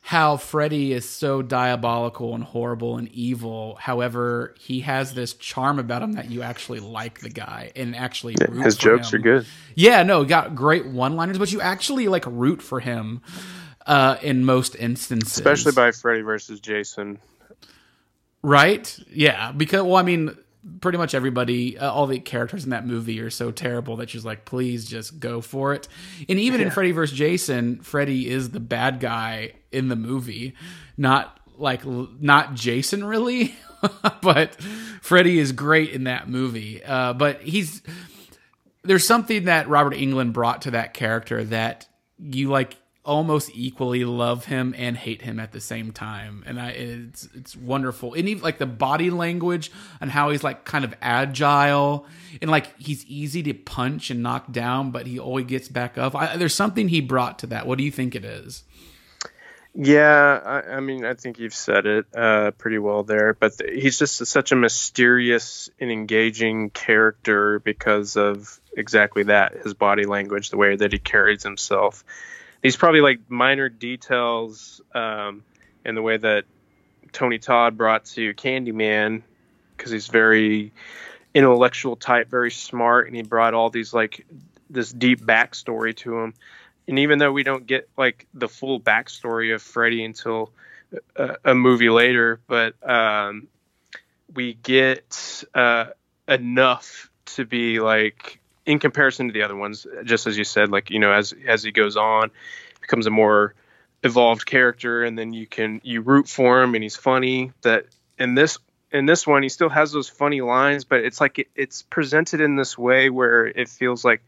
how 0.00 0.36
Freddy 0.36 0.92
is 0.92 1.08
so 1.08 1.42
diabolical 1.42 2.34
and 2.34 2.44
horrible 2.44 2.96
and 2.96 3.08
evil. 3.08 3.76
However, 3.80 4.54
he 4.58 4.80
has 4.80 5.14
this 5.14 5.34
charm 5.34 5.78
about 5.80 6.00
him 6.02 6.12
that 6.12 6.30
you 6.30 6.42
actually 6.42 6.78
like 6.80 7.20
the 7.20 7.28
guy 7.30 7.72
and 7.74 7.94
actually 7.96 8.36
root 8.48 8.64
His 8.64 8.76
jokes 8.76 9.12
him. 9.12 9.18
are 9.20 9.22
good. 9.22 9.46
Yeah, 9.74 10.04
no, 10.04 10.24
got 10.24 10.54
great 10.54 10.86
one-liners, 10.86 11.38
but 11.38 11.50
you 11.52 11.60
actually 11.60 12.06
like 12.08 12.24
root 12.26 12.62
for 12.62 12.78
him 12.80 13.20
uh, 13.84 14.16
in 14.22 14.44
most 14.44 14.76
instances, 14.76 15.36
Especially 15.38 15.72
by 15.72 15.90
Freddy 15.90 16.22
versus 16.22 16.60
Jason. 16.60 17.18
right. 18.42 18.98
Yeah, 19.12 19.52
because 19.52 19.82
well, 19.82 19.96
I 19.96 20.02
mean, 20.02 20.36
pretty 20.80 20.98
much 20.98 21.14
everybody, 21.14 21.78
uh, 21.78 21.90
all 21.90 22.06
the 22.06 22.18
characters 22.18 22.64
in 22.64 22.70
that 22.70 22.86
movie 22.86 23.20
are 23.20 23.30
so 23.30 23.50
terrible 23.50 23.96
that 23.96 24.10
she's 24.10 24.24
like, 24.24 24.44
please 24.44 24.86
just 24.86 25.18
go 25.20 25.40
for 25.40 25.72
it. 25.72 25.88
And 26.28 26.38
even 26.38 26.60
in 26.60 26.70
Freddy 26.70 26.92
vs. 26.92 27.16
Jason, 27.16 27.80
Freddy 27.80 28.28
is 28.28 28.50
the 28.50 28.60
bad 28.60 29.00
guy 29.00 29.52
in 29.72 29.88
the 29.88 29.96
movie, 29.96 30.54
not 30.96 31.38
like 31.56 31.84
not 31.84 32.54
Jason 32.54 33.04
really, 33.04 33.54
but 34.22 34.54
Freddy 35.00 35.38
is 35.38 35.52
great 35.52 35.90
in 35.90 36.04
that 36.04 36.28
movie. 36.28 36.82
Uh, 36.84 37.12
but 37.12 37.42
he's 37.42 37.82
there's 38.82 39.06
something 39.06 39.44
that 39.44 39.68
Robert 39.68 39.94
Englund 39.94 40.32
brought 40.32 40.62
to 40.62 40.72
that 40.72 40.94
character 40.94 41.44
that 41.44 41.88
you 42.18 42.48
like 42.48 42.76
almost 43.06 43.50
equally 43.54 44.04
love 44.04 44.46
him 44.46 44.74
and 44.76 44.96
hate 44.96 45.22
him 45.22 45.38
at 45.38 45.52
the 45.52 45.60
same 45.60 45.92
time 45.92 46.42
and 46.46 46.60
I 46.60 46.70
it's 46.70 47.28
it's 47.34 47.56
wonderful 47.56 48.14
and 48.14 48.28
even 48.28 48.42
like 48.42 48.58
the 48.58 48.66
body 48.66 49.10
language 49.10 49.70
and 50.00 50.10
how 50.10 50.30
he's 50.30 50.42
like 50.42 50.64
kind 50.64 50.84
of 50.84 50.92
agile 51.00 52.04
and 52.42 52.50
like 52.50 52.78
he's 52.78 53.06
easy 53.06 53.42
to 53.44 53.54
punch 53.54 54.10
and 54.10 54.22
knock 54.22 54.50
down 54.50 54.90
but 54.90 55.06
he 55.06 55.18
always 55.18 55.46
gets 55.46 55.68
back 55.68 55.96
up 55.96 56.14
I, 56.16 56.36
there's 56.36 56.54
something 56.54 56.88
he 56.88 57.00
brought 57.00 57.38
to 57.38 57.46
that 57.46 57.66
what 57.66 57.78
do 57.78 57.84
you 57.84 57.92
think 57.92 58.14
it 58.14 58.24
is 58.24 58.64
Yeah, 59.78 60.40
I, 60.42 60.76
I 60.76 60.80
mean, 60.80 61.04
I 61.04 61.12
think 61.12 61.38
you've 61.38 61.54
said 61.54 61.84
it 61.84 62.06
uh, 62.16 62.52
pretty 62.52 62.78
well 62.78 63.02
there. 63.02 63.34
But 63.34 63.58
th- 63.58 63.82
he's 63.82 63.98
just 63.98 64.24
such 64.24 64.50
a 64.50 64.56
mysterious 64.56 65.68
and 65.78 65.90
engaging 65.90 66.70
character 66.70 67.58
because 67.58 68.16
of 68.16 68.58
exactly 68.74 69.24
that 69.24 69.52
his 69.62 69.74
body 69.74 70.06
language, 70.06 70.48
the 70.48 70.56
way 70.56 70.76
that 70.76 70.92
he 70.94 70.98
carries 70.98 71.42
himself. 71.42 72.04
These 72.62 72.76
probably 72.76 73.00
like 73.00 73.20
minor 73.28 73.68
details 73.68 74.80
um, 74.94 75.42
in 75.84 75.94
the 75.94 76.02
way 76.02 76.16
that 76.16 76.44
Tony 77.12 77.38
Todd 77.38 77.76
brought 77.76 78.04
to 78.06 78.34
Candyman 78.34 79.22
because 79.76 79.90
he's 79.90 80.08
very 80.08 80.72
intellectual 81.34 81.96
type, 81.96 82.28
very 82.28 82.50
smart, 82.50 83.06
and 83.06 83.16
he 83.16 83.22
brought 83.22 83.54
all 83.54 83.70
these 83.70 83.92
like 83.92 84.26
this 84.70 84.90
deep 84.92 85.20
backstory 85.20 85.94
to 85.96 86.18
him. 86.18 86.34
And 86.88 86.98
even 87.00 87.18
though 87.18 87.32
we 87.32 87.42
don't 87.42 87.66
get 87.66 87.88
like 87.96 88.26
the 88.32 88.48
full 88.48 88.80
backstory 88.80 89.54
of 89.54 89.62
Freddy 89.62 90.04
until 90.04 90.50
a, 91.16 91.36
a 91.44 91.54
movie 91.54 91.90
later, 91.90 92.40
but 92.46 92.74
um, 92.88 93.48
we 94.34 94.54
get 94.54 95.44
uh, 95.54 95.86
enough 96.28 97.10
to 97.26 97.44
be 97.44 97.80
like 97.80 98.40
in 98.66 98.78
comparison 98.78 99.28
to 99.28 99.32
the 99.32 99.42
other 99.42 99.56
ones. 99.56 99.86
Just 100.04 100.26
as 100.26 100.36
you 100.36 100.44
said, 100.44 100.70
like 100.70 100.90
you 100.90 100.98
know, 100.98 101.12
as 101.12 101.32
as 101.46 101.62
he 101.62 101.72
goes 101.72 101.96
on, 101.96 102.30
becomes 102.80 103.06
a 103.06 103.10
more 103.10 103.54
evolved 104.02 104.44
character, 104.44 105.04
and 105.04 105.18
then 105.18 105.32
you 105.32 105.46
can 105.46 105.80
you 105.82 106.02
root 106.02 106.28
for 106.28 106.62
him, 106.62 106.74
and 106.74 106.82
he's 106.82 106.96
funny. 106.96 107.52
That 107.62 107.86
in 108.18 108.34
this 108.34 108.58
in 108.92 109.06
this 109.06 109.26
one, 109.26 109.42
he 109.42 109.48
still 109.48 109.68
has 109.68 109.92
those 109.92 110.08
funny 110.08 110.40
lines, 110.40 110.84
but 110.84 111.00
it's 111.00 111.20
like 111.20 111.38
it, 111.38 111.48
it's 111.54 111.82
presented 111.82 112.40
in 112.40 112.56
this 112.56 112.76
way 112.76 113.08
where 113.08 113.46
it 113.46 113.68
feels 113.68 114.04
like 114.04 114.22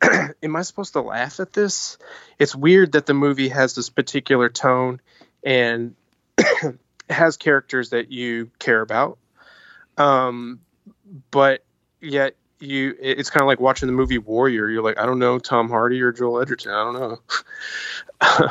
am 0.42 0.56
I 0.56 0.62
supposed 0.62 0.94
to 0.94 1.00
laugh 1.00 1.40
at 1.40 1.52
this? 1.52 1.98
It's 2.38 2.54
weird 2.54 2.92
that 2.92 3.06
the 3.06 3.14
movie 3.14 3.48
has 3.48 3.74
this 3.74 3.90
particular 3.90 4.48
tone 4.48 5.00
and 5.44 5.94
has 7.10 7.36
characters 7.36 7.90
that 7.90 8.10
you 8.10 8.50
care 8.58 8.80
about. 8.80 9.18
Um, 9.96 10.60
but 11.30 11.64
yet 12.00 12.34
you, 12.60 12.94
it's 13.00 13.30
kind 13.30 13.42
of 13.42 13.46
like 13.46 13.60
watching 13.60 13.86
the 13.86 13.92
movie 13.92 14.18
Warrior. 14.18 14.68
You're 14.68 14.82
like, 14.82 14.98
I 14.98 15.06
don't 15.06 15.18
know 15.18 15.38
Tom 15.38 15.68
Hardy 15.68 16.00
or 16.02 16.12
Joel 16.12 16.40
Edgerton. 16.40 16.72
I 16.72 16.84
don't 16.84 17.20
know. 18.20 18.48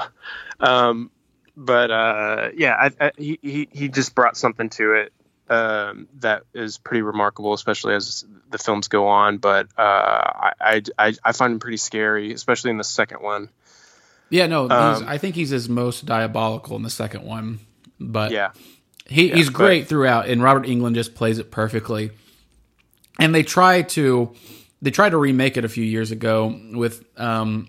um, 0.60 1.12
but 1.56 1.92
uh, 1.92 2.50
yeah, 2.56 2.76
I, 2.80 2.92
I, 3.06 3.12
he, 3.18 3.40
he 3.42 3.70
he 3.72 3.90
just 3.90 4.16
brought 4.16 4.38
something 4.38 4.70
to 4.72 4.94
it 4.94 5.14
um, 5.50 6.08
that 6.20 6.44
is 6.54 6.78
pretty 6.78 7.02
remarkable, 7.02 7.54
especially 7.54 7.96
as 7.96 8.26
the 8.50 8.58
films 8.58 8.88
go 8.88 9.08
on. 9.08 9.38
But 9.38 9.68
uh, 9.78 9.82
I, 9.82 10.52
I, 10.60 10.82
I 10.98 11.14
I 11.24 11.32
find 11.32 11.54
him 11.54 11.60
pretty 11.60 11.78
scary, 11.78 12.34
especially 12.34 12.72
in 12.72 12.78
the 12.78 12.84
second 12.84 13.22
one. 13.22 13.50
yeah 14.30 14.48
no 14.48 14.64
he's, 14.64 15.02
Um, 15.02 15.06
I 15.08 15.18
think 15.18 15.36
he's 15.36 15.50
his 15.50 15.68
most 15.70 16.06
diabolical 16.06 16.76
in 16.76 16.84
the 16.84 16.90
second 16.90 17.24
one 17.24 17.60
but 18.00 18.32
Yeah, 18.32 18.52
He, 19.08 19.30
he's 19.30 19.50
but- 19.50 19.56
great 19.56 19.88
throughout, 19.88 20.30
and 20.30 20.42
Robert 20.42 20.66
Englund 20.66 20.96
just 20.96 21.16
plays 21.16 21.38
it 21.40 21.52
perfectly. 21.52 22.12
And 23.20 23.36
they 23.36 23.44
try 23.44 23.82
to 23.84 24.34
they 24.82 24.92
tried 24.92 25.10
to 25.10 25.18
remake 25.18 25.58
it 25.58 25.66
a 25.66 25.70
few 25.70 25.84
years 25.84 26.12
ago 26.12 26.58
with 26.74 27.04
um, 27.20 27.68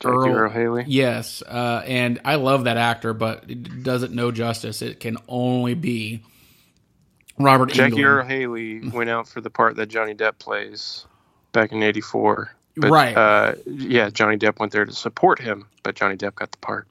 Jackie 0.00 0.14
Earle 0.30 0.50
Haley. 0.50 0.84
Yes, 0.86 1.42
uh, 1.42 1.82
and 1.86 2.20
I 2.24 2.36
love 2.36 2.64
that 2.64 2.76
actor, 2.76 3.12
but 3.12 3.44
it 3.48 3.82
does 3.82 4.02
it 4.02 4.12
no 4.12 4.30
justice. 4.30 4.80
It 4.82 5.00
can 5.00 5.18
only 5.28 5.74
be 5.74 6.22
Robert 7.38 7.72
Jackie 7.72 7.96
Englund. 7.96 8.04
Earle 8.04 8.26
Haley 8.26 8.88
went 8.88 9.10
out 9.10 9.28
for 9.28 9.40
the 9.40 9.50
part 9.50 9.76
that 9.76 9.86
Johnny 9.86 10.14
Depp 10.14 10.38
plays 10.38 11.06
back 11.52 11.72
in 11.72 11.82
'84. 11.82 12.54
But, 12.76 12.90
Right. 12.90 13.16
Uh, 13.16 13.54
yeah, 13.66 14.08
Johnny 14.10 14.36
Depp 14.36 14.58
went 14.60 14.72
there 14.72 14.84
to 14.84 14.92
support 14.92 15.40
him, 15.40 15.66
but 15.82 15.96
Johnny 15.96 16.16
Depp 16.16 16.36
got 16.36 16.52
the 16.52 16.58
part. 16.58 16.86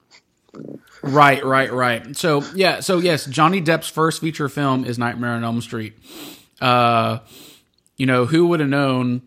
Right, 1.02 1.44
right, 1.44 1.72
right. 1.72 2.14
So 2.16 2.44
yeah, 2.54 2.80
so 2.80 2.98
yes, 2.98 3.24
Johnny 3.26 3.62
Depp's 3.62 3.88
first 3.88 4.20
feature 4.20 4.48
film 4.48 4.84
is 4.84 4.98
Nightmare 4.98 5.30
on 5.30 5.44
Elm 5.44 5.60
Street. 5.62 5.94
Uh, 6.60 7.20
you 8.00 8.06
know, 8.06 8.24
who 8.24 8.46
would 8.46 8.60
have 8.60 8.68
known, 8.70 9.20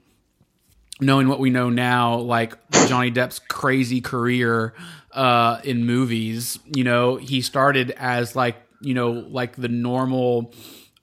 knowing 1.00 1.28
what 1.28 1.40
we 1.40 1.52
know 1.52 1.70
now, 1.70 2.18
like 2.18 2.56
Johnny 2.88 3.12
Depp's 3.12 3.38
crazy 3.38 4.02
career 4.02 4.74
uh, 5.12 5.62
in 5.64 5.86
movies. 5.86 6.58
You 6.66 6.84
know, 6.84 7.18
he 7.18 7.42
started 7.42 7.92
as 7.92 8.36
like 8.36 8.56
you 8.82 8.96
know 8.96 9.12
like 9.12 9.56
the 9.56 9.68
normal 9.68 10.56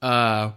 uh, 0.02 0.50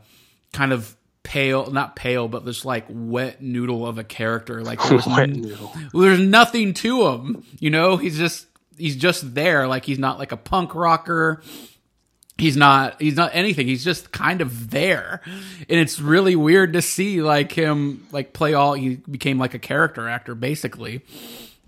kind 0.53 0.73
of 0.73 0.95
pale, 1.21 1.69
not 1.69 1.95
pale, 1.95 2.27
but 2.27 2.45
just 2.45 2.65
like 2.65 2.85
wet 2.89 3.43
noodle 3.43 3.85
of 3.85 3.99
a 3.99 4.03
character. 4.03 4.63
Like 4.63 4.81
there 4.81 4.95
was 4.95 5.05
Wet 5.07 5.29
n- 5.29 5.55
there's 5.93 6.19
nothing 6.19 6.73
to 6.73 7.09
him. 7.09 7.43
You 7.59 7.69
know, 7.69 7.97
he's 7.97 8.17
just 8.17 8.47
he's 8.75 8.95
just 8.95 9.35
there. 9.35 9.67
Like 9.67 9.85
he's 9.85 9.99
not 9.99 10.17
like 10.17 10.31
a 10.31 10.37
punk 10.37 10.73
rocker. 10.73 11.43
He's 12.37 12.57
not 12.57 12.99
he's 12.99 13.15
not 13.15 13.31
anything. 13.33 13.67
He's 13.67 13.83
just 13.83 14.11
kind 14.11 14.41
of 14.41 14.71
there. 14.71 15.21
And 15.69 15.79
it's 15.79 15.99
really 15.99 16.35
weird 16.35 16.73
to 16.73 16.81
see 16.81 17.21
like 17.21 17.51
him 17.51 18.07
like 18.11 18.33
play 18.33 18.53
all 18.53 18.73
he 18.73 18.95
became 18.95 19.37
like 19.37 19.53
a 19.53 19.59
character 19.59 20.09
actor 20.09 20.33
basically. 20.33 21.01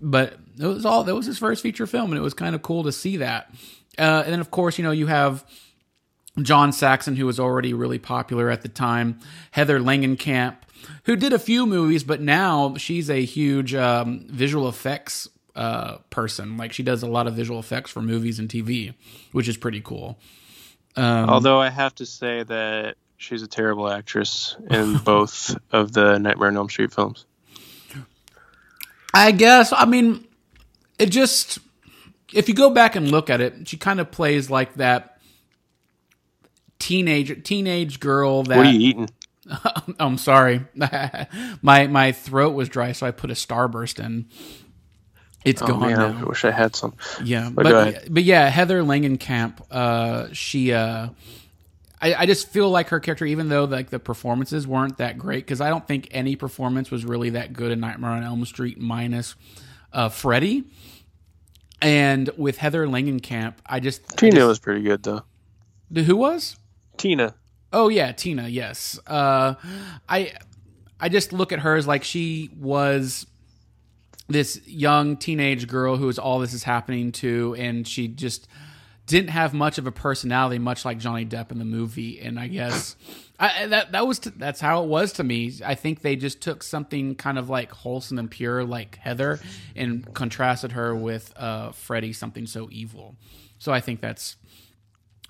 But 0.00 0.38
it 0.58 0.66
was 0.66 0.84
all 0.84 1.04
that 1.04 1.14
was 1.14 1.26
his 1.26 1.38
first 1.38 1.62
feature 1.62 1.86
film 1.86 2.10
and 2.10 2.18
it 2.18 2.22
was 2.22 2.34
kind 2.34 2.54
of 2.54 2.62
cool 2.62 2.82
to 2.84 2.92
see 2.92 3.18
that. 3.18 3.50
Uh, 3.98 4.22
and 4.24 4.32
then 4.32 4.40
of 4.40 4.50
course, 4.50 4.76
you 4.76 4.84
know, 4.84 4.90
you 4.90 5.06
have 5.06 5.44
John 6.42 6.72
Saxon, 6.72 7.16
who 7.16 7.26
was 7.26 7.40
already 7.40 7.72
really 7.72 7.98
popular 7.98 8.50
at 8.50 8.62
the 8.62 8.68
time, 8.68 9.20
Heather 9.52 9.80
Langenkamp, 9.80 10.56
who 11.04 11.16
did 11.16 11.32
a 11.32 11.38
few 11.38 11.66
movies, 11.66 12.04
but 12.04 12.20
now 12.20 12.74
she's 12.76 13.08
a 13.08 13.24
huge 13.24 13.74
um, 13.74 14.26
visual 14.28 14.68
effects 14.68 15.28
uh, 15.54 15.98
person. 16.10 16.56
Like 16.56 16.72
she 16.72 16.82
does 16.82 17.02
a 17.02 17.06
lot 17.06 17.26
of 17.26 17.34
visual 17.34 17.58
effects 17.58 17.90
for 17.90 18.02
movies 18.02 18.38
and 18.38 18.48
TV, 18.48 18.94
which 19.32 19.48
is 19.48 19.56
pretty 19.56 19.80
cool. 19.80 20.18
Um, 20.96 21.28
Although 21.28 21.60
I 21.60 21.70
have 21.70 21.94
to 21.96 22.06
say 22.06 22.42
that 22.44 22.96
she's 23.16 23.42
a 23.42 23.46
terrible 23.46 23.90
actress 23.90 24.56
in 24.70 24.98
both 25.04 25.56
of 25.70 25.92
the 25.92 26.18
Nightmare 26.18 26.48
on 26.48 26.56
Elm 26.56 26.68
Street 26.68 26.92
films. 26.92 27.26
I 29.12 29.32
guess. 29.32 29.72
I 29.72 29.86
mean, 29.86 30.26
it 30.98 31.06
just 31.06 31.58
if 32.32 32.48
you 32.48 32.54
go 32.54 32.70
back 32.70 32.96
and 32.96 33.10
look 33.10 33.30
at 33.30 33.40
it, 33.40 33.68
she 33.68 33.76
kind 33.76 34.00
of 34.00 34.10
plays 34.10 34.50
like 34.50 34.74
that 34.74 35.18
teenage 36.78 37.42
teenage 37.44 38.00
girl 38.00 38.42
that 38.44 38.56
What 38.56 38.66
are 38.66 38.70
you 38.70 38.88
eating? 38.88 39.10
I'm 39.98 40.18
sorry. 40.18 40.66
my 41.62 41.86
my 41.86 42.12
throat 42.12 42.54
was 42.54 42.68
dry, 42.68 42.92
so 42.92 43.06
I 43.06 43.10
put 43.10 43.30
a 43.30 43.34
starburst 43.34 44.04
in. 44.04 44.26
It's 45.46 45.62
Oh 45.62 45.66
gone 45.68 45.80
man, 45.80 46.00
I 46.00 46.24
wish 46.24 46.44
I 46.44 46.50
had 46.50 46.74
some. 46.76 46.94
Yeah, 47.22 47.50
But 47.52 47.64
but 47.64 48.12
but 48.12 48.22
yeah, 48.24 48.48
Heather 48.48 48.82
Langenkamp. 48.82 49.60
Uh, 49.70 50.28
she. 50.32 50.72
Uh, 50.72 51.08
I, 51.98 52.14
I 52.14 52.26
just 52.26 52.48
feel 52.50 52.68
like 52.68 52.88
her 52.88 53.00
character, 53.00 53.24
even 53.24 53.48
though 53.48 53.64
like 53.64 53.88
the 53.90 53.98
performances 53.98 54.66
weren't 54.66 54.98
that 54.98 55.16
great, 55.16 55.46
because 55.46 55.60
I 55.62 55.70
don't 55.70 55.86
think 55.86 56.08
any 56.10 56.36
performance 56.36 56.90
was 56.90 57.04
really 57.06 57.30
that 57.30 57.52
good 57.54 57.72
in 57.72 57.80
Nightmare 57.80 58.10
on 58.10 58.22
Elm 58.22 58.44
Street 58.44 58.78
minus 58.78 59.34
uh, 59.92 60.08
Freddy. 60.10 60.64
And 61.80 62.30
with 62.36 62.58
Heather 62.58 62.86
Langenkamp, 62.86 63.54
I 63.66 63.80
just 63.80 64.02
I 64.12 64.16
Tina 64.16 64.36
just- 64.36 64.48
was 64.48 64.58
pretty 64.58 64.82
good 64.82 65.02
though. 65.02 65.22
who 65.94 66.16
was? 66.16 66.56
Tina. 66.96 67.34
Oh 67.72 67.88
yeah, 67.88 68.12
Tina. 68.12 68.48
Yes. 68.48 68.98
Uh, 69.06 69.54
I 70.08 70.32
I 71.00 71.08
just 71.08 71.32
look 71.32 71.52
at 71.52 71.60
her 71.60 71.76
as 71.76 71.86
like 71.86 72.04
she 72.04 72.50
was 72.58 73.26
this 74.28 74.60
young 74.66 75.16
teenage 75.16 75.66
girl 75.66 75.96
who 75.96 76.08
is 76.08 76.18
all 76.18 76.38
this 76.38 76.52
is 76.52 76.64
happening 76.64 77.12
to, 77.12 77.54
and 77.58 77.86
she 77.86 78.08
just 78.08 78.48
didn't 79.06 79.30
have 79.30 79.54
much 79.54 79.78
of 79.78 79.86
a 79.86 79.92
personality, 79.92 80.58
much 80.58 80.84
like 80.84 80.98
Johnny 80.98 81.24
Depp 81.24 81.52
in 81.52 81.58
the 81.58 81.64
movie. 81.64 82.20
And 82.20 82.38
I 82.38 82.48
guess 82.48 82.96
I, 83.38 83.66
that 83.66 83.92
that 83.92 84.06
was 84.06 84.18
that's 84.18 84.60
how 84.60 84.82
it 84.82 84.88
was 84.88 85.12
to 85.14 85.24
me. 85.24 85.52
I 85.64 85.74
think 85.74 86.02
they 86.02 86.16
just 86.16 86.40
took 86.40 86.62
something 86.62 87.14
kind 87.14 87.38
of 87.38 87.48
like 87.48 87.70
wholesome 87.70 88.18
and 88.18 88.30
pure, 88.30 88.64
like 88.64 88.96
Heather, 88.96 89.38
and 89.74 90.12
contrasted 90.14 90.72
her 90.72 90.94
with 90.94 91.32
uh, 91.36 91.72
Freddy, 91.72 92.12
something 92.12 92.46
so 92.46 92.68
evil. 92.70 93.16
So 93.58 93.72
I 93.72 93.80
think 93.80 94.00
that's 94.00 94.36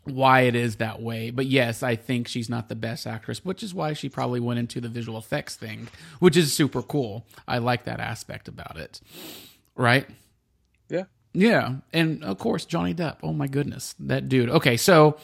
why 0.06 0.42
it 0.42 0.54
is 0.54 0.76
that 0.76 1.02
way. 1.02 1.30
But 1.30 1.46
yes, 1.46 1.82
I 1.82 1.96
think 1.96 2.28
she's 2.28 2.48
not 2.48 2.68
the 2.68 2.74
best 2.74 3.06
actress, 3.06 3.44
which 3.44 3.62
is 3.62 3.74
why 3.74 3.92
she 3.92 4.08
probably 4.08 4.40
went 4.40 4.58
into 4.58 4.80
the 4.80 4.88
visual 4.88 5.18
effects 5.18 5.56
thing, 5.56 5.88
which 6.18 6.36
is 6.36 6.52
super 6.52 6.82
cool. 6.82 7.26
I 7.46 7.58
like 7.58 7.84
that 7.84 8.00
aspect 8.00 8.48
about 8.48 8.76
it. 8.76 9.00
Right? 9.74 10.06
Yeah. 10.88 11.04
Yeah. 11.32 11.76
And 11.92 12.24
of 12.24 12.38
course, 12.38 12.64
Johnny 12.64 12.94
Depp. 12.94 13.18
Oh 13.22 13.32
my 13.32 13.46
goodness. 13.46 13.94
That 13.98 14.28
dude. 14.28 14.48
Okay, 14.48 14.76
so 14.76 15.18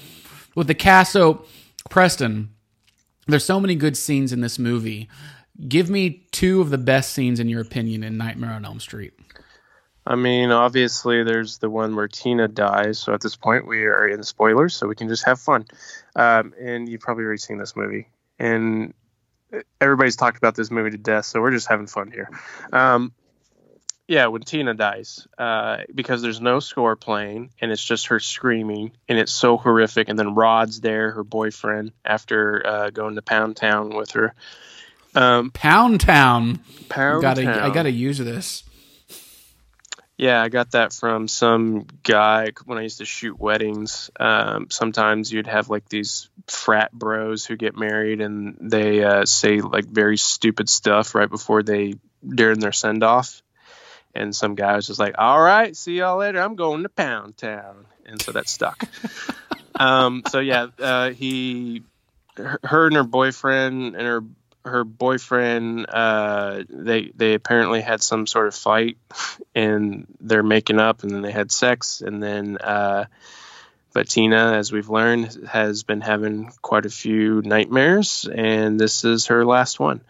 with 0.55 0.67
the 0.67 0.75
cast, 0.75 1.13
so 1.13 1.45
Preston, 1.89 2.51
there's 3.27 3.45
so 3.45 3.61
many 3.61 3.75
good 3.75 3.97
scenes 3.97 4.33
in 4.33 4.41
this 4.41 4.59
movie. 4.59 5.09
Give 5.69 5.89
me 5.89 6.27
two 6.33 6.61
of 6.61 6.71
the 6.71 6.79
best 6.79 7.13
scenes 7.13 7.39
in 7.39 7.49
your 7.49 7.61
opinion 7.61 8.03
in 8.03 8.17
Nightmare 8.17 8.53
on 8.53 8.65
Elm 8.65 8.81
Street. 8.81 9.13
I 10.05 10.17
mean, 10.17 10.51
obviously, 10.51 11.23
there's 11.23 11.59
the 11.59 11.71
one 11.71 11.95
where 11.95 12.09
Tina 12.09 12.49
dies. 12.49 12.99
So 12.99 13.15
at 13.15 13.21
this 13.21 13.37
point, 13.37 13.67
we 13.67 13.85
are 13.85 14.07
in 14.07 14.23
spoilers, 14.25 14.75
so 14.75 14.89
we 14.89 14.97
can 14.97 15.09
just 15.09 15.25
have 15.25 15.41
fun. 15.41 15.67
Um, 16.17 16.55
and 16.61 16.89
you've 16.89 17.01
probably 17.01 17.25
already 17.25 17.39
seen 17.39 17.59
this 17.59 17.77
movie, 17.77 18.09
and 18.39 18.95
everybody's 19.81 20.17
talked 20.17 20.39
about 20.39 20.55
this 20.55 20.71
movie 20.71 20.91
to 20.91 20.99
death, 20.99 21.27
so 21.27 21.41
we're 21.41 21.53
just 21.53 21.69
having 21.69 21.87
fun 21.87 22.11
here. 22.11 22.31
Um, 22.73 23.13
yeah, 24.09 24.27
when 24.27 24.43
Tina 24.43 24.75
dies, 24.75 25.27
uh, 25.39 25.79
because 25.95 26.23
there's 26.23 26.41
no 26.41 26.61
score 26.61 26.97
playing, 26.97 27.51
and 27.61 27.71
it's 27.71 27.85
just 27.85 28.09
her 28.09 28.19
screaming, 28.21 28.93
and 29.09 29.19
it's 29.19 29.33
so 29.33 29.57
horrific. 29.57 30.09
And 30.09 30.19
then 30.19 30.35
Rod's 30.35 30.81
there, 30.81 31.13
her 31.13 31.25
boyfriend, 31.25 31.93
after 32.05 32.67
uh, 32.67 32.91
going 32.91 33.15
to 33.15 33.23
Pound 33.23 33.57
Town 33.57 33.91
with 33.91 34.13
her. 34.13 34.35
Um, 35.15 35.51
Pound 35.51 36.01
Town. 36.01 36.61
Pound 36.89 37.23
gotta, 37.23 37.45
Town. 37.45 37.59
I 37.59 37.71
gotta 37.71 37.91
use 37.91 38.19
this. 38.19 38.65
Yeah, 40.23 40.41
I 40.41 40.51
got 40.51 40.71
that 40.71 40.93
from 40.93 41.27
some 41.27 41.85
guy 42.05 42.53
when 42.65 42.79
I 42.79 42.83
used 42.83 42.99
to 42.99 43.05
shoot 43.05 43.41
weddings. 43.41 44.09
Um, 44.21 44.69
sometimes 44.71 45.33
you'd 45.33 45.49
have 45.49 45.69
like 45.69 45.89
these 45.89 46.31
frat 46.47 46.93
bros 46.93 47.45
who 47.45 47.57
get 47.57 47.77
married 47.77 48.21
and 48.21 48.57
they 48.61 49.03
uh, 49.03 49.25
say 49.25 49.61
like 49.61 49.85
very 49.85 50.17
stupid 50.17 50.69
stuff 50.69 51.17
right 51.17 51.29
before 51.29 51.65
they 51.65 51.95
during 52.25 52.61
their 52.61 52.71
send 52.71 53.03
off. 53.03 53.43
And 54.15 54.33
some 54.33 54.55
guy 54.55 54.77
was 54.77 54.87
just 54.87 55.01
like, 55.01 55.17
"All 55.19 55.43
right, 55.43 55.77
see 55.77 55.99
y'all 55.99 56.19
later. 56.19 56.41
I'm 56.41 56.55
going 56.55 56.85
to 56.85 56.89
Pound 56.89 57.37
Town," 57.37 57.85
and 58.07 58.23
so 58.23 58.31
that 58.31 58.49
stuck. 58.49 58.81
um, 59.75 60.23
so 60.29 60.39
yeah, 60.39 60.69
uh, 60.79 61.11
he, 61.11 61.83
her, 62.37 62.61
her 62.63 62.87
and 62.87 62.95
her 62.95 63.03
boyfriend 63.03 63.97
and 63.97 64.07
her 64.07 64.23
her 64.65 64.85
boyfriend 64.85 65.87
uh, 65.89 66.63
they 66.69 67.11
they 67.15 67.35
apparently 67.35 67.81
had 67.81 68.03
some 68.03 68.27
sort 68.27 68.47
of 68.47 68.55
fight 68.55 68.97
and 69.55 70.07
they're 70.21 70.43
making 70.43 70.79
up 70.79 71.03
and 71.03 71.11
then 71.11 71.23
they 71.23 71.33
had 71.33 71.51
sex 71.51 72.01
and 72.01 72.23
then 72.23 72.59
uh, 72.59 73.05
but 73.93 74.09
Tina 74.09 74.55
as 74.55 74.73
we've 74.73 74.89
learned 74.89 75.49
has 75.49 75.83
been 75.83 76.01
having 76.01 76.51
quite 76.63 76.87
a 76.87 76.91
few 76.91 77.43
nightmares 77.43 78.29
and 78.33 78.79
this 78.79 79.05
is 79.05 79.27
her 79.27 79.45
last 79.45 79.79
one. 79.79 80.01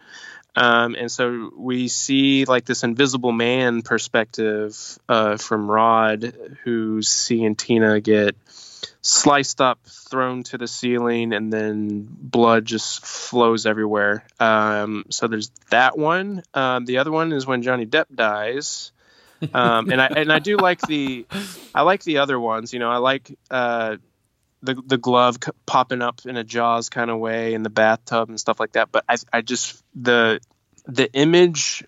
Um, 0.55 0.95
and 0.95 1.11
so 1.11 1.51
we 1.57 1.87
see 1.87 2.45
like 2.45 2.65
this 2.65 2.83
invisible 2.83 3.31
man 3.31 3.81
perspective 3.81 4.77
uh, 5.09 5.37
from 5.37 5.69
Rod 5.69 6.33
who's 6.63 7.09
seeing 7.09 7.55
Tina 7.55 7.99
get 7.99 8.35
sliced 9.01 9.61
up, 9.61 9.79
thrown 9.85 10.43
to 10.43 10.57
the 10.57 10.67
ceiling, 10.67 11.33
and 11.33 11.51
then 11.51 12.07
blood 12.09 12.65
just 12.65 13.05
flows 13.05 13.65
everywhere. 13.65 14.25
Um, 14.39 15.05
so 15.09 15.27
there's 15.27 15.51
that 15.69 15.97
one. 15.97 16.43
Um, 16.53 16.85
the 16.85 16.97
other 16.99 17.11
one 17.11 17.31
is 17.31 17.45
when 17.45 17.61
Johnny 17.61 17.85
Depp 17.85 18.05
dies. 18.13 18.91
Um, 19.53 19.91
and 19.91 20.01
I 20.01 20.07
and 20.07 20.31
I 20.31 20.39
do 20.39 20.57
like 20.57 20.79
the 20.81 21.25
I 21.75 21.81
like 21.81 22.03
the 22.03 22.19
other 22.19 22.39
ones. 22.39 22.73
You 22.73 22.79
know, 22.79 22.89
I 22.89 22.97
like 22.97 23.37
uh, 23.51 23.97
the 24.61 24.81
the 24.85 24.97
glove 24.97 25.37
c- 25.43 25.51
popping 25.65 26.01
up 26.01 26.21
in 26.25 26.37
a 26.37 26.43
Jaws 26.43 26.89
kind 26.89 27.11
of 27.11 27.19
way 27.19 27.53
in 27.53 27.63
the 27.63 27.69
bathtub 27.69 28.29
and 28.29 28.39
stuff 28.39 28.59
like 28.59 28.73
that. 28.73 28.91
But 28.91 29.03
I 29.09 29.17
I 29.31 29.41
just 29.41 29.83
the 29.95 30.39
the 30.85 31.11
image 31.13 31.83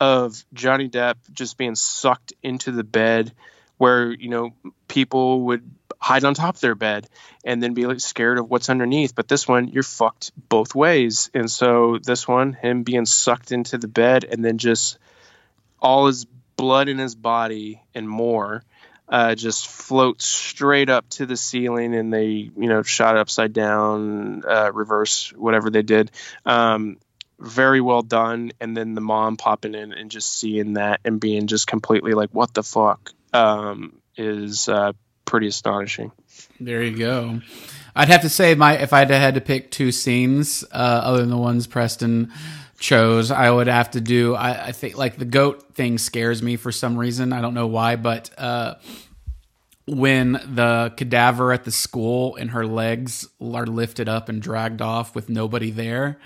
of 0.00 0.44
Johnny 0.52 0.88
Depp 0.88 1.16
just 1.32 1.56
being 1.56 1.74
sucked 1.74 2.32
into 2.42 2.72
the 2.72 2.84
bed 2.84 3.32
where 3.78 4.12
you 4.12 4.28
know 4.28 4.52
people 4.88 5.42
would 5.42 5.68
hide 6.02 6.24
on 6.24 6.34
top 6.34 6.56
of 6.56 6.60
their 6.60 6.74
bed 6.74 7.08
and 7.44 7.62
then 7.62 7.74
be 7.74 7.86
like 7.86 8.00
scared 8.00 8.38
of 8.38 8.50
what's 8.50 8.68
underneath. 8.68 9.14
But 9.14 9.28
this 9.28 9.46
one 9.46 9.68
you're 9.68 9.84
fucked 9.84 10.32
both 10.48 10.74
ways. 10.74 11.30
And 11.32 11.48
so 11.48 11.98
this 12.02 12.26
one 12.26 12.54
him 12.54 12.82
being 12.82 13.06
sucked 13.06 13.52
into 13.52 13.78
the 13.78 13.86
bed 13.86 14.24
and 14.24 14.44
then 14.44 14.58
just 14.58 14.98
all 15.80 16.06
his 16.06 16.26
blood 16.56 16.88
in 16.88 16.98
his 16.98 17.14
body 17.14 17.80
and 17.94 18.08
more 18.08 18.64
uh, 19.08 19.36
just 19.36 19.68
floats 19.68 20.26
straight 20.26 20.88
up 20.88 21.08
to 21.10 21.26
the 21.26 21.36
ceiling 21.36 21.94
and 21.94 22.12
they 22.12 22.50
you 22.56 22.68
know 22.68 22.82
shot 22.82 23.16
upside 23.16 23.52
down 23.52 24.42
uh, 24.44 24.72
reverse 24.72 25.32
whatever 25.36 25.70
they 25.70 25.82
did. 25.82 26.10
Um, 26.44 26.98
very 27.38 27.80
well 27.80 28.02
done. 28.02 28.52
And 28.60 28.76
then 28.76 28.94
the 28.94 29.00
mom 29.00 29.36
popping 29.36 29.74
in 29.74 29.92
and 29.92 30.10
just 30.10 30.36
seeing 30.36 30.74
that 30.74 31.00
and 31.04 31.20
being 31.20 31.46
just 31.46 31.66
completely 31.66 32.14
like 32.14 32.30
what 32.30 32.54
the 32.54 32.62
fuck 32.62 33.12
um, 33.32 34.00
is 34.16 34.68
uh, 34.68 34.92
pretty 35.24 35.46
astonishing 35.46 36.12
There 36.60 36.82
you 36.82 36.96
go. 36.96 37.40
I'd 37.94 38.08
have 38.08 38.22
to 38.22 38.28
say 38.28 38.54
my 38.54 38.78
if 38.78 38.92
I'd 38.92 39.10
had 39.10 39.34
to 39.34 39.40
pick 39.40 39.70
two 39.70 39.92
scenes 39.92 40.64
uh, 40.72 40.76
other 40.76 41.18
than 41.20 41.30
the 41.30 41.36
ones 41.36 41.66
Preston 41.66 42.32
chose, 42.78 43.30
I 43.30 43.50
would 43.50 43.66
have 43.68 43.90
to 43.92 44.00
do. 44.00 44.34
I, 44.34 44.66
I 44.66 44.72
think 44.72 44.96
like 44.96 45.16
the 45.16 45.24
goat 45.24 45.74
thing 45.74 45.98
scares 45.98 46.42
me 46.42 46.56
for 46.56 46.72
some 46.72 46.96
reason. 46.96 47.32
I 47.32 47.40
don't 47.40 47.54
know 47.54 47.66
why, 47.66 47.96
but 47.96 48.30
uh, 48.38 48.76
when 49.86 50.32
the 50.32 50.92
cadaver 50.96 51.52
at 51.52 51.64
the 51.64 51.70
school 51.70 52.36
and 52.36 52.50
her 52.50 52.66
legs 52.66 53.28
are 53.40 53.66
lifted 53.66 54.08
up 54.08 54.28
and 54.28 54.40
dragged 54.40 54.80
off 54.82 55.14
with 55.14 55.28
nobody 55.28 55.70
there. 55.70 56.18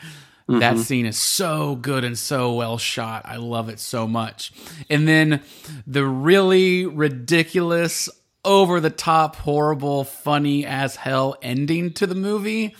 That 0.48 0.78
scene 0.78 1.06
is 1.06 1.18
so 1.18 1.74
good 1.74 2.05
and 2.05 2.16
so 2.16 2.55
well 2.55 2.78
shot. 2.78 3.23
I 3.24 3.35
love 3.35 3.68
it 3.68 3.81
so 3.81 4.06
much. 4.06 4.52
And 4.89 5.09
then 5.09 5.43
the 5.89 6.06
really 6.06 6.86
ridiculous, 6.86 8.09
over 8.47 8.81
the 8.81 8.90
top, 8.90 9.36
horrible, 9.36 10.05
funny 10.05 10.64
as 10.64 10.97
hell 10.97 11.36
ending 11.43 11.93
to 11.94 12.06
the 12.06 12.14
movie. 12.14 12.74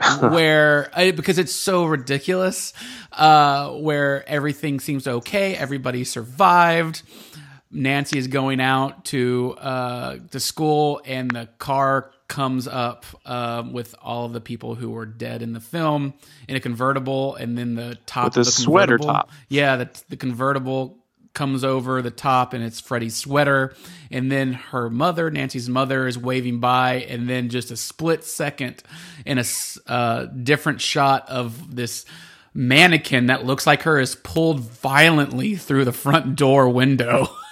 where 0.20 0.90
because 0.96 1.38
it's 1.38 1.52
so 1.52 1.84
ridiculous, 1.84 2.72
uh, 3.12 3.70
where 3.70 4.28
everything 4.28 4.80
seems 4.80 5.06
okay, 5.06 5.54
everybody 5.54 6.04
survived. 6.04 7.02
Nancy 7.70 8.18
is 8.18 8.26
going 8.26 8.60
out 8.60 9.04
to 9.06 9.56
uh, 9.58 10.16
to 10.32 10.40
school, 10.40 11.00
and 11.04 11.30
the 11.30 11.48
car 11.58 12.10
comes 12.28 12.66
up 12.66 13.04
um, 13.24 13.72
with 13.72 13.94
all 14.02 14.26
of 14.26 14.32
the 14.32 14.40
people 14.40 14.74
who 14.74 14.90
were 14.90 15.06
dead 15.06 15.42
in 15.42 15.52
the 15.52 15.60
film 15.60 16.14
in 16.48 16.56
a 16.56 16.60
convertible, 16.60 17.36
and 17.36 17.56
then 17.56 17.74
the 17.74 17.96
top 18.06 18.24
With 18.24 18.38
of 18.38 18.44
the 18.46 18.50
sweater 18.50 18.98
top. 18.98 19.30
Yeah, 19.48 19.76
the, 19.76 20.02
the 20.08 20.16
convertible 20.16 20.98
comes 21.34 21.64
over 21.64 22.00
the 22.00 22.10
top, 22.10 22.54
and 22.54 22.64
it's 22.64 22.80
Freddy's 22.80 23.16
sweater, 23.16 23.74
and 24.10 24.30
then 24.30 24.54
her 24.54 24.88
mother, 24.88 25.30
Nancy's 25.30 25.68
mother, 25.68 26.06
is 26.06 26.16
waving 26.16 26.60
by, 26.60 27.06
and 27.08 27.28
then 27.28 27.48
just 27.48 27.70
a 27.70 27.76
split 27.76 28.24
second 28.24 28.82
in 29.26 29.38
a 29.38 29.44
uh, 29.86 30.26
different 30.26 30.80
shot 30.80 31.28
of 31.28 31.74
this 31.74 32.06
mannequin 32.54 33.26
that 33.26 33.44
looks 33.44 33.66
like 33.66 33.82
her 33.82 33.98
is 33.98 34.14
pulled 34.14 34.60
violently 34.60 35.56
through 35.56 35.84
the 35.84 35.92
front 35.92 36.36
door 36.36 36.68
window. 36.68 37.28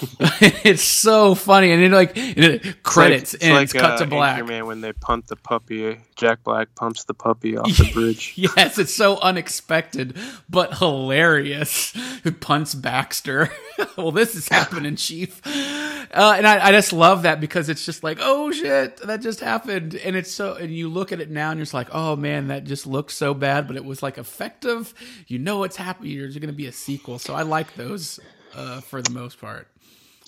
it's 0.64 0.82
so 0.82 1.34
funny, 1.34 1.72
and 1.72 1.82
it 1.82 1.90
like 1.90 2.16
and 2.16 2.38
it 2.38 2.82
credits 2.82 3.34
It's 3.34 3.44
and 3.44 3.54
like, 3.54 3.64
it's 3.64 3.72
cut 3.72 3.92
uh, 3.92 3.96
to 3.98 4.06
black. 4.06 4.44
Man, 4.46 4.66
when 4.66 4.80
they 4.80 4.92
pump 4.92 5.26
the 5.26 5.36
puppy. 5.36 5.98
Jack 6.18 6.42
Black 6.42 6.74
pumps 6.74 7.04
the 7.04 7.14
puppy 7.14 7.56
off 7.56 7.76
the 7.76 7.90
bridge. 7.94 8.34
Yes, 8.36 8.76
it's 8.76 8.92
so 8.92 9.18
unexpected 9.20 10.16
but 10.50 10.78
hilarious. 10.78 11.92
Who 12.24 12.32
punts 12.32 12.74
Baxter? 12.74 13.50
well, 13.96 14.10
this 14.10 14.34
is 14.34 14.48
happening, 14.48 14.96
Chief. 14.96 15.40
Uh, 15.46 16.34
and 16.36 16.46
I, 16.46 16.68
I 16.68 16.72
just 16.72 16.92
love 16.92 17.22
that 17.22 17.40
because 17.40 17.68
it's 17.68 17.86
just 17.86 18.02
like, 18.02 18.18
oh 18.20 18.50
shit, 18.50 18.96
that 18.98 19.20
just 19.20 19.38
happened, 19.38 19.94
and 19.94 20.16
it's 20.16 20.32
so. 20.32 20.54
And 20.54 20.74
you 20.74 20.88
look 20.88 21.12
at 21.12 21.20
it 21.20 21.30
now, 21.30 21.50
and 21.50 21.58
you're 21.58 21.64
just 21.64 21.74
like, 21.74 21.88
oh 21.92 22.16
man, 22.16 22.48
that 22.48 22.64
just 22.64 22.86
looks 22.86 23.14
so 23.16 23.32
bad, 23.32 23.68
but 23.68 23.76
it 23.76 23.84
was 23.84 24.02
like 24.02 24.18
effective. 24.18 24.92
You 25.28 25.38
know 25.38 25.58
what's 25.58 25.76
happening. 25.76 26.18
There's 26.18 26.36
going 26.36 26.48
to 26.48 26.52
be 26.52 26.66
a 26.66 26.72
sequel, 26.72 27.20
so 27.20 27.34
I 27.34 27.42
like 27.42 27.74
those 27.76 28.18
uh, 28.56 28.80
for 28.80 29.02
the 29.02 29.10
most 29.10 29.40
part. 29.40 29.68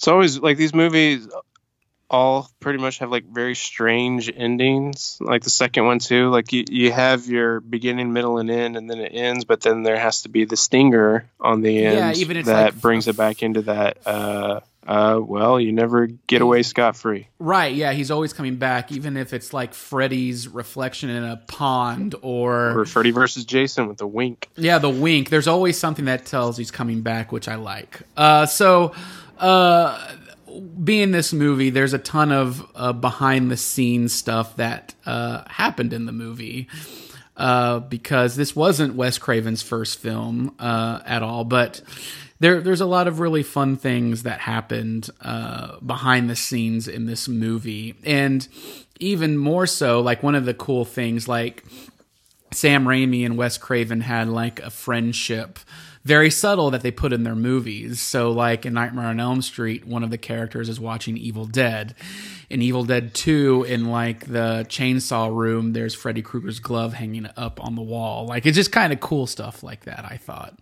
It's 0.01 0.09
always 0.09 0.39
like 0.39 0.57
these 0.57 0.73
movies. 0.73 1.29
all 2.09 2.51
pretty 2.59 2.79
much 2.79 2.99
have 3.01 3.11
like 3.11 3.25
very 3.25 3.55
strange 3.55 4.33
endings. 4.35 5.19
Like 5.21 5.43
the 5.43 5.51
second 5.51 5.85
one 5.85 5.99
too. 5.99 6.31
Like 6.31 6.55
you, 6.55 6.65
you 6.71 6.91
have 6.91 7.27
your 7.27 7.61
beginning, 7.61 8.13
middle, 8.15 8.39
and 8.39 8.51
end, 8.51 8.77
and 8.79 8.89
then 8.89 8.99
it 8.99 9.11
ends. 9.15 9.45
But 9.45 9.61
then 9.61 9.83
there 9.83 9.99
has 9.99 10.23
to 10.23 10.31
be 10.31 10.47
the 10.47 10.57
stinger 10.57 11.29
on 11.39 11.61
the 11.61 11.85
end 11.85 11.97
Yeah, 11.99 12.13
even 12.15 12.43
that 12.47 12.65
like- 12.73 12.81
brings 12.81 13.09
it 13.09 13.17
back 13.19 13.43
into 13.43 13.61
that. 13.63 13.99
Uh, 14.07 14.61
uh, 14.87 15.21
well, 15.23 15.61
you 15.61 15.71
never 15.73 16.07
get 16.07 16.41
away 16.41 16.63
scot 16.63 16.97
free. 16.97 17.29
Right, 17.39 17.75
yeah, 17.75 17.93
he's 17.93 18.11
always 18.11 18.33
coming 18.33 18.57
back, 18.57 18.91
even 18.91 19.19
if 19.19 19.35
it's 19.35 19.53
like 19.53 19.75
Freddy's 19.75 20.49
reflection 20.49 21.11
in 21.11 21.23
a 21.23 21.37
pond 21.37 22.15
or, 22.23 22.81
Or 22.81 22.85
Freddy 22.87 23.11
versus 23.11 23.45
Jason 23.45 23.87
with 23.87 23.99
the 23.99 24.07
wink. 24.07 24.49
yeah, 24.57 24.79
the 24.79 24.89
wink. 24.89 25.29
There's 25.29 25.47
always 25.47 25.79
something 25.79 26.07
that 26.07 26.25
tells 26.25 26.57
he's 26.57 26.71
coming 26.71 27.03
back, 27.03 27.31
which 27.31 27.47
I 27.47 27.57
like. 27.57 28.01
Uh, 28.17 28.47
so, 28.47 28.95
uh, 29.41 30.15
being 30.83 31.11
this 31.11 31.33
movie, 31.33 31.71
there's 31.71 31.95
a 31.95 31.99
ton 31.99 32.33
of 32.33 32.65
uh, 32.75 32.93
behind 32.93 33.51
the 33.51 33.57
scenes 33.57 34.13
stuff 34.13 34.57
that 34.57 34.95
uh, 35.07 35.45
happened 35.49 35.93
in 35.93 36.07
the 36.07 36.13
movie. 36.13 36.69
Uh, 37.37 37.81
because 37.81 38.37
this 38.37 38.55
wasn't 38.55 38.95
Wes 38.95 39.17
Craven's 39.17 39.63
first 39.63 39.99
film 39.99 40.55
uh, 40.59 41.01
at 41.07 41.23
all, 41.23 41.43
but 41.43 41.81
there 42.39 42.61
there's 42.61 42.83
a 42.83 42.87
lot 42.87 43.09
of 43.09 43.19
really 43.19 43.43
fun 43.43 43.79
things 43.79 44.25
that 44.25 44.41
happened 44.41 45.09
uh, 45.23 45.79
behind 45.81 46.29
the 46.29 46.37
scenes 46.37 46.87
in 46.87 47.07
this 47.07 47.29
movie, 47.29 47.95
and 48.05 48.47
even 48.99 49.39
more 49.39 49.67
so, 49.67 50.01
like 50.01 50.23
one 50.23 50.35
of 50.35 50.45
the 50.45 50.53
cool 50.53 50.85
things, 50.85 51.29
like 51.29 51.65
Sam 52.53 52.85
Raimi 52.85 53.25
and 53.25 53.39
Wes 53.39 53.57
Craven 53.57 54.03
had 54.03 54.29
like 54.29 54.61
a 54.61 54.71
friendship, 54.71 55.59
very 56.05 56.31
subtle 56.31 56.71
that 56.71 56.83
they 56.83 56.91
put 56.91 57.13
in 57.13 57.25
their 57.25 57.35
movies. 57.35 58.01
So, 58.01 58.31
like 58.31 58.65
in 58.65 58.73
Nightmare 58.73 59.07
on 59.07 59.21
Elm 59.21 59.43
Street, 59.43 59.87
one 59.87 60.03
of 60.03 60.11
the 60.11 60.19
characters 60.19 60.69
is 60.69 60.81
watching 60.81 61.17
Evil 61.17 61.45
Dead. 61.45 61.95
In 62.49 62.63
Evil 62.63 62.85
Dead 62.85 63.15
2, 63.15 63.65
in 63.65 63.91
like 63.91 64.27
the 64.27 64.67
chainsaw 64.69 65.35
room, 65.35 65.73
there's 65.73 65.95
Freddy 65.95 66.23
Krueger's 66.23 66.59
glove 66.59 66.95
hanging 66.95 67.29
up 67.37 67.63
on 67.63 67.75
the 67.75 67.83
wall. 67.83 68.27
Like, 68.27 68.47
it's 68.47 68.57
just 68.57 68.73
kind 68.73 68.93
of 68.93 69.01
cool 69.01 69.27
stuff 69.27 69.63
like 69.63 69.85
that, 69.85 70.05
I 70.05 70.17
thought. 70.17 70.59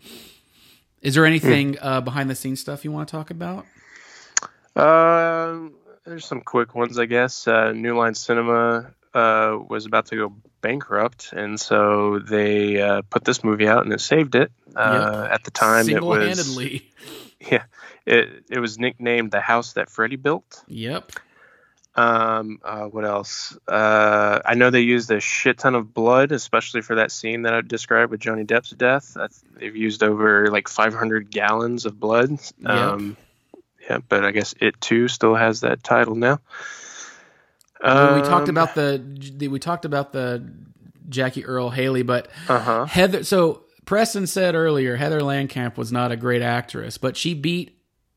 Is 1.01 1.15
there 1.15 1.25
anything 1.25 1.79
uh, 1.81 2.01
behind 2.01 2.29
the 2.29 2.35
scenes 2.35 2.61
stuff 2.61 2.85
you 2.85 2.91
want 2.91 3.09
to 3.09 3.13
talk 3.13 3.31
about? 3.31 3.65
Uh, 4.75 5.69
there's 6.05 6.25
some 6.25 6.41
quick 6.41 6.75
ones, 6.75 6.99
I 6.99 7.07
guess. 7.07 7.47
Uh, 7.47 7.73
New 7.73 7.97
Line 7.97 8.15
Cinema 8.15 8.91
uh, 9.15 9.59
was 9.69 9.87
about 9.87 10.07
to 10.07 10.17
go 10.17 10.33
bankrupt, 10.61 11.33
and 11.33 11.59
so 11.61 12.19
they 12.19 12.81
uh, 12.81 13.03
put 13.11 13.25
this 13.25 13.43
movie 13.45 13.69
out, 13.69 13.85
and 13.85 13.93
it 13.93 14.01
saved 14.01 14.35
it. 14.35 14.51
Uh, 14.75 15.29
At 15.31 15.45
the 15.45 15.51
time, 15.51 15.89
it 15.89 16.03
was 16.03 16.39
Single-handedly. 16.39 16.93
yeah, 17.41 17.65
it 18.07 18.45
it 18.51 18.59
was 18.59 18.79
nicknamed 18.79 19.31
the 19.31 19.41
house 19.41 19.75
that 19.75 19.91
Freddy 19.91 20.17
built. 20.17 20.63
Yep. 20.69 21.13
Um, 21.99 22.61
uh, 22.63 22.85
what 22.85 23.05
else? 23.05 23.59
Uh, 23.67 24.39
I 24.45 24.55
know 24.55 24.71
they 24.71 24.83
used 24.83 25.11
a 25.11 25.19
shit 25.19 25.59
ton 25.59 25.75
of 25.75 25.93
blood, 25.93 26.31
especially 26.31 26.81
for 26.81 26.95
that 26.95 27.11
scene 27.11 27.43
that 27.43 27.55
I 27.55 27.61
described 27.61 28.13
with 28.13 28.21
Johnny 28.21 28.45
Depp's 28.45 28.71
death. 28.71 29.15
That's, 29.15 29.43
they've 29.57 29.75
used 29.75 30.05
over 30.05 30.49
like 30.49 30.69
500 30.69 31.29
gallons 31.29 31.87
of 31.87 31.99
blood. 31.99 32.39
Um, 32.65 33.17
yeah, 33.89 33.99
but 34.09 34.25
I 34.25 34.31
guess 34.31 34.55
it 34.61 34.81
too 34.81 35.09
still 35.09 35.35
has 35.35 35.63
that 35.63 35.83
title 35.83 36.15
now. 36.15 36.39
Well, 37.83 38.15
we 38.17 38.23
talked 38.23 38.49
Um, 38.49 38.57
about 38.57 38.75
the, 38.75 39.03
the 39.37 39.49
we 39.49 39.59
talked 39.59 39.85
about 39.85 40.13
the 40.13 40.45
Jackie 41.09 41.45
Earle 41.45 41.71
Haley, 41.71 42.03
but 42.03 42.29
Uh-huh. 42.49 42.87
Heather. 42.87 43.25
So 43.25 43.63
Preston 43.85 44.27
said 44.27 44.55
earlier 44.55 44.97
Heather 44.97 45.21
Langenkamp 45.21 45.77
was 45.77 45.91
not 45.93 46.13
a 46.13 46.17
great 46.17 46.43
actress, 46.43 46.99
but 46.99 47.17
she 47.17 47.35
beat 47.35 47.75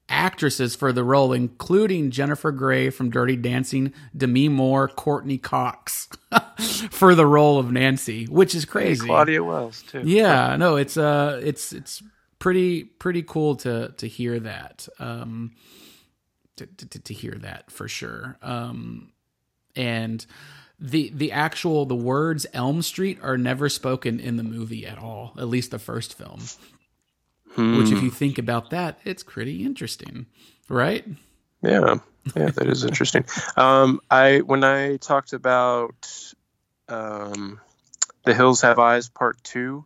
actresses 0.10 0.76
for 0.76 0.92
the 0.92 1.04
role, 1.06 1.32
including 1.32 2.12
Jennifer 2.12 2.52
Grey 2.52 2.90
from 2.90 3.10
Dirty 3.10 3.38
Dancing, 3.38 3.94
Demi 4.18 4.50
Moore, 4.50 4.90
Courteney 4.90 5.38
Cox 5.38 6.10
for 6.92 7.16
the 7.16 7.26
role 7.26 7.58
of 7.60 7.72
Nancy, 7.72 8.26
which 8.26 8.54
is 8.54 8.66
crazy. 8.66 9.06
Claudia 9.06 9.42
Wells 9.42 9.84
too. 9.84 10.02
Yeah, 10.04 10.58
no, 10.58 10.76
it's 10.76 10.98
uh, 10.98 11.40
it's 11.42 11.72
it's 11.72 12.04
pretty 12.40 12.84
pretty 12.84 13.24
cool 13.24 13.56
to 13.58 13.94
to 13.98 14.08
hear 14.08 14.38
that. 14.42 14.90
Um, 15.00 15.54
to 16.58 16.66
to, 16.66 17.00
to 17.00 17.14
hear 17.14 17.36
that 17.36 17.72
for 17.72 17.88
sure. 17.88 18.38
Um, 18.42 19.11
and 19.76 20.26
the 20.80 21.12
the 21.14 21.32
actual 21.32 21.86
the 21.86 21.96
words 21.96 22.46
Elm 22.54 22.82
Street 22.82 23.20
are 23.22 23.38
never 23.38 23.70
spoken 23.70 24.20
in 24.20 24.38
the 24.38 24.44
movie 24.44 24.86
at 24.86 24.98
all. 24.98 25.34
At 25.38 25.48
least 25.48 25.72
the 25.72 25.80
first 25.80 26.18
film. 26.18 26.42
Which, 27.58 27.92
if 27.92 28.02
you 28.02 28.10
think 28.10 28.38
about 28.38 28.70
that, 28.70 28.98
it's 29.04 29.24
pretty 29.24 29.66
interesting, 29.66 30.26
right? 30.70 31.06
Yeah, 31.62 31.96
yeah, 32.34 32.50
that 32.50 32.68
is 32.68 32.86
interesting. 32.86 33.26
Um, 33.58 34.00
I 34.10 34.40
when 34.40 34.64
I 34.64 34.98
talked 34.98 35.34
about 35.34 36.34
um, 36.88 37.60
the 38.24 38.34
Hills 38.34 38.62
Have 38.62 38.80
Eyes 38.80 39.10
Part 39.10 39.44
Two, 39.44 39.84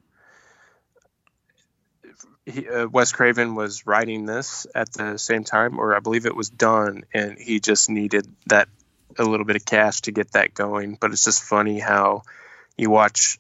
he, 2.46 2.70
uh, 2.70 2.88
Wes 2.88 3.12
Craven 3.12 3.56
was 3.56 3.88
writing 3.88 4.26
this 4.26 4.68
at 4.76 4.94
the 4.94 5.18
same 5.18 5.44
time, 5.44 5.80
or 5.80 5.96
I 5.96 6.00
believe 6.00 6.26
it 6.26 6.36
was 6.36 6.50
done, 6.50 7.04
and 7.14 7.38
he 7.38 7.60
just 7.60 7.90
needed 7.90 8.28
that 8.48 8.70
a 9.18 9.24
little 9.24 9.46
bit 9.46 9.56
of 9.56 9.66
cash 9.66 10.02
to 10.02 10.12
get 10.12 10.32
that 10.32 10.54
going. 10.54 10.98
But 11.00 11.12
it's 11.12 11.24
just 11.24 11.44
funny 11.44 11.80
how 11.80 12.24
you 12.78 12.90
watch 12.90 13.40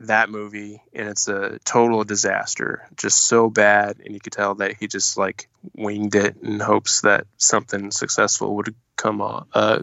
that 0.00 0.30
movie 0.30 0.82
and 0.94 1.08
it's 1.08 1.28
a 1.28 1.58
total 1.64 2.04
disaster 2.04 2.88
just 2.96 3.26
so 3.26 3.50
bad. 3.50 4.00
And 4.04 4.14
you 4.14 4.20
could 4.20 4.32
tell 4.32 4.54
that 4.56 4.76
he 4.76 4.86
just 4.86 5.16
like 5.18 5.48
winged 5.74 6.14
it 6.14 6.36
in 6.42 6.58
hopes 6.58 7.02
that 7.02 7.26
something 7.36 7.90
successful 7.90 8.56
would 8.56 8.74
come 8.96 9.20
on 9.20 9.46
uh, 9.52 9.82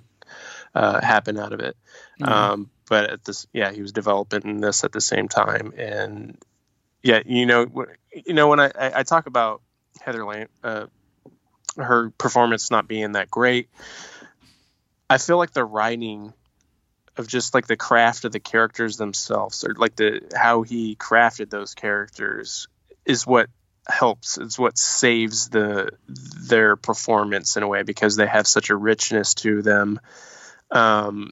uh, 0.74 1.02
happen 1.02 1.38
out 1.38 1.54
of 1.54 1.60
it. 1.60 1.78
Um, 2.22 2.70
but 2.90 3.10
at 3.12 3.26
this 3.26 3.46
yeah 3.54 3.72
he 3.72 3.82
was 3.82 3.92
developing 3.92 4.60
this 4.60 4.84
at 4.84 4.92
the 4.92 5.02
same 5.02 5.28
time. 5.28 5.74
And 5.78 6.38
yeah 7.04 7.22
you 7.26 7.46
know 7.46 7.68
you 8.12 8.34
know 8.34 8.48
when 8.48 8.60
i 8.60 8.72
i, 8.76 9.04
talk 9.04 9.28
about 9.28 9.62
heather 10.02 10.26
Lam- 10.26 10.50
uh, 10.64 10.88
her 11.78 12.10
performance 12.18 12.72
not 12.72 12.88
being 12.88 13.14
that 13.14 13.30
great 13.30 13.70
i 15.10 15.18
feel 15.18 15.38
like 15.38 15.52
the 15.52 15.66
writing 15.66 16.34
of 17.18 17.28
just 17.28 17.54
like 17.54 17.68
the 17.68 17.78
craft 17.78 18.26
of 18.26 18.32
the 18.32 18.40
characters 18.40 18.98
themselves 18.98 19.64
or 19.64 19.74
like 19.76 19.96
the 19.96 20.22
how 20.36 20.62
he 20.62 20.96
crafted 20.96 21.50
those 21.50 21.74
characters 21.74 22.68
is 23.06 23.26
what 23.26 23.50
helps 23.88 24.38
it's 24.38 24.60
what 24.60 24.78
saves 24.78 25.50
the 25.50 25.90
their 26.08 26.76
performance 26.76 27.56
in 27.56 27.64
a 27.64 27.68
way 27.68 27.84
because 27.84 28.16
they 28.16 28.28
have 28.28 28.46
such 28.46 28.70
a 28.70 28.76
richness 28.76 29.34
to 29.34 29.62
them 29.62 30.00
um, 30.72 31.32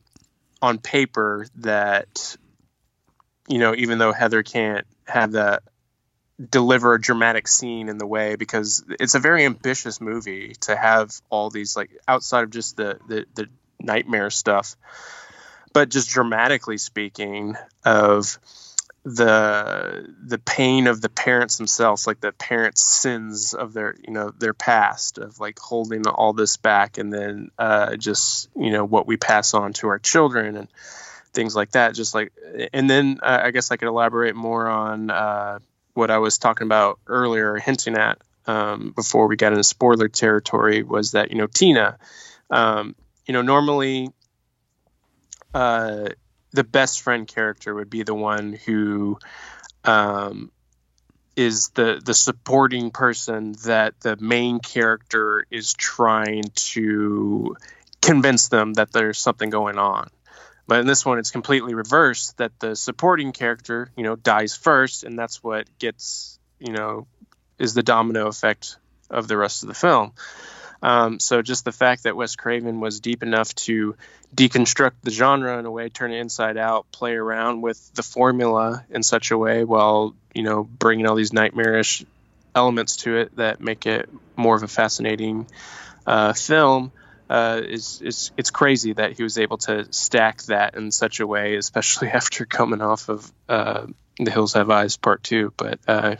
on 0.62 0.78
paper 0.78 1.46
that 1.58 2.38
you 3.48 3.60
know 3.60 3.76
even 3.76 3.98
though 3.98 4.14
heather 4.14 4.42
can't 4.42 4.88
have 5.06 5.34
that 5.34 5.64
deliver 6.50 6.94
a 6.94 7.02
dramatic 7.02 7.48
scene 7.48 7.88
in 7.90 7.98
the 7.98 8.08
way 8.08 8.36
because 8.36 8.84
it's 9.00 9.16
a 9.16 9.20
very 9.20 9.46
ambitious 9.46 10.02
movie 10.02 10.54
to 10.62 10.76
have 10.76 11.12
all 11.30 11.50
these 11.50 11.76
like 11.76 11.92
outside 12.08 12.44
of 12.44 12.50
just 12.50 12.78
the 12.78 12.98
the, 13.08 13.26
the 13.36 13.50
nightmare 13.80 14.30
stuff. 14.30 14.76
But 15.74 15.90
just 15.90 16.10
dramatically 16.10 16.78
speaking 16.78 17.56
of 17.84 18.40
the 19.04 20.12
the 20.26 20.40
pain 20.40 20.88
of 20.88 21.00
the 21.00 21.10
parents 21.10 21.58
themselves 21.58 22.08
like 22.08 22.20
the 22.22 22.32
parents 22.32 22.84
sins 22.84 23.54
of 23.54 23.72
their 23.72 23.96
you 24.04 24.12
know 24.12 24.32
their 24.32 24.54
past 24.56 25.20
of 25.20 25.40
like 25.40 25.60
holding 25.60 26.08
all 26.08 26.34
this 26.34 26.58
back 26.58 26.98
and 26.98 27.14
then 27.14 27.52
uh 27.60 27.96
just 27.98 28.50
you 28.56 28.72
know 28.72 28.84
what 28.84 29.06
we 29.06 29.16
pass 29.16 29.54
on 29.54 29.74
to 29.74 29.88
our 29.90 30.00
children 30.00 30.58
and 30.58 30.68
things 31.36 31.56
like 31.56 31.72
that. 31.72 31.94
Just 31.94 32.16
like 32.16 32.32
and 32.74 32.90
then 32.90 33.20
uh, 33.22 33.42
i 33.44 33.52
guess 33.52 33.70
i 33.70 33.78
could 33.78 33.90
elaborate 33.90 34.36
more 34.36 34.68
on 34.68 35.12
uh 35.12 35.60
what 35.94 36.10
i 36.10 36.18
was 36.18 36.40
talking 36.40 36.66
about 36.66 37.00
earlier 37.06 37.58
hinting 37.58 37.98
at 37.98 38.18
um 38.48 38.92
before 38.96 39.28
we 39.28 39.36
got 39.36 39.52
into 39.52 39.64
spoiler 39.64 40.08
territory 40.08 40.82
was 40.82 41.12
that 41.12 41.32
you 41.32 41.38
know 41.38 41.48
tina 41.48 42.00
um 42.50 42.96
you 43.26 43.34
know 43.34 43.42
normally 43.42 44.10
uh, 45.54 46.10
the 46.52 46.64
best 46.64 47.02
friend 47.02 47.28
character 47.28 47.74
would 47.74 47.90
be 47.90 48.04
the 48.04 48.14
one 48.14 48.54
who 48.66 49.18
um, 49.84 50.52
is 51.36 51.70
the 51.70 52.02
the 52.04 52.14
supporting 52.14 52.92
person 52.92 53.54
that 53.64 54.00
the 54.02 54.18
main 54.18 54.60
character 54.60 55.46
is 55.50 55.74
trying 55.74 56.44
to 56.56 57.56
convince 58.02 58.48
them 58.48 58.74
that 58.74 58.92
there's 58.92 59.18
something 59.18 59.50
going 59.50 59.78
on. 59.78 60.10
But 60.68 60.80
in 60.80 60.88
this 60.88 61.06
one, 61.06 61.20
it's 61.20 61.32
completely 61.32 61.74
reversed. 61.74 62.38
That 62.38 62.60
the 62.60 62.76
supporting 62.76 63.32
character, 63.32 63.92
you 63.96 64.04
know, 64.04 64.16
dies 64.16 64.56
first, 64.56 65.04
and 65.04 65.18
that's 65.18 65.44
what 65.44 65.68
gets, 65.78 66.40
you 66.60 66.74
know, 66.74 67.08
is 67.60 67.74
the 67.74 67.84
domino 67.84 68.28
effect 68.28 68.78
of 69.10 69.28
the 69.28 69.38
rest 69.38 69.64
of 69.64 69.68
the 69.68 69.76
film. 69.76 70.14
Um, 70.86 71.20
so 71.20 71.42
just 71.42 71.66
the 71.66 71.72
fact 71.72 72.04
that 72.04 72.16
Wes 72.16 72.36
Craven 72.36 72.80
was 72.80 73.00
deep 73.00 73.24
enough 73.24 73.56
to 73.56 73.96
deconstruct 74.36 74.92
the 75.02 75.10
genre 75.10 75.58
in 75.58 75.66
a 75.66 75.72
way, 75.72 75.90
turn 75.90 76.12
it 76.12 76.20
inside 76.20 76.58
out, 76.58 76.86
play 76.92 77.14
around 77.14 77.64
with 77.64 77.92
the 77.96 78.04
formula 78.04 78.86
in 78.92 79.02
such 79.02 79.32
a 79.32 79.38
way 79.38 79.64
while 79.64 80.14
you 80.36 80.44
know 80.44 80.64
bringing 80.64 81.08
all 81.08 81.16
these 81.16 81.34
nightmarish 81.34 82.06
elements 82.54 82.98
to 82.98 83.18
it 83.18 83.36
that 83.38 83.60
make 83.60 83.88
it 83.88 84.08
more 84.36 84.56
of 84.56 84.62
a 84.62 84.68
fascinating 84.68 85.48
uh, 86.06 86.34
film. 86.34 86.92
uh, 87.32 87.62
is 87.66 88.04
is 88.04 88.32
it's 88.38 88.52
crazy 88.52 88.94
that 88.94 89.14
he 89.14 89.24
was 89.24 89.40
able 89.40 89.58
to 89.58 89.92
stack 89.92 90.44
that 90.44 90.76
in 90.76 90.92
such 90.92 91.20
a 91.20 91.26
way, 91.26 91.56
especially 91.56 92.10
after 92.20 92.46
coming 92.46 92.82
off 92.82 93.10
of 93.10 93.32
uh, 93.50 93.88
The 94.20 94.30
Hills 94.30 94.54
Have 94.54 94.70
Eyes 94.70 94.98
Part 94.98 95.24
Two. 95.24 95.52
But 95.58 95.80
uh, 95.88 96.18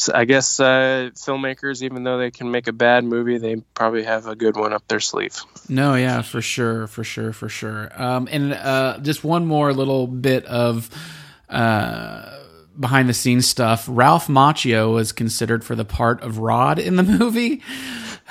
so 0.00 0.12
I 0.14 0.24
guess 0.24 0.58
uh, 0.58 1.10
filmmakers, 1.14 1.82
even 1.82 2.04
though 2.04 2.18
they 2.18 2.30
can 2.30 2.50
make 2.50 2.68
a 2.68 2.72
bad 2.72 3.04
movie, 3.04 3.36
they 3.36 3.56
probably 3.74 4.04
have 4.04 4.26
a 4.26 4.34
good 4.34 4.56
one 4.56 4.72
up 4.72 4.86
their 4.88 5.00
sleeve. 5.00 5.38
No, 5.68 5.94
yeah, 5.94 6.22
for 6.22 6.40
sure, 6.40 6.86
for 6.86 7.04
sure, 7.04 7.32
for 7.32 7.48
sure. 7.48 7.90
Um, 7.94 8.26
and 8.30 8.54
uh, 8.54 8.98
just 9.02 9.24
one 9.24 9.46
more 9.46 9.72
little 9.74 10.06
bit 10.06 10.46
of 10.46 10.88
uh, 11.50 12.38
behind 12.78 13.10
the 13.10 13.14
scenes 13.14 13.46
stuff. 13.46 13.84
Ralph 13.88 14.26
Macchio 14.26 14.94
was 14.94 15.12
considered 15.12 15.64
for 15.64 15.74
the 15.74 15.84
part 15.84 16.22
of 16.22 16.38
Rod 16.38 16.78
in 16.78 16.96
the 16.96 17.02
movie. 17.18 17.62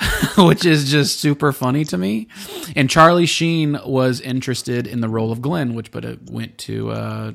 which 0.38 0.64
is 0.64 0.90
just 0.90 1.20
super 1.20 1.52
funny 1.52 1.84
to 1.84 1.98
me. 1.98 2.26
And 2.74 2.88
Charlie 2.88 3.26
Sheen 3.26 3.78
was 3.84 4.18
interested 4.22 4.86
in 4.86 5.02
the 5.02 5.10
role 5.10 5.30
of 5.30 5.42
Glenn, 5.42 5.74
which 5.74 5.90
but 5.90 6.06
it 6.06 6.30
went 6.30 6.56
to 6.58 6.90
uh, 6.90 7.32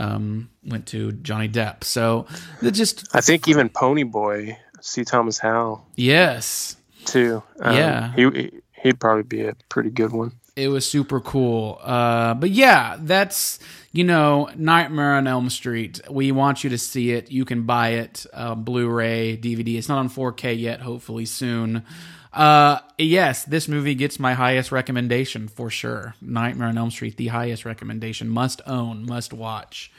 um, 0.00 0.48
went 0.64 0.86
to 0.88 1.12
Johnny 1.12 1.48
Depp. 1.48 1.84
So 1.84 2.26
it 2.62 2.72
just 2.72 3.14
I 3.14 3.20
think 3.20 3.46
even 3.48 3.68
Pony 3.68 4.02
Boy, 4.04 4.58
C. 4.80 5.04
Thomas 5.04 5.38
Howell, 5.38 5.86
yes, 5.96 6.76
too. 7.04 7.42
Um, 7.60 7.76
Yeah. 7.76 8.12
he 8.14 8.50
he'd 8.82 8.98
probably 8.98 9.22
be 9.24 9.42
a 9.42 9.54
pretty 9.68 9.90
good 9.90 10.10
one. 10.12 10.32
it 10.56 10.68
was 10.68 10.84
super 10.88 11.20
cool. 11.20 11.78
Uh, 11.82 12.34
but 12.34 12.50
yeah, 12.50 12.96
that's 13.00 13.58
you 13.92 14.04
know 14.04 14.48
Nightmare 14.56 15.14
on 15.14 15.26
Elm 15.26 15.50
Street. 15.50 16.00
We 16.10 16.32
want 16.32 16.64
you 16.64 16.70
to 16.70 16.78
see 16.78 17.12
it. 17.12 17.30
You 17.30 17.44
can 17.44 17.62
buy 17.64 17.90
it, 17.90 18.26
uh, 18.32 18.54
Blu-ray, 18.54 19.36
DVD. 19.36 19.76
It's 19.78 19.88
not 19.88 19.98
on 19.98 20.08
4K 20.08 20.58
yet. 20.58 20.80
Hopefully 20.80 21.26
soon. 21.26 21.82
Uh, 22.32 22.78
yes, 22.96 23.44
this 23.44 23.66
movie 23.66 23.94
gets 23.94 24.20
my 24.20 24.34
highest 24.34 24.70
recommendation 24.70 25.48
for 25.48 25.68
sure. 25.70 26.14
Nightmare 26.20 26.68
on 26.68 26.78
Elm 26.78 26.90
Street, 26.90 27.16
the 27.16 27.28
highest 27.28 27.64
recommendation. 27.64 28.28
Must 28.28 28.62
own, 28.66 29.04
must 29.04 29.32
watch. 29.32 29.90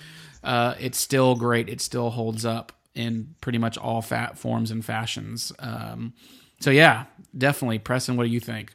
Uh, 0.43 0.75
it's 0.79 0.97
still 0.97 1.35
great. 1.35 1.69
It 1.69 1.81
still 1.81 2.09
holds 2.11 2.45
up 2.45 2.71
in 2.95 3.35
pretty 3.41 3.57
much 3.57 3.77
all 3.77 4.01
fat 4.01 4.37
forms 4.37 4.71
and 4.71 4.83
fashions. 4.83 5.51
Um, 5.59 6.13
so 6.59 6.71
yeah, 6.71 7.05
definitely. 7.37 7.79
Preston, 7.79 8.17
what 8.17 8.23
do 8.23 8.29
you 8.29 8.39
think? 8.39 8.73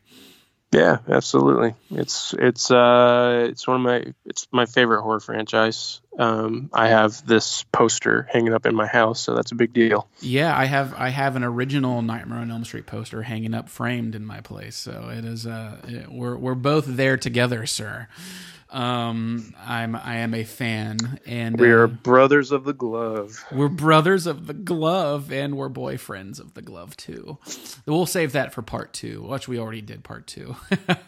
Yeah, 0.72 0.98
absolutely. 1.08 1.74
It's 1.90 2.34
it's 2.38 2.70
uh 2.70 3.46
it's 3.50 3.66
one 3.68 3.76
of 3.76 3.82
my 3.82 4.12
it's 4.26 4.48
my 4.50 4.66
favorite 4.66 5.02
horror 5.02 5.20
franchise. 5.20 6.00
Um, 6.18 6.70
I 6.72 6.88
have 6.88 7.24
this 7.26 7.64
poster 7.72 8.26
hanging 8.32 8.52
up 8.52 8.66
in 8.66 8.74
my 8.74 8.86
house, 8.86 9.20
so 9.20 9.34
that's 9.34 9.52
a 9.52 9.54
big 9.54 9.72
deal. 9.72 10.08
Yeah, 10.20 10.56
I 10.58 10.64
have 10.64 10.92
I 10.94 11.10
have 11.10 11.36
an 11.36 11.44
original 11.44 12.02
Nightmare 12.02 12.38
on 12.40 12.50
Elm 12.50 12.64
Street 12.64 12.86
poster 12.86 13.22
hanging 13.22 13.54
up 13.54 13.68
framed 13.68 14.14
in 14.14 14.26
my 14.26 14.40
place. 14.40 14.76
So 14.76 15.08
it 15.16 15.24
is 15.24 15.46
uh 15.46 15.76
it- 15.86 16.10
we're 16.10 16.36
we're 16.36 16.54
both 16.54 16.84
there 16.86 17.16
together, 17.16 17.64
sir. 17.66 18.08
Um 18.70 19.54
I'm 19.64 19.94
I 19.94 20.16
am 20.16 20.34
a 20.34 20.42
fan 20.44 21.20
and 21.24 21.58
We 21.58 21.72
uh, 21.72 21.76
are 21.76 21.86
brothers 21.86 22.50
of 22.50 22.64
the 22.64 22.72
glove. 22.72 23.44
we're 23.52 23.68
brothers 23.68 24.26
of 24.26 24.46
the 24.48 24.54
glove 24.54 25.30
and 25.30 25.56
we're 25.56 25.70
boyfriends 25.70 26.40
of 26.40 26.54
the 26.54 26.62
glove 26.62 26.96
too. 26.96 27.38
We'll 27.86 28.06
save 28.06 28.32
that 28.32 28.52
for 28.52 28.62
part 28.62 28.92
2, 28.92 29.22
which 29.22 29.46
we 29.46 29.58
already 29.60 29.82
did 29.82 30.02
part 30.02 30.26
2. 30.26 30.56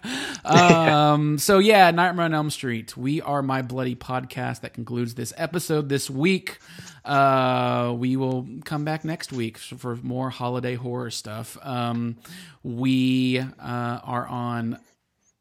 um 0.44 1.38
so 1.38 1.58
yeah, 1.58 1.90
Nightmare 1.90 2.26
on 2.26 2.34
Elm 2.34 2.50
Street. 2.50 2.96
We 2.96 3.20
are 3.22 3.42
my 3.42 3.62
bloody 3.62 3.96
podcast 3.96 4.60
that 4.60 4.74
concludes 4.74 5.14
this 5.14 5.32
episode 5.36 5.88
this 5.88 6.08
week. 6.08 6.58
Uh 7.04 7.94
we 7.96 8.16
will 8.16 8.46
come 8.64 8.84
back 8.84 9.04
next 9.04 9.32
week 9.32 9.58
for 9.58 9.96
more 9.96 10.30
holiday 10.30 10.76
horror 10.76 11.10
stuff. 11.10 11.58
Um 11.62 12.16
we 12.62 13.38
uh 13.40 13.46
are 13.58 14.26
on 14.28 14.78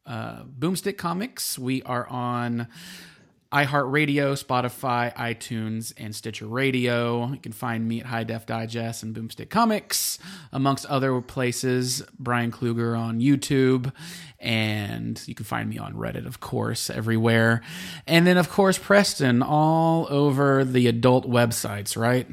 uh, 0.08 0.44
Boomstick 0.44 0.98
Comics. 0.98 1.60
We 1.60 1.84
are 1.84 2.08
on 2.08 2.68
iHeartRadio, 3.52 4.42
Spotify, 4.44 5.14
iTunes, 5.16 5.94
and 5.98 6.14
Stitcher 6.14 6.48
Radio. 6.48 7.32
You 7.32 7.40
can 7.40 7.54
find 7.54 7.88
me 7.88 8.02
at 8.02 8.06
High 8.06 8.26
Def 8.26 8.46
Digest 8.46 9.04
and 9.04 9.16
Boomstick 9.16 9.50
Comics, 9.50 10.20
amongst 10.52 10.86
other 10.88 11.22
places. 11.22 12.04
Brian 12.20 12.52
Kluger 12.52 12.98
on 12.98 13.22
YouTube, 13.22 13.94
and 14.40 15.22
you 15.28 15.36
can 15.36 15.46
find 15.46 15.70
me 15.70 15.78
on 15.78 15.94
Reddit, 15.94 16.26
of 16.26 16.42
course, 16.42 16.90
everywhere. 16.90 17.62
And 18.06 18.28
then, 18.28 18.38
of 18.38 18.50
course, 18.50 18.78
Preston 18.78 19.42
all 19.42 20.08
over 20.10 20.66
the 20.66 20.88
adult 20.88 21.30
websites, 21.30 21.96
right? 21.96 22.28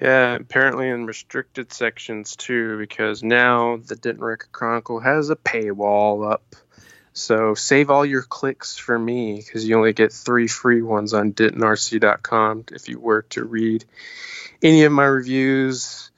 Yeah, 0.00 0.34
apparently 0.34 0.90
in 0.90 1.06
restricted 1.06 1.72
sections 1.72 2.36
too, 2.36 2.76
because 2.78 3.22
now 3.22 3.78
the 3.86 3.96
Denton 3.96 4.22
Record 4.22 4.52
Chronicle 4.52 5.00
has 5.00 5.30
a 5.30 5.36
paywall 5.36 6.30
up. 6.30 6.56
So 7.16 7.54
save 7.54 7.88
all 7.88 8.04
your 8.04 8.20
clicks 8.20 8.76
for 8.76 8.98
me, 8.98 9.36
because 9.36 9.66
you 9.66 9.74
only 9.74 9.94
get 9.94 10.12
three 10.12 10.48
free 10.48 10.82
ones 10.82 11.14
on 11.14 11.32
DentonRC.com 11.32 12.66
if 12.72 12.90
you 12.90 13.00
were 13.00 13.22
to 13.30 13.42
read 13.42 13.86
any 14.62 14.84
of 14.84 14.92
my 14.92 15.06
reviews 15.06 16.10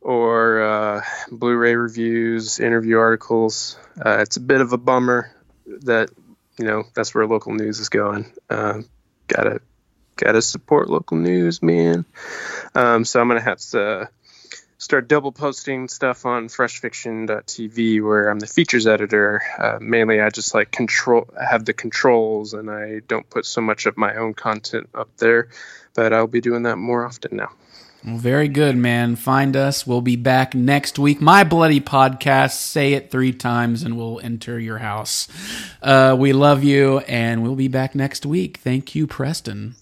or 0.00 0.60
uh, 0.60 1.04
Blu-ray 1.30 1.76
reviews, 1.76 2.58
interview 2.58 2.98
articles. 2.98 3.78
Uh, 4.04 4.18
it's 4.18 4.36
a 4.36 4.40
bit 4.40 4.60
of 4.60 4.72
a 4.72 4.78
bummer 4.78 5.32
that 5.82 6.10
you 6.58 6.64
know 6.64 6.82
that's 6.92 7.14
where 7.14 7.24
local 7.24 7.54
news 7.54 7.78
is 7.78 7.88
going. 7.88 8.26
Uh, 8.50 8.82
gotta 9.28 9.60
gotta 10.16 10.42
support 10.42 10.90
local 10.90 11.18
news, 11.18 11.62
man. 11.62 12.04
Um, 12.74 13.04
so 13.04 13.20
I'm 13.20 13.28
gonna 13.28 13.40
have 13.40 13.60
to 13.70 14.10
start 14.82 15.06
double 15.06 15.30
posting 15.30 15.86
stuff 15.86 16.26
on 16.26 16.48
freshfiction.tv 16.48 18.02
where 18.02 18.28
I'm 18.28 18.40
the 18.40 18.48
features 18.48 18.88
editor. 18.88 19.40
Uh, 19.56 19.78
mainly, 19.80 20.20
I 20.20 20.28
just 20.30 20.54
like 20.54 20.72
control 20.72 21.28
have 21.40 21.64
the 21.64 21.72
controls, 21.72 22.52
and 22.52 22.68
I 22.68 23.00
don't 23.06 23.28
put 23.30 23.46
so 23.46 23.60
much 23.60 23.86
of 23.86 23.96
my 23.96 24.16
own 24.16 24.34
content 24.34 24.88
up 24.92 25.08
there. 25.18 25.48
But 25.94 26.12
I'll 26.12 26.26
be 26.26 26.40
doing 26.40 26.64
that 26.64 26.76
more 26.76 27.06
often 27.06 27.36
now. 27.36 27.50
Well, 28.04 28.16
very 28.16 28.48
good, 28.48 28.76
man. 28.76 29.14
Find 29.14 29.54
us. 29.56 29.86
We'll 29.86 30.00
be 30.00 30.16
back 30.16 30.52
next 30.52 30.98
week. 30.98 31.20
My 31.20 31.44
Bloody 31.44 31.80
Podcast. 31.80 32.54
Say 32.54 32.94
it 32.94 33.12
three 33.12 33.32
times 33.32 33.84
and 33.84 33.96
we'll 33.96 34.18
enter 34.20 34.58
your 34.58 34.78
house. 34.78 35.28
Uh, 35.80 36.16
we 36.18 36.32
love 36.32 36.64
you, 36.64 36.98
and 37.00 37.44
we'll 37.44 37.54
be 37.54 37.68
back 37.68 37.94
next 37.94 38.26
week. 38.26 38.56
Thank 38.56 38.96
you, 38.96 39.06
Preston. 39.06 39.76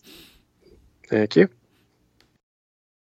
Thank 1.09 1.37
you. 1.37 1.49